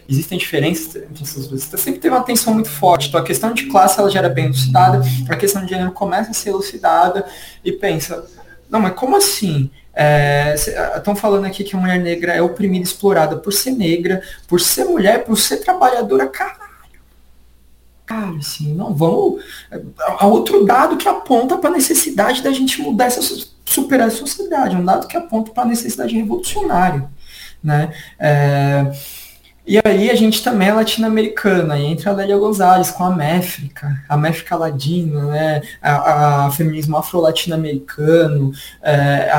existem 0.10 0.38
diferenças 0.38 0.96
entre 0.96 1.24
essas 1.24 1.48
duas. 1.48 1.66
Então, 1.66 1.80
sempre 1.80 2.00
teve 2.00 2.14
uma 2.14 2.24
tensão 2.24 2.54
muito 2.54 2.70
forte. 2.70 3.08
Então 3.08 3.20
a 3.20 3.24
questão 3.24 3.54
de 3.54 3.68
classe 3.68 4.00
ela 4.00 4.10
já 4.10 4.20
era 4.20 4.30
bem 4.30 4.46
elucidada, 4.46 5.04
a 5.30 5.36
questão 5.36 5.64
de 5.64 5.70
gênero 5.70 5.92
começa 5.92 6.32
a 6.32 6.34
ser 6.34 6.50
elucidada 6.50 7.26
e 7.64 7.72
pensa, 7.72 8.26
não, 8.70 8.80
mas 8.80 8.94
como 8.96 9.16
assim? 9.16 9.70
Estão 10.96 11.14
é, 11.14 11.18
falando 11.18 11.46
aqui 11.46 11.64
que 11.64 11.76
a 11.76 11.80
mulher 11.80 12.00
negra 12.00 12.34
é 12.34 12.41
oprimida, 12.41 12.84
explorada 12.84 13.38
por 13.38 13.54
ser 13.54 13.72
negra, 13.72 14.22
por 14.48 14.60
ser 14.60 14.86
mulher, 14.86 15.24
por 15.24 15.38
ser 15.38 15.58
trabalhadora, 15.58 16.28
caralho. 16.28 16.64
Cara, 18.06 18.36
assim, 18.38 18.74
não 18.74 18.94
vamos. 18.94 19.44
Há 20.00 20.28
outro 20.28 20.66
dado 20.66 20.98
que 20.98 21.08
aponta 21.08 21.58
para 21.58 21.70
a 21.70 21.74
necessidade 21.74 22.41
da 22.41 22.52
gente 22.52 22.82
mudar 22.82 23.06
essa 23.06 23.22
superar 23.66 24.08
a 24.08 24.12
sociedade, 24.12 24.76
um 24.76 24.84
dado 24.84 25.08
que 25.08 25.18
aponta 25.18 25.52
para 25.52 25.64
a 25.64 25.68
necessidade 25.68 26.16
revolucionária. 26.16 27.10
Né? 27.64 27.94
É, 28.20 28.91
e 29.66 29.80
aí 29.84 30.09
a 30.09 30.16
gente 30.16 30.43
também 30.43 30.68
é 30.68 30.74
latino-americana, 30.74 31.80
e 31.80 31.86
entra 31.86 32.11
a 32.11 32.14
Lélia 32.14 32.38
Gonzalez 32.38 32.91
com 32.91 33.05
a 33.05 33.16
Méfrica, 33.16 34.03
a 34.09 34.18
Méfrica 34.18 34.57
Ladina, 34.57 35.26
né, 35.28 35.61
a, 35.82 36.45
a 36.47 36.51
feminismo 36.51 36.97
afro-latino-americano, 36.97 38.51
é, 38.82 39.30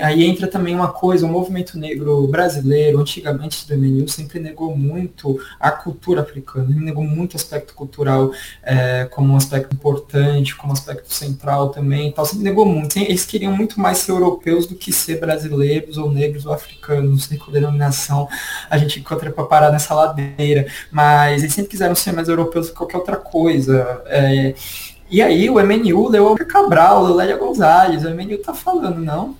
aí 0.00 0.24
entra 0.24 0.46
também 0.46 0.72
uma 0.72 0.92
coisa, 0.92 1.26
o 1.26 1.28
movimento 1.28 1.76
negro 1.76 2.28
brasileiro, 2.28 3.00
antigamente 3.00 3.66
do 3.66 3.74
MNU, 3.76 4.08
sempre 4.08 4.38
negou 4.38 4.76
muito 4.76 5.40
a 5.58 5.72
cultura 5.72 6.20
africana, 6.22 6.68
negou 6.68 7.02
muito 7.02 7.32
o 7.32 7.36
aspecto 7.36 7.74
cultural 7.74 8.30
é, 8.62 9.06
como 9.10 9.32
um 9.32 9.36
aspecto 9.36 9.74
importante, 9.74 10.54
como 10.54 10.72
um 10.72 10.74
aspecto 10.74 11.12
central 11.12 11.70
também, 11.70 12.12
tal, 12.12 12.24
sempre 12.24 12.44
negou 12.44 12.64
muito, 12.64 12.96
eles 13.00 13.24
queriam 13.24 13.52
muito 13.52 13.80
mais 13.80 13.98
ser 13.98 14.12
europeus 14.12 14.64
do 14.64 14.76
que 14.76 14.92
ser 14.92 15.18
brasileiros 15.18 15.98
ou 15.98 16.08
negros 16.08 16.46
ou 16.46 16.52
africanos, 16.52 17.24
sei 17.24 17.36
qual 17.36 17.50
denominação 17.50 18.28
a 18.70 18.78
gente 18.78 19.00
encontra 19.00 19.23
outra 19.24 19.30
para 19.32 19.44
parar 19.44 19.70
nessa 19.70 19.94
ladeira. 19.94 20.66
Mas 20.90 21.42
eles 21.42 21.54
sempre 21.54 21.70
quiseram 21.70 21.94
ser 21.94 22.12
mais 22.12 22.28
europeus 22.28 22.68
que 22.68 22.76
qualquer 22.76 22.98
outra 22.98 23.16
coisa. 23.16 24.02
É, 24.06 24.54
e 25.10 25.22
aí 25.22 25.48
o 25.48 25.54
MNU 25.54 26.08
leu 26.08 26.32
o 26.32 26.46
Cabral, 26.46 27.04
o 27.04 27.14
Lélia 27.14 27.36
Gonzalez, 27.36 28.04
o 28.04 28.10
MNU 28.10 28.38
tá 28.38 28.54
falando, 28.54 28.98
não, 29.00 29.36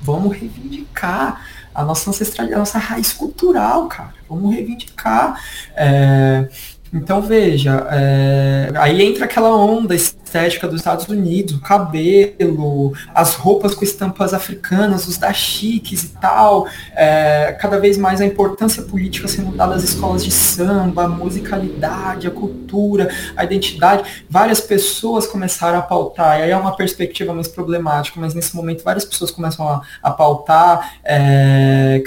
vamos 0.00 0.36
reivindicar 0.36 1.44
a 1.74 1.84
nossa 1.84 2.10
ancestralidade, 2.10 2.56
a 2.56 2.58
nossa 2.58 2.78
raiz 2.78 3.12
cultural, 3.12 3.86
cara. 3.86 4.14
Vamos 4.28 4.54
reivindicar. 4.54 5.40
É, 5.74 6.48
Então 6.92 7.22
veja, 7.22 7.86
é, 7.90 8.70
aí 8.74 9.00
entra 9.02 9.24
aquela 9.24 9.48
onda 9.56 9.94
estética 9.94 10.68
dos 10.68 10.80
Estados 10.80 11.08
Unidos, 11.08 11.54
o 11.54 11.60
cabelo, 11.60 12.92
as 13.14 13.34
roupas 13.34 13.74
com 13.74 13.82
estampas 13.82 14.34
africanas, 14.34 15.08
os 15.08 15.16
dashikis 15.16 16.04
e 16.04 16.08
tal, 16.08 16.66
é, 16.94 17.56
cada 17.58 17.80
vez 17.80 17.96
mais 17.96 18.20
a 18.20 18.26
importância 18.26 18.82
política 18.82 19.26
sendo 19.26 19.56
dada 19.56 19.74
às 19.74 19.82
escolas 19.82 20.22
de 20.22 20.30
samba, 20.30 21.04
a 21.04 21.08
musicalidade, 21.08 22.26
a 22.26 22.30
cultura, 22.30 23.08
a 23.34 23.42
identidade. 23.42 24.26
Várias 24.28 24.60
pessoas 24.60 25.26
começaram 25.26 25.78
a 25.78 25.82
pautar, 25.82 26.40
e 26.40 26.42
aí 26.42 26.50
é 26.50 26.56
uma 26.56 26.76
perspectiva 26.76 27.32
mais 27.32 27.48
problemática, 27.48 28.20
mas 28.20 28.34
nesse 28.34 28.54
momento 28.54 28.84
várias 28.84 29.06
pessoas 29.06 29.30
começam 29.30 29.66
a, 29.66 29.80
a 30.02 30.10
pautar 30.10 30.98
é, 31.02 32.02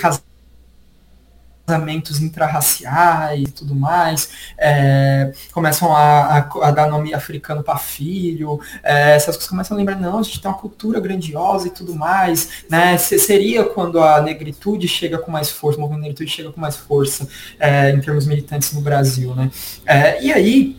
intrarraciais 2.21 3.41
e 3.41 3.51
tudo 3.51 3.73
mais, 3.73 4.29
é, 4.57 5.33
começam 5.51 5.95
a, 5.95 6.37
a, 6.37 6.67
a, 6.67 6.71
dar 6.71 6.87
nome 6.87 7.13
africano 7.13 7.63
para 7.63 7.77
filho, 7.77 8.59
é, 8.83 9.15
essas 9.15 9.35
coisas 9.35 9.49
começam 9.49 9.75
a 9.75 9.77
lembrar, 9.77 9.95
não, 9.95 10.19
a 10.19 10.23
gente 10.23 10.41
tem 10.41 10.49
uma 10.49 10.57
cultura 10.57 10.99
grandiosa 10.99 11.67
e 11.67 11.71
tudo 11.71 11.95
mais, 11.95 12.65
né? 12.69 12.97
Seria 12.97 13.63
quando 13.63 13.99
a 13.99 14.21
negritude 14.21 14.87
chega 14.87 15.17
com 15.17 15.31
mais 15.31 15.49
força, 15.49 15.77
o 15.77 15.81
movimento 15.81 16.03
negritude 16.03 16.31
chega 16.31 16.51
com 16.51 16.61
mais 16.61 16.75
força 16.75 17.27
é, 17.59 17.91
em 17.91 17.99
termos 17.99 18.27
militantes 18.27 18.71
no 18.73 18.81
Brasil, 18.81 19.33
né? 19.35 19.49
É, 19.85 20.23
e 20.23 20.31
aí 20.31 20.77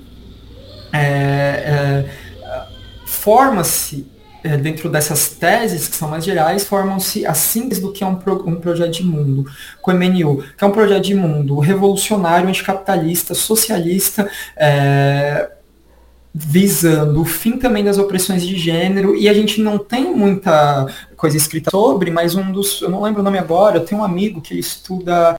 é, 0.92 0.98
é, 0.98 2.10
forma-se 3.04 4.15
é, 4.46 4.56
dentro 4.56 4.88
dessas 4.88 5.30
teses, 5.30 5.88
que 5.88 5.96
são 5.96 6.08
mais 6.08 6.24
gerais, 6.24 6.64
formam-se 6.64 7.26
as 7.26 7.38
síntese 7.38 7.80
do 7.80 7.92
que 7.92 8.04
é 8.04 8.06
um, 8.06 8.14
pro, 8.14 8.48
um 8.48 8.56
projeto 8.56 8.92
de 8.92 9.04
mundo, 9.04 9.44
com 9.82 9.92
MNU, 9.92 10.44
que 10.56 10.62
é 10.62 10.66
um 10.66 10.70
projeto 10.70 11.02
de 11.02 11.14
mundo 11.14 11.58
revolucionário, 11.58 12.48
anticapitalista, 12.48 13.34
socialista, 13.34 14.30
é, 14.56 15.50
visando 16.32 17.22
o 17.22 17.24
fim 17.24 17.58
também 17.58 17.82
das 17.82 17.98
opressões 17.98 18.46
de 18.46 18.56
gênero, 18.56 19.16
e 19.16 19.28
a 19.28 19.34
gente 19.34 19.60
não 19.60 19.78
tem 19.78 20.14
muita 20.14 20.86
coisa 21.16 21.36
escrita 21.36 21.70
sobre, 21.70 22.10
mas 22.10 22.36
um 22.36 22.52
dos, 22.52 22.82
eu 22.82 22.88
não 22.88 23.02
lembro 23.02 23.22
o 23.22 23.24
nome 23.24 23.38
agora, 23.38 23.78
eu 23.78 23.84
tenho 23.84 24.00
um 24.00 24.04
amigo 24.04 24.40
que 24.40 24.54
estuda 24.54 25.34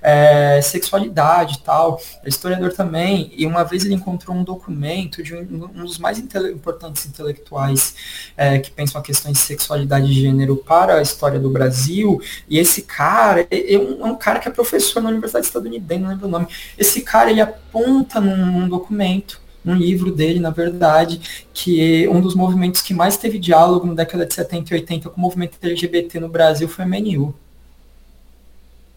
é, 0.00 0.60
sexualidade 0.62 1.54
e 1.54 1.58
tal, 1.60 2.00
é 2.24 2.28
historiador 2.28 2.72
também, 2.72 3.32
e 3.36 3.46
uma 3.46 3.64
vez 3.64 3.84
ele 3.84 3.94
encontrou 3.94 4.36
um 4.36 4.44
documento 4.44 5.22
de 5.22 5.34
um, 5.34 5.70
um 5.74 5.84
dos 5.84 5.98
mais 5.98 6.18
intele 6.18 6.52
importantes 6.52 7.06
intelectuais 7.06 7.94
é, 8.36 8.58
que 8.58 8.70
pensam 8.70 9.00
a 9.00 9.04
questão 9.04 9.32
de 9.32 9.38
sexualidade 9.38 10.10
e 10.10 10.14
gênero 10.14 10.56
para 10.56 10.96
a 10.96 11.02
história 11.02 11.38
do 11.38 11.50
Brasil, 11.50 12.20
e 12.48 12.58
esse 12.58 12.82
cara 12.82 13.46
é, 13.50 13.74
é 13.74 13.78
um, 13.78 14.06
é 14.06 14.10
um, 14.10 14.16
cara 14.16 14.38
que 14.38 14.48
é 14.48 14.50
professor 14.50 15.02
na 15.02 15.10
Universidade 15.10 15.46
Estadunidense, 15.46 16.02
não 16.02 16.10
lembro 16.10 16.26
o 16.26 16.30
nome, 16.30 16.46
esse 16.76 17.00
cara 17.02 17.30
ele 17.30 17.40
aponta 17.40 18.20
num, 18.20 18.60
num 18.60 18.68
documento 18.68 19.42
um 19.64 19.74
livro 19.74 20.10
dele, 20.10 20.40
na 20.40 20.50
verdade, 20.50 21.46
que 21.54 22.08
um 22.08 22.20
dos 22.20 22.34
movimentos 22.34 22.80
que 22.80 22.92
mais 22.92 23.16
teve 23.16 23.38
diálogo 23.38 23.86
na 23.86 23.94
década 23.94 24.26
de 24.26 24.34
70 24.34 24.74
e 24.74 24.78
80 24.78 25.10
com 25.10 25.16
o 25.16 25.20
movimento 25.20 25.58
LGBT 25.62 26.20
no 26.20 26.28
Brasil 26.28 26.68
foi 26.68 26.84
o 26.84 26.88
MNU. 26.88 27.34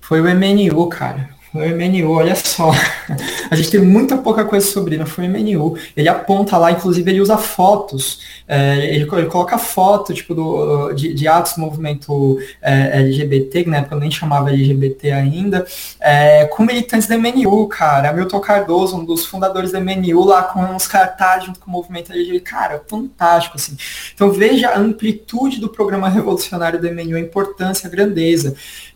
Foi 0.08 0.22
o 0.22 0.26
MNU, 0.26 0.88
cara. 0.88 1.30
O 1.52 1.60
MNU, 1.60 2.12
olha 2.12 2.36
só. 2.36 2.70
A 3.50 3.56
gente 3.56 3.72
tem 3.72 3.80
muita 3.80 4.18
pouca 4.18 4.46
coisa 4.46 4.68
sobre 4.68 4.96
ele, 4.96 5.06
foi 5.06 5.26
o 5.26 5.30
MNU. 5.30 5.78
Ele 5.98 6.08
aponta 6.08 6.58
lá, 6.58 6.72
inclusive 6.72 7.10
ele 7.10 7.22
usa 7.22 7.38
fotos, 7.38 8.20
é, 8.48 8.86
ele, 8.94 9.10
ele, 9.12 9.26
coloca 9.26 9.58
foto 9.58 10.14
tipo, 10.14 10.36
do, 10.36 10.92
de, 10.92 11.14
de 11.14 11.28
atos 11.28 11.54
do 11.54 11.62
movimento 11.62 12.38
é, 12.62 13.00
LGBT, 13.00 13.64
que 13.64 13.70
na 13.70 13.78
época 13.78 13.96
eu 13.96 14.00
nem 14.00 14.12
chamava 14.12 14.50
LGBT 14.50 15.12
ainda, 15.12 15.66
é, 16.00 16.46
com 16.46 16.64
militantes 16.64 17.08
da 17.08 17.18
MNU, 17.18 17.68
cara. 17.68 18.14
Milton 18.14 18.40
Cardoso, 18.42 18.98
um 18.98 19.06
dos 19.06 19.26
fundadores 19.26 19.72
da 19.72 19.80
MNU, 19.80 20.24
lá 20.24 20.44
com 20.44 20.60
uns 20.60 20.86
cartazes 20.86 21.48
junto 21.48 21.60
com 21.60 21.70
o 21.70 21.74
movimento 21.74 22.12
LGBT. 22.12 22.42
Cara, 22.42 22.84
fantástico, 22.88 23.56
assim. 23.56 23.76
Então 24.14 24.30
veja 24.30 24.70
a 24.70 24.78
amplitude 24.78 25.60
do 25.60 25.70
programa 25.70 26.10
revolucionário 26.10 26.80
da 26.80 26.92
MNU, 26.92 27.16
a 27.16 27.20
importância, 27.20 27.88
a 27.88 27.90
grandeza. 27.92 28.56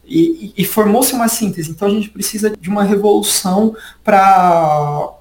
E, 0.09 0.53
e, 0.57 0.65
formou-se 0.65 1.13
uma 1.13 1.27
síntese. 1.27 1.69
Então 1.69 1.87
a 1.87 1.91
gente 1.91 2.09
precisa 2.09 2.49
de 2.49 2.67
uma 2.67 2.83
revolução 2.83 3.75
para 4.03 5.15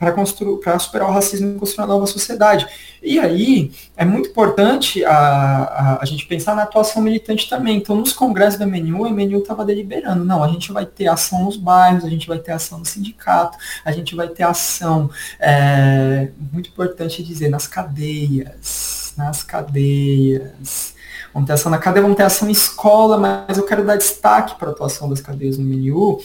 superar 0.81 1.11
o 1.11 1.13
racismo 1.13 1.55
e 1.55 1.59
construir 1.59 1.85
uma 1.85 1.95
nova 1.95 2.07
sociedade. 2.07 2.67
E 3.03 3.19
aí 3.19 3.71
é 3.97 4.05
muito 4.05 4.31
importante 4.31 5.05
a, 5.05 5.13
a, 5.13 6.03
a, 6.03 6.05
gente 6.05 6.27
pensar 6.27 6.57
na 6.57 6.63
atuação 6.63 7.03
militante 7.03 7.49
também. 7.49 7.77
Então, 7.77 7.95
nos 7.95 8.13
congressos 8.13 8.59
da 8.59 8.67
MNU, 8.67 9.05
a 9.05 9.11
MNU 9.11 9.39
estava 9.39 9.65
deliberando, 9.65 10.25
não, 10.25 10.43
a 10.43 10.49
gente 10.49 10.73
vai 10.73 10.85
ter 10.85 11.07
ação 11.07 11.45
nos 11.45 11.57
bairros, 11.57 12.05
a 12.05 12.09
gente 12.09 12.27
vai 12.27 12.39
ter 12.39 12.53
ação 12.53 12.79
no 12.79 12.85
sindicato, 12.85 13.59
a 13.85 13.93
gente 13.93 14.15
vai 14.15 14.29
ter 14.29 14.43
ação, 14.43 15.11
é, 15.39 16.31
muito 16.51 16.71
importante 16.71 17.23
dizer, 17.23 17.49
nas 17.49 17.67
cadeias, 17.67 19.13
nas 19.17 19.43
cadeias. 19.43 20.98
Ação 21.49 21.71
na 21.71 21.79
cadeia, 21.79 22.07
ação 22.25 22.49
em 22.49 22.53
escola, 22.53 23.17
mas 23.17 23.57
eu 23.57 23.65
quero 23.65 23.85
dar 23.85 23.97
destaque 23.97 24.59
para 24.59 24.69
a 24.69 24.73
atuação 24.73 25.09
das 25.09 25.21
cadeias 25.21 25.57
no 25.57 25.65
MNU, 25.65 26.21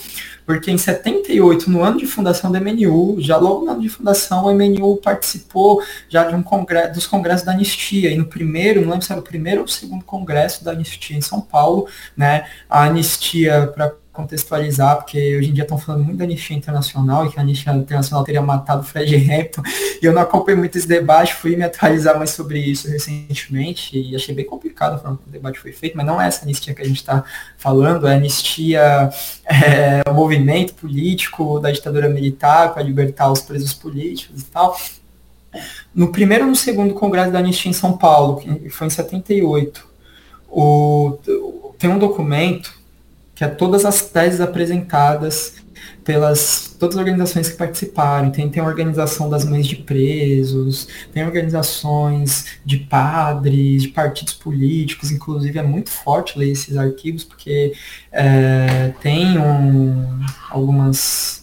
porque 0.45 0.70
em 0.70 0.78
78, 0.78 1.70
no 1.70 1.84
ano 1.84 1.97
de 1.97 2.05
fundação 2.05 2.51
da 2.51 2.59
MNU, 2.59 3.18
já 3.20 3.38
logo 3.38 3.66
no 3.66 3.72
ano 3.72 3.82
de 3.82 3.89
fundação, 3.89 4.47
a 4.47 4.53
MNU 4.53 4.97
participou 4.97 5.82
já 6.09 6.24
de 6.26 6.36
um 6.36 6.43
congresso, 6.43 6.93
dos 6.93 7.07
congressos 7.07 7.45
da 7.45 7.51
anistia, 7.51 8.11
e 8.11 8.18
no 8.18 8.26
primeiro, 8.26 8.82
não 8.82 8.89
lembro 8.89 9.05
se 9.05 9.11
era 9.11 9.22
o 9.22 9.24
primeiro 9.24 9.61
ou 9.61 9.66
o 9.66 9.70
segundo 9.70 10.03
congresso 10.03 10.64
da 10.64 10.72
anistia 10.72 11.18
em 11.18 11.22
São 11.22 11.41
Paulo, 11.41 11.88
né, 12.18 12.45
a 12.70 12.84
anistia 12.84 13.72
para 13.74 13.93
contextualizar, 14.14 14.97
porque 14.97 15.36
hoje 15.36 15.49
em 15.49 15.53
dia 15.53 15.64
estão 15.64 15.78
falando 15.78 16.03
muito 16.03 16.20
da 16.20 16.24
anistia 16.24 16.55
internacional 16.55 17.26
e 17.26 17.32
que 17.32 17.39
a 17.39 17.41
anistia 17.41 17.74
internacional 17.74 18.24
teria 18.24 18.43
matado 18.43 18.84
Fred 18.84 19.16
Hampton, 19.16 19.64
e 19.99 20.05
eu 20.05 20.14
não 20.14 20.22
acompanhei 20.22 20.59
muito 20.59 20.78
esse 20.78 20.88
debate, 20.88 21.34
fui 21.34 21.55
me 21.55 21.64
atualizar 21.64 22.16
mais 22.16 22.30
sobre 22.30 22.59
isso 22.59 22.88
recentemente 22.88 23.97
e 23.97 24.16
achei 24.16 24.36
bem 24.36 24.45
complicado 24.45 24.93
a 24.93 24.97
forma 24.99 25.18
que 25.18 25.28
o 25.28 25.32
debate 25.32 25.59
foi 25.59 25.72
feito, 25.72 25.97
mas 25.97 26.05
não 26.05 26.22
é 26.22 26.28
essa 26.28 26.43
anistia 26.43 26.76
que 26.76 26.82
a 26.84 26.86
gente 26.86 26.97
está 26.97 27.24
falando, 27.57 28.07
é 28.07 28.14
anistia, 28.14 29.09
é, 29.45 30.07
o 30.07 30.14
movimento 30.14 30.76
político 30.76 31.59
da 31.59 31.72
ditadura 31.72 32.07
militar 32.07 32.72
para 32.72 32.84
libertar 32.84 33.32
os 33.32 33.41
presos 33.41 33.74
políticos 33.74 34.43
e 34.43 34.45
tal. 34.45 34.78
No 35.93 36.11
primeiro 36.11 36.45
e 36.45 36.49
no 36.49 36.55
segundo 36.55 36.93
congresso 36.93 37.32
da 37.32 37.39
anistia 37.39 37.70
em 37.70 37.74
São 37.74 37.97
Paulo, 37.97 38.38
que 38.38 38.70
foi 38.70 38.88
em 38.88 38.91
78, 38.91 39.88
o, 40.49 41.18
tem 41.80 41.89
um 41.89 41.97
documento 41.97 42.82
que 43.36 43.43
é 43.43 43.47
todas 43.47 43.86
as 43.86 44.01
teses 44.01 44.41
apresentadas 44.41 45.55
pelas 46.03 46.75
todas 46.79 46.95
as 46.97 46.99
organizações 46.99 47.49
que 47.49 47.55
participaram. 47.55 48.29
Tem, 48.29 48.49
tem 48.49 48.61
a 48.61 48.65
organização 48.65 49.29
das 49.29 49.45
mães 49.45 49.65
de 49.65 49.77
presos, 49.77 50.88
tem 51.13 51.23
organizações 51.25 52.57
de 52.65 52.77
padres, 52.77 53.84
de 53.84 53.88
partidos 53.89 54.34
políticos, 54.34 55.11
inclusive 55.11 55.57
é 55.57 55.63
muito 55.63 55.89
forte 55.89 56.38
ler 56.38 56.51
esses 56.51 56.75
arquivos, 56.75 57.23
porque 57.23 57.73
é, 58.11 58.93
tem 59.01 59.38
um, 59.38 60.19
algumas 60.49 61.42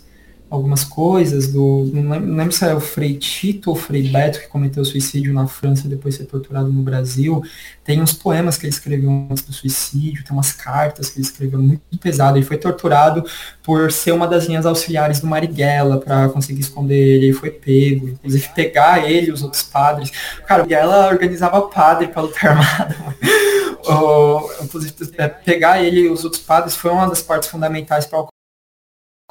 algumas 0.51 0.83
coisas 0.83 1.47
do. 1.47 1.89
Não 1.93 2.11
lembro, 2.11 2.27
não 2.27 2.37
lembro, 2.37 2.53
se 2.53 2.65
era 2.65 2.77
o 2.77 2.81
Frei 2.81 3.15
Tito 3.15 3.71
ou 3.71 3.77
Frei 3.77 4.09
Beto 4.09 4.41
que 4.41 4.49
cometeu 4.49 4.85
suicídio 4.85 5.33
na 5.33 5.47
França 5.47 5.87
e 5.87 5.91
depois 5.91 6.17
foi 6.17 6.27
torturado 6.27 6.71
no 6.71 6.83
Brasil. 6.83 7.43
Tem 7.85 8.03
uns 8.03 8.13
poemas 8.13 8.59
que 8.59 8.67
ele 8.67 8.73
escreveu 8.73 9.11
antes 9.31 9.45
do 9.45 9.53
suicídio, 9.53 10.25
tem 10.25 10.33
umas 10.33 10.53
cartas 10.53 11.09
que 11.09 11.19
ele 11.19 11.27
escreveu 11.27 11.61
muito 11.61 11.99
pesado. 11.99 12.37
Ele 12.37 12.45
foi 12.45 12.57
torturado 12.57 13.25
por 13.63 13.93
ser 13.93 14.13
uma 14.13 14.27
das 14.27 14.47
linhas 14.47 14.67
auxiliares 14.67 15.21
do 15.21 15.27
Marighella 15.29 15.99
para 15.99 16.29
conseguir 16.29 16.61
esconder 16.61 16.99
ele. 16.99 17.27
Ele 17.27 17.33
foi 17.33 17.51
pego. 17.51 18.09
Inclusive 18.09 18.49
pegar 18.55 19.09
ele 19.09 19.29
e 19.29 19.33
os 19.33 19.43
outros 19.43 19.63
padres. 19.63 20.11
Cara, 20.47 20.67
ela 20.69 21.09
organizava 21.09 21.63
padre 21.63 22.09
para 22.09 22.23
lutar 22.23 22.51
armada. 22.51 22.97
inclusive, 24.63 24.95
é, 25.17 25.29
pegar 25.29 25.83
ele 25.83 26.01
e 26.01 26.09
os 26.09 26.25
outros 26.25 26.43
padres 26.43 26.77
foi 26.77 26.91
uma 26.91 27.09
das 27.09 27.23
partes 27.23 27.49
fundamentais 27.49 28.07
para 28.07 28.27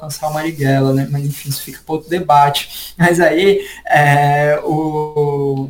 alcançar 0.00 0.28
o 0.28 0.34
Marighella, 0.34 0.94
né? 0.94 1.06
Mas 1.10 1.24
enfim, 1.24 1.50
isso 1.50 1.62
fica 1.62 1.80
para 1.84 1.94
outro 1.94 2.08
debate. 2.08 2.94
Mas 2.96 3.20
aí, 3.20 3.60
é, 3.86 4.58
o, 4.64 5.68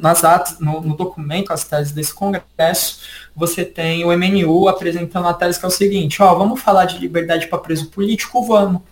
nas 0.00 0.24
atas, 0.24 0.58
no, 0.58 0.80
no, 0.80 0.96
documento, 0.96 1.52
as 1.52 1.64
teses 1.64 1.92
desse 1.92 2.12
congresso, 2.12 3.00
você 3.34 3.64
tem 3.64 4.04
o 4.04 4.16
MNU 4.16 4.68
apresentando 4.68 5.28
a 5.28 5.34
tese 5.34 5.58
que 5.58 5.64
é 5.64 5.68
o 5.68 5.70
seguinte, 5.70 6.22
ó, 6.22 6.34
vamos 6.34 6.60
falar 6.60 6.86
de 6.86 6.98
liberdade 6.98 7.46
para 7.46 7.58
preso 7.58 7.86
político, 7.86 8.44
vamos. 8.44 8.82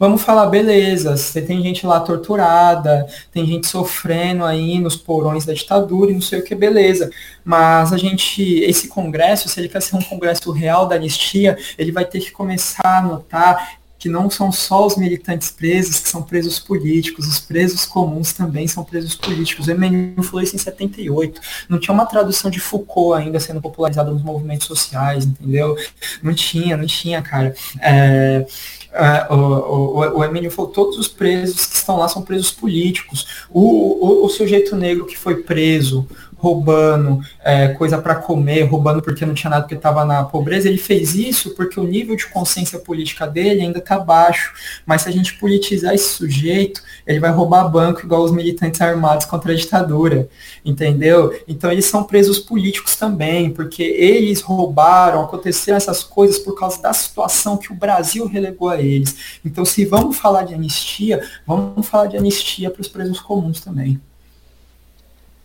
Vamos 0.00 0.22
falar, 0.22 0.46
beleza, 0.46 1.14
você 1.14 1.42
tem 1.42 1.62
gente 1.62 1.86
lá 1.86 2.00
torturada, 2.00 3.06
tem 3.30 3.44
gente 3.44 3.66
sofrendo 3.66 4.46
aí 4.46 4.78
nos 4.78 4.96
porões 4.96 5.44
da 5.44 5.52
ditadura 5.52 6.10
e 6.10 6.14
não 6.14 6.22
sei 6.22 6.38
o 6.38 6.42
que, 6.42 6.54
beleza. 6.54 7.10
Mas 7.44 7.92
a 7.92 7.98
gente, 7.98 8.42
esse 8.60 8.88
congresso, 8.88 9.46
se 9.46 9.60
ele 9.60 9.68
quer 9.68 9.82
ser 9.82 9.96
um 9.96 10.02
congresso 10.02 10.50
real 10.52 10.86
da 10.86 10.94
anistia, 10.94 11.58
ele 11.76 11.92
vai 11.92 12.06
ter 12.06 12.20
que 12.20 12.30
começar 12.30 12.80
a 12.82 13.02
notar 13.02 13.78
que 13.98 14.08
não 14.08 14.30
são 14.30 14.50
só 14.50 14.86
os 14.86 14.96
militantes 14.96 15.50
presos, 15.50 16.00
que 16.00 16.08
são 16.08 16.22
presos 16.22 16.58
políticos, 16.58 17.28
os 17.28 17.38
presos 17.38 17.84
comuns 17.84 18.32
também 18.32 18.66
são 18.66 18.82
presos 18.82 19.14
políticos. 19.14 19.68
O 19.68 19.74
MNU 19.74 20.22
falou 20.22 20.40
isso 20.40 20.56
em 20.56 20.58
78. 20.58 21.38
Não 21.68 21.78
tinha 21.78 21.92
uma 21.92 22.06
tradução 22.06 22.50
de 22.50 22.58
Foucault 22.58 23.22
ainda 23.22 23.38
sendo 23.38 23.60
popularizada 23.60 24.10
nos 24.10 24.22
movimentos 24.22 24.66
sociais, 24.66 25.26
entendeu? 25.26 25.76
Não 26.22 26.32
tinha, 26.32 26.78
não 26.78 26.86
tinha, 26.86 27.20
cara. 27.20 27.54
É, 27.82 28.46
é, 28.92 29.32
o, 29.32 29.36
o, 29.36 30.18
o 30.18 30.24
Emílio 30.24 30.50
falou, 30.50 30.70
todos 30.70 30.98
os 30.98 31.08
presos 31.08 31.66
que 31.66 31.76
estão 31.76 31.96
lá 31.96 32.08
são 32.08 32.22
presos 32.22 32.50
políticos. 32.50 33.26
O, 33.50 33.60
o, 33.60 34.26
o 34.26 34.28
sujeito 34.28 34.74
negro 34.74 35.06
que 35.06 35.16
foi 35.16 35.42
preso, 35.42 36.06
roubando 36.40 37.20
é, 37.44 37.68
coisa 37.68 37.98
para 37.98 38.14
comer, 38.14 38.62
roubando 38.62 39.02
porque 39.02 39.26
não 39.26 39.34
tinha 39.34 39.50
nada 39.50 39.62
porque 39.62 39.74
estava 39.74 40.04
na 40.04 40.24
pobreza, 40.24 40.68
ele 40.68 40.78
fez 40.78 41.14
isso 41.14 41.54
porque 41.54 41.78
o 41.78 41.84
nível 41.84 42.16
de 42.16 42.26
consciência 42.26 42.78
política 42.78 43.26
dele 43.26 43.60
ainda 43.60 43.78
está 43.78 43.98
baixo. 43.98 44.52
Mas 44.86 45.02
se 45.02 45.08
a 45.08 45.12
gente 45.12 45.34
politizar 45.34 45.94
esse 45.94 46.08
sujeito, 46.14 46.82
ele 47.06 47.20
vai 47.20 47.30
roubar 47.30 47.68
banco 47.68 48.00
igual 48.00 48.22
os 48.22 48.32
militantes 48.32 48.80
armados 48.80 49.26
contra 49.26 49.52
a 49.52 49.54
ditadura, 49.54 50.28
entendeu? 50.64 51.38
Então 51.46 51.70
eles 51.70 51.84
são 51.84 52.04
presos 52.04 52.38
políticos 52.38 52.96
também, 52.96 53.50
porque 53.50 53.82
eles 53.82 54.40
roubaram, 54.40 55.22
aconteceram 55.22 55.76
essas 55.76 56.02
coisas 56.02 56.38
por 56.38 56.58
causa 56.58 56.80
da 56.80 56.92
situação 56.92 57.58
que 57.58 57.70
o 57.70 57.76
Brasil 57.76 58.26
relegou 58.26 58.70
a 58.70 58.80
eles. 58.80 59.38
Então 59.44 59.64
se 59.64 59.84
vamos 59.84 60.16
falar 60.16 60.44
de 60.44 60.54
anistia, 60.54 61.22
vamos 61.46 61.86
falar 61.86 62.06
de 62.06 62.16
anistia 62.16 62.70
para 62.70 62.80
os 62.80 62.88
presos 62.88 63.20
comuns 63.20 63.60
também. 63.60 64.00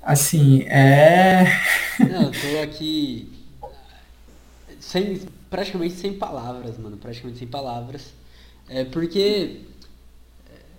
Assim, 0.06 0.62
é. 0.66 1.46
Não, 2.00 2.26
eu 2.26 2.32
tô 2.32 2.62
aqui. 2.62 3.28
Sem, 4.80 5.20
praticamente 5.50 5.96
sem 5.96 6.14
palavras, 6.14 6.78
mano. 6.78 6.96
Praticamente 6.96 7.40
sem 7.40 7.48
palavras. 7.48 8.14
É 8.70 8.84
porque. 8.84 9.62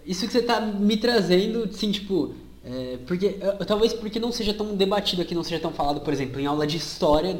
Isso 0.06 0.24
que 0.24 0.32
você 0.32 0.42
tá 0.42 0.60
me 0.60 0.96
trazendo, 0.96 1.64
assim, 1.64 1.90
tipo. 1.90 2.36
É, 2.64 2.98
porque, 3.04 3.36
talvez 3.66 3.92
porque 3.92 4.20
não 4.20 4.30
seja 4.30 4.54
tão 4.54 4.76
debatido 4.76 5.22
aqui, 5.22 5.34
não 5.34 5.44
seja 5.44 5.60
tão 5.60 5.72
falado, 5.72 6.00
por 6.00 6.12
exemplo, 6.12 6.40
em 6.40 6.46
aula 6.46 6.66
de 6.66 6.76
história, 6.76 7.36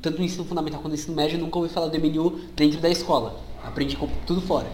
tanto 0.00 0.18
no 0.18 0.24
ensino 0.24 0.44
fundamental 0.44 0.80
quanto 0.80 0.92
no 0.92 0.94
ensino 0.94 1.16
médio, 1.16 1.36
eu 1.36 1.40
nunca 1.40 1.58
ouvi 1.58 1.68
falar 1.68 1.88
do 1.88 1.98
MNU 1.98 2.30
dentro 2.54 2.80
da 2.80 2.88
escola. 2.88 3.40
Aprendi 3.64 3.98
tudo 4.24 4.40
fora. 4.40 4.68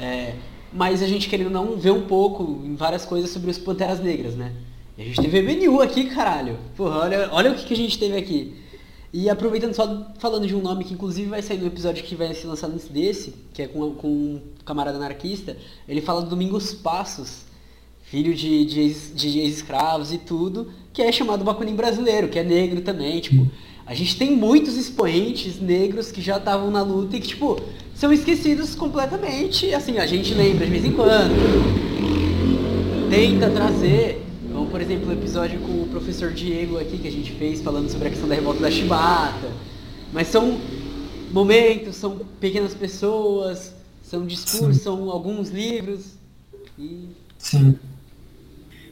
É, 0.00 0.34
mas 0.72 1.02
a 1.02 1.06
gente 1.06 1.28
querendo 1.28 1.50
não 1.50 1.76
ver 1.76 1.90
um 1.90 2.06
pouco 2.06 2.62
em 2.64 2.74
várias 2.74 3.04
coisas 3.04 3.30
sobre 3.30 3.50
os 3.50 3.58
Panteras 3.58 4.00
Negras, 4.00 4.34
né? 4.34 4.52
E 4.96 5.02
a 5.02 5.04
gente 5.04 5.20
teve 5.20 5.42
MNU 5.42 5.80
aqui, 5.80 6.04
caralho. 6.04 6.58
Porra, 6.74 7.00
olha, 7.00 7.28
olha 7.30 7.52
o 7.52 7.54
que, 7.54 7.66
que 7.66 7.74
a 7.74 7.76
gente 7.76 7.98
teve 7.98 8.16
aqui. 8.16 8.54
E 9.12 9.28
aproveitando 9.30 9.74
só 9.74 10.12
falando 10.18 10.46
de 10.46 10.54
um 10.54 10.60
nome 10.60 10.84
que 10.84 10.94
inclusive 10.94 11.28
vai 11.28 11.42
sair 11.42 11.58
no 11.58 11.66
episódio 11.66 12.04
que 12.04 12.14
vai 12.14 12.32
ser 12.34 12.46
lançado 12.46 12.72
antes 12.72 12.88
desse, 12.88 13.34
que 13.52 13.62
é 13.62 13.68
com, 13.68 13.92
com 13.92 14.08
um 14.08 14.40
camarada 14.64 14.96
anarquista, 14.96 15.56
ele 15.88 16.00
fala 16.00 16.22
do 16.22 16.30
Domingos 16.30 16.74
Passos, 16.74 17.44
filho 18.02 18.34
de, 18.34 18.64
de, 18.64 18.94
de 19.14 19.38
ex-escravos 19.40 20.12
e 20.12 20.18
tudo, 20.18 20.70
que 20.92 21.02
é 21.02 21.12
chamado 21.12 21.44
Bacunim 21.44 21.74
brasileiro, 21.74 22.28
que 22.28 22.38
é 22.38 22.44
negro 22.44 22.80
também, 22.80 23.20
tipo. 23.20 23.50
A 23.86 23.94
gente 23.94 24.18
tem 24.18 24.32
muitos 24.32 24.76
expoentes 24.76 25.60
negros 25.60 26.10
que 26.10 26.20
já 26.20 26.38
estavam 26.38 26.72
na 26.72 26.82
luta 26.82 27.16
e 27.16 27.20
que, 27.20 27.28
tipo, 27.28 27.60
são 27.94 28.12
esquecidos 28.12 28.74
completamente. 28.74 29.72
Assim, 29.72 29.98
a 29.98 30.06
gente 30.06 30.34
lembra 30.34 30.64
de 30.64 30.72
vez 30.72 30.84
em 30.84 30.90
quando. 30.90 31.32
Tenta 33.08 33.48
trazer 33.48 34.26
como, 34.66 34.70
por 34.70 34.80
exemplo, 34.80 35.08
o 35.08 35.12
episódio 35.12 35.60
com 35.60 35.82
o 35.82 35.88
professor 35.88 36.32
Diego 36.32 36.78
aqui 36.78 36.98
que 36.98 37.08
a 37.08 37.10
gente 37.10 37.32
fez 37.32 37.62
falando 37.62 37.88
sobre 37.88 38.08
a 38.08 38.10
questão 38.10 38.28
da 38.28 38.34
revolta 38.34 38.60
da 38.60 38.70
chibata. 38.70 39.50
Mas 40.12 40.28
são 40.28 40.58
momentos, 41.30 41.96
são 41.96 42.18
pequenas 42.40 42.74
pessoas, 42.74 43.74
são 44.02 44.26
discursos, 44.26 44.76
Sim. 44.76 44.82
são 44.82 45.10
alguns 45.10 45.50
livros. 45.50 46.14
E... 46.78 47.08
Sim. 47.38 47.78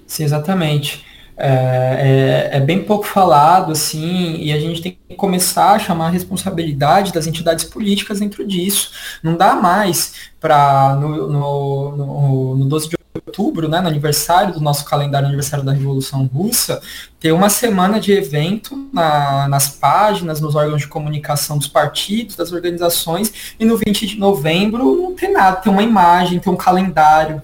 Sim, 0.07 0.25
exatamente. 0.25 1.05
É, 1.37 2.51
é, 2.53 2.57
é, 2.59 2.61
bem 2.61 2.85
pouco 2.85 3.05
falado, 3.05 3.73
assim, 3.73 4.37
e 4.37 4.53
a 4.53 4.61
gente 4.61 4.81
tem 4.81 4.97
que 5.09 5.17
começar 5.17 5.73
a 5.73 5.79
chamar 5.81 6.07
a 6.07 6.11
responsabilidade 6.11 7.13
das 7.13 7.27
entidades 7.27 7.65
políticas 7.65 8.21
dentro 8.21 8.47
disso. 8.47 8.93
Não 9.23 9.37
dá 9.37 9.57
mais 9.57 10.31
para, 10.41 10.95
no, 11.01 11.29
no, 11.29 11.97
no, 11.97 12.57
no 12.57 12.65
12 12.67 12.89
de 12.91 13.04
outubro, 13.15 13.69
né, 13.69 13.81
no 13.81 13.87
aniversário 13.87 14.55
do 14.55 14.61
nosso 14.61 14.85
calendário, 14.85 15.29
aniversário 15.29 15.65
da 15.65 15.73
Revolução 15.73 16.27
Russa, 16.27 16.81
ter 17.21 17.31
uma 17.31 17.49
semana 17.49 18.01
de 18.01 18.11
evento 18.13 18.89
na, 18.93 19.47
nas 19.47 19.69
páginas, 19.69 20.41
nos 20.41 20.57
órgãos 20.57 20.83
de 20.83 20.89
comunicação 20.89 21.57
dos 21.57 21.69
partidos, 21.69 22.35
das 22.35 22.51
organizações, 22.51 23.55
e 23.59 23.65
no 23.65 23.77
20 23.77 24.07
de 24.07 24.19
novembro 24.19 24.97
não 24.97 25.15
tem 25.15 25.33
nada, 25.33 25.59
tem 25.59 25.73
uma 25.73 25.83
imagem, 25.83 26.41
tem 26.41 26.53
um 26.53 26.57
calendário, 26.57 27.41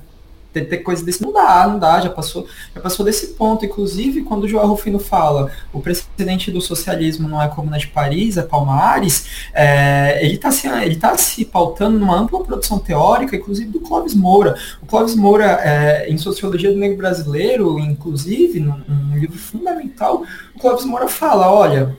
ter, 0.52 0.64
ter 0.66 0.78
coisa 0.78 1.04
desse 1.04 1.22
não 1.22 1.32
dá, 1.32 1.66
não 1.66 1.78
dá, 1.78 2.00
já 2.00 2.10
passou, 2.10 2.46
já 2.74 2.80
passou 2.80 3.04
desse 3.04 3.28
ponto. 3.28 3.64
Inclusive, 3.64 4.22
quando 4.22 4.44
o 4.44 4.48
João 4.48 4.66
Rufino 4.66 4.98
fala 4.98 5.50
o 5.72 5.80
precedente 5.80 6.50
do 6.50 6.60
socialismo 6.60 7.28
não 7.28 7.40
é 7.40 7.48
como 7.48 7.70
na 7.70 7.78
de 7.78 7.88
Paris, 7.88 8.36
é 8.36 8.42
Palmares, 8.42 9.48
é, 9.54 10.24
ele 10.24 10.34
está 10.34 10.50
se, 10.50 10.68
ele 10.68 10.96
tá 10.96 11.16
se 11.16 11.44
pautando 11.44 11.98
numa 11.98 12.18
ampla 12.18 12.42
produção 12.42 12.78
teórica, 12.78 13.36
inclusive 13.36 13.70
do 13.70 13.80
Clóvis 13.80 14.14
Moura. 14.14 14.56
O 14.82 14.86
Clóvis 14.86 15.14
Moura, 15.14 15.58
é, 15.62 16.08
em 16.08 16.18
Sociologia 16.18 16.70
do 16.70 16.78
Negro 16.78 16.98
Brasileiro, 16.98 17.78
inclusive, 17.78 18.60
num, 18.60 18.80
num 18.88 19.18
livro 19.18 19.38
fundamental, 19.38 20.22
o 20.54 20.58
Clóvis 20.58 20.84
Moura 20.84 21.08
fala, 21.08 21.50
olha, 21.52 21.96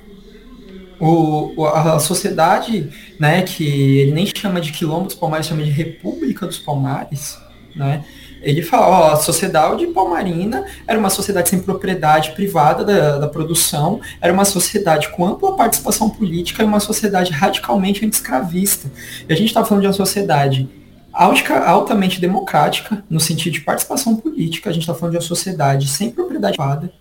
o, 1.01 1.65
a 1.65 1.99
sociedade, 1.99 2.89
né, 3.19 3.41
que 3.41 3.65
ele 3.99 4.11
nem 4.11 4.25
chama 4.25 4.61
de 4.61 4.71
quilombo 4.71 5.05
dos 5.05 5.15
Palmares, 5.15 5.47
chama 5.47 5.63
de 5.63 5.71
República 5.71 6.45
dos 6.45 6.59
Palmares, 6.59 7.39
né, 7.75 8.05
ele 8.41 8.61
fala, 8.61 8.87
ó, 8.87 9.13
a 9.13 9.15
sociedade 9.17 9.85
palmarina 9.87 10.65
era 10.87 10.97
uma 10.97 11.09
sociedade 11.09 11.49
sem 11.49 11.59
propriedade 11.59 12.31
privada 12.31 12.83
da, 12.83 13.19
da 13.19 13.27
produção, 13.27 14.01
era 14.19 14.33
uma 14.33 14.45
sociedade 14.45 15.09
com 15.09 15.25
ampla 15.25 15.55
participação 15.55 16.09
política 16.09 16.63
e 16.63 16.65
uma 16.65 16.79
sociedade 16.79 17.31
radicalmente 17.31 18.03
anti-escravista. 18.03 18.91
E 19.29 19.31
a 19.31 19.35
gente 19.35 19.47
está 19.47 19.63
falando 19.63 19.81
de 19.81 19.87
uma 19.87 19.93
sociedade 19.93 20.67
altamente 21.13 22.19
democrática, 22.19 23.03
no 23.09 23.19
sentido 23.19 23.53
de 23.53 23.61
participação 23.61 24.15
política, 24.15 24.69
a 24.69 24.73
gente 24.73 24.83
está 24.83 24.93
falando 24.93 25.11
de 25.11 25.17
uma 25.17 25.27
sociedade 25.27 25.87
sem 25.87 26.09
propriedade 26.09 26.57
privada, 26.57 26.91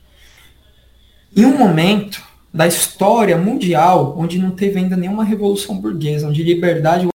em 1.36 1.44
um 1.44 1.56
momento 1.56 2.22
da 2.52 2.66
história 2.66 3.38
mundial 3.38 4.16
onde 4.18 4.36
não 4.36 4.50
teve 4.50 4.78
ainda 4.78 4.96
nenhuma 4.96 5.24
revolução 5.24 5.80
burguesa, 5.80 6.26
onde 6.26 6.42
liberdade 6.42 7.08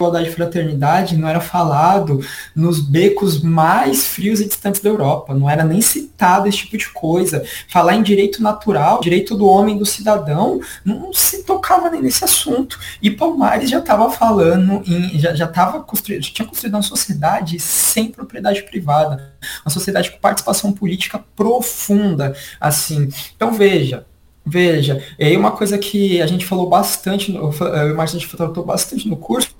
igualdade 0.00 0.30
e 0.30 0.32
fraternidade 0.32 1.16
não 1.16 1.28
era 1.28 1.40
falado 1.40 2.24
nos 2.56 2.80
becos 2.80 3.42
mais 3.42 4.06
frios 4.06 4.40
e 4.40 4.46
distantes 4.46 4.80
da 4.80 4.88
Europa, 4.88 5.34
não 5.34 5.48
era 5.48 5.62
nem 5.62 5.82
citado 5.82 6.48
esse 6.48 6.58
tipo 6.58 6.78
de 6.78 6.88
coisa. 6.88 7.44
Falar 7.68 7.94
em 7.94 8.02
direito 8.02 8.42
natural, 8.42 9.00
direito 9.00 9.36
do 9.36 9.46
homem, 9.46 9.76
do 9.76 9.84
cidadão, 9.84 10.60
não 10.84 11.12
se 11.12 11.44
tocava 11.44 11.90
nem 11.90 12.00
nesse 12.00 12.24
assunto. 12.24 12.78
E 13.02 13.10
Palmares 13.10 13.68
já 13.68 13.78
estava 13.78 14.10
falando, 14.10 14.82
em, 14.86 15.18
já, 15.18 15.34
já, 15.34 15.46
tava 15.46 15.80
construído, 15.82 16.24
já 16.24 16.32
tinha 16.32 16.48
construído 16.48 16.74
uma 16.74 16.82
sociedade 16.82 17.60
sem 17.60 18.08
propriedade 18.08 18.62
privada, 18.62 19.34
uma 19.64 19.70
sociedade 19.70 20.10
com 20.10 20.18
participação 20.18 20.72
política 20.72 21.22
profunda, 21.36 22.34
assim. 22.58 23.08
Então 23.36 23.52
veja, 23.52 24.06
Veja, 24.44 25.04
e 25.18 25.24
aí 25.24 25.36
uma 25.36 25.52
coisa 25.52 25.76
que 25.76 26.20
a 26.20 26.26
gente 26.26 26.46
falou 26.46 26.68
bastante, 26.68 27.34
eu 27.34 27.50
o 27.50 28.06
gente 28.06 28.36
tratou 28.36 28.64
bastante 28.64 29.06
no 29.06 29.16
curso, 29.16 29.50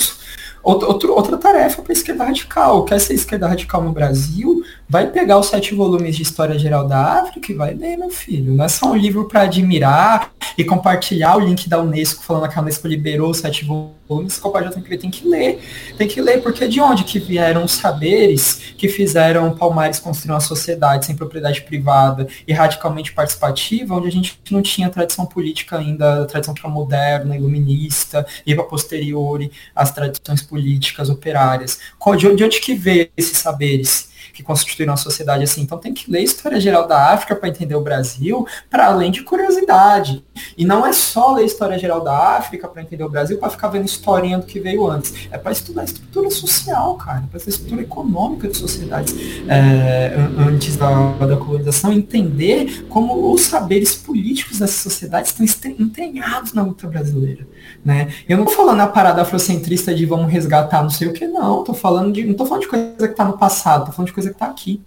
Outro, 0.62 1.12
outra 1.14 1.38
tarefa 1.38 1.82
para 1.82 1.92
a 1.92 1.94
esquerda 1.94 2.24
radical. 2.24 2.84
Quer 2.84 3.00
ser 3.00 3.14
esquerda 3.14 3.48
radical 3.48 3.82
no 3.82 3.92
Brasil? 3.92 4.62
Vai 4.90 5.06
pegar 5.06 5.38
os 5.38 5.46
sete 5.46 5.72
volumes 5.72 6.16
de 6.16 6.22
História 6.24 6.58
Geral 6.58 6.84
da 6.84 7.20
África 7.20 7.52
e 7.52 7.54
vai 7.54 7.72
ler, 7.72 7.96
meu 7.96 8.10
filho. 8.10 8.52
Não 8.52 8.64
é 8.64 8.68
só 8.68 8.90
um 8.90 8.96
livro 8.96 9.28
para 9.28 9.42
admirar 9.42 10.32
e 10.58 10.64
compartilhar 10.64 11.36
o 11.36 11.38
link 11.38 11.68
da 11.68 11.80
Unesco 11.80 12.24
falando 12.24 12.50
que 12.50 12.58
a 12.58 12.60
Unesco 12.60 12.88
liberou 12.88 13.30
os 13.30 13.38
sete 13.38 13.64
volumes. 13.64 14.36
Compartilhar 14.40 14.72
tem 14.72 14.82
que 14.82 14.90
ler, 14.90 14.98
tem 14.98 15.10
que 15.12 15.28
ler. 15.28 15.60
Tem 15.96 16.08
que 16.08 16.20
ler, 16.20 16.42
porque 16.42 16.66
de 16.66 16.80
onde 16.80 17.04
que 17.04 17.20
vieram 17.20 17.62
os 17.62 17.70
saberes 17.70 18.74
que 18.76 18.88
fizeram 18.88 19.54
Palmares 19.54 20.00
construir 20.00 20.32
uma 20.32 20.40
sociedade 20.40 21.06
sem 21.06 21.14
propriedade 21.14 21.62
privada 21.62 22.26
e 22.44 22.52
radicalmente 22.52 23.12
participativa, 23.12 23.94
onde 23.94 24.08
a 24.08 24.12
gente 24.12 24.40
não 24.50 24.60
tinha 24.60 24.90
tradição 24.90 25.24
política 25.24 25.78
ainda, 25.78 26.26
tradição 26.26 26.52
moderna, 26.68 27.36
iluminista, 27.36 28.26
e 28.44 28.56
para 28.56 28.64
posteriori 28.64 29.52
as 29.72 29.92
tradições 29.92 30.42
políticas 30.42 31.08
operárias. 31.08 31.78
De 32.18 32.26
onde 32.26 32.58
que 32.58 32.74
veio 32.74 33.08
esses 33.16 33.38
saberes? 33.38 34.09
Que 34.40 34.42
constituíram 34.42 34.94
a 34.94 34.96
sociedade 34.96 35.44
assim. 35.44 35.62
Então 35.62 35.78
tem 35.78 35.92
que 35.92 36.10
ler 36.10 36.18
a 36.18 36.22
história 36.22 36.58
geral 36.58 36.88
da 36.88 37.12
África 37.12 37.36
para 37.36 37.48
entender 37.48 37.74
o 37.74 37.80
Brasil, 37.80 38.46
para 38.68 38.86
além 38.86 39.10
de 39.10 39.22
curiosidade. 39.22 40.24
E 40.56 40.64
não 40.64 40.84
é 40.86 40.92
só 40.92 41.34
ler 41.34 41.42
a 41.42 41.46
história 41.46 41.78
geral 41.78 42.00
da 42.02 42.36
África 42.36 42.66
para 42.66 42.82
entender 42.82 43.04
o 43.04 43.08
Brasil, 43.08 43.38
para 43.38 43.50
ficar 43.50 43.68
vendo 43.68 43.84
historinha 43.84 44.38
do 44.38 44.46
que 44.46 44.58
veio 44.58 44.86
antes. 44.86 45.28
É 45.30 45.38
para 45.38 45.52
estudar 45.52 45.82
a 45.82 45.84
estrutura 45.84 46.30
social, 46.30 46.94
cara, 46.96 47.24
para 47.30 47.36
estudar 47.36 47.50
a 47.50 47.56
estrutura 47.56 47.82
econômica 47.82 48.48
de 48.48 48.56
sociedades 48.56 49.14
é, 49.48 50.14
antes 50.38 50.76
da, 50.76 51.12
da 51.12 51.36
colonização, 51.36 51.92
entender 51.92 52.86
como 52.88 53.32
os 53.32 53.42
saberes 53.42 53.94
políticos 53.94 54.58
dessas 54.58 54.80
sociedades 54.80 55.38
estão 55.38 55.70
entranhados 55.70 56.52
na 56.52 56.62
luta 56.62 56.86
brasileira. 56.86 57.46
Né? 57.84 58.12
Eu 58.28 58.36
não 58.36 58.44
tô 58.44 58.50
falando 58.50 58.80
a 58.80 58.86
parada 58.86 59.22
afrocentrista 59.22 59.94
de 59.94 60.04
vamos 60.04 60.30
resgatar 60.30 60.82
não 60.82 60.90
sei 60.90 61.08
o 61.08 61.12
que, 61.12 61.26
não. 61.26 61.64
Tô 61.64 61.72
falando 61.72 62.12
de, 62.12 62.24
não 62.24 62.34
tô 62.34 62.44
falando 62.44 62.62
de 62.62 62.68
coisa 62.68 62.94
que 62.98 63.04
está 63.04 63.24
no 63.24 63.38
passado, 63.38 63.86
tô 63.86 63.92
falando 63.92 64.08
de 64.08 64.14
coisa 64.14 64.28
que 64.28 64.36
está 64.36 64.46
aqui. 64.46 64.82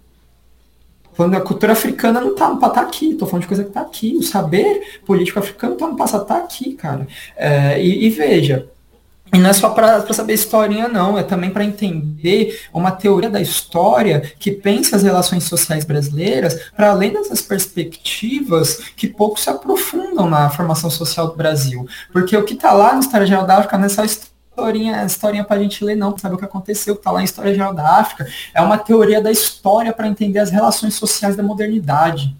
Falando 1.14 1.36
a 1.36 1.40
cultura 1.40 1.72
africana 1.72 2.20
não 2.20 2.34
tá, 2.34 2.54
tá 2.56 2.80
aqui, 2.80 3.14
tô 3.14 3.24
falando 3.24 3.42
de 3.42 3.48
coisa 3.48 3.64
que 3.64 3.70
tá 3.70 3.80
aqui. 3.80 4.16
O 4.16 4.22
saber 4.22 5.00
político 5.06 5.38
africano 5.38 5.76
tá 5.76 5.86
no 5.86 5.96
passado, 5.96 6.26
tá 6.26 6.36
aqui, 6.36 6.74
cara. 6.74 7.06
É, 7.36 7.80
e, 7.80 8.06
e, 8.06 8.10
veja, 8.10 8.68
E 9.34 9.38
não 9.38 9.50
é 9.50 9.52
só 9.52 9.70
para 9.70 10.06
saber 10.14 10.34
historinha, 10.34 10.86
não, 10.86 11.18
é 11.18 11.24
também 11.24 11.50
para 11.50 11.64
entender 11.64 12.62
uma 12.72 12.92
teoria 12.92 13.28
da 13.28 13.40
história 13.40 14.20
que 14.38 14.52
pensa 14.52 14.94
as 14.94 15.02
relações 15.02 15.42
sociais 15.42 15.84
brasileiras 15.84 16.70
para 16.76 16.90
além 16.90 17.12
dessas 17.12 17.42
perspectivas 17.42 18.76
que 18.96 19.08
pouco 19.08 19.40
se 19.40 19.50
aprofundam 19.50 20.30
na 20.30 20.48
formação 20.50 20.88
social 20.88 21.26
do 21.26 21.36
Brasil. 21.36 21.84
Porque 22.12 22.36
o 22.36 22.44
que 22.44 22.54
está 22.54 22.72
lá 22.72 22.94
no 22.94 23.00
História 23.00 23.26
Geral 23.26 23.44
da 23.44 23.56
África 23.56 23.76
não 23.76 23.86
é 23.86 23.88
só 23.88 24.04
historinha, 24.04 25.04
historinha 25.04 25.42
para 25.42 25.56
a 25.56 25.58
gente 25.60 25.84
ler, 25.84 25.96
não, 25.96 26.16
sabe 26.16 26.36
o 26.36 26.38
que 26.38 26.44
aconteceu, 26.44 26.94
que 26.94 27.00
está 27.00 27.10
lá 27.10 27.20
em 27.20 27.24
História 27.24 27.52
Geral 27.52 27.74
da 27.74 27.98
África. 27.98 28.28
É 28.54 28.62
uma 28.62 28.78
teoria 28.78 29.20
da 29.20 29.32
história 29.32 29.92
para 29.92 30.06
entender 30.06 30.38
as 30.38 30.50
relações 30.50 30.94
sociais 30.94 31.34
da 31.34 31.42
modernidade. 31.42 32.36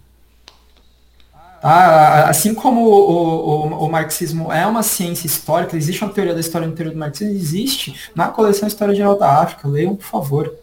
Tá? 1.64 2.28
Assim 2.28 2.52
como 2.52 2.82
o, 2.82 3.68
o, 3.70 3.86
o, 3.86 3.90
marxismo 3.90 4.52
é 4.52 4.66
uma 4.66 4.82
ciência 4.82 5.26
histórica, 5.26 5.74
existe 5.74 6.04
uma 6.04 6.12
teoria 6.12 6.34
da 6.34 6.40
história 6.40 6.66
no 6.66 6.74
interior 6.74 6.92
do 6.92 6.98
marxismo, 6.98 7.34
existe 7.34 8.10
na 8.14 8.28
coleção 8.28 8.68
História 8.68 8.94
Geral 8.94 9.18
da 9.18 9.40
África. 9.40 9.66
Leiam, 9.66 9.96
por 9.96 10.04
favor. 10.04 10.54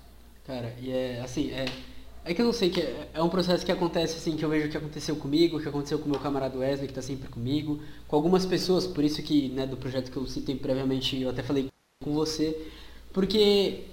Cara, 0.45 0.71
e 0.79 0.91
é 0.91 1.19
assim, 1.25 1.49
é, 1.49 1.65
é 2.23 2.33
que 2.35 2.41
eu 2.43 2.45
não 2.45 2.53
sei, 2.53 2.69
que 2.69 2.81
é, 2.81 3.09
é, 3.15 3.23
um 3.23 3.29
processo 3.29 3.65
que 3.65 3.71
acontece 3.71 4.17
assim, 4.17 4.37
que 4.37 4.45
eu 4.45 4.49
vejo 4.49 4.69
que 4.69 4.77
aconteceu 4.77 5.15
comigo, 5.15 5.59
que 5.59 5.67
aconteceu 5.67 5.97
com 5.97 6.05
o 6.05 6.11
meu 6.11 6.19
camarada 6.19 6.55
Wesley, 6.55 6.85
que 6.85 6.91
está 6.91 7.01
sempre 7.01 7.27
comigo, 7.29 7.79
com 8.07 8.15
algumas 8.15 8.45
pessoas, 8.45 8.85
por 8.85 9.03
isso 9.03 9.23
que, 9.23 9.49
né, 9.49 9.65
do 9.65 9.77
projeto 9.77 10.11
que 10.11 10.17
eu 10.17 10.27
citei 10.27 10.55
previamente, 10.55 11.19
eu 11.19 11.31
até 11.31 11.41
falei 11.41 11.67
com 12.03 12.13
você, 12.13 12.55
porque 13.11 13.85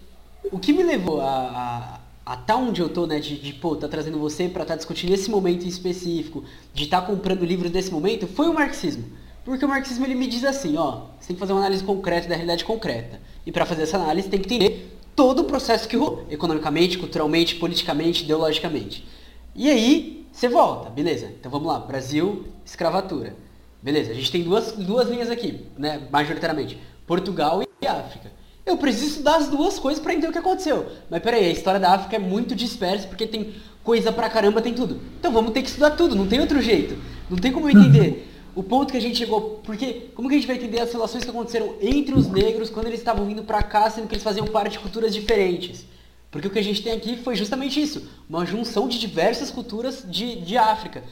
o 0.52 0.58
que 0.58 0.74
me 0.74 0.82
levou 0.82 1.22
a 1.22 2.00
até 2.28 2.54
onde 2.54 2.82
eu 2.82 2.90
tô, 2.90 3.06
né, 3.06 3.18
de, 3.18 3.38
de 3.38 3.54
pô, 3.54 3.74
tá 3.74 3.88
trazendo 3.88 4.18
você 4.18 4.50
para 4.50 4.60
estar 4.62 4.74
tá 4.74 4.76
discutindo 4.76 5.14
esse 5.14 5.30
momento 5.30 5.64
em 5.64 5.68
específico, 5.68 6.44
de 6.74 6.84
estar 6.84 7.00
tá 7.00 7.06
comprando 7.06 7.42
livros 7.42 7.70
desse 7.70 7.90
momento, 7.90 8.26
foi 8.26 8.46
o 8.46 8.52
marxismo. 8.52 9.04
Porque 9.46 9.64
o 9.64 9.68
marxismo 9.68 10.04
ele 10.04 10.14
me 10.14 10.26
diz 10.26 10.44
assim, 10.44 10.76
ó, 10.76 11.06
você 11.18 11.28
tem 11.28 11.36
que 11.36 11.40
fazer 11.40 11.54
uma 11.54 11.60
análise 11.60 11.82
concreta 11.82 12.28
da 12.28 12.34
realidade 12.34 12.66
concreta. 12.66 13.18
E 13.46 13.50
para 13.50 13.64
fazer 13.64 13.84
essa 13.84 13.96
análise 13.96 14.28
tem 14.28 14.38
que 14.38 14.44
entender 14.44 14.98
todo 15.16 15.40
o 15.40 15.44
processo 15.44 15.88
que 15.88 15.96
rolou, 15.96 16.26
economicamente, 16.28 16.98
culturalmente, 16.98 17.56
politicamente, 17.56 18.24
ideologicamente. 18.24 19.08
E 19.54 19.70
aí, 19.70 20.26
você 20.30 20.50
volta, 20.50 20.90
beleza. 20.90 21.32
Então 21.40 21.50
vamos 21.50 21.66
lá, 21.66 21.78
Brasil, 21.78 22.44
escravatura. 22.62 23.34
Beleza, 23.82 24.10
a 24.10 24.14
gente 24.14 24.30
tem 24.30 24.42
duas, 24.42 24.72
duas 24.72 25.08
linhas 25.08 25.30
aqui, 25.30 25.64
né, 25.78 26.06
majoritariamente. 26.12 26.78
Portugal 27.06 27.62
e 27.62 27.86
África. 27.86 28.30
Eu 28.68 28.76
preciso 28.76 29.06
estudar 29.06 29.36
as 29.36 29.48
duas 29.48 29.78
coisas 29.78 30.02
para 30.02 30.12
entender 30.12 30.28
o 30.28 30.32
que 30.32 30.38
aconteceu. 30.38 30.86
Mas 31.08 31.22
peraí, 31.22 31.46
a 31.46 31.50
história 31.50 31.80
da 31.80 31.94
África 31.94 32.16
é 32.16 32.18
muito 32.18 32.54
dispersa 32.54 33.08
porque 33.08 33.26
tem 33.26 33.54
coisa 33.82 34.12
pra 34.12 34.28
caramba, 34.28 34.60
tem 34.60 34.74
tudo. 34.74 35.00
Então 35.18 35.32
vamos 35.32 35.52
ter 35.52 35.62
que 35.62 35.68
estudar 35.68 35.92
tudo, 35.92 36.14
não 36.14 36.26
tem 36.26 36.40
outro 36.40 36.60
jeito. 36.60 36.96
Não 37.30 37.38
tem 37.38 37.50
como 37.50 37.68
entender 37.68 38.28
o 38.54 38.62
ponto 38.62 38.90
que 38.90 38.98
a 38.98 39.00
gente 39.00 39.16
chegou. 39.16 39.60
Porque 39.64 40.10
como 40.14 40.28
que 40.28 40.34
a 40.34 40.38
gente 40.38 40.46
vai 40.46 40.56
entender 40.56 40.80
as 40.80 40.92
relações 40.92 41.24
que 41.24 41.30
aconteceram 41.30 41.74
entre 41.80 42.14
os 42.14 42.28
negros 42.28 42.68
quando 42.68 42.86
eles 42.86 43.00
estavam 43.00 43.24
vindo 43.24 43.42
pra 43.42 43.62
cá, 43.62 43.88
sendo 43.88 44.06
que 44.06 44.14
eles 44.14 44.22
faziam 44.22 44.46
parte 44.46 44.72
de 44.72 44.78
culturas 44.80 45.14
diferentes? 45.14 45.86
Porque 46.30 46.46
o 46.46 46.50
que 46.50 46.58
a 46.58 46.62
gente 46.62 46.82
tem 46.82 46.92
aqui 46.92 47.16
foi 47.16 47.34
justamente 47.34 47.80
isso, 47.80 48.06
uma 48.28 48.44
junção 48.44 48.86
de 48.86 48.98
diversas 48.98 49.50
culturas 49.50 50.04
de, 50.06 50.40
de 50.42 50.58
África. 50.58 51.02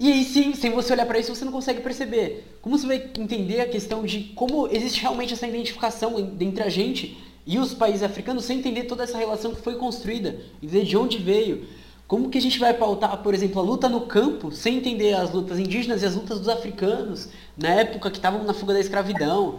E 0.00 0.12
aí 0.12 0.22
sim, 0.22 0.54
sem 0.54 0.70
você 0.70 0.92
olhar 0.92 1.06
para 1.06 1.18
isso, 1.18 1.34
você 1.34 1.44
não 1.44 1.50
consegue 1.50 1.80
perceber. 1.80 2.56
Como 2.62 2.78
você 2.78 2.86
vai 2.86 3.10
entender 3.18 3.60
a 3.60 3.68
questão 3.68 4.04
de 4.04 4.32
como 4.36 4.68
existe 4.68 5.00
realmente 5.00 5.32
essa 5.32 5.44
identificação 5.44 6.16
entre 6.40 6.62
a 6.62 6.68
gente 6.68 7.18
e 7.44 7.58
os 7.58 7.74
países 7.74 8.04
africanos 8.04 8.44
sem 8.44 8.60
entender 8.60 8.84
toda 8.84 9.02
essa 9.02 9.18
relação 9.18 9.52
que 9.52 9.60
foi 9.60 9.74
construída, 9.74 10.38
entender 10.62 10.84
de 10.84 10.96
onde 10.96 11.18
veio. 11.18 11.66
Como 12.06 12.30
que 12.30 12.38
a 12.38 12.40
gente 12.40 12.60
vai 12.60 12.72
pautar, 12.72 13.20
por 13.24 13.34
exemplo, 13.34 13.60
a 13.60 13.64
luta 13.64 13.88
no 13.88 14.02
campo 14.02 14.52
sem 14.52 14.76
entender 14.76 15.14
as 15.14 15.32
lutas 15.32 15.58
indígenas 15.58 16.00
e 16.00 16.06
as 16.06 16.14
lutas 16.14 16.38
dos 16.38 16.48
africanos 16.48 17.28
na 17.56 17.68
época 17.68 18.08
que 18.08 18.18
estavam 18.18 18.44
na 18.44 18.54
fuga 18.54 18.74
da 18.74 18.80
escravidão? 18.80 19.58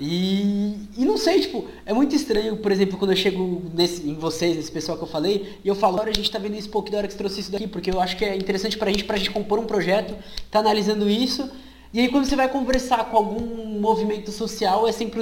E, 0.00 0.76
e 0.96 1.04
não 1.04 1.16
sei, 1.16 1.40
tipo, 1.40 1.66
é 1.84 1.92
muito 1.92 2.14
estranho, 2.14 2.56
por 2.56 2.70
exemplo, 2.70 2.96
quando 2.96 3.10
eu 3.10 3.16
chego 3.16 3.62
nesse, 3.74 4.08
em 4.08 4.14
vocês, 4.14 4.56
nesse 4.56 4.70
pessoal 4.70 4.96
que 4.96 5.02
eu 5.02 5.08
falei, 5.08 5.58
e 5.64 5.68
eu 5.68 5.74
falo, 5.74 5.94
agora 5.94 6.10
a 6.10 6.14
gente 6.14 6.30
tá 6.30 6.38
vendo 6.38 6.56
isso 6.56 6.70
pouco 6.70 6.90
da 6.90 6.98
hora 6.98 7.06
que 7.06 7.12
você 7.12 7.18
trouxe 7.18 7.40
isso 7.40 7.50
daqui, 7.50 7.66
porque 7.66 7.90
eu 7.90 8.00
acho 8.00 8.16
que 8.16 8.24
é 8.24 8.36
interessante 8.36 8.78
pra 8.78 8.90
gente, 8.90 9.04
pra 9.04 9.16
gente 9.16 9.30
compor 9.30 9.58
um 9.58 9.66
projeto, 9.66 10.16
tá 10.50 10.60
analisando 10.60 11.10
isso, 11.10 11.50
e 11.92 11.98
aí 12.00 12.08
quando 12.08 12.26
você 12.26 12.36
vai 12.36 12.48
conversar 12.48 13.10
com 13.10 13.16
algum 13.16 13.66
movimento 13.80 14.30
social, 14.30 14.86
é 14.86 14.92
sempre 14.92 15.20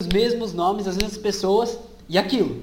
os 0.00 0.08
mesmos 0.08 0.54
nomes, 0.54 0.86
as 0.86 0.96
mesmas 0.96 1.18
pessoas, 1.18 1.78
e 2.08 2.16
aquilo. 2.16 2.62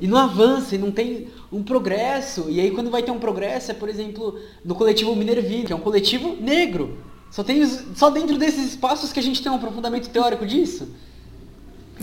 E 0.00 0.06
não 0.06 0.16
avança, 0.16 0.74
e 0.74 0.78
não 0.78 0.90
tem 0.90 1.28
um 1.52 1.62
progresso, 1.62 2.48
e 2.48 2.60
aí 2.60 2.70
quando 2.70 2.90
vai 2.90 3.02
ter 3.02 3.10
um 3.10 3.18
progresso, 3.18 3.72
é, 3.72 3.74
por 3.74 3.90
exemplo, 3.90 4.40
no 4.64 4.74
coletivo 4.74 5.14
Minerville, 5.14 5.66
que 5.66 5.72
é 5.72 5.76
um 5.76 5.80
coletivo 5.80 6.34
negro, 6.40 6.96
só, 7.30 7.42
tem, 7.42 7.64
só 7.94 8.10
dentro 8.10 8.38
desses 8.38 8.70
espaços 8.70 9.12
que 9.12 9.20
a 9.20 9.22
gente 9.22 9.42
tem 9.42 9.50
um 9.50 9.56
aprofundamento 9.56 10.08
teórico 10.08 10.46
disso? 10.46 10.88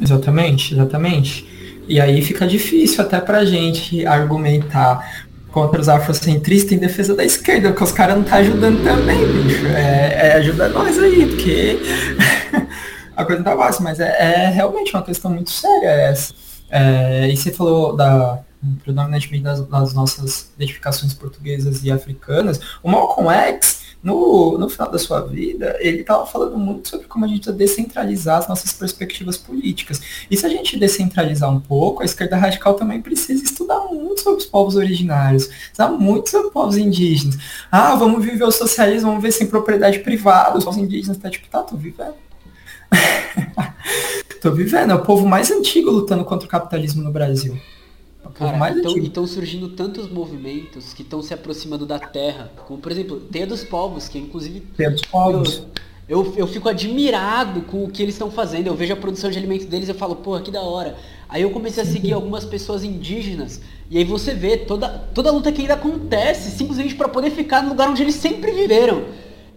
Exatamente, 0.01 0.73
exatamente. 0.73 1.83
E 1.87 1.99
aí 1.99 2.21
fica 2.21 2.47
difícil 2.47 3.03
até 3.03 3.19
pra 3.19 3.45
gente 3.45 4.05
argumentar 4.05 5.25
contra 5.51 5.79
os 5.79 5.87
afrocentristas 5.87 6.73
em 6.73 6.77
defesa 6.77 7.15
da 7.15 7.23
esquerda, 7.23 7.69
porque 7.69 7.83
os 7.83 7.91
caras 7.91 8.17
não 8.17 8.23
tá 8.23 8.37
ajudando 8.37 8.83
também, 8.83 9.25
bicho. 9.43 9.65
É, 9.67 10.29
é 10.29 10.33
ajuda 10.33 10.67
nós 10.67 10.99
aí, 10.99 11.25
porque 11.27 11.79
a 13.15 13.23
coisa 13.23 13.41
não 13.41 13.51
tá 13.51 13.55
fácil, 13.55 13.83
mas 13.83 13.99
é, 13.99 14.15
é, 14.19 14.49
realmente 14.49 14.93
uma 14.93 15.03
questão 15.03 15.31
muito 15.31 15.51
séria 15.51 15.87
essa. 15.87 16.33
É, 16.69 17.29
e 17.29 17.37
você 17.37 17.51
falou 17.51 17.95
da 17.95 18.41
predominantemente 18.83 19.43
das, 19.43 19.65
das 19.67 19.93
nossas 19.93 20.51
identificações 20.55 21.13
portuguesas 21.13 21.83
e 21.83 21.91
africanas, 21.91 22.59
o 22.81 22.89
Malcolm 22.89 23.29
X 23.29 23.84
no, 24.05 24.55
no 24.59 24.69
final 24.69 24.91
da 24.91 24.99
sua 24.99 25.19
vida, 25.21 25.75
ele 25.79 26.01
estava 26.01 26.27
falando 26.27 26.55
muito 26.59 26.87
sobre 26.87 27.07
como 27.07 27.25
a 27.25 27.27
gente 27.27 27.39
precisa 27.39 27.57
descentralizar 27.57 28.37
as 28.37 28.47
nossas 28.47 28.71
perspectivas 28.71 29.35
políticas. 29.35 29.99
E 30.29 30.37
se 30.37 30.45
a 30.45 30.49
gente 30.49 30.77
descentralizar 30.77 31.51
um 31.51 31.59
pouco, 31.59 32.03
a 32.03 32.05
esquerda 32.05 32.37
radical 32.37 32.75
também 32.75 33.01
precisa 33.01 33.43
estudar 33.43 33.79
muito 33.91 34.21
sobre 34.21 34.41
os 34.41 34.45
povos 34.45 34.75
originários, 34.75 35.49
estudar 35.71 35.89
muito 35.89 36.29
sobre 36.29 36.47
os 36.47 36.53
povos 36.53 36.77
indígenas. 36.77 37.35
Ah, 37.71 37.95
vamos 37.95 38.23
viver 38.23 38.43
o 38.43 38.51
socialismo, 38.51 39.09
vamos 39.09 39.23
ver 39.23 39.31
sem 39.31 39.47
propriedade 39.47 39.97
privada, 39.97 40.59
os 40.59 40.63
povos 40.63 40.79
indígenas, 40.79 41.17
tá 41.17 41.27
tipo, 41.27 41.49
tá, 41.49 41.63
tô 41.63 41.75
vivendo. 41.75 42.13
tô 44.39 44.51
vivendo, 44.51 44.91
é 44.91 44.95
o 44.95 45.01
povo 45.01 45.25
mais 45.25 45.49
antigo 45.49 45.89
lutando 45.89 46.23
contra 46.23 46.45
o 46.45 46.49
capitalismo 46.49 47.01
no 47.01 47.11
Brasil. 47.11 47.59
Cara, 48.35 48.77
então, 48.77 48.97
estão 48.97 49.25
surgindo 49.25 49.69
tantos 49.69 50.11
movimentos 50.11 50.93
que 50.93 51.03
estão 51.03 51.21
se 51.21 51.33
aproximando 51.33 51.85
da 51.85 51.97
terra. 51.97 52.51
Como, 52.67 52.79
por 52.79 52.91
exemplo, 52.91 53.21
Teia 53.31 53.47
dos 53.47 53.63
Povos, 53.63 54.09
que 54.09 54.19
inclusive. 54.19 54.59
Teia 54.75 54.91
dos 54.91 55.01
Povos. 55.01 55.63
Eu, 56.07 56.25
eu, 56.25 56.33
eu 56.39 56.47
fico 56.47 56.67
admirado 56.67 57.61
com 57.61 57.85
o 57.85 57.89
que 57.89 58.03
eles 58.03 58.13
estão 58.13 58.29
fazendo. 58.29 58.67
Eu 58.67 58.75
vejo 58.75 58.91
a 58.91 58.97
produção 58.97 59.31
de 59.31 59.37
alimentos 59.37 59.65
deles 59.65 59.87
e 59.87 59.91
eu 59.91 59.95
falo, 59.95 60.17
porra, 60.17 60.41
que 60.41 60.51
da 60.51 60.61
hora. 60.61 60.97
Aí 61.29 61.43
eu 61.43 61.49
comecei 61.49 61.81
a 61.81 61.85
seguir 61.85 62.11
algumas 62.11 62.43
pessoas 62.43 62.83
indígenas. 62.83 63.61
E 63.89 63.97
aí 63.97 64.03
você 64.03 64.33
vê 64.33 64.57
toda, 64.57 64.89
toda 65.13 65.29
a 65.29 65.31
luta 65.31 65.49
que 65.51 65.61
ainda 65.61 65.75
acontece, 65.75 66.51
simplesmente 66.51 66.93
para 66.93 67.07
poder 67.07 67.31
ficar 67.31 67.63
no 67.63 67.69
lugar 67.69 67.89
onde 67.89 68.03
eles 68.03 68.15
sempre 68.15 68.51
viveram. 68.51 69.05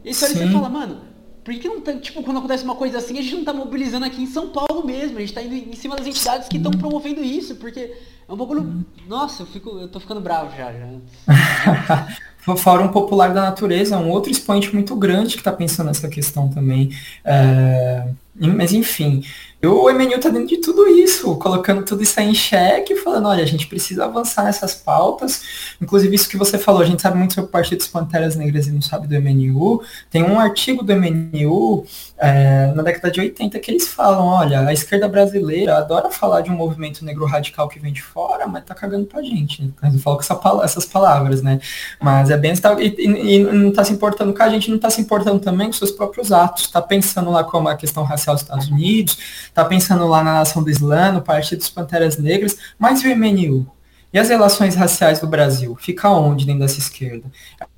E 0.04 0.08
aí 0.08 0.14
você 0.14 0.46
fala, 0.46 0.68
mano, 0.68 1.07
por 1.48 1.58
que 1.58 1.66
não 1.66 1.80
tá, 1.80 1.94
tipo, 1.94 2.22
quando 2.22 2.36
acontece 2.36 2.62
uma 2.62 2.74
coisa 2.74 2.98
assim, 2.98 3.18
a 3.18 3.22
gente 3.22 3.36
não 3.36 3.44
tá 3.44 3.54
mobilizando 3.54 4.04
aqui 4.04 4.22
em 4.22 4.26
São 4.26 4.50
Paulo 4.50 4.84
mesmo, 4.84 5.16
a 5.16 5.20
gente 5.22 5.32
tá 5.32 5.40
indo 5.40 5.54
em 5.54 5.74
cima 5.74 5.96
das 5.96 6.06
entidades 6.06 6.46
que 6.46 6.58
estão 6.58 6.70
promovendo 6.70 7.24
isso, 7.24 7.56
porque 7.56 7.90
é 8.28 8.30
um 8.30 8.36
bagulho. 8.36 8.84
Nossa, 9.08 9.44
eu 9.44 9.46
fico. 9.46 9.70
Eu 9.78 9.88
tô 9.88 9.98
ficando 9.98 10.20
bravo 10.20 10.54
já. 10.54 10.70
já. 10.70 12.08
Fórum 12.58 12.88
Popular 12.88 13.32
da 13.32 13.42
Natureza 13.42 13.94
é 13.94 13.98
um 13.98 14.10
outro 14.10 14.30
expoente 14.30 14.74
muito 14.74 14.94
grande 14.94 15.36
que 15.36 15.40
está 15.40 15.50
pensando 15.50 15.86
nessa 15.86 16.08
questão 16.08 16.50
também. 16.50 16.90
É, 17.24 18.08
mas 18.34 18.74
enfim, 18.74 19.24
o 19.66 19.92
MNU 19.92 20.14
está 20.14 20.28
dentro 20.28 20.46
de 20.46 20.58
tudo 20.58 20.86
isso, 20.86 21.34
colocando 21.36 21.84
tudo 21.84 22.00
isso 22.00 22.20
aí 22.20 22.28
em 22.28 22.34
xeque, 22.34 22.94
falando, 22.94 23.26
olha, 23.26 23.42
a 23.42 23.46
gente 23.46 23.66
precisa 23.66 24.04
avançar 24.04 24.44
nessas 24.44 24.72
pautas. 24.72 25.42
Inclusive 25.82 26.14
isso 26.14 26.28
que 26.28 26.36
você 26.36 26.56
falou, 26.56 26.80
a 26.80 26.84
gente 26.84 27.02
sabe 27.02 27.18
muito 27.18 27.34
sobre 27.34 27.48
o 27.48 27.52
Partido 27.52 27.78
dos 27.78 27.88
Panteras 27.88 28.36
Negras 28.36 28.68
e 28.68 28.70
não 28.70 28.80
sabe 28.80 29.08
do 29.08 29.20
MNU. 29.20 29.82
Tem 30.10 30.22
um 30.22 30.38
artigo 30.38 30.84
do 30.84 30.94
MNU 30.94 31.84
é, 32.16 32.72
na 32.72 32.82
década 32.82 33.10
de 33.10 33.20
80 33.20 33.58
que 33.58 33.70
eles 33.70 33.88
falam, 33.88 34.26
olha, 34.26 34.60
a 34.60 34.72
esquerda 34.72 35.08
brasileira 35.08 35.76
adora 35.76 36.08
falar 36.10 36.40
de 36.40 36.50
um 36.50 36.54
movimento 36.54 37.04
negro 37.04 37.26
radical 37.26 37.68
que 37.68 37.80
vem 37.80 37.92
de 37.92 38.02
fora, 38.02 38.46
mas 38.46 38.64
tá 38.64 38.76
cagando 38.76 39.06
pra 39.06 39.22
gente. 39.22 39.72
Eu 39.82 39.98
falo 39.98 40.16
com 40.16 40.22
essa, 40.22 40.40
essas 40.64 40.84
palavras, 40.84 41.42
né? 41.42 41.60
Mas 42.00 42.30
é 42.30 42.36
bem. 42.36 42.52
E, 42.78 42.94
e, 42.96 43.34
e 43.36 43.38
não 43.44 43.72
tá 43.72 43.84
se 43.84 43.92
importando 43.92 44.32
com 44.32 44.42
a 44.42 44.48
gente, 44.48 44.70
não 44.70 44.78
tá 44.78 44.88
se 44.88 45.00
importando 45.00 45.40
também 45.40 45.66
com 45.66 45.72
seus 45.72 45.90
próprios 45.90 46.30
atos. 46.30 46.68
Tá 46.68 46.80
pensando 46.80 47.30
lá 47.30 47.42
como 47.42 47.68
a 47.68 47.74
questão 47.74 48.04
racial 48.04 48.36
dos 48.36 48.42
Estados 48.42 48.68
Unidos, 48.68 49.18
tá 49.62 49.64
pensando 49.64 50.06
lá 50.06 50.22
na 50.22 50.34
nação 50.34 50.62
do 50.62 50.70
Islã, 50.70 51.10
no 51.10 51.20
Partido 51.20 51.58
dos 51.58 51.68
Panteras 51.68 52.16
Negras, 52.16 52.56
mas 52.78 53.02
e 53.02 53.08
o 53.08 53.16
MNU? 53.16 53.66
E 54.12 54.18
as 54.18 54.28
relações 54.28 54.76
raciais 54.76 55.18
do 55.18 55.26
Brasil? 55.26 55.76
Fica 55.80 56.08
onde 56.10 56.46
dentro 56.46 56.60
dessa 56.60 56.78
esquerda? 56.78 57.24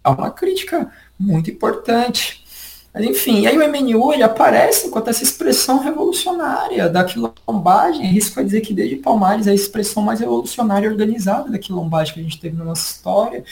É 0.05 0.09
uma 0.09 0.31
crítica 0.31 0.91
muito 1.19 1.51
importante. 1.51 2.45
Mas 2.93 3.05
enfim, 3.05 3.47
aí 3.47 3.57
o 3.57 3.67
MNU 3.67 4.13
ele 4.13 4.23
aparece 4.23 4.89
enquanto 4.89 5.09
essa 5.09 5.23
expressão 5.23 5.79
revolucionária 5.79 6.89
da 6.89 7.03
quilombagem, 7.03 8.05
risco 8.07 8.39
a 8.41 8.43
dizer 8.43 8.61
que 8.61 8.75
desde 8.75 8.97
Palmares 8.97 9.47
é 9.47 9.53
a 9.53 9.55
expressão 9.55 10.03
mais 10.03 10.21
revolucionária 10.21 10.91
organizada 10.91 11.49
da 11.51 11.59
quilombagem 11.59 12.13
que 12.13 12.21
a 12.21 12.23
gente 12.23 12.41
teve 12.41 12.57
na 12.57 12.65
nossa 12.65 12.91
história. 12.93 13.43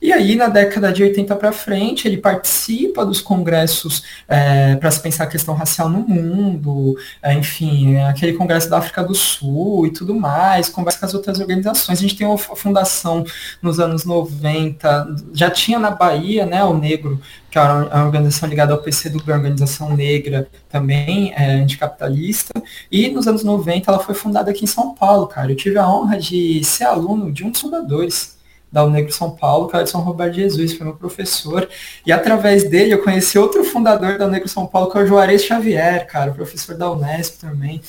E 0.00 0.12
aí, 0.12 0.36
na 0.36 0.48
década 0.48 0.92
de 0.92 1.02
80 1.02 1.34
para 1.36 1.50
frente, 1.52 2.06
ele 2.06 2.18
participa 2.18 3.04
dos 3.04 3.20
congressos 3.20 4.02
é, 4.28 4.76
para 4.76 4.90
se 4.90 5.00
pensar 5.00 5.24
a 5.24 5.26
questão 5.26 5.54
racial 5.54 5.88
no 5.88 6.00
mundo, 6.00 6.96
é, 7.22 7.32
enfim, 7.32 7.96
aquele 7.98 8.34
congresso 8.34 8.68
da 8.68 8.78
África 8.78 9.02
do 9.02 9.14
Sul 9.14 9.86
e 9.86 9.90
tudo 9.90 10.14
mais, 10.14 10.68
conversa 10.68 11.00
com 11.00 11.06
as 11.06 11.14
outras 11.14 11.40
organizações. 11.40 11.98
A 11.98 12.02
gente 12.02 12.14
tem 12.14 12.30
a 12.30 12.36
fundação 12.36 13.24
nos 13.62 13.80
anos 13.80 14.04
90, 14.04 15.16
já 15.32 15.50
tinha 15.50 15.78
na 15.78 15.90
Bahia, 15.90 16.44
né, 16.44 16.62
o 16.62 16.74
Negro, 16.76 17.18
que 17.50 17.58
é 17.58 17.62
uma 17.62 18.04
organização 18.04 18.48
ligada 18.48 18.74
ao 18.74 18.82
PCdoB, 18.82 19.30
uma 19.30 19.36
organização 19.36 19.96
negra 19.96 20.46
também, 20.68 21.32
é, 21.34 21.54
anticapitalista, 21.54 22.52
e 22.92 23.08
nos 23.08 23.26
anos 23.26 23.42
90 23.42 23.90
ela 23.90 23.98
foi 23.98 24.14
fundada 24.14 24.50
aqui 24.50 24.64
em 24.64 24.68
São 24.68 24.94
Paulo, 24.94 25.26
cara. 25.26 25.50
Eu 25.50 25.56
tive 25.56 25.78
a 25.78 25.88
honra 25.88 26.18
de 26.18 26.62
ser 26.64 26.84
aluno 26.84 27.32
de 27.32 27.44
um 27.44 27.50
dos 27.50 27.62
fundadores 27.62 28.35
da 28.70 28.84
Unegro 28.84 29.12
São 29.12 29.30
Paulo, 29.30 29.68
que 29.68 29.76
é 29.76 29.82
o 29.82 29.86
São 29.86 30.00
Roberto 30.00 30.34
Jesus, 30.34 30.74
foi 30.74 30.86
meu 30.86 30.96
professor. 30.96 31.68
E 32.04 32.12
através 32.12 32.68
dele 32.68 32.92
eu 32.92 33.02
conheci 33.02 33.38
outro 33.38 33.64
fundador 33.64 34.18
da 34.18 34.26
Unegro 34.26 34.48
São 34.48 34.66
Paulo, 34.66 34.90
que 34.90 34.98
é 34.98 35.02
o 35.02 35.06
Juarez 35.06 35.44
Xavier, 35.44 36.06
cara, 36.06 36.32
professor 36.32 36.76
da 36.76 36.90
Unesp 36.90 37.40
também. 37.40 37.80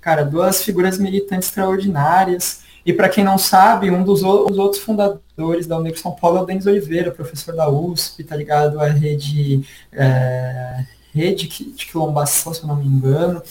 Cara, 0.00 0.24
duas 0.24 0.62
figuras 0.62 0.98
militantes 0.98 1.48
extraordinárias. 1.48 2.62
E 2.84 2.92
para 2.92 3.08
quem 3.08 3.24
não 3.24 3.36
sabe, 3.36 3.90
um 3.90 4.02
dos 4.02 4.22
outros 4.22 4.78
fundadores 4.82 5.66
da 5.66 5.76
Unegro 5.76 6.00
São 6.00 6.12
Paulo 6.12 6.38
é 6.38 6.42
o 6.42 6.46
Denis 6.46 6.66
Oliveira, 6.66 7.10
professor 7.10 7.54
da 7.54 7.68
USP, 7.68 8.24
tá 8.24 8.36
ligado? 8.36 8.80
A 8.80 8.86
rede, 8.86 9.62
é, 9.92 10.84
rede 11.12 11.48
de 11.48 11.86
quilombação, 11.86 12.54
se 12.54 12.62
eu 12.62 12.68
não 12.68 12.76
me 12.76 12.86
engano. 12.86 13.42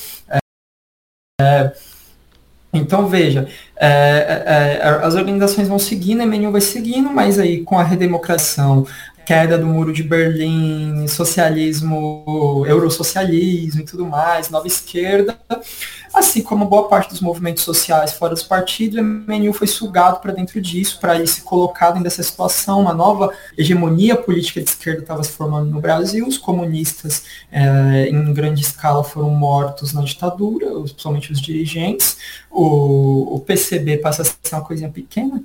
É, 1.40 1.72
então, 2.78 3.08
veja, 3.08 3.48
é, 3.76 3.88
é, 3.88 4.88
é, 4.88 5.06
as 5.06 5.16
organizações 5.16 5.68
vão 5.68 5.80
seguindo, 5.80 6.22
a 6.22 6.26
MNU 6.26 6.52
vai 6.52 6.62
seguindo, 6.62 7.10
mas 7.10 7.40
aí 7.40 7.64
com 7.64 7.78
a 7.78 7.84
redemocração, 7.84 8.86
queda 9.28 9.58
do 9.58 9.68
muro 9.68 9.92
de 9.92 10.04
Berlim, 10.04 11.06
socialismo, 11.06 12.64
eurosocialismo 12.66 13.82
e 13.82 13.84
tudo 13.84 14.06
mais, 14.06 14.50
nova 14.50 14.68
esquerda, 14.68 15.38
assim 16.14 16.42
como 16.42 16.64
boa 16.64 16.88
parte 16.88 17.10
dos 17.10 17.20
movimentos 17.20 17.62
sociais 17.64 18.14
fora 18.14 18.34
dos 18.34 18.44
partidos, 18.44 18.98
o 18.98 19.04
MNU 19.04 19.52
foi 19.52 19.68
sugado 19.68 20.22
para 20.22 20.32
dentro 20.32 20.62
disso, 20.62 20.98
para 21.02 21.18
ele 21.18 21.28
se 21.28 21.42
colocar 21.42 21.88
dentro 21.88 22.06
dessa 22.06 22.24
situação, 22.24 22.80
uma 22.80 22.94
nova 22.94 23.34
hegemonia 23.58 24.16
política 24.16 24.62
de 24.62 24.70
esquerda 24.70 25.02
estava 25.02 25.22
se 25.26 25.34
formando 25.34 25.70
no 25.70 25.82
Brasil, 25.82 26.26
os 26.26 26.38
comunistas 26.38 27.24
é, 27.52 28.08
em 28.08 28.34
grande 28.34 28.62
escala 28.62 29.04
foram 29.04 29.30
mortos 29.30 29.92
na 29.92 30.04
ditadura, 30.04 30.68
principalmente 30.68 31.34
os 31.34 31.42
dirigentes, 31.42 32.18
o, 32.50 33.36
o 33.36 33.40
PCB 33.42 33.98
passa 33.98 34.22
a 34.22 34.26
ser 34.26 34.56
uma 34.56 34.62
coisinha 34.62 34.90
pequena, 34.90 35.44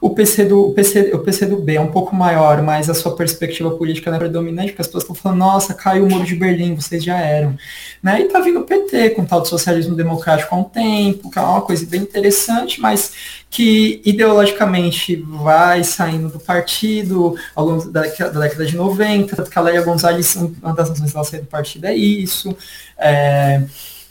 o 0.00 0.10
PC 0.10 0.46
do, 0.46 0.68
o 0.68 0.72
PC, 0.72 1.10
o 1.12 1.18
PC 1.18 1.46
do 1.46 1.56
B 1.56 1.74
é 1.74 1.80
um 1.80 1.90
pouco 1.90 2.16
maior, 2.16 2.62
mas 2.62 2.88
a 2.88 2.94
sua 2.94 3.14
perspectiva 3.14 3.70
política 3.72 4.10
não 4.10 4.16
é 4.16 4.20
predominante, 4.20 4.68
porque 4.68 4.80
as 4.80 4.86
pessoas 4.86 5.04
estão 5.04 5.14
falando, 5.14 5.38
nossa, 5.38 5.74
caiu 5.74 6.06
o 6.06 6.10
muro 6.10 6.24
de 6.24 6.34
Berlim, 6.34 6.74
vocês 6.74 7.04
já 7.04 7.18
eram. 7.18 7.54
Né? 8.02 8.22
E 8.22 8.24
tá 8.24 8.40
vindo 8.40 8.60
o 8.60 8.64
PT 8.64 9.10
com 9.10 9.26
tal 9.26 9.42
de 9.42 9.48
socialismo 9.48 9.94
democrático 9.94 10.54
há 10.54 10.58
um 10.58 10.64
tempo, 10.64 11.30
que 11.30 11.38
é 11.38 11.42
uma 11.42 11.60
coisa 11.60 11.84
bem 11.84 12.00
interessante, 12.00 12.80
mas 12.80 13.12
que 13.50 14.00
ideologicamente 14.04 15.16
vai 15.16 15.84
saindo 15.84 16.30
do 16.30 16.40
partido 16.40 17.34
ao 17.54 17.66
longo 17.66 17.90
da, 17.90 18.02
da 18.02 18.40
década 18.40 18.64
de 18.64 18.76
90, 18.76 19.36
tanto 19.36 19.50
que 19.50 19.58
a 19.58 19.62
Leia 19.62 19.82
Gonzalez, 19.82 20.34
uma 20.34 20.72
das 20.72 20.88
razões 20.88 21.12
dela 21.12 21.24
sair 21.24 21.40
do 21.40 21.46
partido 21.46 21.84
é 21.84 21.94
isso. 21.94 22.56
É, 22.96 23.62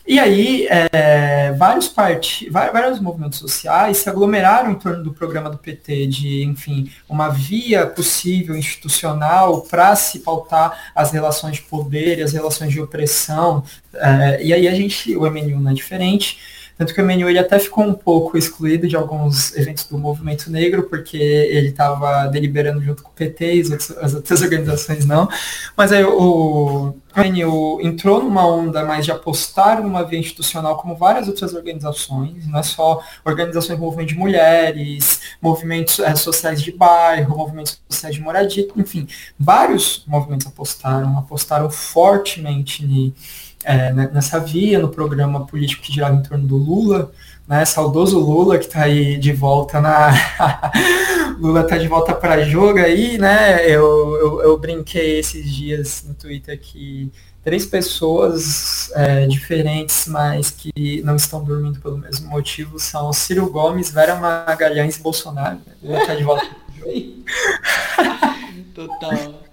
e 0.10 0.20
aí, 0.20 0.68
é, 0.92 1.54
vários, 1.54 1.88
part... 1.88 2.50
vários 2.50 3.00
movimentos 3.00 3.38
sociais 3.38 3.98
se 3.98 4.10
aglomeraram 4.10 4.72
em 4.72 4.76
torno 4.76 5.04
do 5.04 5.14
programa 5.14 5.52
do 5.52 5.58
PT 5.60 6.08
de, 6.08 6.44
enfim, 6.44 6.92
uma 7.08 7.30
via 7.30 7.86
possível 7.86 8.58
institucional 8.58 9.62
para 9.62 9.96
se 9.96 10.22
pautar 10.22 10.92
as 10.96 11.12
relações 11.12 11.58
de 11.58 11.62
poder 11.62 12.18
e 12.18 12.24
as 12.24 12.34
relações 12.34 12.72
de 12.72 12.82
opressão. 12.82 13.64
É, 13.94 14.44
e 14.44 14.52
aí 14.52 14.68
a 14.68 14.74
gente, 14.74 15.16
o 15.16 15.30
MNU 15.30 15.60
não 15.60 15.70
é 15.70 15.76
diferente, 15.76 16.40
tanto 16.80 16.92
que 16.94 17.02
o 17.02 17.06
MNU 17.06 17.30
ele 17.30 17.38
até 17.38 17.60
ficou 17.60 17.84
um 17.84 17.94
pouco 17.94 18.36
excluído 18.36 18.88
de 18.88 18.96
alguns 18.96 19.54
eventos 19.56 19.84
do 19.84 19.98
movimento 19.98 20.50
negro, 20.50 20.84
porque 20.84 21.18
ele 21.18 21.68
estava 21.68 22.26
deliberando 22.30 22.82
junto 22.82 23.04
com 23.04 23.10
o 23.10 23.14
PT 23.14 23.54
e 23.54 23.62
as, 23.62 23.92
as 23.98 24.14
outras 24.16 24.42
organizações 24.42 25.06
não. 25.06 25.28
Mas 25.78 25.92
aí 25.92 26.04
o, 26.04 26.96
MNU 27.16 27.82
entrou 27.82 28.24
numa 28.24 28.46
onda 28.48 28.86
mais 28.86 29.06
de 29.06 29.12
apostar 29.12 29.82
numa 29.82 30.04
via 30.04 30.20
institucional, 30.20 30.78
como 30.78 30.96
várias 30.96 31.28
outras 31.28 31.54
organizações, 31.54 32.46
não 32.48 32.60
é 32.60 32.64
só 32.64 33.02
organizações 33.26 33.78
do 33.80 33.84
movimento 33.84 34.10
de 34.10 34.16
mulheres, 34.16 35.22
movimentos 35.42 36.00
é, 36.00 36.16
sociais 36.16 36.62
de 36.62 36.72
bairro, 36.72 37.38
movimentos 37.38 37.82
sociais 37.90 38.16
de 38.16 38.22
moradia, 38.22 38.68
enfim, 38.76 39.08
vários 39.40 40.04
movimentos 40.08 40.48
apostaram, 40.48 41.18
apostaram 41.18 41.70
fortemente 41.70 43.14
é, 43.64 43.92
nessa 43.92 44.40
via, 44.40 44.80
no 44.80 44.90
programa 44.90 45.46
político 45.46 45.84
que 45.84 45.94
girava 45.94 46.16
em 46.16 46.24
torno 46.24 46.48
do 46.48 46.58
Lula, 46.58 47.12
né, 47.50 47.66
saudoso 47.66 48.20
Lula 48.20 48.60
que 48.60 48.66
está 48.66 48.84
aí 48.84 49.18
de 49.18 49.34
volta 49.34 49.82
na 49.82 50.12
Lula 51.40 51.62
está 51.62 51.80
de 51.80 51.88
volta 51.88 52.14
para 52.14 52.44
jogo 52.44 52.78
aí, 52.78 53.18
né? 53.18 53.66
Eu, 53.66 54.16
eu, 54.18 54.42
eu, 54.44 54.58
brinquei 54.58 55.18
esses 55.18 55.52
dias 55.52 56.04
no 56.08 56.14
Twitter 56.14 56.60
que 56.60 57.12
três 57.44 57.66
pessoas 57.66 58.92
é, 58.94 59.26
diferentes, 59.26 60.06
mas 60.08 60.52
que 60.52 61.02
não 61.04 61.16
estão 61.16 61.44
dormindo 61.44 61.80
pelo 61.80 61.98
mesmo 61.98 62.30
motivo, 62.30 62.78
são 62.78 63.12
Ciro 63.12 63.50
Gomes, 63.50 63.90
Vera 63.90 64.16
Magalhães 64.16 64.98
e 64.98 65.02
Bolsonaro. 65.02 65.60
Lula 65.82 66.02
está 66.02 66.14
de 66.14 66.24
volta 66.24 66.46
para 66.46 66.86
jogo. 66.86 67.24
Total. 68.76 69.49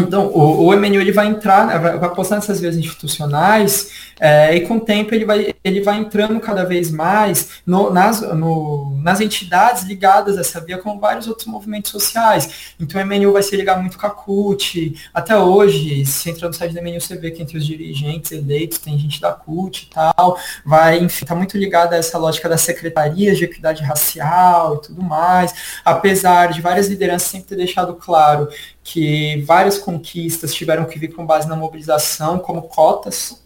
Então, 0.00 0.26
o, 0.26 0.66
o 0.66 0.76
MNU 0.76 1.00
ele 1.00 1.12
vai 1.12 1.26
entrar, 1.26 1.78
vai, 1.78 1.98
vai 1.98 2.14
postar 2.14 2.36
nessas 2.36 2.60
vias 2.60 2.76
institucionais 2.76 4.10
é, 4.20 4.54
e 4.54 4.60
com 4.60 4.76
o 4.76 4.80
tempo 4.80 5.14
ele 5.14 5.24
vai, 5.24 5.54
ele 5.64 5.80
vai 5.80 5.96
entrando 5.96 6.38
cada 6.40 6.64
vez 6.64 6.90
mais 6.90 7.62
no, 7.66 7.90
nas, 7.90 8.20
no, 8.20 9.00
nas 9.02 9.20
entidades 9.20 9.84
ligadas 9.84 10.36
a 10.36 10.42
essa 10.42 10.60
via 10.60 10.76
com 10.76 11.00
vários 11.00 11.26
outros 11.26 11.46
movimentos 11.46 11.90
sociais. 11.90 12.74
Então 12.78 13.00
o 13.00 13.06
MNU 13.06 13.32
vai 13.32 13.42
se 13.42 13.56
ligar 13.56 13.80
muito 13.80 13.98
com 13.98 14.06
a 14.06 14.10
CUT. 14.10 14.94
Até 15.14 15.36
hoje, 15.38 16.04
se 16.04 16.28
entra 16.28 16.48
no 16.48 16.54
site 16.54 16.74
do 16.74 16.82
MNU, 16.82 17.00
você 17.00 17.16
vê 17.16 17.30
que 17.30 17.42
entre 17.42 17.56
os 17.56 17.66
dirigentes 17.66 18.30
eleitos 18.30 18.78
tem 18.78 18.98
gente 18.98 19.20
da 19.20 19.32
CUT 19.32 19.84
e 19.84 19.94
tal. 19.94 20.38
Vai, 20.66 20.98
enfim, 20.98 21.24
está 21.24 21.34
muito 21.34 21.56
ligada 21.56 21.96
a 21.96 21.98
essa 21.98 22.18
lógica 22.18 22.48
das 22.48 22.60
secretarias 22.60 23.38
de 23.38 23.44
equidade 23.44 23.82
racial 23.82 24.76
e 24.76 24.86
tudo 24.86 25.02
mais. 25.02 25.54
Apesar 25.82 26.52
de 26.52 26.60
várias 26.60 26.88
lideranças 26.88 27.30
sempre 27.30 27.48
ter 27.48 27.56
deixado 27.56 27.94
claro 27.94 28.48
que 28.82 29.42
várias 29.42 29.78
conquistas 29.78 30.54
tiveram 30.54 30.84
que 30.84 30.98
vir 30.98 31.12
com 31.14 31.26
base 31.26 31.48
na 31.48 31.56
mobilização, 31.56 32.38
como 32.38 32.62
cotas 32.62 33.40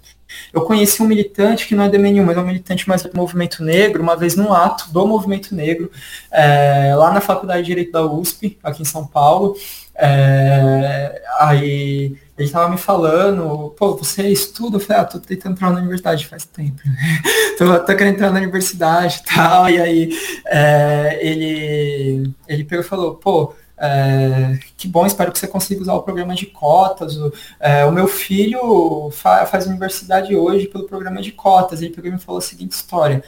eu 0.53 0.63
conheci 0.63 1.03
um 1.03 1.07
militante 1.07 1.67
que 1.67 1.75
não 1.75 1.85
é 1.85 1.89
de 1.89 1.99
nenhum, 1.99 2.25
mas 2.25 2.37
é 2.37 2.41
um 2.41 2.47
militante 2.47 2.89
mais 2.89 3.03
do 3.03 3.11
movimento 3.15 3.63
negro, 3.63 4.03
uma 4.03 4.17
vez 4.17 4.37
num 4.37 4.53
ato 4.53 4.91
do 4.93 5.07
movimento 5.07 5.55
negro, 5.55 5.91
é, 6.31 6.95
lá 6.95 7.13
na 7.13 7.21
Faculdade 7.21 7.63
de 7.63 7.67
Direito 7.67 7.93
da 7.93 8.05
USP, 8.05 8.59
aqui 8.63 8.83
em 8.83 8.87
São 8.87 9.07
Paulo. 9.07 9.57
É, 9.97 11.23
aí 11.39 12.17
ele 12.37 12.49
estava 12.49 12.69
me 12.69 12.77
falando, 12.77 13.73
pô, 13.79 13.97
você 13.97 14.29
estuda? 14.29 14.77
Eu 14.77 14.81
falei, 14.81 15.03
ah, 15.03 15.05
tô 15.05 15.21
tentando 15.21 15.53
entrar 15.53 15.71
na 15.71 15.79
universidade 15.79 16.27
faz 16.27 16.45
tempo. 16.45 16.81
tô, 17.57 17.79
tô 17.79 17.97
querendo 17.97 18.15
entrar 18.15 18.31
na 18.31 18.41
universidade 18.41 19.23
e 19.23 19.35
tal. 19.35 19.71
E 19.71 19.81
aí 19.81 20.11
é, 20.47 21.19
ele, 21.21 22.31
ele 22.49 22.65
pegou 22.65 22.85
e 22.85 22.89
falou, 22.89 23.15
pô, 23.15 23.55
é, 23.77 24.59
que 24.77 24.87
bom, 24.87 25.05
espero 25.05 25.33
que 25.33 25.39
você 25.39 25.49
consiga 25.49 25.83
usar 25.83 25.95
o 25.95 26.03
programa 26.03 26.35
de 26.35 26.47
cotas. 26.47 27.17
O, 27.17 27.33
é, 27.59 27.85
o 27.85 27.93
meu 27.93 28.07
filho 28.07 29.11
fa 29.11 29.47
faz 29.47 29.67
universidade 29.67 30.35
hoje 30.35 30.69
pelo 30.69 30.85
programa 30.85 31.21
de 31.21 31.33
cotas. 31.33 31.83
Ele 31.83 31.95
pegou 31.95 32.11
e 32.11 32.15
me 32.15 32.21
falou 32.21 32.39
a 32.39 32.43
seguinte 32.43 32.73
história. 32.73 33.23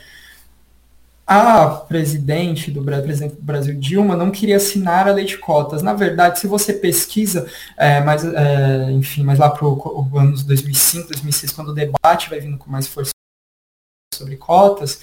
A 1.27 1.71
presidente 1.71 2.71
do 2.71 2.85
presidente 2.85 3.35
do 3.35 3.43
Brasil, 3.43 3.75
Dilma, 3.77 4.15
não 4.15 4.31
queria 4.31 4.59
assinar 4.59 5.09
a 5.09 5.13
lei 5.13 5.25
de 5.25 5.37
cotas. 5.39 5.83
Na 5.83 5.93
verdade, 5.93 6.39
se 6.39 6.47
você 6.47 6.73
pesquisa, 6.73 7.51
é, 7.77 8.01
mais, 8.01 8.25
é, 8.25 8.93
enfim, 8.93 9.25
mais 9.25 9.37
lá 9.41 9.51
para 9.51 9.67
os 9.67 10.15
anos 10.15 10.45
2005, 10.45 11.09
2006, 11.09 11.53
quando 11.53 11.71
o 11.71 11.75
debate 11.75 12.31
vai 12.31 12.39
vindo 12.39 12.57
com 12.57 12.71
mais 12.71 12.87
força 12.87 13.11
sobre 14.15 14.37
cotas, 14.37 15.01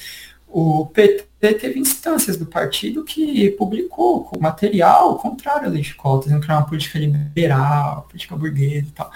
o 0.53 0.85
PT 0.85 1.25
teve 1.55 1.79
instâncias 1.79 2.37
do 2.37 2.45
partido 2.45 3.03
que 3.03 3.49
publicou 3.51 4.29
material 4.39 5.17
contrário 5.17 5.67
à 5.67 5.69
lei 5.69 5.81
de 5.81 5.95
cotas, 5.95 6.31
que 6.31 6.45
era 6.45 6.59
uma 6.59 6.67
política 6.67 6.99
liberal, 6.99 8.05
política 8.07 8.35
burguesa 8.35 8.87
e 8.87 8.91
tal. 8.91 9.11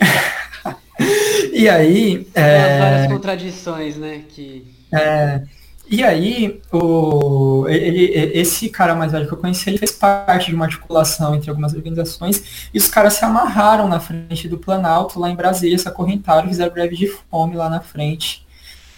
e 1.52 1.68
aí. 1.68 2.26
É, 2.34 2.78
várias 2.78 3.06
contradições, 3.12 3.98
né? 3.98 4.24
Que... 4.30 4.66
É, 4.90 5.42
e 5.90 6.02
aí, 6.02 6.58
o, 6.72 7.66
ele, 7.68 8.10
esse 8.34 8.70
cara 8.70 8.94
mais 8.94 9.12
velho 9.12 9.26
que 9.26 9.34
eu 9.34 9.38
conheci, 9.38 9.68
ele 9.68 9.78
fez 9.78 9.92
parte 9.92 10.48
de 10.48 10.54
uma 10.54 10.64
articulação 10.64 11.34
entre 11.34 11.50
algumas 11.50 11.74
organizações, 11.74 12.70
e 12.72 12.78
os 12.78 12.88
caras 12.88 13.12
se 13.12 13.24
amarraram 13.26 13.86
na 13.88 14.00
frente 14.00 14.48
do 14.48 14.56
Planalto, 14.56 15.20
lá 15.20 15.28
em 15.28 15.36
Brasília, 15.36 15.78
se 15.78 15.86
acorrentaram, 15.86 16.48
fizeram 16.48 16.72
greve 16.72 16.96
de 16.96 17.06
fome 17.06 17.56
lá 17.56 17.68
na 17.68 17.80
frente 17.80 18.47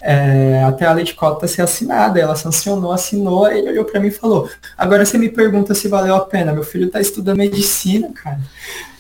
é, 0.03 0.63
até 0.65 0.87
a 0.87 0.93
lei 0.93 1.05
de 1.05 1.15
cota 1.15 1.47
ser 1.47 1.63
assinada. 1.63 2.21
Ela 2.21 2.37
sancionou, 2.37 2.93
assinou, 2.93 3.51
ele 3.51 3.71
olhou 3.71 3.85
para 3.85 4.01
mim 4.01 4.09
e 4.09 4.13
falou, 4.13 4.49
agora 4.77 5.05
você 5.05 5.19
me 5.19 5.29
pergunta 5.29 5.75
se 5.75 5.89
valeu 5.89 6.15
a 6.15 6.21
pena. 6.21 6.53
Meu 6.53 6.65
filho 6.65 6.87
está 6.87 7.01
estudando 7.01 7.39
medicina, 7.39 8.11
cara. 8.15 8.41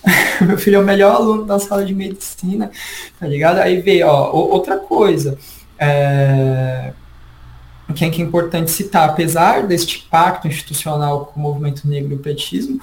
Meu 0.40 0.59
filho 0.59 0.77
é 0.77 0.81
o 0.81 0.85
melhor 0.85 1.14
aluno 1.14 1.44
da 1.44 1.59
sala 1.59 1.85
de 1.85 1.94
medicina, 1.94 2.70
tá 3.18 3.27
ligado? 3.27 3.59
Aí 3.59 3.81
veio, 3.81 4.06
ó, 4.06 4.32
outra 4.32 4.78
coisa. 4.78 5.36
É, 5.78 6.93
é, 7.90 8.10
que 8.10 8.22
é 8.22 8.24
importante 8.24 8.70
citar, 8.70 9.09
apesar 9.09 9.66
deste 9.66 10.06
pacto 10.10 10.47
institucional 10.47 11.27
com 11.27 11.40
o 11.40 11.43
movimento 11.43 11.89
negro 11.89 12.12
e 12.12 12.16
o 12.16 12.18
petismo, 12.18 12.81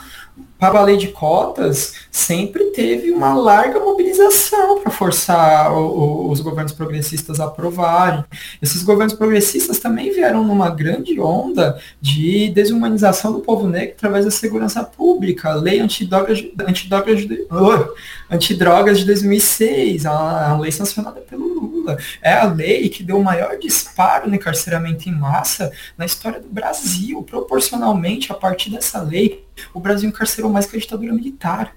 para 0.59 0.79
a 0.79 0.83
lei 0.83 0.97
de 0.97 1.07
cotas 1.09 1.93
sempre 2.17 2.65
teve 2.71 3.11
uma 3.11 3.35
larga 3.35 3.79
mobilização 3.79 4.79
para 4.81 4.91
forçar 4.91 5.71
o, 5.71 5.85
o, 5.85 6.31
os 6.31 6.41
governos 6.41 6.71
progressistas 6.71 7.39
a 7.39 7.45
aprovarem. 7.45 8.25
Esses 8.59 8.81
governos 8.81 9.13
progressistas 9.13 9.77
também 9.77 10.11
vieram 10.11 10.43
numa 10.43 10.69
grande 10.69 11.19
onda 11.19 11.79
de 12.01 12.49
desumanização 12.49 13.31
do 13.33 13.41
povo 13.41 13.67
negro 13.67 13.93
através 13.95 14.25
da 14.25 14.31
segurança 14.31 14.83
pública, 14.83 15.51
a 15.51 15.55
lei 15.55 15.79
antidrogas, 15.79 16.43
antidrogas, 16.67 17.25
de, 17.25 17.35
uh, 17.43 17.93
antidrogas 18.31 18.99
de 18.99 19.05
2006, 19.05 20.05
a, 20.07 20.51
a 20.51 20.59
lei 20.59 20.71
sancionada 20.71 21.21
pelo 21.21 21.47
Lula. 21.47 21.97
É 22.21 22.33
a 22.33 22.45
lei 22.45 22.89
que 22.89 23.03
deu 23.03 23.19
o 23.19 23.23
maior 23.23 23.57
disparo 23.59 24.27
no 24.27 24.35
encarceramento 24.35 25.07
em 25.07 25.11
massa 25.11 25.71
na 25.95 26.05
história 26.05 26.39
do 26.39 26.49
Brasil. 26.49 27.21
Proporcionalmente, 27.21 28.31
a 28.31 28.35
partir 28.35 28.71
dessa 28.71 29.01
lei, 29.01 29.45
o 29.73 29.79
Brasil 29.79 30.09
encarcerou 30.09 30.51
mais 30.51 30.65
que 30.65 30.75
a 30.75 30.79
ditadura 30.79 31.13
militar. 31.13 31.75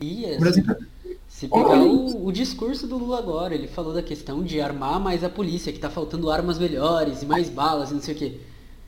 E 0.00 0.24
o 0.36 0.40
Brasil... 0.40 0.64
Se 1.28 1.48
pegar 1.48 1.82
o, 1.82 2.26
o, 2.26 2.32
discurso 2.32 2.86
do 2.86 2.96
Lula 2.96 3.18
agora, 3.18 3.54
ele 3.54 3.66
falou 3.66 3.92
da 3.92 4.02
questão 4.02 4.42
de 4.42 4.60
armar 4.60 4.98
mais 4.98 5.22
a 5.22 5.28
polícia, 5.28 5.72
que 5.72 5.78
tá 5.78 5.90
faltando 5.90 6.30
armas 6.30 6.58
melhores 6.58 7.20
e 7.20 7.26
mais 7.26 7.50
balas 7.50 7.90
e 7.90 7.94
não 7.94 8.00
sei 8.00 8.14
o 8.14 8.16
quê. 8.16 8.40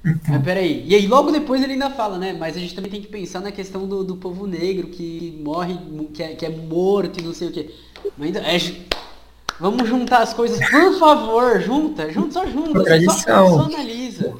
Então. 0.04 0.20
Mas 0.28 0.42
peraí. 0.42 0.84
E 0.86 0.94
aí 0.94 1.06
logo 1.06 1.30
depois 1.30 1.62
ele 1.62 1.74
ainda 1.74 1.90
fala, 1.90 2.16
né? 2.16 2.32
Mas 2.32 2.56
a 2.56 2.60
gente 2.60 2.74
também 2.74 2.90
tem 2.90 3.02
que 3.02 3.08
pensar 3.08 3.40
na 3.40 3.52
questão 3.52 3.86
do, 3.86 4.02
do 4.02 4.16
povo 4.16 4.46
negro 4.46 4.86
que 4.86 5.38
morre, 5.44 5.76
que 6.14 6.22
é, 6.22 6.34
que 6.34 6.46
é 6.46 6.48
morto 6.48 7.20
e 7.20 7.22
não 7.22 7.34
sei 7.34 7.48
o 7.48 7.52
quê. 7.52 7.70
Mas 8.16 8.28
ainda. 8.28 8.40
É, 8.40 8.58
Vamos 9.60 9.88
juntar 9.88 10.22
as 10.22 10.32
coisas, 10.32 10.58
por 10.70 10.98
favor, 10.98 11.60
junta, 11.60 12.10
junta, 12.12 12.32
só 12.32 12.46
junta, 12.46 12.84
tradição. 12.84 13.48
Só, 13.48 13.58
só 13.58 13.64
analisa. 13.64 14.34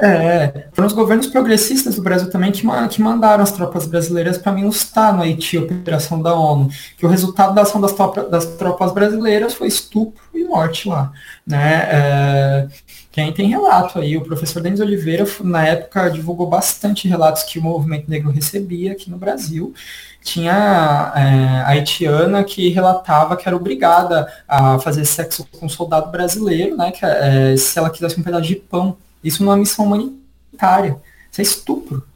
É, 0.00 0.68
foram 0.72 0.86
os 0.86 0.94
governos 0.94 1.26
progressistas 1.26 1.96
do 1.96 2.02
Brasil 2.02 2.30
também 2.30 2.50
que, 2.50 2.62
que 2.62 3.02
mandaram 3.02 3.42
as 3.42 3.52
tropas 3.52 3.86
brasileiras 3.86 4.38
para 4.38 4.52
militar 4.52 5.12
no 5.12 5.22
Haiti, 5.22 5.58
operação 5.58 6.22
da 6.22 6.34
ONU, 6.34 6.68
que 6.96 7.04
o 7.04 7.08
resultado 7.08 7.54
da 7.54 7.62
ação 7.62 7.80
das, 7.80 7.92
tropas, 7.92 8.30
das 8.30 8.46
tropas 8.56 8.92
brasileiras 8.92 9.54
foi 9.54 9.68
estupro 9.68 10.22
e 10.32 10.41
morte 10.52 10.88
lá, 10.88 11.10
né? 11.46 11.88
É, 11.90 12.68
quem 13.10 13.32
tem 13.32 13.48
relato 13.48 13.98
aí, 13.98 14.16
o 14.16 14.22
professor 14.22 14.62
Denis 14.62 14.80
Oliveira, 14.80 15.26
na 15.42 15.66
época, 15.66 16.10
divulgou 16.10 16.46
bastante 16.46 17.08
relatos 17.08 17.42
que 17.42 17.58
o 17.58 17.62
movimento 17.62 18.08
negro 18.08 18.30
recebia 18.30 18.92
aqui 18.92 19.10
no 19.10 19.18
Brasil, 19.18 19.74
tinha 20.22 21.12
é, 21.14 21.62
a 21.62 21.68
haitiana 21.68 22.44
que 22.44 22.68
relatava 22.68 23.36
que 23.36 23.46
era 23.46 23.56
obrigada 23.56 24.32
a 24.46 24.78
fazer 24.78 25.04
sexo 25.04 25.46
com 25.52 25.66
um 25.66 25.68
soldado 25.68 26.10
brasileiro, 26.10 26.76
né? 26.76 26.92
Que, 26.92 27.04
é, 27.04 27.56
se 27.56 27.78
ela 27.78 27.90
quisesse 27.90 28.18
um 28.20 28.22
pedaço 28.22 28.44
de 28.44 28.56
pão. 28.56 28.96
Isso 29.22 29.42
numa 29.42 29.56
missão 29.56 29.84
humanitária. 29.84 30.96
Isso 31.30 31.40
é 31.40 31.42
estupro. 31.42 32.06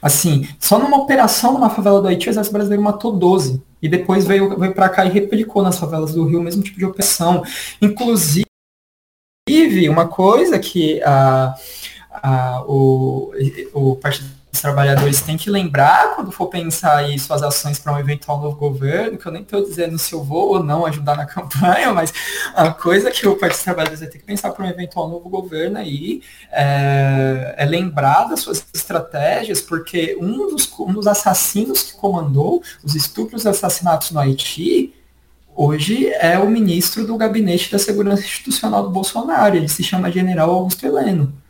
Assim, 0.00 0.48
só 0.58 0.78
numa 0.78 0.98
operação 0.98 1.52
numa 1.52 1.70
favela 1.70 2.00
do 2.00 2.08
Haiti, 2.08 2.28
o 2.28 2.30
exército 2.30 2.52
brasileiro 2.52 2.82
matou 2.82 3.12
12. 3.12 3.62
E 3.80 3.88
depois 3.88 4.26
veio, 4.26 4.58
veio 4.58 4.74
para 4.74 4.88
cá 4.88 5.04
e 5.04 5.10
replicou 5.10 5.62
nas 5.62 5.78
favelas 5.78 6.12
do 6.12 6.24
Rio 6.24 6.40
o 6.40 6.42
mesmo 6.42 6.62
tipo 6.62 6.78
de 6.78 6.84
operação. 6.84 7.42
Inclusive, 7.80 8.46
uma 9.88 10.08
coisa 10.08 10.58
que 10.58 11.02
a, 11.02 11.54
a, 12.10 12.64
o, 12.66 13.32
o 13.72 13.96
Partido 13.96 14.35
os 14.56 14.62
trabalhadores 14.62 15.20
têm 15.20 15.36
que 15.36 15.50
lembrar 15.50 16.14
quando 16.14 16.32
for 16.32 16.46
pensar 16.46 16.96
aí 16.96 17.18
suas 17.18 17.42
ações 17.42 17.78
para 17.78 17.92
um 17.92 17.98
eventual 17.98 18.40
novo 18.40 18.56
governo, 18.56 19.18
que 19.18 19.26
eu 19.26 19.32
nem 19.32 19.42
estou 19.42 19.62
dizendo 19.62 19.98
se 19.98 20.14
eu 20.14 20.24
vou 20.24 20.54
ou 20.54 20.62
não 20.62 20.86
ajudar 20.86 21.16
na 21.16 21.26
campanha, 21.26 21.92
mas 21.92 22.12
a 22.54 22.70
coisa 22.70 23.10
que 23.10 23.28
o 23.28 23.36
Partido 23.36 23.56
dos 23.56 23.64
Trabalhadores 23.64 24.00
vai 24.00 24.08
ter 24.08 24.18
que 24.18 24.24
pensar 24.24 24.50
para 24.50 24.64
um 24.64 24.68
eventual 24.68 25.08
novo 25.08 25.28
governo 25.28 25.78
aí 25.78 26.22
é, 26.50 27.54
é 27.58 27.64
lembrar 27.66 28.24
das 28.24 28.40
suas 28.40 28.64
estratégias, 28.74 29.60
porque 29.60 30.16
um 30.20 30.48
dos, 30.48 30.72
um 30.80 30.92
dos 30.94 31.06
assassinos 31.06 31.82
que 31.82 31.98
comandou 31.98 32.62
os 32.82 32.94
estupros 32.94 33.44
e 33.44 33.48
assassinatos 33.48 34.10
no 34.10 34.20
Haiti 34.20 34.94
hoje 35.54 36.08
é 36.14 36.38
o 36.38 36.48
ministro 36.48 37.06
do 37.06 37.16
Gabinete 37.16 37.70
da 37.70 37.78
Segurança 37.78 38.22
Institucional 38.22 38.84
do 38.84 38.90
Bolsonaro, 38.90 39.56
ele 39.56 39.68
se 39.68 39.82
chama 39.82 40.10
General 40.10 40.50
Augusto 40.50 40.86
Heleno 40.86 41.45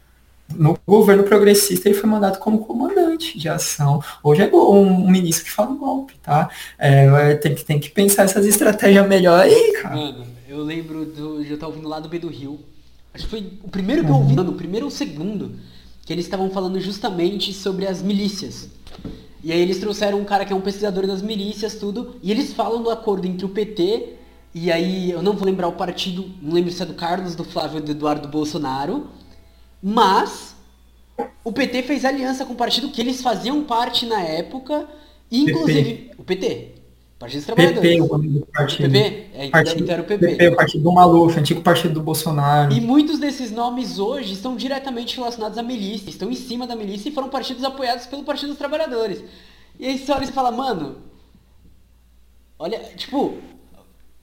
no 0.54 0.78
governo 0.86 1.24
progressista 1.24 1.88
ele 1.88 1.98
foi 1.98 2.08
mandado 2.08 2.38
como 2.38 2.64
comandante 2.64 3.38
de 3.38 3.48
ação. 3.48 4.02
Hoje 4.22 4.42
é 4.42 4.54
um, 4.54 5.04
um 5.04 5.10
ministro 5.10 5.44
que 5.44 5.50
fala 5.50 5.74
golpe, 5.74 6.14
tá? 6.22 6.48
É, 6.78 7.34
tem, 7.34 7.54
que, 7.54 7.64
tem 7.64 7.80
que 7.80 7.90
pensar 7.90 8.24
essas 8.24 8.46
estratégias 8.46 9.06
melhor 9.08 9.40
aí, 9.40 9.72
cara. 9.80 9.96
Mano, 9.96 10.26
eu 10.48 10.62
lembro 10.62 11.04
do. 11.04 11.42
Eu 11.42 11.58
tava 11.58 11.72
ouvindo 11.72 11.88
lá 11.88 12.00
do 12.00 12.08
B 12.08 12.18
do 12.18 12.28
Rio. 12.28 12.60
Acho 13.12 13.24
que 13.24 13.30
foi 13.30 13.52
o 13.62 13.68
primeiro 13.68 14.04
que 14.04 14.10
eu 14.10 14.14
ouvi, 14.14 14.34
mano, 14.34 14.52
o 14.52 14.54
primeiro 14.54 14.86
ou 14.86 14.92
o 14.92 14.94
segundo, 14.94 15.56
que 16.04 16.12
eles 16.12 16.26
estavam 16.26 16.50
falando 16.50 16.78
justamente 16.80 17.52
sobre 17.52 17.86
as 17.86 18.02
milícias. 18.02 18.68
E 19.42 19.50
aí 19.52 19.60
eles 19.60 19.78
trouxeram 19.78 20.20
um 20.20 20.24
cara 20.24 20.44
que 20.44 20.52
é 20.52 20.56
um 20.56 20.60
pesquisador 20.60 21.06
das 21.06 21.22
milícias, 21.22 21.74
tudo, 21.76 22.16
e 22.22 22.30
eles 22.30 22.52
falam 22.52 22.82
do 22.82 22.90
acordo 22.90 23.26
entre 23.26 23.46
o 23.46 23.48
PT 23.48 24.16
e 24.58 24.72
aí, 24.72 25.10
eu 25.10 25.22
não 25.22 25.34
vou 25.34 25.44
lembrar 25.44 25.68
o 25.68 25.72
partido, 25.72 26.30
não 26.40 26.54
lembro 26.54 26.72
se 26.72 26.82
é 26.82 26.86
do 26.86 26.94
Carlos, 26.94 27.34
do 27.34 27.44
Flávio 27.44 27.76
ou 27.76 27.82
do 27.82 27.90
Eduardo 27.90 28.26
Bolsonaro, 28.26 29.06
mas 29.88 30.56
o 31.44 31.52
PT 31.52 31.84
fez 31.84 32.04
aliança 32.04 32.44
com 32.44 32.54
o 32.54 32.56
partido 32.56 32.88
que 32.88 33.00
eles 33.00 33.22
faziam 33.22 33.62
parte 33.62 34.04
na 34.04 34.20
época, 34.20 34.84
inclusive 35.30 35.92
PT. 35.92 36.14
o 36.18 36.24
PT. 36.24 36.68
Partido 37.16 37.38
dos 37.38 37.46
Trabalhadores. 37.46 37.80
PP, 37.80 38.02
o 38.02 38.46
partido. 38.46 38.90
PP? 38.90 39.26
É, 39.32 39.48
partido, 39.48 39.82
então 39.84 39.92
era 39.94 40.02
o 40.02 40.04
PP. 40.04 40.26
PP. 40.26 40.48
O 40.48 40.56
partido 40.56 40.82
do 40.82 40.92
Maluf, 40.92 41.38
antigo 41.38 41.62
partido 41.62 41.94
do 41.94 42.02
Bolsonaro. 42.02 42.72
E 42.72 42.80
muitos 42.80 43.20
desses 43.20 43.52
nomes 43.52 44.00
hoje 44.00 44.32
estão 44.32 44.56
diretamente 44.56 45.14
relacionados 45.14 45.56
à 45.56 45.62
milícia, 45.62 46.10
estão 46.10 46.32
em 46.32 46.34
cima 46.34 46.66
da 46.66 46.74
milícia 46.74 47.08
e 47.08 47.12
foram 47.12 47.28
partidos 47.28 47.62
apoiados 47.62 48.06
pelo 48.06 48.24
Partido 48.24 48.48
dos 48.48 48.58
Trabalhadores. 48.58 49.22
E 49.78 49.86
aí 49.86 49.98
você 49.98 50.10
olha 50.10 50.24
e 50.24 50.32
fala, 50.32 50.50
mano, 50.50 50.96
olha, 52.58 52.80
tipo, 52.96 53.36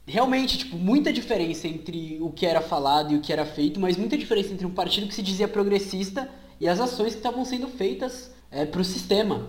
realmente, 0.06 0.58
tipo, 0.58 0.78
muita 0.78 1.12
diferença 1.12 1.68
entre 1.68 2.18
o 2.22 2.30
que 2.30 2.46
era 2.46 2.62
falado 2.62 3.14
e 3.14 3.18
o 3.18 3.22
que 3.22 3.32
era 3.32 3.46
feito, 3.46 3.80
mas 3.80 3.98
muita 3.98 4.18
diferença 4.18 4.54
entre 4.54 4.66
um 4.66 4.72
partido 4.72 5.08
que 5.08 5.16
se 5.16 5.22
dizia 5.22 5.48
progressista 5.48 6.30
e 6.60 6.68
as 6.68 6.80
ações 6.80 7.14
que 7.14 7.20
estavam 7.20 7.44
sendo 7.46 7.68
feitas 7.68 8.32
é, 8.52 8.66
para 8.66 8.82
o 8.82 8.86
sistema. 8.86 9.48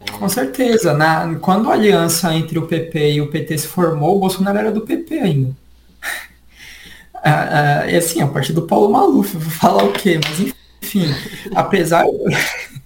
É... 0.00 0.10
Com 0.12 0.28
certeza. 0.28 0.94
Na, 0.94 1.34
quando 1.36 1.70
a 1.70 1.74
aliança 1.74 2.34
entre 2.34 2.58
o 2.58 2.66
PP 2.66 3.12
e 3.12 3.20
o 3.20 3.30
PT 3.30 3.58
se 3.58 3.66
formou, 3.66 4.16
o 4.16 4.20
Bolsonaro 4.20 4.58
era 4.58 4.72
do 4.72 4.80
PP 4.80 5.18
ainda. 5.18 5.56
ah, 7.22 7.82
ah, 7.82 7.90
e 7.90 7.96
assim, 7.96 8.20
a 8.22 8.26
partir 8.26 8.52
do 8.52 8.62
Paulo 8.62 8.90
Maluf, 8.90 9.36
vou 9.36 9.50
falar 9.50 9.84
o 9.84 9.92
quê? 9.92 10.18
Mas 10.22 10.54
enfim, 10.82 11.14
apesar, 11.54 12.04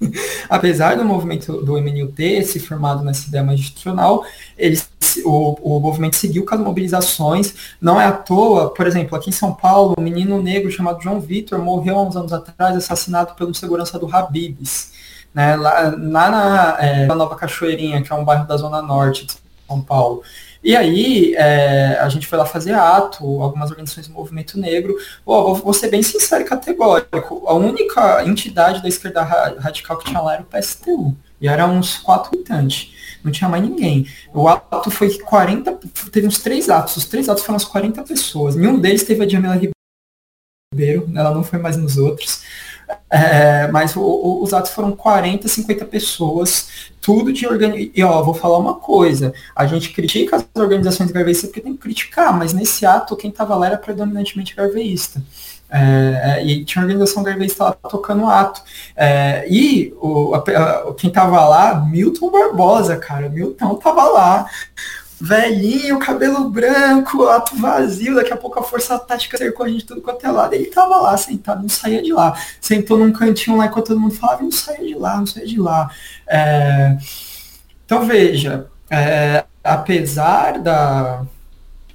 apesar 0.48 0.96
do 0.96 1.04
movimento 1.04 1.62
do 1.62 1.74
MNU 1.80 2.08
ter 2.08 2.42
se 2.44 2.58
formado 2.60 3.04
nessa 3.04 3.28
ideia 3.28 3.44
mais 3.44 3.60
institucional, 3.60 4.24
eles 4.56 4.88
o, 5.24 5.76
o 5.76 5.80
movimento 5.80 6.16
seguiu 6.16 6.44
com 6.44 6.54
as 6.54 6.60
mobilizações. 6.60 7.54
Não 7.80 8.00
é 8.00 8.06
à 8.06 8.12
toa, 8.12 8.72
por 8.72 8.86
exemplo, 8.86 9.16
aqui 9.16 9.30
em 9.30 9.32
São 9.32 9.52
Paulo, 9.52 9.94
um 9.98 10.02
menino 10.02 10.42
negro 10.42 10.70
chamado 10.70 11.02
João 11.02 11.20
Vitor 11.20 11.58
morreu 11.58 11.98
há 11.98 12.02
uns 12.02 12.16
anos 12.16 12.32
atrás, 12.32 12.76
assassinado 12.76 13.34
pelo 13.34 13.54
segurança 13.54 13.98
do 13.98 14.14
Habibs. 14.14 14.92
Né, 15.34 15.56
lá, 15.56 15.92
lá 15.98 16.30
na, 16.30 16.76
é, 16.78 17.06
na 17.06 17.14
Nova 17.16 17.34
Cachoeirinha, 17.34 18.00
que 18.00 18.12
é 18.12 18.14
um 18.14 18.24
bairro 18.24 18.46
da 18.46 18.56
Zona 18.56 18.80
Norte 18.80 19.26
de 19.26 19.34
São 19.66 19.80
Paulo. 19.80 20.22
E 20.64 20.74
aí, 20.74 21.34
é, 21.36 21.98
a 22.00 22.08
gente 22.08 22.26
foi 22.26 22.38
lá 22.38 22.46
fazer 22.46 22.72
ato, 22.72 23.22
algumas 23.42 23.70
organizações 23.70 24.08
do 24.08 24.14
movimento 24.14 24.58
negro. 24.58 24.96
Oh, 25.24 25.54
vou 25.54 25.74
ser 25.74 25.90
bem 25.90 26.02
sincero 26.02 26.42
e 26.42 26.46
categórico. 26.46 27.44
A 27.46 27.52
única 27.52 28.24
entidade 28.24 28.82
da 28.82 28.88
esquerda 28.88 29.22
radical 29.22 29.98
que 29.98 30.06
tinha 30.06 30.20
lá 30.20 30.34
era 30.34 30.42
o 30.42 30.46
PSTU. 30.46 31.14
E 31.38 31.46
era 31.46 31.66
uns 31.66 31.98
quatro 31.98 32.30
militantes 32.32 32.94
não 33.24 33.32
tinha 33.32 33.48
mais 33.48 33.62
ninguém. 33.62 34.06
O 34.34 34.46
ato 34.46 34.90
foi 34.90 35.18
40, 35.18 35.80
teve 36.12 36.26
uns 36.26 36.40
três 36.40 36.68
atos, 36.68 36.98
os 36.98 37.06
três 37.06 37.28
atos 37.28 37.42
foram 37.42 37.56
as 37.56 37.64
40 37.64 38.02
pessoas. 38.02 38.54
Nenhum 38.54 38.78
deles 38.78 39.02
teve 39.02 39.24
a 39.24 39.28
Jamila 39.28 39.58
Ribeiro, 40.74 41.10
ela 41.16 41.32
não 41.32 41.42
foi 41.42 41.58
mais 41.58 41.76
nos 41.76 41.96
outros. 41.96 42.42
É, 43.10 43.68
mas 43.68 43.96
o, 43.96 44.00
o, 44.00 44.42
os 44.42 44.52
atos 44.52 44.72
foram 44.72 44.92
40, 44.92 45.46
50 45.48 45.84
pessoas, 45.86 46.68
tudo 47.00 47.32
de 47.32 47.46
organização. 47.46 47.92
E 47.94 48.02
ó, 48.02 48.22
vou 48.22 48.34
falar 48.34 48.58
uma 48.58 48.74
coisa, 48.74 49.32
a 49.54 49.66
gente 49.66 49.92
critica 49.92 50.36
as 50.36 50.46
organizações 50.56 51.10
garveístas 51.10 51.50
porque 51.50 51.60
tem 51.60 51.74
que 51.74 51.78
criticar, 51.78 52.36
mas 52.36 52.52
nesse 52.52 52.84
ato 52.84 53.16
quem 53.16 53.30
estava 53.30 53.54
lá 53.56 53.66
era 53.66 53.78
predominantemente 53.78 54.54
garveísta. 54.54 55.22
É, 55.70 56.38
é, 56.38 56.46
e 56.46 56.64
tinha 56.64 56.82
organização 56.82 57.22
garveísta 57.22 57.64
lá 57.64 57.72
tocando 57.72 58.26
ato. 58.26 58.62
É, 58.94 59.44
e 59.50 59.92
o, 60.00 60.34
a, 60.34 60.38
a, 60.38 60.94
quem 60.94 61.10
tava 61.10 61.44
lá, 61.48 61.84
Milton 61.84 62.30
Barbosa, 62.30 62.96
cara. 62.96 63.28
Milton 63.28 63.74
tava 63.76 64.04
lá 64.04 64.46
velhinho, 65.24 65.98
cabelo 65.98 66.50
branco, 66.50 67.26
ato 67.28 67.56
vazio, 67.56 68.14
daqui 68.14 68.32
a 68.32 68.36
pouco 68.36 68.58
a 68.58 68.62
força 68.62 68.98
tática 68.98 69.38
cercou 69.38 69.64
a 69.64 69.68
gente 69.68 69.86
tudo 69.86 70.02
quanto 70.02 70.24
é 70.24 70.30
lado. 70.30 70.52
Ele 70.52 70.66
tava 70.66 70.96
lá 70.98 71.16
sentado, 71.16 71.62
não 71.62 71.68
saía 71.68 72.02
de 72.02 72.12
lá. 72.12 72.38
Sentou 72.60 72.98
num 72.98 73.10
cantinho 73.10 73.56
lá 73.56 73.66
enquanto 73.66 73.86
todo 73.86 74.00
mundo 74.00 74.14
falava, 74.14 74.42
não 74.42 74.50
saia 74.50 74.84
de 74.84 74.94
lá, 74.94 75.16
não 75.16 75.26
saia 75.26 75.46
de 75.46 75.58
lá. 75.58 75.90
É... 76.28 76.98
Então 77.86 78.04
veja, 78.04 78.66
é, 78.90 79.44
apesar 79.62 80.58
da, 80.58 81.24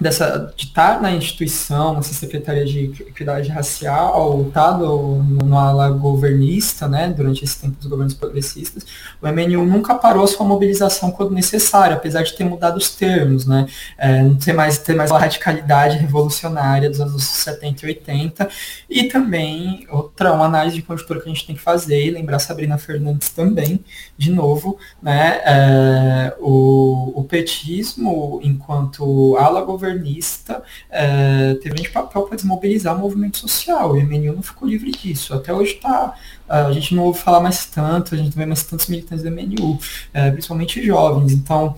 dessa, 0.00 0.52
de 0.56 0.64
estar 0.64 1.00
na 1.02 1.12
instituição, 1.12 1.94
nessa 1.94 2.14
Secretaria 2.14 2.64
de 2.64 2.84
Equidade 3.02 3.50
Racial, 3.50 4.50
tá 4.52 4.76
no, 4.76 5.22
no 5.22 5.58
ala 5.58 5.90
governista, 5.90 6.88
né, 6.88 7.12
durante 7.14 7.44
esse 7.44 7.60
tempo 7.60 7.76
dos 7.76 7.86
governos 7.86 8.14
progressistas, 8.14 8.86
o 9.20 9.28
MNU 9.28 9.66
nunca 9.66 9.94
parou 9.94 10.26
sua 10.26 10.46
mobilização 10.46 11.10
quando 11.10 11.32
necessário, 11.32 11.96
apesar 11.96 12.22
de 12.22 12.34
ter 12.34 12.44
mudado 12.44 12.78
os 12.78 12.94
termos, 12.96 13.46
né, 13.46 13.66
é, 13.98 14.22
não 14.22 14.36
ter 14.36 14.54
mais, 14.54 14.78
ter 14.78 14.96
mais 14.96 15.12
a 15.12 15.18
radicalidade 15.18 15.98
revolucionária 15.98 16.88
dos 16.88 17.00
anos 17.00 17.22
70 17.22 17.84
e 17.84 17.88
80, 17.90 18.48
e 18.88 19.04
também 19.04 19.86
outra, 19.90 20.32
uma 20.32 20.46
análise 20.46 20.76
de 20.76 20.82
conjuntura 20.82 21.20
que 21.20 21.28
a 21.28 21.32
gente 21.32 21.46
tem 21.46 21.54
que 21.54 21.62
fazer, 21.62 22.06
e 22.06 22.10
lembrar 22.10 22.38
Sabrina 22.38 22.78
Fernandes 22.78 23.28
também, 23.28 23.84
de 24.16 24.30
novo, 24.30 24.78
né, 25.02 25.42
é, 25.44 26.34
o, 26.40 27.12
o 27.20 27.24
petismo, 27.24 28.40
enquanto 28.42 29.36
ala 29.36 29.60
governista, 29.60 29.89
governista 29.90 30.62
é, 30.90 31.54
teve 31.54 31.74
grande 31.74 31.90
papel 31.90 32.22
para 32.22 32.36
desmobilizar 32.36 32.96
o 32.96 32.98
movimento 32.98 33.38
social. 33.38 33.96
E 33.96 34.00
o 34.00 34.06
MNU 34.06 34.34
não 34.34 34.42
ficou 34.42 34.68
livre 34.68 34.90
disso. 34.90 35.34
Até 35.34 35.52
hoje 35.52 35.74
tá, 35.74 36.14
a 36.48 36.72
gente 36.72 36.94
não 36.94 37.04
ouve 37.04 37.20
falar 37.20 37.40
mais 37.40 37.66
tanto, 37.66 38.14
a 38.14 38.18
gente 38.18 38.36
não 38.36 38.42
vê 38.42 38.46
mais 38.46 38.62
tantos 38.62 38.86
militantes 38.86 39.24
do 39.24 39.30
MNU, 39.30 39.78
é, 40.12 40.30
principalmente 40.30 40.84
jovens. 40.84 41.32
Então, 41.32 41.74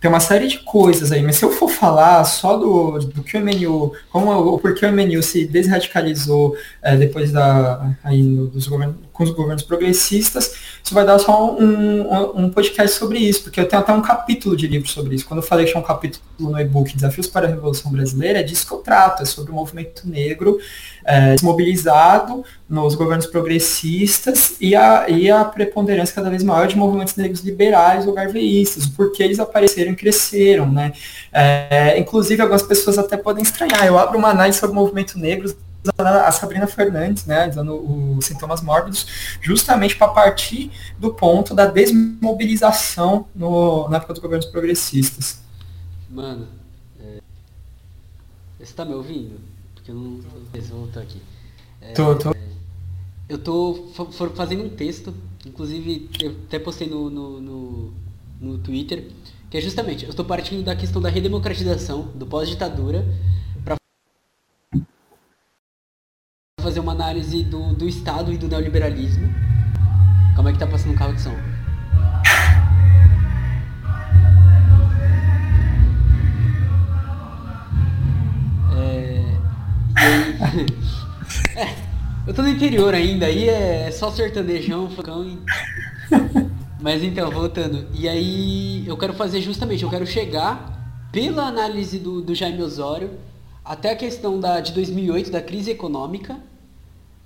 tem 0.00 0.10
uma 0.10 0.20
série 0.20 0.48
de 0.48 0.58
coisas 0.58 1.10
aí, 1.12 1.22
mas 1.22 1.36
se 1.36 1.44
eu 1.46 1.50
for 1.50 1.66
falar 1.70 2.22
só 2.24 2.58
do, 2.58 2.98
do 2.98 3.22
que 3.22 3.38
o 3.38 3.40
MNU, 3.40 3.90
como 4.10 4.30
o 4.32 4.58
porquê 4.58 4.84
o 4.84 4.92
MNU 4.92 5.22
se 5.22 5.46
desradicalizou 5.46 6.54
depois 6.98 7.32
da, 7.32 7.90
aí, 8.04 8.22
dos 8.22 8.66
governos, 8.66 8.96
com 9.14 9.22
os 9.22 9.30
governos 9.30 9.62
progressistas, 9.62 10.52
isso 10.82 10.92
vai 10.92 11.06
dar 11.06 11.18
só 11.20 11.54
um, 11.54 12.36
um, 12.36 12.50
podcast 12.50 12.98
sobre 12.98 13.20
isso, 13.20 13.44
porque 13.44 13.60
eu 13.60 13.66
tenho 13.66 13.80
até 13.80 13.92
um 13.92 14.02
capítulo 14.02 14.56
de 14.56 14.66
livro 14.66 14.88
sobre 14.88 15.14
isso. 15.14 15.24
Quando 15.24 15.38
eu 15.38 15.46
falei 15.46 15.64
que 15.64 15.70
tinha 15.70 15.80
um 15.80 15.86
capítulo 15.86 16.22
no 16.38 16.60
e-book 16.60 16.94
Desafios 16.94 17.28
para 17.28 17.46
a 17.46 17.48
Revolução 17.48 17.92
Brasileira, 17.92 18.40
é 18.40 18.42
disso 18.42 18.66
que 18.66 18.72
eu 18.74 18.78
trato, 18.78 19.22
é 19.22 19.24
sobre 19.24 19.52
o 19.52 19.54
movimento 19.54 20.02
negro 20.04 20.58
é, 21.04 21.34
desmobilizado 21.34 22.44
nos 22.68 22.96
governos 22.96 23.26
progressistas 23.26 24.56
e 24.60 24.74
a, 24.74 25.08
e 25.08 25.30
a 25.30 25.44
preponderância 25.44 26.12
cada 26.12 26.28
vez 26.28 26.42
maior 26.42 26.66
de 26.66 26.76
movimentos 26.76 27.14
negros 27.14 27.40
liberais 27.40 28.08
ou 28.08 28.12
garveístas, 28.12 28.84
porque 28.84 29.22
eles 29.22 29.38
apareceram 29.38 29.92
e 29.92 29.96
cresceram, 29.96 30.70
né? 30.70 30.92
É, 31.32 31.96
inclusive, 32.00 32.42
algumas 32.42 32.62
pessoas 32.62 32.98
até 32.98 33.16
podem 33.16 33.44
estranhar. 33.44 33.86
Eu 33.86 33.96
abro 33.96 34.18
uma 34.18 34.30
análise 34.30 34.58
sobre 34.58 34.76
o 34.76 34.80
movimento 34.80 35.18
negro 35.18 35.54
a 35.98 36.32
Sabrina 36.32 36.66
Fernandes, 36.66 37.26
né, 37.26 37.48
dando 37.48 37.74
os 38.16 38.24
sintomas 38.24 38.62
mórbidos, 38.62 39.06
justamente 39.40 39.96
para 39.96 40.08
partir 40.08 40.70
do 40.98 41.12
ponto 41.12 41.54
da 41.54 41.66
desmobilização 41.66 43.26
no, 43.34 43.88
na 43.88 43.98
época 43.98 44.14
dos 44.14 44.22
governos 44.22 44.46
progressistas. 44.46 45.40
Mano, 46.08 46.48
é... 47.00 47.20
você 48.58 48.72
tá 48.72 48.84
me 48.84 48.94
ouvindo? 48.94 49.38
Porque 49.74 49.90
eu 49.90 49.94
não 49.94 50.20
tô... 50.20 50.60
voltar 50.76 51.00
aqui. 51.00 51.20
É... 51.80 51.92
Tô, 51.92 52.14
tô. 52.14 52.34
Eu 53.28 53.38
tô 53.38 53.90
fazendo 54.34 54.64
um 54.64 54.68
texto, 54.68 55.14
inclusive 55.46 56.10
eu 56.20 56.32
até 56.46 56.58
postei 56.58 56.88
no, 56.88 57.08
no, 57.08 57.40
no, 57.40 57.94
no 58.38 58.58
Twitter, 58.58 59.08
que 59.50 59.56
é 59.56 59.60
justamente, 59.60 60.04
eu 60.04 60.10
estou 60.10 60.24
partindo 60.24 60.62
da 60.62 60.76
questão 60.76 61.00
da 61.00 61.08
redemocratização, 61.08 62.02
do 62.14 62.26
pós-ditadura, 62.26 63.04
fazer 66.64 66.80
uma 66.80 66.92
análise 66.92 67.42
do, 67.42 67.74
do 67.74 67.86
Estado 67.86 68.32
e 68.32 68.38
do 68.38 68.48
neoliberalismo. 68.48 69.30
Como 70.34 70.48
é 70.48 70.52
que 70.52 70.58
tá 70.58 70.66
passando 70.66 70.94
o 70.94 70.96
carro 70.96 71.12
de 71.12 71.20
som? 71.20 71.36
É, 78.74 79.24
é, 81.60 81.76
eu 82.26 82.32
tô 82.32 82.40
no 82.40 82.48
interior 82.48 82.94
ainda, 82.94 83.26
aí 83.26 83.46
é 83.46 83.90
só 83.90 84.10
sertanejão, 84.10 84.88
facão 84.88 85.22
e... 85.22 85.38
Mas 86.80 87.02
então, 87.02 87.30
voltando. 87.30 87.86
E 87.92 88.08
aí 88.08 88.84
eu 88.86 88.96
quero 88.96 89.12
fazer 89.12 89.42
justamente, 89.42 89.82
eu 89.82 89.90
quero 89.90 90.06
chegar 90.06 91.06
pela 91.12 91.46
análise 91.46 91.98
do, 91.98 92.22
do 92.22 92.34
Jaime 92.34 92.62
Osório 92.62 93.10
até 93.62 93.92
a 93.92 93.96
questão 93.96 94.40
da, 94.40 94.60
de 94.60 94.72
2008, 94.72 95.30
da 95.30 95.42
crise 95.42 95.70
econômica, 95.70 96.38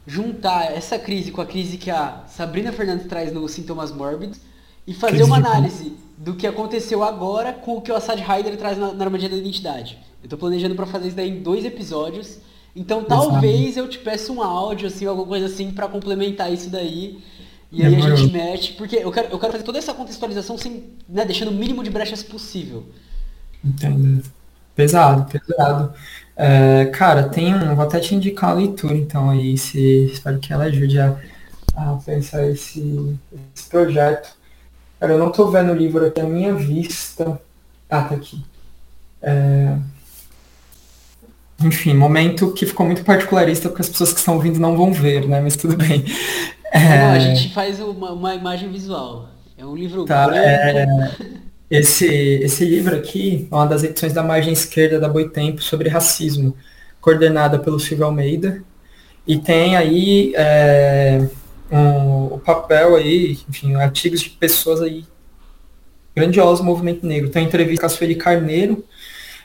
juntar 0.08 0.72
essa 0.72 0.98
crise 0.98 1.30
com 1.30 1.42
a 1.42 1.46
crise 1.46 1.76
que 1.76 1.90
a 1.90 2.24
Sabrina 2.26 2.72
Fernandes 2.72 3.06
traz 3.06 3.30
nos 3.30 3.52
Sintomas 3.52 3.92
Mórbidos 3.92 4.40
e 4.86 4.94
fazer 4.94 5.22
uma 5.22 5.36
análise 5.36 5.92
do 6.16 6.34
que 6.34 6.46
aconteceu 6.46 7.04
agora 7.04 7.52
com 7.52 7.76
o 7.76 7.82
que 7.82 7.92
o 7.92 7.94
Assad 7.94 8.18
Haider 8.18 8.56
traz 8.56 8.78
na, 8.78 8.94
na 8.94 9.04
Armadilha 9.04 9.28
da 9.28 9.36
Identidade. 9.36 9.98
Eu 10.22 10.24
estou 10.24 10.38
planejando 10.38 10.74
para 10.74 10.86
fazer 10.86 11.08
isso 11.08 11.16
daí 11.16 11.28
em 11.28 11.42
dois 11.42 11.62
episódios. 11.62 12.38
Então 12.74 13.04
talvez 13.04 13.76
eu 13.76 13.86
te 13.86 13.98
peça 13.98 14.32
um 14.32 14.42
áudio, 14.42 14.88
assim, 14.88 15.04
alguma 15.04 15.26
coisa 15.26 15.44
assim, 15.44 15.70
para 15.70 15.86
complementar 15.86 16.50
isso 16.50 16.70
daí. 16.70 17.18
E 17.70 17.84
aí 17.84 17.94
a 17.94 18.16
gente 18.16 18.32
mexe, 18.32 18.72
porque 18.72 18.96
eu 18.96 19.12
quero, 19.12 19.28
eu 19.28 19.38
quero 19.38 19.52
fazer 19.52 19.64
toda 19.64 19.76
essa 19.76 19.92
contextualização 19.92 20.56
sem, 20.56 20.84
né, 21.06 21.26
deixando 21.26 21.50
o 21.50 21.54
mínimo 21.54 21.84
de 21.84 21.90
brechas 21.90 22.22
possível. 22.22 22.86
Entendo. 23.62 24.22
Pesado, 24.78 25.26
pesado. 25.28 25.92
É, 26.36 26.84
cara, 26.84 27.24
tem 27.24 27.52
um. 27.52 27.74
Vou 27.74 27.84
até 27.84 27.98
te 27.98 28.14
indicar 28.14 28.50
a 28.50 28.52
leitura, 28.52 28.94
então, 28.94 29.28
aí, 29.28 29.58
se, 29.58 30.04
espero 30.04 30.38
que 30.38 30.52
ela 30.52 30.66
ajude 30.66 31.00
a, 31.00 31.16
a 31.74 31.98
pensar 32.06 32.48
esse, 32.48 33.18
esse 33.56 33.68
projeto. 33.68 34.28
Cara, 35.00 35.14
eu 35.14 35.18
não 35.18 35.32
tô 35.32 35.50
vendo 35.50 35.72
o 35.72 35.74
livro 35.74 36.06
aqui 36.06 36.20
à 36.20 36.24
minha 36.24 36.54
vista. 36.54 37.40
Ah, 37.90 38.02
tá 38.02 38.14
aqui. 38.14 38.40
É... 39.20 39.76
Enfim, 41.60 41.94
momento 41.94 42.52
que 42.52 42.64
ficou 42.64 42.86
muito 42.86 43.02
particularista, 43.02 43.68
porque 43.68 43.82
as 43.82 43.88
pessoas 43.88 44.12
que 44.12 44.20
estão 44.20 44.34
ouvindo 44.34 44.60
não 44.60 44.76
vão 44.76 44.92
ver, 44.92 45.26
né? 45.26 45.40
Mas 45.40 45.56
tudo 45.56 45.76
bem. 45.76 46.04
É... 46.70 46.98
Não, 46.98 47.12
a 47.14 47.18
gente 47.18 47.52
faz 47.52 47.80
uma, 47.80 48.12
uma, 48.12 48.34
imagem 48.36 48.70
visual. 48.70 49.28
É 49.56 49.66
um 49.66 49.74
livro 49.74 50.04
tá, 50.04 50.26
branco. 50.26 50.40
É... 50.40 50.86
Esse, 51.70 52.06
esse 52.06 52.64
livro 52.64 52.96
aqui 52.96 53.46
é 53.50 53.54
uma 53.54 53.66
das 53.66 53.84
edições 53.84 54.14
da 54.14 54.22
margem 54.22 54.52
esquerda 54.52 54.98
da 54.98 55.08
Boitempo 55.08 55.62
sobre 55.62 55.90
racismo, 55.90 56.56
coordenada 57.00 57.58
pelo 57.58 57.78
Silvio 57.78 58.06
Almeida. 58.06 58.64
E 59.26 59.38
tem 59.38 59.76
aí 59.76 60.32
é, 60.34 61.28
um, 61.70 62.34
o 62.34 62.38
papel 62.38 62.96
aí, 62.96 63.38
enfim, 63.48 63.74
artigos 63.74 64.22
de 64.22 64.30
pessoas 64.30 64.80
aí 64.80 65.04
grandiosos 66.16 66.60
do 66.60 66.64
movimento 66.64 67.06
negro. 67.06 67.28
Tem 67.28 67.44
entrevista 67.44 67.82
com 67.82 67.86
a 67.86 67.90
Sueli 67.90 68.14
Carneiro, 68.14 68.82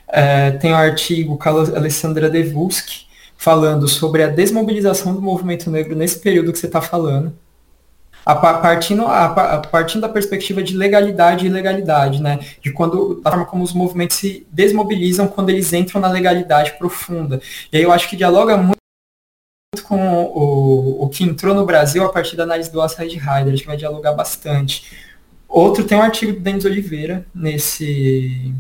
é, 0.07 0.51
tem 0.51 0.71
o 0.71 0.75
um 0.75 0.77
artigo 0.77 1.37
com 1.37 1.49
a 1.49 1.77
Alessandra 1.77 2.29
Devuski, 2.29 3.05
falando 3.37 3.85
sobre 3.85 4.23
a 4.23 4.29
desmobilização 4.29 5.13
do 5.13 5.21
movimento 5.21 5.69
negro 5.69 5.93
nesse 5.93 6.19
período 6.19 6.53
que 6.53 6.59
você 6.59 6.67
está 6.67 6.81
falando 6.81 7.37
a, 8.25 8.35
partindo, 8.35 9.05
a, 9.05 9.25
a, 9.25 9.57
partindo 9.59 10.01
da 10.01 10.09
perspectiva 10.09 10.63
de 10.63 10.75
legalidade 10.75 11.45
e 11.45 11.49
ilegalidade, 11.49 12.21
né? 12.21 12.39
De 12.61 12.71
quando 12.71 13.21
forma 13.21 13.45
como 13.45 13.63
os 13.63 13.73
movimentos 13.73 14.17
se 14.17 14.47
desmobilizam 14.51 15.27
quando 15.27 15.49
eles 15.49 15.71
entram 15.73 15.99
na 15.99 16.09
legalidade 16.09 16.77
profunda. 16.77 17.41
E 17.71 17.77
aí 17.77 17.83
eu 17.83 17.91
acho 17.91 18.09
que 18.09 18.15
dialoga 18.15 18.57
muito 18.57 18.77
com 19.83 20.23
o, 20.23 21.03
o 21.03 21.09
que 21.09 21.23
entrou 21.23 21.53
no 21.53 21.65
Brasil 21.65 22.03
a 22.03 22.09
partir 22.09 22.35
da 22.35 22.43
análise 22.43 22.71
do 22.71 22.81
Assad 22.81 23.13
acho 23.17 23.61
que 23.61 23.67
vai 23.67 23.77
dialogar 23.77 24.13
bastante. 24.13 24.95
Outro 25.47 25.83
tem 25.83 25.97
um 25.97 26.01
artigo 26.01 26.33
do 26.33 26.39
Denis 26.39 26.65
Oliveira 26.65 27.25
nesse 27.33 28.53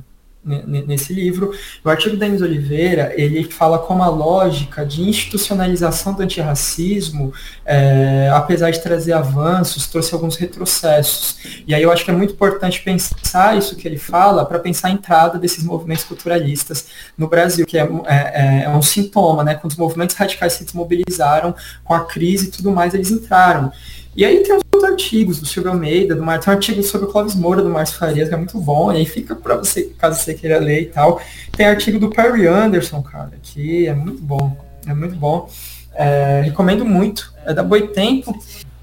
nesse 0.45 1.13
livro. 1.13 1.53
O 1.83 1.89
artigo 1.89 2.15
do 2.15 2.19
Denis 2.19 2.41
Oliveira, 2.41 3.13
ele 3.15 3.43
fala 3.45 3.79
como 3.79 4.03
a 4.03 4.09
lógica 4.09 4.85
de 4.85 5.01
institucionalização 5.01 6.13
do 6.13 6.21
antirracismo, 6.21 7.33
é, 7.65 8.29
apesar 8.33 8.71
de 8.71 8.81
trazer 8.81 9.13
avanços, 9.13 9.87
trouxe 9.87 10.13
alguns 10.13 10.35
retrocessos. 10.35 11.37
E 11.65 11.73
aí 11.73 11.81
eu 11.81 11.91
acho 11.91 12.03
que 12.03 12.11
é 12.11 12.13
muito 12.13 12.33
importante 12.33 12.81
pensar 12.81 13.57
isso 13.57 13.75
que 13.75 13.87
ele 13.87 13.97
fala 13.97 14.45
para 14.45 14.59
pensar 14.59 14.89
a 14.89 14.91
entrada 14.91 15.39
desses 15.39 15.63
movimentos 15.63 16.03
culturalistas 16.03 16.87
no 17.17 17.27
Brasil, 17.27 17.65
que 17.65 17.77
é, 17.77 17.87
é, 18.05 18.63
é, 18.63 18.69
um 18.69 18.81
sintoma, 18.81 19.43
né? 19.43 19.55
Quando 19.55 19.71
os 19.71 19.77
movimentos 19.77 20.15
radicais 20.15 20.53
se 20.53 20.65
desmobilizaram 20.65 21.55
com 21.83 21.93
a 21.93 22.01
crise 22.01 22.47
e 22.47 22.51
tudo 22.51 22.71
mais, 22.71 22.93
eles 22.93 23.11
entraram. 23.11 23.71
E 24.15 24.23
aí 24.23 24.43
tem 24.43 24.55
os 24.55 24.61
outros 24.71 24.83
artigos 24.83 25.39
do 25.39 25.45
Silvio 25.45 25.71
Almeida, 25.71 26.15
do 26.15 26.21
Mar... 26.21 26.39
tem 26.39 26.53
um 26.53 26.55
artigo 26.55 26.83
sobre 26.83 27.07
o 27.07 27.11
Clóvis 27.11 27.33
Moura, 27.33 27.63
do 27.63 27.69
Márcio 27.69 27.97
Farias, 27.97 28.29
que 28.29 28.35
é 28.35 28.37
muito 28.37 28.59
bom, 28.59 28.91
e 28.91 28.97
aí 28.97 29.05
fica 29.05 29.35
para 29.35 29.55
você, 29.55 29.91
caso 29.97 30.21
você 30.21 30.33
queira 30.35 30.59
ler 30.59 30.81
e 30.81 30.85
tal. 30.85 31.19
Tem 31.51 31.65
artigo 31.65 31.97
do 31.97 32.09
Perry 32.09 32.45
Anderson, 32.47 33.01
cara, 33.01 33.33
que 33.41 33.87
é 33.87 33.93
muito 33.93 34.21
bom, 34.21 34.55
é 34.85 34.93
muito 34.93 35.15
bom. 35.15 35.49
É, 35.95 36.41
recomendo 36.45 36.85
muito, 36.85 37.33
é 37.45 37.53
da 37.53 37.63
Boitempo. 37.63 38.37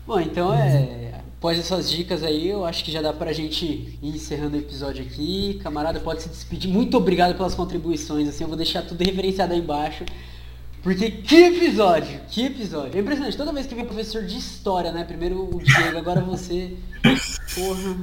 Bom, 0.07 0.19
então 0.19 0.53
é... 0.53 1.13
após 1.39 1.59
essas 1.59 1.89
dicas 1.89 2.25
aí, 2.25 2.49
eu 2.49 2.65
acho 2.65 2.85
que 2.85 2.91
já 2.91 3.01
dá 3.01 3.13
pra 3.13 3.33
gente 3.33 3.65
ir 3.65 3.99
encerrando 4.03 4.57
o 4.57 4.61
episódio 4.61 5.05
aqui. 5.05 5.61
Camarada, 5.63 6.01
pode 6.01 6.23
se 6.23 6.29
despedir. 6.29 6.69
Muito 6.69 6.97
obrigado 6.97 7.37
pelas 7.37 7.55
contribuições, 7.55 8.29
assim, 8.29 8.43
eu 8.43 8.49
vou 8.49 8.57
deixar 8.57 8.83
tudo 8.83 9.05
referenciado 9.05 9.53
aí 9.53 9.61
embaixo. 9.61 10.05
Porque 10.83 11.11
que 11.11 11.45
episódio! 11.45 12.21
Que 12.29 12.47
episódio! 12.47 12.97
É 12.97 13.01
impressionante, 13.01 13.37
toda 13.37 13.53
vez 13.53 13.67
que 13.67 13.75
vem 13.75 13.85
professor 13.85 14.25
de 14.25 14.39
história, 14.39 14.91
né? 14.91 15.05
Primeiro 15.05 15.55
o 15.55 15.63
Diego, 15.63 15.99
agora 15.99 16.23
você. 16.23 16.75
Porra. 17.55 17.97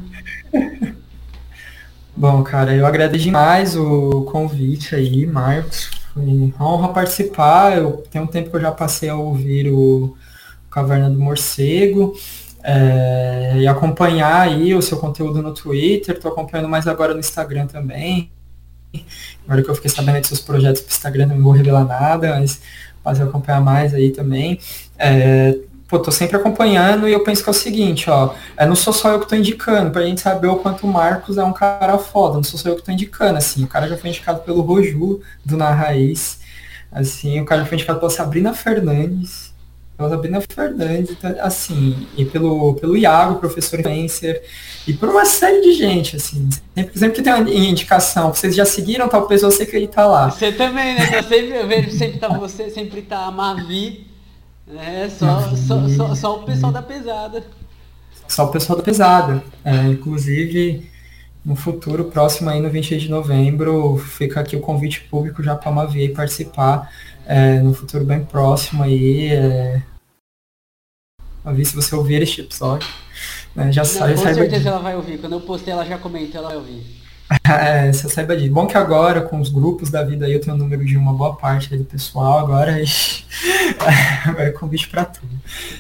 Bom, 2.16 2.44
cara, 2.44 2.76
eu 2.76 2.86
agradeço 2.86 3.24
demais 3.24 3.76
o 3.76 4.24
convite 4.32 4.96
aí, 4.96 5.26
Marcos. 5.26 5.90
Foi 6.14 6.24
uma 6.24 6.68
honra 6.68 6.90
participar. 6.90 7.78
Eu 7.78 8.04
tenho 8.12 8.26
um 8.26 8.28
tempo 8.28 8.52
que 8.52 8.56
eu 8.56 8.62
já 8.62 8.72
passei 8.72 9.10
a 9.10 9.16
ouvir 9.16 9.72
o 9.72 10.16
Caverna 10.70 11.10
do 11.10 11.20
Morcego. 11.20 12.16
É, 12.64 13.54
e 13.58 13.68
acompanhar 13.68 14.42
aí 14.42 14.76
o 14.76 14.82
seu 14.82 14.98
conteúdo 14.98 15.42
no 15.42 15.54
Twitter, 15.54 16.16
estou 16.16 16.32
acompanhando 16.32 16.68
mais 16.68 16.86
agora 16.86 17.14
no 17.14 17.20
Instagram 17.20 17.66
também. 17.66 18.30
Agora 19.46 19.64
que 19.64 19.70
eu 19.70 19.76
fiquei 19.76 19.90
sabendo 19.90 20.20
dos 20.20 20.28
seus 20.28 20.42
projetos 20.42 20.82
pro 20.82 20.94
Instagram, 20.94 21.28
não 21.28 21.42
vou 21.42 21.52
revelar 21.52 21.86
nada, 21.86 22.40
mas 22.40 22.60
fazer 23.04 23.24
acompanhar 23.24 23.62
mais 23.62 23.94
aí 23.94 24.12
também. 24.12 24.60
É, 24.98 25.58
pô, 25.88 26.00
tô 26.00 26.12
sempre 26.12 26.36
acompanhando 26.36 27.08
e 27.08 27.14
eu 27.14 27.24
penso 27.24 27.42
que 27.42 27.50
é 27.50 27.52
o 27.52 27.54
seguinte, 27.54 28.10
ó, 28.10 28.34
é, 28.58 28.66
não 28.66 28.76
sou 28.76 28.92
só 28.92 29.12
eu 29.12 29.20
que 29.20 29.28
tô 29.28 29.36
indicando, 29.36 29.92
pra 29.92 30.04
gente 30.04 30.22
saber 30.22 30.48
o 30.48 30.58
quanto 30.58 30.86
o 30.86 30.92
Marcos 30.92 31.38
é 31.38 31.44
um 31.44 31.54
cara 31.54 31.98
foda, 31.98 32.36
não 32.36 32.44
sou 32.44 32.60
só 32.60 32.70
eu 32.70 32.76
que 32.76 32.84
tô 32.84 32.92
indicando, 32.92 33.38
assim, 33.38 33.64
o 33.64 33.68
cara 33.68 33.88
já 33.88 33.98
foi 33.98 34.10
indicado 34.10 34.42
pelo 34.42 34.62
Roju, 34.62 35.22
do 35.46 35.56
Na 35.56 35.72
Raiz, 35.74 36.40
assim, 36.92 37.40
o 37.40 37.46
cara 37.46 37.62
já 37.62 37.68
foi 37.68 37.76
indicado 37.78 38.00
pela 38.00 38.12
Sabrina 38.12 38.54
Fernandes, 38.54 39.47
pela 39.98 40.10
Sabrina 40.10 40.40
Fernandes, 40.42 41.12
então, 41.12 41.36
assim, 41.40 42.08
e 42.16 42.24
pelo, 42.24 42.76
pelo 42.76 42.96
Iago, 42.96 43.40
professor 43.40 43.80
influencer, 43.80 44.44
e 44.88 44.94
por 44.94 45.10
uma 45.10 45.26
série 45.26 45.60
de 45.62 45.74
gente, 45.74 46.16
assim. 46.16 46.48
Sempre, 46.76 47.00
sempre 47.00 47.16
que 47.16 47.22
tem 47.24 47.34
uma 47.34 47.50
indicação, 47.50 48.32
vocês 48.32 48.56
já 48.56 48.64
seguiram 48.64 49.10
tal 49.10 49.28
pessoa, 49.28 49.52
eu 49.52 49.56
sei 49.56 49.66
que 49.66 49.76
ele 49.76 49.88
tá 49.88 50.06
lá. 50.06 50.30
Você 50.30 50.52
também, 50.52 50.94
né? 50.94 51.18
Eu, 51.18 51.24
sempre, 51.24 51.58
eu 51.58 51.68
vejo 51.68 51.92
sempre 51.92 52.20
tá 52.20 52.28
você, 52.30 52.70
sempre 52.70 53.02
tá 53.02 53.26
a 53.26 53.32
Mavi. 53.32 54.06
É, 54.76 55.10
só, 55.10 55.56
só, 55.56 55.88
só, 55.88 56.16
só, 56.16 56.36
o 56.38 56.44
pessoal 56.44 56.72
da 56.72 56.82
pesada. 56.82 57.44
Só 58.28 58.46
o 58.46 58.50
pessoal 58.50 58.78
da 58.78 58.84
pesada. 58.84 59.44
É, 59.66 59.88
inclusive, 59.88 60.88
no 61.44 61.56
futuro 61.56 62.06
próximo 62.06 62.50
aí, 62.50 62.62
no 62.62 62.70
26 62.70 63.04
de 63.04 63.10
novembro, 63.10 63.98
fica 63.98 64.42
aqui 64.42 64.56
o 64.56 64.60
convite 64.60 65.02
público 65.10 65.42
já 65.42 65.56
para 65.56 65.70
a 65.70 65.74
Mavi 65.74 66.10
participar. 66.10 66.92
É, 67.30 67.60
no 67.60 67.74
futuro 67.74 68.06
bem 68.06 68.24
próximo 68.24 68.84
aí. 68.84 69.34
É... 69.34 69.84
Mavi, 71.44 71.66
se 71.66 71.76
você 71.76 71.94
ouvir 71.94 72.22
este 72.22 72.40
episódio. 72.40 72.88
Né? 73.54 73.70
Já 73.72 73.84
sai, 73.84 74.16
com 74.16 74.24
certeza 74.24 74.62
de... 74.62 74.68
ela 74.68 74.80
vai 74.80 74.96
ouvir. 74.96 75.18
Quando 75.20 75.34
eu 75.34 75.42
postei, 75.42 75.74
ela 75.74 75.86
já 75.86 75.98
comentou, 75.98 76.40
ela 76.40 76.50
vai 76.50 76.58
ouvir. 76.58 76.86
é, 77.50 77.92
você 77.92 78.08
saiba 78.08 78.38
disso. 78.38 78.54
Bom 78.54 78.66
que 78.66 78.78
agora, 78.78 79.22
com 79.22 79.42
os 79.42 79.50
grupos 79.50 79.90
da 79.90 80.04
vida 80.04 80.26
aí, 80.26 80.34
eu 80.34 80.40
tenho 80.40 80.56
o 80.56 80.60
número 80.60 80.86
de 80.86 80.96
uma 80.96 81.14
boa 81.14 81.36
parte 81.36 81.76
do 81.76 81.84
pessoal, 81.84 82.40
agora 82.40 82.80
é 84.38 84.50
convite 84.52 84.88
para 84.88 85.04
tudo. 85.04 85.30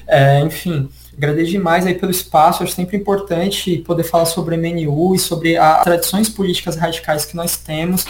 É, 0.05 0.41
enfim, 0.41 0.89
agradeço 1.15 1.51
demais 1.51 1.85
aí 1.85 1.95
pelo 1.95 2.11
espaço, 2.11 2.63
acho 2.63 2.73
sempre 2.73 2.97
importante 2.97 3.77
poder 3.77 4.03
falar 4.03 4.25
sobre 4.25 4.57
MNU 4.57 5.15
e 5.15 5.19
sobre 5.19 5.55
as 5.55 5.83
tradições 5.83 6.27
políticas 6.27 6.75
radicais 6.75 7.23
que 7.23 7.35
nós 7.35 7.55
temos, 7.55 8.05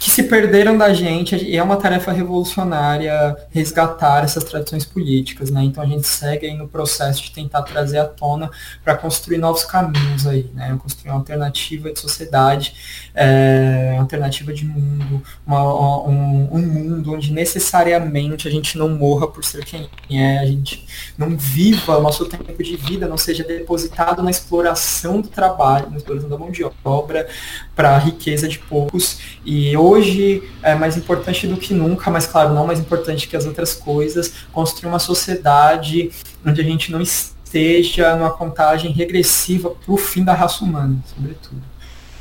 que 0.00 0.10
se 0.10 0.22
perderam 0.22 0.78
da 0.78 0.94
gente 0.94 1.36
e 1.36 1.58
é 1.58 1.62
uma 1.62 1.76
tarefa 1.76 2.10
revolucionária 2.10 3.36
resgatar 3.50 4.24
essas 4.24 4.42
tradições 4.42 4.82
políticas, 4.82 5.50
né? 5.50 5.62
Então 5.62 5.84
a 5.84 5.86
gente 5.86 6.08
segue 6.08 6.46
aí 6.46 6.56
no 6.56 6.66
processo 6.66 7.22
de 7.22 7.30
tentar 7.32 7.60
trazer 7.64 7.98
à 7.98 8.06
tona 8.06 8.50
para 8.82 8.96
construir 8.96 9.36
novos 9.36 9.62
caminhos 9.62 10.26
aí, 10.26 10.50
né? 10.54 10.74
Construir 10.82 11.10
uma 11.10 11.18
alternativa 11.18 11.92
de 11.92 12.00
sociedade, 12.00 12.74
é, 13.14 13.98
alternativa 13.98 14.54
de 14.54 14.64
mundo, 14.64 15.22
uma, 15.46 16.08
um, 16.08 16.48
um, 16.50 16.62
mundo 16.62 17.12
onde 17.12 17.30
necessariamente 17.30 18.48
a 18.48 18.50
gente 18.50 18.78
não 18.78 18.88
morra 18.88 19.28
por 19.28 19.44
ser 19.44 19.66
quem 19.66 19.86
é, 20.10 20.38
a 20.38 20.46
gente 20.46 20.86
não 21.18 21.36
viva 21.36 21.98
o 21.98 22.02
nosso 22.02 22.24
tempo 22.24 22.62
de 22.62 22.74
vida, 22.74 23.06
não 23.06 23.18
seja 23.18 23.44
depositado 23.44 24.22
na 24.22 24.30
exploração 24.30 25.20
do 25.20 25.28
trabalho, 25.28 25.90
na 25.90 25.98
exploração 25.98 26.30
da 26.30 26.38
mão 26.38 26.50
de 26.50 26.64
obra 26.82 27.28
para 27.76 27.96
a 27.96 27.98
riqueza 27.98 28.48
de 28.48 28.58
poucos 28.58 29.18
e 29.44 29.76
hoje 29.90 30.42
é 30.62 30.74
mais 30.74 30.96
importante 30.96 31.46
do 31.46 31.56
que 31.56 31.74
nunca, 31.74 32.10
mas 32.10 32.26
claro, 32.26 32.54
não 32.54 32.66
mais 32.66 32.78
importante 32.78 33.28
que 33.28 33.36
as 33.36 33.46
outras 33.46 33.74
coisas, 33.74 34.32
construir 34.52 34.88
uma 34.88 34.98
sociedade 34.98 36.10
onde 36.46 36.60
a 36.60 36.64
gente 36.64 36.92
não 36.92 37.00
esteja 37.00 38.14
numa 38.16 38.30
contagem 38.30 38.92
regressiva 38.92 39.70
para 39.70 39.92
o 39.92 39.96
fim 39.96 40.22
da 40.24 40.34
raça 40.34 40.64
humana, 40.64 40.96
sobretudo. 41.14 41.62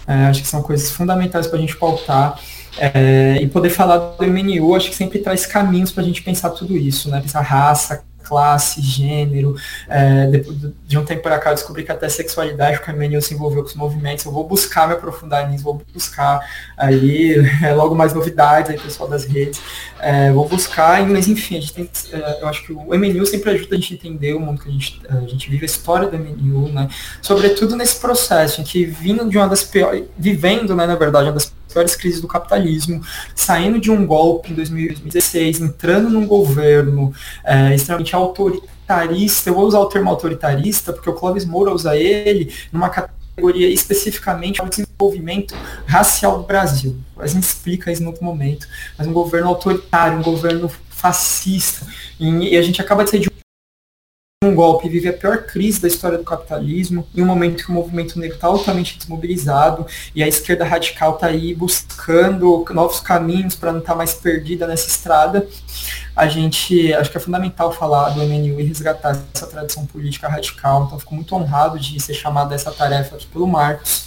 É, 0.08 0.26
acho 0.26 0.42
que 0.42 0.48
são 0.48 0.64
coisas 0.64 0.90
fundamentais 0.90 1.46
para 1.46 1.58
a 1.58 1.62
gente 1.62 1.78
pautar. 1.78 2.40
É, 2.78 3.38
e 3.42 3.48
poder 3.48 3.70
falar 3.70 3.98
do 3.98 4.24
MNU, 4.26 4.74
acho 4.76 4.90
que 4.90 4.96
sempre 4.96 5.20
traz 5.20 5.46
caminhos 5.46 5.92
para 5.92 6.02
a 6.04 6.06
gente 6.06 6.22
pensar 6.22 6.52
tudo 6.52 6.78
isso, 6.78 7.10
né? 7.10 7.20
Pensar 7.20 7.42
raça, 7.42 8.04
classe, 8.30 8.80
gênero. 8.80 9.56
É, 9.90 10.28
de, 10.28 10.74
de, 10.86 10.98
um 10.98 11.04
tempo 11.04 11.24
para 11.24 11.40
cá 11.40 11.50
eu 11.50 11.56
descobri 11.56 11.84
que 11.84 11.92
até 11.92 12.08
sexualidade, 12.08 12.80
a 12.86 12.94
MNU 12.94 13.20
se 13.24 13.34
envolveu 13.34 13.64
com 13.64 13.70
os 13.70 13.76
movimentos. 13.76 14.24
Eu 14.24 14.32
vou 14.32 14.48
buscar 14.48 14.88
me 14.88 14.94
aprofundar 14.94 15.50
nisso, 15.50 15.64
vou 15.64 15.82
buscar 15.92 16.40
aí 16.78 17.36
é, 17.64 17.74
logo 17.74 17.96
mais 17.96 18.14
novidades 18.14 18.70
aí, 18.70 18.80
pessoal 18.80 19.10
das 19.10 19.26
redes. 19.26 19.60
É, 20.00 20.32
vou 20.32 20.48
buscar, 20.48 21.06
mas 21.08 21.28
enfim, 21.28 21.58
a 21.58 21.62
gente 21.62 21.74
tem, 21.74 21.90
é, 22.14 22.42
eu 22.44 22.48
acho 22.48 22.64
que 22.64 22.72
o 22.72 22.94
MNU 22.96 23.26
sempre 23.26 23.50
ajuda 23.50 23.76
a 23.76 23.80
gente 23.80 23.94
a 23.94 23.98
entender 23.98 24.34
o 24.36 24.40
mundo 24.40 24.62
que 24.62 24.70
a 24.70 24.72
gente, 24.72 25.02
a 25.10 25.22
gente 25.22 25.50
vive, 25.50 25.64
a 25.64 25.66
história 25.66 26.08
do 26.08 26.18
MNU, 26.18 26.72
né? 26.72 26.88
Sobretudo 27.22 27.76
nesse 27.76 28.00
processo, 28.00 28.62
em 28.62 28.64
que 28.64 28.86
vindo 28.86 29.28
de 29.28 29.38
uma 29.38 29.48
das 29.48 29.64
piores, 29.64 30.04
vivendo, 30.18 30.76
né, 30.76 30.86
na 30.86 30.96
verdade, 30.96 31.26
uma 31.26 31.34
das 31.34 31.52
piores 31.72 31.96
crises 31.96 32.20
do 32.20 32.28
capitalismo, 32.28 33.02
saindo 33.36 33.80
de 33.80 33.92
um 33.92 34.06
golpe 34.06 34.52
em 34.52 34.56
2016, 34.56 35.62
entrando 35.62 36.10
num 36.10 36.26
governo 36.26 37.14
é, 37.44 37.76
extremamente 37.76 38.16
autoritarista, 38.20 39.50
eu 39.50 39.54
vou 39.54 39.66
usar 39.66 39.80
o 39.80 39.86
termo 39.86 40.10
autoritarista 40.10 40.94
porque 40.94 41.10
o 41.10 41.14
Clóvis 41.14 41.46
Moura 41.46 41.72
usa 41.72 41.96
ele 41.96 42.54
numa 42.72 42.90
categoria 42.90 43.70
especificamente 43.70 44.62
ao 44.62 44.68
desenvolvimento 44.68 45.56
racial 45.86 46.40
do 46.40 46.44
Brasil. 46.44 46.98
A 47.18 47.28
gente 47.28 47.44
explica 47.44 47.92
isso 47.92 48.02
no 48.02 48.10
outro 48.10 48.24
momento, 48.24 48.68
mas 48.98 49.08
um 49.08 49.14
governo 49.14 49.48
autoritário, 49.48 50.20
um 50.20 50.24
governo 50.24 50.70
fascista, 50.90 51.86
e, 52.20 52.58
a 52.58 52.62
gente 52.62 52.82
acaba 52.82 53.04
de 53.04 53.10
sair 53.10 53.20
de 53.22 53.30
um 54.42 54.56
golpe 54.56 54.88
vive 54.88 55.10
a 55.10 55.12
pior 55.12 55.44
crise 55.44 55.82
da 55.82 55.88
história 55.90 56.18
do 56.18 56.24
capitalismo, 56.24 57.06
em 57.14 57.22
um 57.22 57.26
momento 57.26 57.62
que 57.62 57.70
o 57.70 57.74
movimento 57.74 58.18
negro 58.18 58.36
está 58.36 58.48
altamente 58.48 58.98
desmobilizado 58.98 59.86
e 60.16 60.24
a 60.24 60.30
esquerda 60.30 60.64
radical 60.64 61.16
está 61.16 61.28
aí 61.28 61.54
buscando 61.54 62.64
novos 62.70 63.02
caminhos 63.02 63.58
para 63.58 63.74
não 63.74 63.80
estar 63.80 63.92
tá 63.92 63.98
mais 63.98 64.14
perdida 64.14 64.66
nessa 64.66 64.88
estrada. 64.88 65.46
A 66.16 66.30
gente, 66.30 66.94
acho 66.94 67.12
que 67.12 67.18
é 67.18 67.20
fundamental 67.20 67.74
falar 67.74 68.12
do 68.12 68.22
MNU 68.22 68.62
e 68.62 68.64
resgatar 68.64 69.22
essa 69.36 69.46
tradição 69.46 69.86
política 69.86 70.30
radical, 70.30 70.86
então 70.86 70.98
fico 70.98 71.14
muito 71.14 71.36
honrado 71.36 71.78
de 71.78 72.00
ser 72.00 72.14
chamado 72.14 72.54
a 72.54 72.56
essa 72.56 72.72
tarefa 72.72 73.18
aqui 73.18 73.28
pelo 73.28 73.46
Marcos 73.46 74.06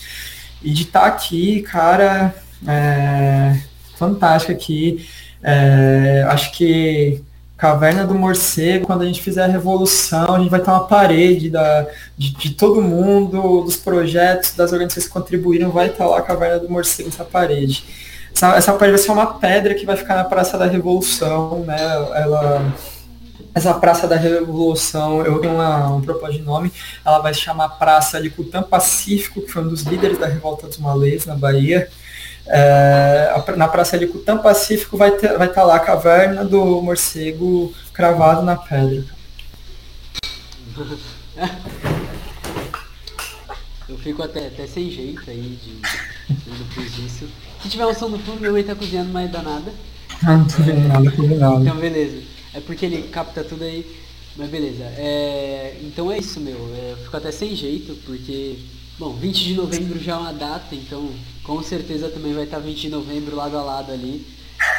e 0.62 0.72
de 0.72 0.84
estar 0.84 1.00
tá 1.00 1.06
aqui, 1.08 1.60
cara, 1.60 2.34
é, 2.66 3.60
fantástico 3.98 4.50
aqui. 4.50 5.06
É, 5.42 6.24
acho 6.26 6.52
que 6.52 7.22
Caverna 7.62 8.04
do 8.04 8.12
Morcego, 8.12 8.88
quando 8.88 9.02
a 9.02 9.06
gente 9.06 9.22
fizer 9.22 9.44
a 9.44 9.46
revolução, 9.46 10.34
a 10.34 10.38
gente 10.40 10.50
vai 10.50 10.58
ter 10.58 10.68
uma 10.68 10.84
parede 10.84 11.48
da, 11.48 11.86
de, 12.18 12.32
de 12.34 12.50
todo 12.54 12.82
mundo, 12.82 13.62
dos 13.62 13.76
projetos, 13.76 14.54
das 14.56 14.72
organizações 14.72 15.06
que 15.06 15.12
contribuíram, 15.12 15.70
vai 15.70 15.86
estar 15.86 16.08
lá 16.08 16.18
a 16.18 16.22
Caverna 16.22 16.58
do 16.58 16.68
Morcego, 16.68 17.08
essa 17.08 17.24
parede. 17.24 17.84
Essa, 18.34 18.56
essa 18.56 18.72
parede 18.72 18.96
vai 18.96 19.06
ser 19.06 19.12
uma 19.12 19.34
pedra 19.34 19.74
que 19.76 19.86
vai 19.86 19.96
ficar 19.96 20.16
na 20.16 20.24
Praça 20.24 20.58
da 20.58 20.66
Revolução, 20.66 21.60
né? 21.60 21.80
Ela, 22.16 22.74
essa 23.54 23.72
Praça 23.74 24.08
da 24.08 24.16
Revolução, 24.16 25.24
eu 25.24 25.38
tenho 25.38 25.54
uma, 25.54 25.94
um 25.94 26.00
propósito 26.00 26.40
de 26.40 26.44
nome, 26.44 26.72
ela 27.06 27.20
vai 27.20 27.32
se 27.32 27.42
chamar 27.42 27.68
Praça 27.78 28.18
Licutã 28.18 28.60
Pacífico, 28.60 29.40
que 29.40 29.52
foi 29.52 29.62
um 29.62 29.68
dos 29.68 29.82
líderes 29.82 30.18
da 30.18 30.26
Revolta 30.26 30.66
dos 30.66 30.78
Malês, 30.78 31.26
na 31.26 31.36
Bahia. 31.36 31.88
É, 32.46 33.32
na 33.56 33.68
Praça 33.68 33.98
de 33.98 34.06
Cutã 34.06 34.36
Pacífico 34.36 34.96
vai 34.96 35.14
estar 35.14 35.38
vai 35.38 35.48
tá 35.48 35.62
lá 35.62 35.76
a 35.76 35.80
caverna 35.80 36.44
do 36.44 36.82
morcego 36.82 37.72
cravado 37.92 38.42
na 38.42 38.56
pedra. 38.56 39.04
Eu 43.88 43.98
fico 43.98 44.22
até, 44.22 44.46
até 44.46 44.66
sem 44.66 44.90
jeito 44.90 45.22
aí 45.28 45.58
de, 45.62 45.74
depois 46.56 46.94
disso. 46.94 47.28
Se 47.62 47.68
tiver 47.68 47.84
um 47.84 47.94
som 47.94 48.08
no 48.08 48.18
fundo, 48.18 48.40
meu 48.40 48.52
mãe 48.52 48.64
tá 48.64 48.74
cozinhando, 48.74 49.12
mas 49.12 49.30
dá 49.30 49.42
nada. 49.42 49.70
Ah, 50.24 50.36
não 50.38 50.46
tô 50.46 50.62
vendo 50.62 50.88
nada, 50.88 51.10
tô 51.10 51.22
vendo 51.22 51.38
nada. 51.38 51.60
Então 51.60 51.76
beleza. 51.76 52.22
É 52.54 52.60
porque 52.60 52.86
ele 52.86 53.08
capta 53.08 53.44
tudo 53.44 53.64
aí. 53.64 53.84
Mas 54.36 54.48
beleza. 54.48 54.84
É, 54.96 55.76
então 55.82 56.10
é 56.10 56.18
isso, 56.18 56.40
meu. 56.40 56.56
É, 56.74 56.92
eu 56.92 56.96
fico 56.96 57.16
até 57.16 57.30
sem 57.30 57.54
jeito, 57.54 57.94
porque 58.06 58.58
Bom, 58.98 59.14
20 59.14 59.44
de 59.44 59.54
novembro 59.54 59.98
já 59.98 60.12
é 60.12 60.16
uma 60.18 60.32
data, 60.34 60.74
então 60.74 61.10
com 61.42 61.62
certeza 61.62 62.10
também 62.10 62.34
vai 62.34 62.44
estar 62.44 62.58
20 62.58 62.78
de 62.78 62.88
novembro 62.90 63.34
lado 63.34 63.56
a 63.56 63.62
lado 63.62 63.90
ali. 63.90 64.26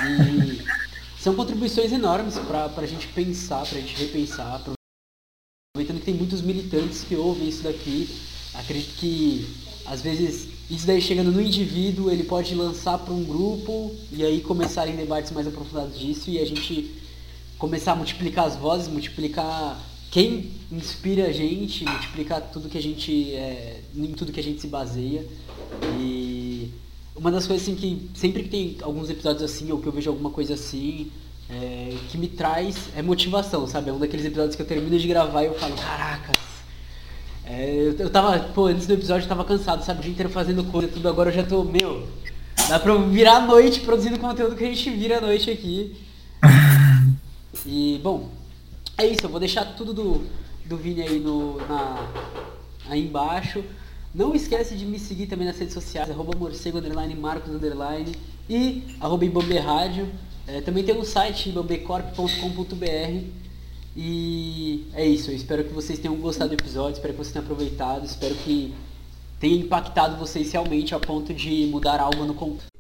E 0.04 0.62
são 1.20 1.36
contribuições 1.36 1.92
enormes 1.92 2.38
para 2.38 2.72
a 2.78 2.86
gente 2.86 3.08
pensar, 3.08 3.66
para 3.66 3.80
a 3.80 3.82
gente 3.82 3.96
repensar, 3.96 4.56
aproveitando 4.56 6.00
que 6.00 6.06
tem 6.06 6.14
muitos 6.14 6.42
militantes 6.42 7.04
que 7.04 7.16
ouvem 7.16 7.50
isso 7.50 7.64
daqui. 7.64 8.08
Acredito 8.54 8.96
que 8.98 9.48
às 9.86 10.02
vezes 10.02 10.48
isso 10.70 10.86
daí 10.86 11.02
chegando 11.02 11.32
no 11.32 11.42
indivíduo, 11.42 12.12
ele 12.12 12.24
pode 12.24 12.54
lançar 12.54 13.00
para 13.00 13.14
um 13.14 13.24
grupo 13.24 13.94
e 14.12 14.24
aí 14.24 14.42
começarem 14.42 14.96
debates 14.96 15.32
mais 15.32 15.48
aprofundados 15.48 16.00
disso 16.00 16.30
e 16.30 16.38
a 16.38 16.46
gente 16.46 16.96
começar 17.58 17.94
a 17.94 17.96
multiplicar 17.96 18.46
as 18.46 18.56
vozes, 18.56 18.88
multiplicar 18.88 19.78
quem 20.14 20.52
inspira 20.72 21.26
a 21.26 21.32
gente, 21.32 21.84
multiplicar 21.86 22.40
tudo 22.40 22.70
que 22.70 22.78
a 22.78 22.82
gente 22.82 23.34
é, 23.34 23.82
em 23.96 24.14
tudo 24.14 24.32
que 24.32 24.40
a 24.40 24.44
gente 24.44 24.62
se 24.62 24.68
baseia. 24.68 25.26
E 26.00 26.70
uma 27.16 27.32
das 27.32 27.48
coisas 27.48 27.68
assim 27.68 27.76
que 27.76 28.12
sempre 28.14 28.44
que 28.44 28.50
tem 28.50 28.78
alguns 28.84 29.10
episódios 29.10 29.42
assim 29.42 29.72
ou 29.72 29.80
que 29.80 29.88
eu 29.88 29.92
vejo 29.92 30.12
alguma 30.12 30.30
coisa 30.30 30.54
assim, 30.54 31.12
é, 31.50 31.96
que 32.12 32.20
me 32.20 32.28
traz 32.28 32.90
é 32.96 33.02
motivação, 33.02 33.66
sabe? 33.66 33.90
É 33.90 33.94
um 33.94 33.98
daqueles 33.98 34.24
episódios 34.24 34.56
que 34.56 34.62
eu 34.62 34.68
termino 34.68 35.00
de 35.00 35.08
gravar 35.08 35.42
e 35.42 35.48
eu 35.48 35.56
falo, 35.56 35.76
caracas, 35.78 36.38
é, 37.44 37.74
eu, 37.74 37.94
eu 37.98 38.10
tava, 38.12 38.38
pô, 38.54 38.68
antes 38.68 38.86
do 38.86 38.94
episódio 38.94 39.26
eu 39.26 39.30
tava 39.30 39.44
cansado, 39.44 39.84
sabe? 39.84 40.02
O 40.02 40.04
dia 40.04 40.12
inteiro 40.12 40.30
fazendo 40.30 40.64
coisa, 40.66 40.90
tudo, 40.90 41.10
agora 41.10 41.32
eu 41.32 41.34
já 41.34 41.44
tô, 41.44 41.64
meu, 41.64 42.08
dá 42.70 42.78
pra 42.78 42.96
virar 42.98 43.38
a 43.38 43.48
noite 43.48 43.80
produzindo 43.80 44.20
conteúdo 44.20 44.56
que 44.56 44.64
a 44.64 44.68
gente 44.68 44.92
vira 44.92 45.18
a 45.18 45.22
noite 45.22 45.50
aqui. 45.50 45.96
E, 47.66 47.98
bom, 48.04 48.30
é 48.98 49.06
isso, 49.06 49.26
eu 49.26 49.30
vou 49.30 49.40
deixar 49.40 49.66
tudo 49.76 49.94
do, 49.94 50.26
do 50.66 50.78
Vini 50.78 51.02
aí 51.02 51.20
no, 51.20 51.58
na, 51.68 52.08
aí 52.88 53.06
embaixo. 53.06 53.64
Não 54.14 54.36
esquece 54.36 54.76
de 54.76 54.86
me 54.86 55.00
seguir 55.00 55.28
também 55.28 55.48
nas 55.48 55.58
redes 55.58 55.74
sociais, 55.74 56.10
arroba 56.12 56.38
morcego, 56.38 56.78
underline, 56.78 57.16
marcos, 57.16 57.52
underline 57.52 58.14
e 58.48 58.84
arroba 59.00 59.26
Ibambe 59.26 59.58
Rádio. 59.58 60.10
É, 60.46 60.62
também 60.62 60.84
tem 60.84 60.96
um 60.96 61.04
site, 61.04 61.50
ibambecorp.com.br 61.50 63.44
e 63.96 64.88
é 64.94 65.06
isso, 65.06 65.30
eu 65.30 65.36
espero 65.36 65.64
que 65.64 65.72
vocês 65.72 66.00
tenham 66.00 66.16
gostado 66.16 66.50
do 66.50 66.56
episódio, 66.56 66.94
espero 66.94 67.14
que 67.14 67.18
vocês 67.18 67.34
tenham 67.34 67.44
aproveitado, 67.44 68.06
espero 68.06 68.34
que 68.36 68.74
tenha 69.40 69.56
impactado 69.56 70.18
vocês 70.18 70.52
realmente 70.52 70.96
a 70.96 71.00
ponto 71.00 71.34
de 71.34 71.68
mudar 71.68 72.00
algo 72.00 72.26
no 72.26 72.34
conteúdo. 72.34 72.73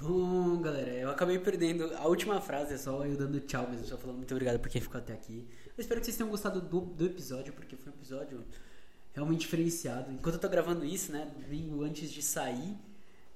Bom, 0.00 0.62
galera, 0.62 0.92
eu 0.92 1.10
acabei 1.10 1.38
perdendo 1.38 1.94
a 1.94 2.06
última 2.06 2.40
frase, 2.40 2.72
é 2.72 2.78
só 2.78 3.04
eu 3.04 3.18
dando 3.18 3.38
tchau 3.40 3.68
mesmo, 3.68 3.86
só 3.86 3.98
falando 3.98 4.16
muito 4.16 4.32
obrigado 4.32 4.58
por 4.58 4.70
quem 4.70 4.80
ficou 4.80 4.98
até 4.98 5.12
aqui. 5.12 5.46
Eu 5.66 5.74
espero 5.76 6.00
que 6.00 6.06
vocês 6.06 6.16
tenham 6.16 6.30
gostado 6.30 6.58
do, 6.58 6.80
do 6.80 7.04
episódio, 7.04 7.52
porque 7.52 7.76
foi 7.76 7.92
um 7.92 7.96
episódio 7.96 8.42
realmente 9.12 9.40
diferenciado. 9.40 10.10
Enquanto 10.10 10.36
eu 10.36 10.40
tô 10.40 10.48
gravando 10.48 10.86
isso, 10.86 11.12
né, 11.12 11.30
domingo 11.38 11.82
antes 11.82 12.10
de 12.10 12.22
sair, 12.22 12.78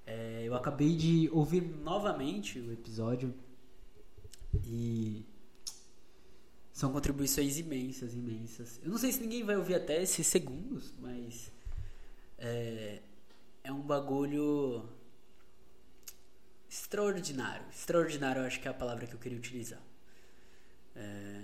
é, 0.07 0.45
eu 0.47 0.55
acabei 0.55 0.97
de 0.97 1.29
ouvir 1.35 1.61
novamente 1.61 2.59
o 2.59 2.73
episódio 2.73 3.35
e 4.67 5.23
são 6.73 6.91
contribuições 6.91 7.59
imensas, 7.59 8.15
imensas. 8.15 8.81
Eu 8.83 8.89
não 8.89 8.97
sei 8.97 9.13
se 9.13 9.21
ninguém 9.21 9.45
vai 9.45 9.59
ouvir 9.59 9.75
até 9.75 10.03
esses 10.03 10.27
segundos, 10.27 10.95
mas 10.99 11.53
é, 12.39 13.03
é 13.63 13.71
um 13.71 13.83
bagulho 13.83 14.89
extraordinário. 16.75 17.65
Extraordinário, 17.71 18.43
eu 18.43 18.47
acho 18.47 18.61
que 18.61 18.67
é 18.67 18.71
a 18.71 18.75
palavra 18.75 19.07
que 19.07 19.15
eu 19.15 19.19
queria 19.19 19.39
utilizar. 19.39 19.81
É, 20.97 21.44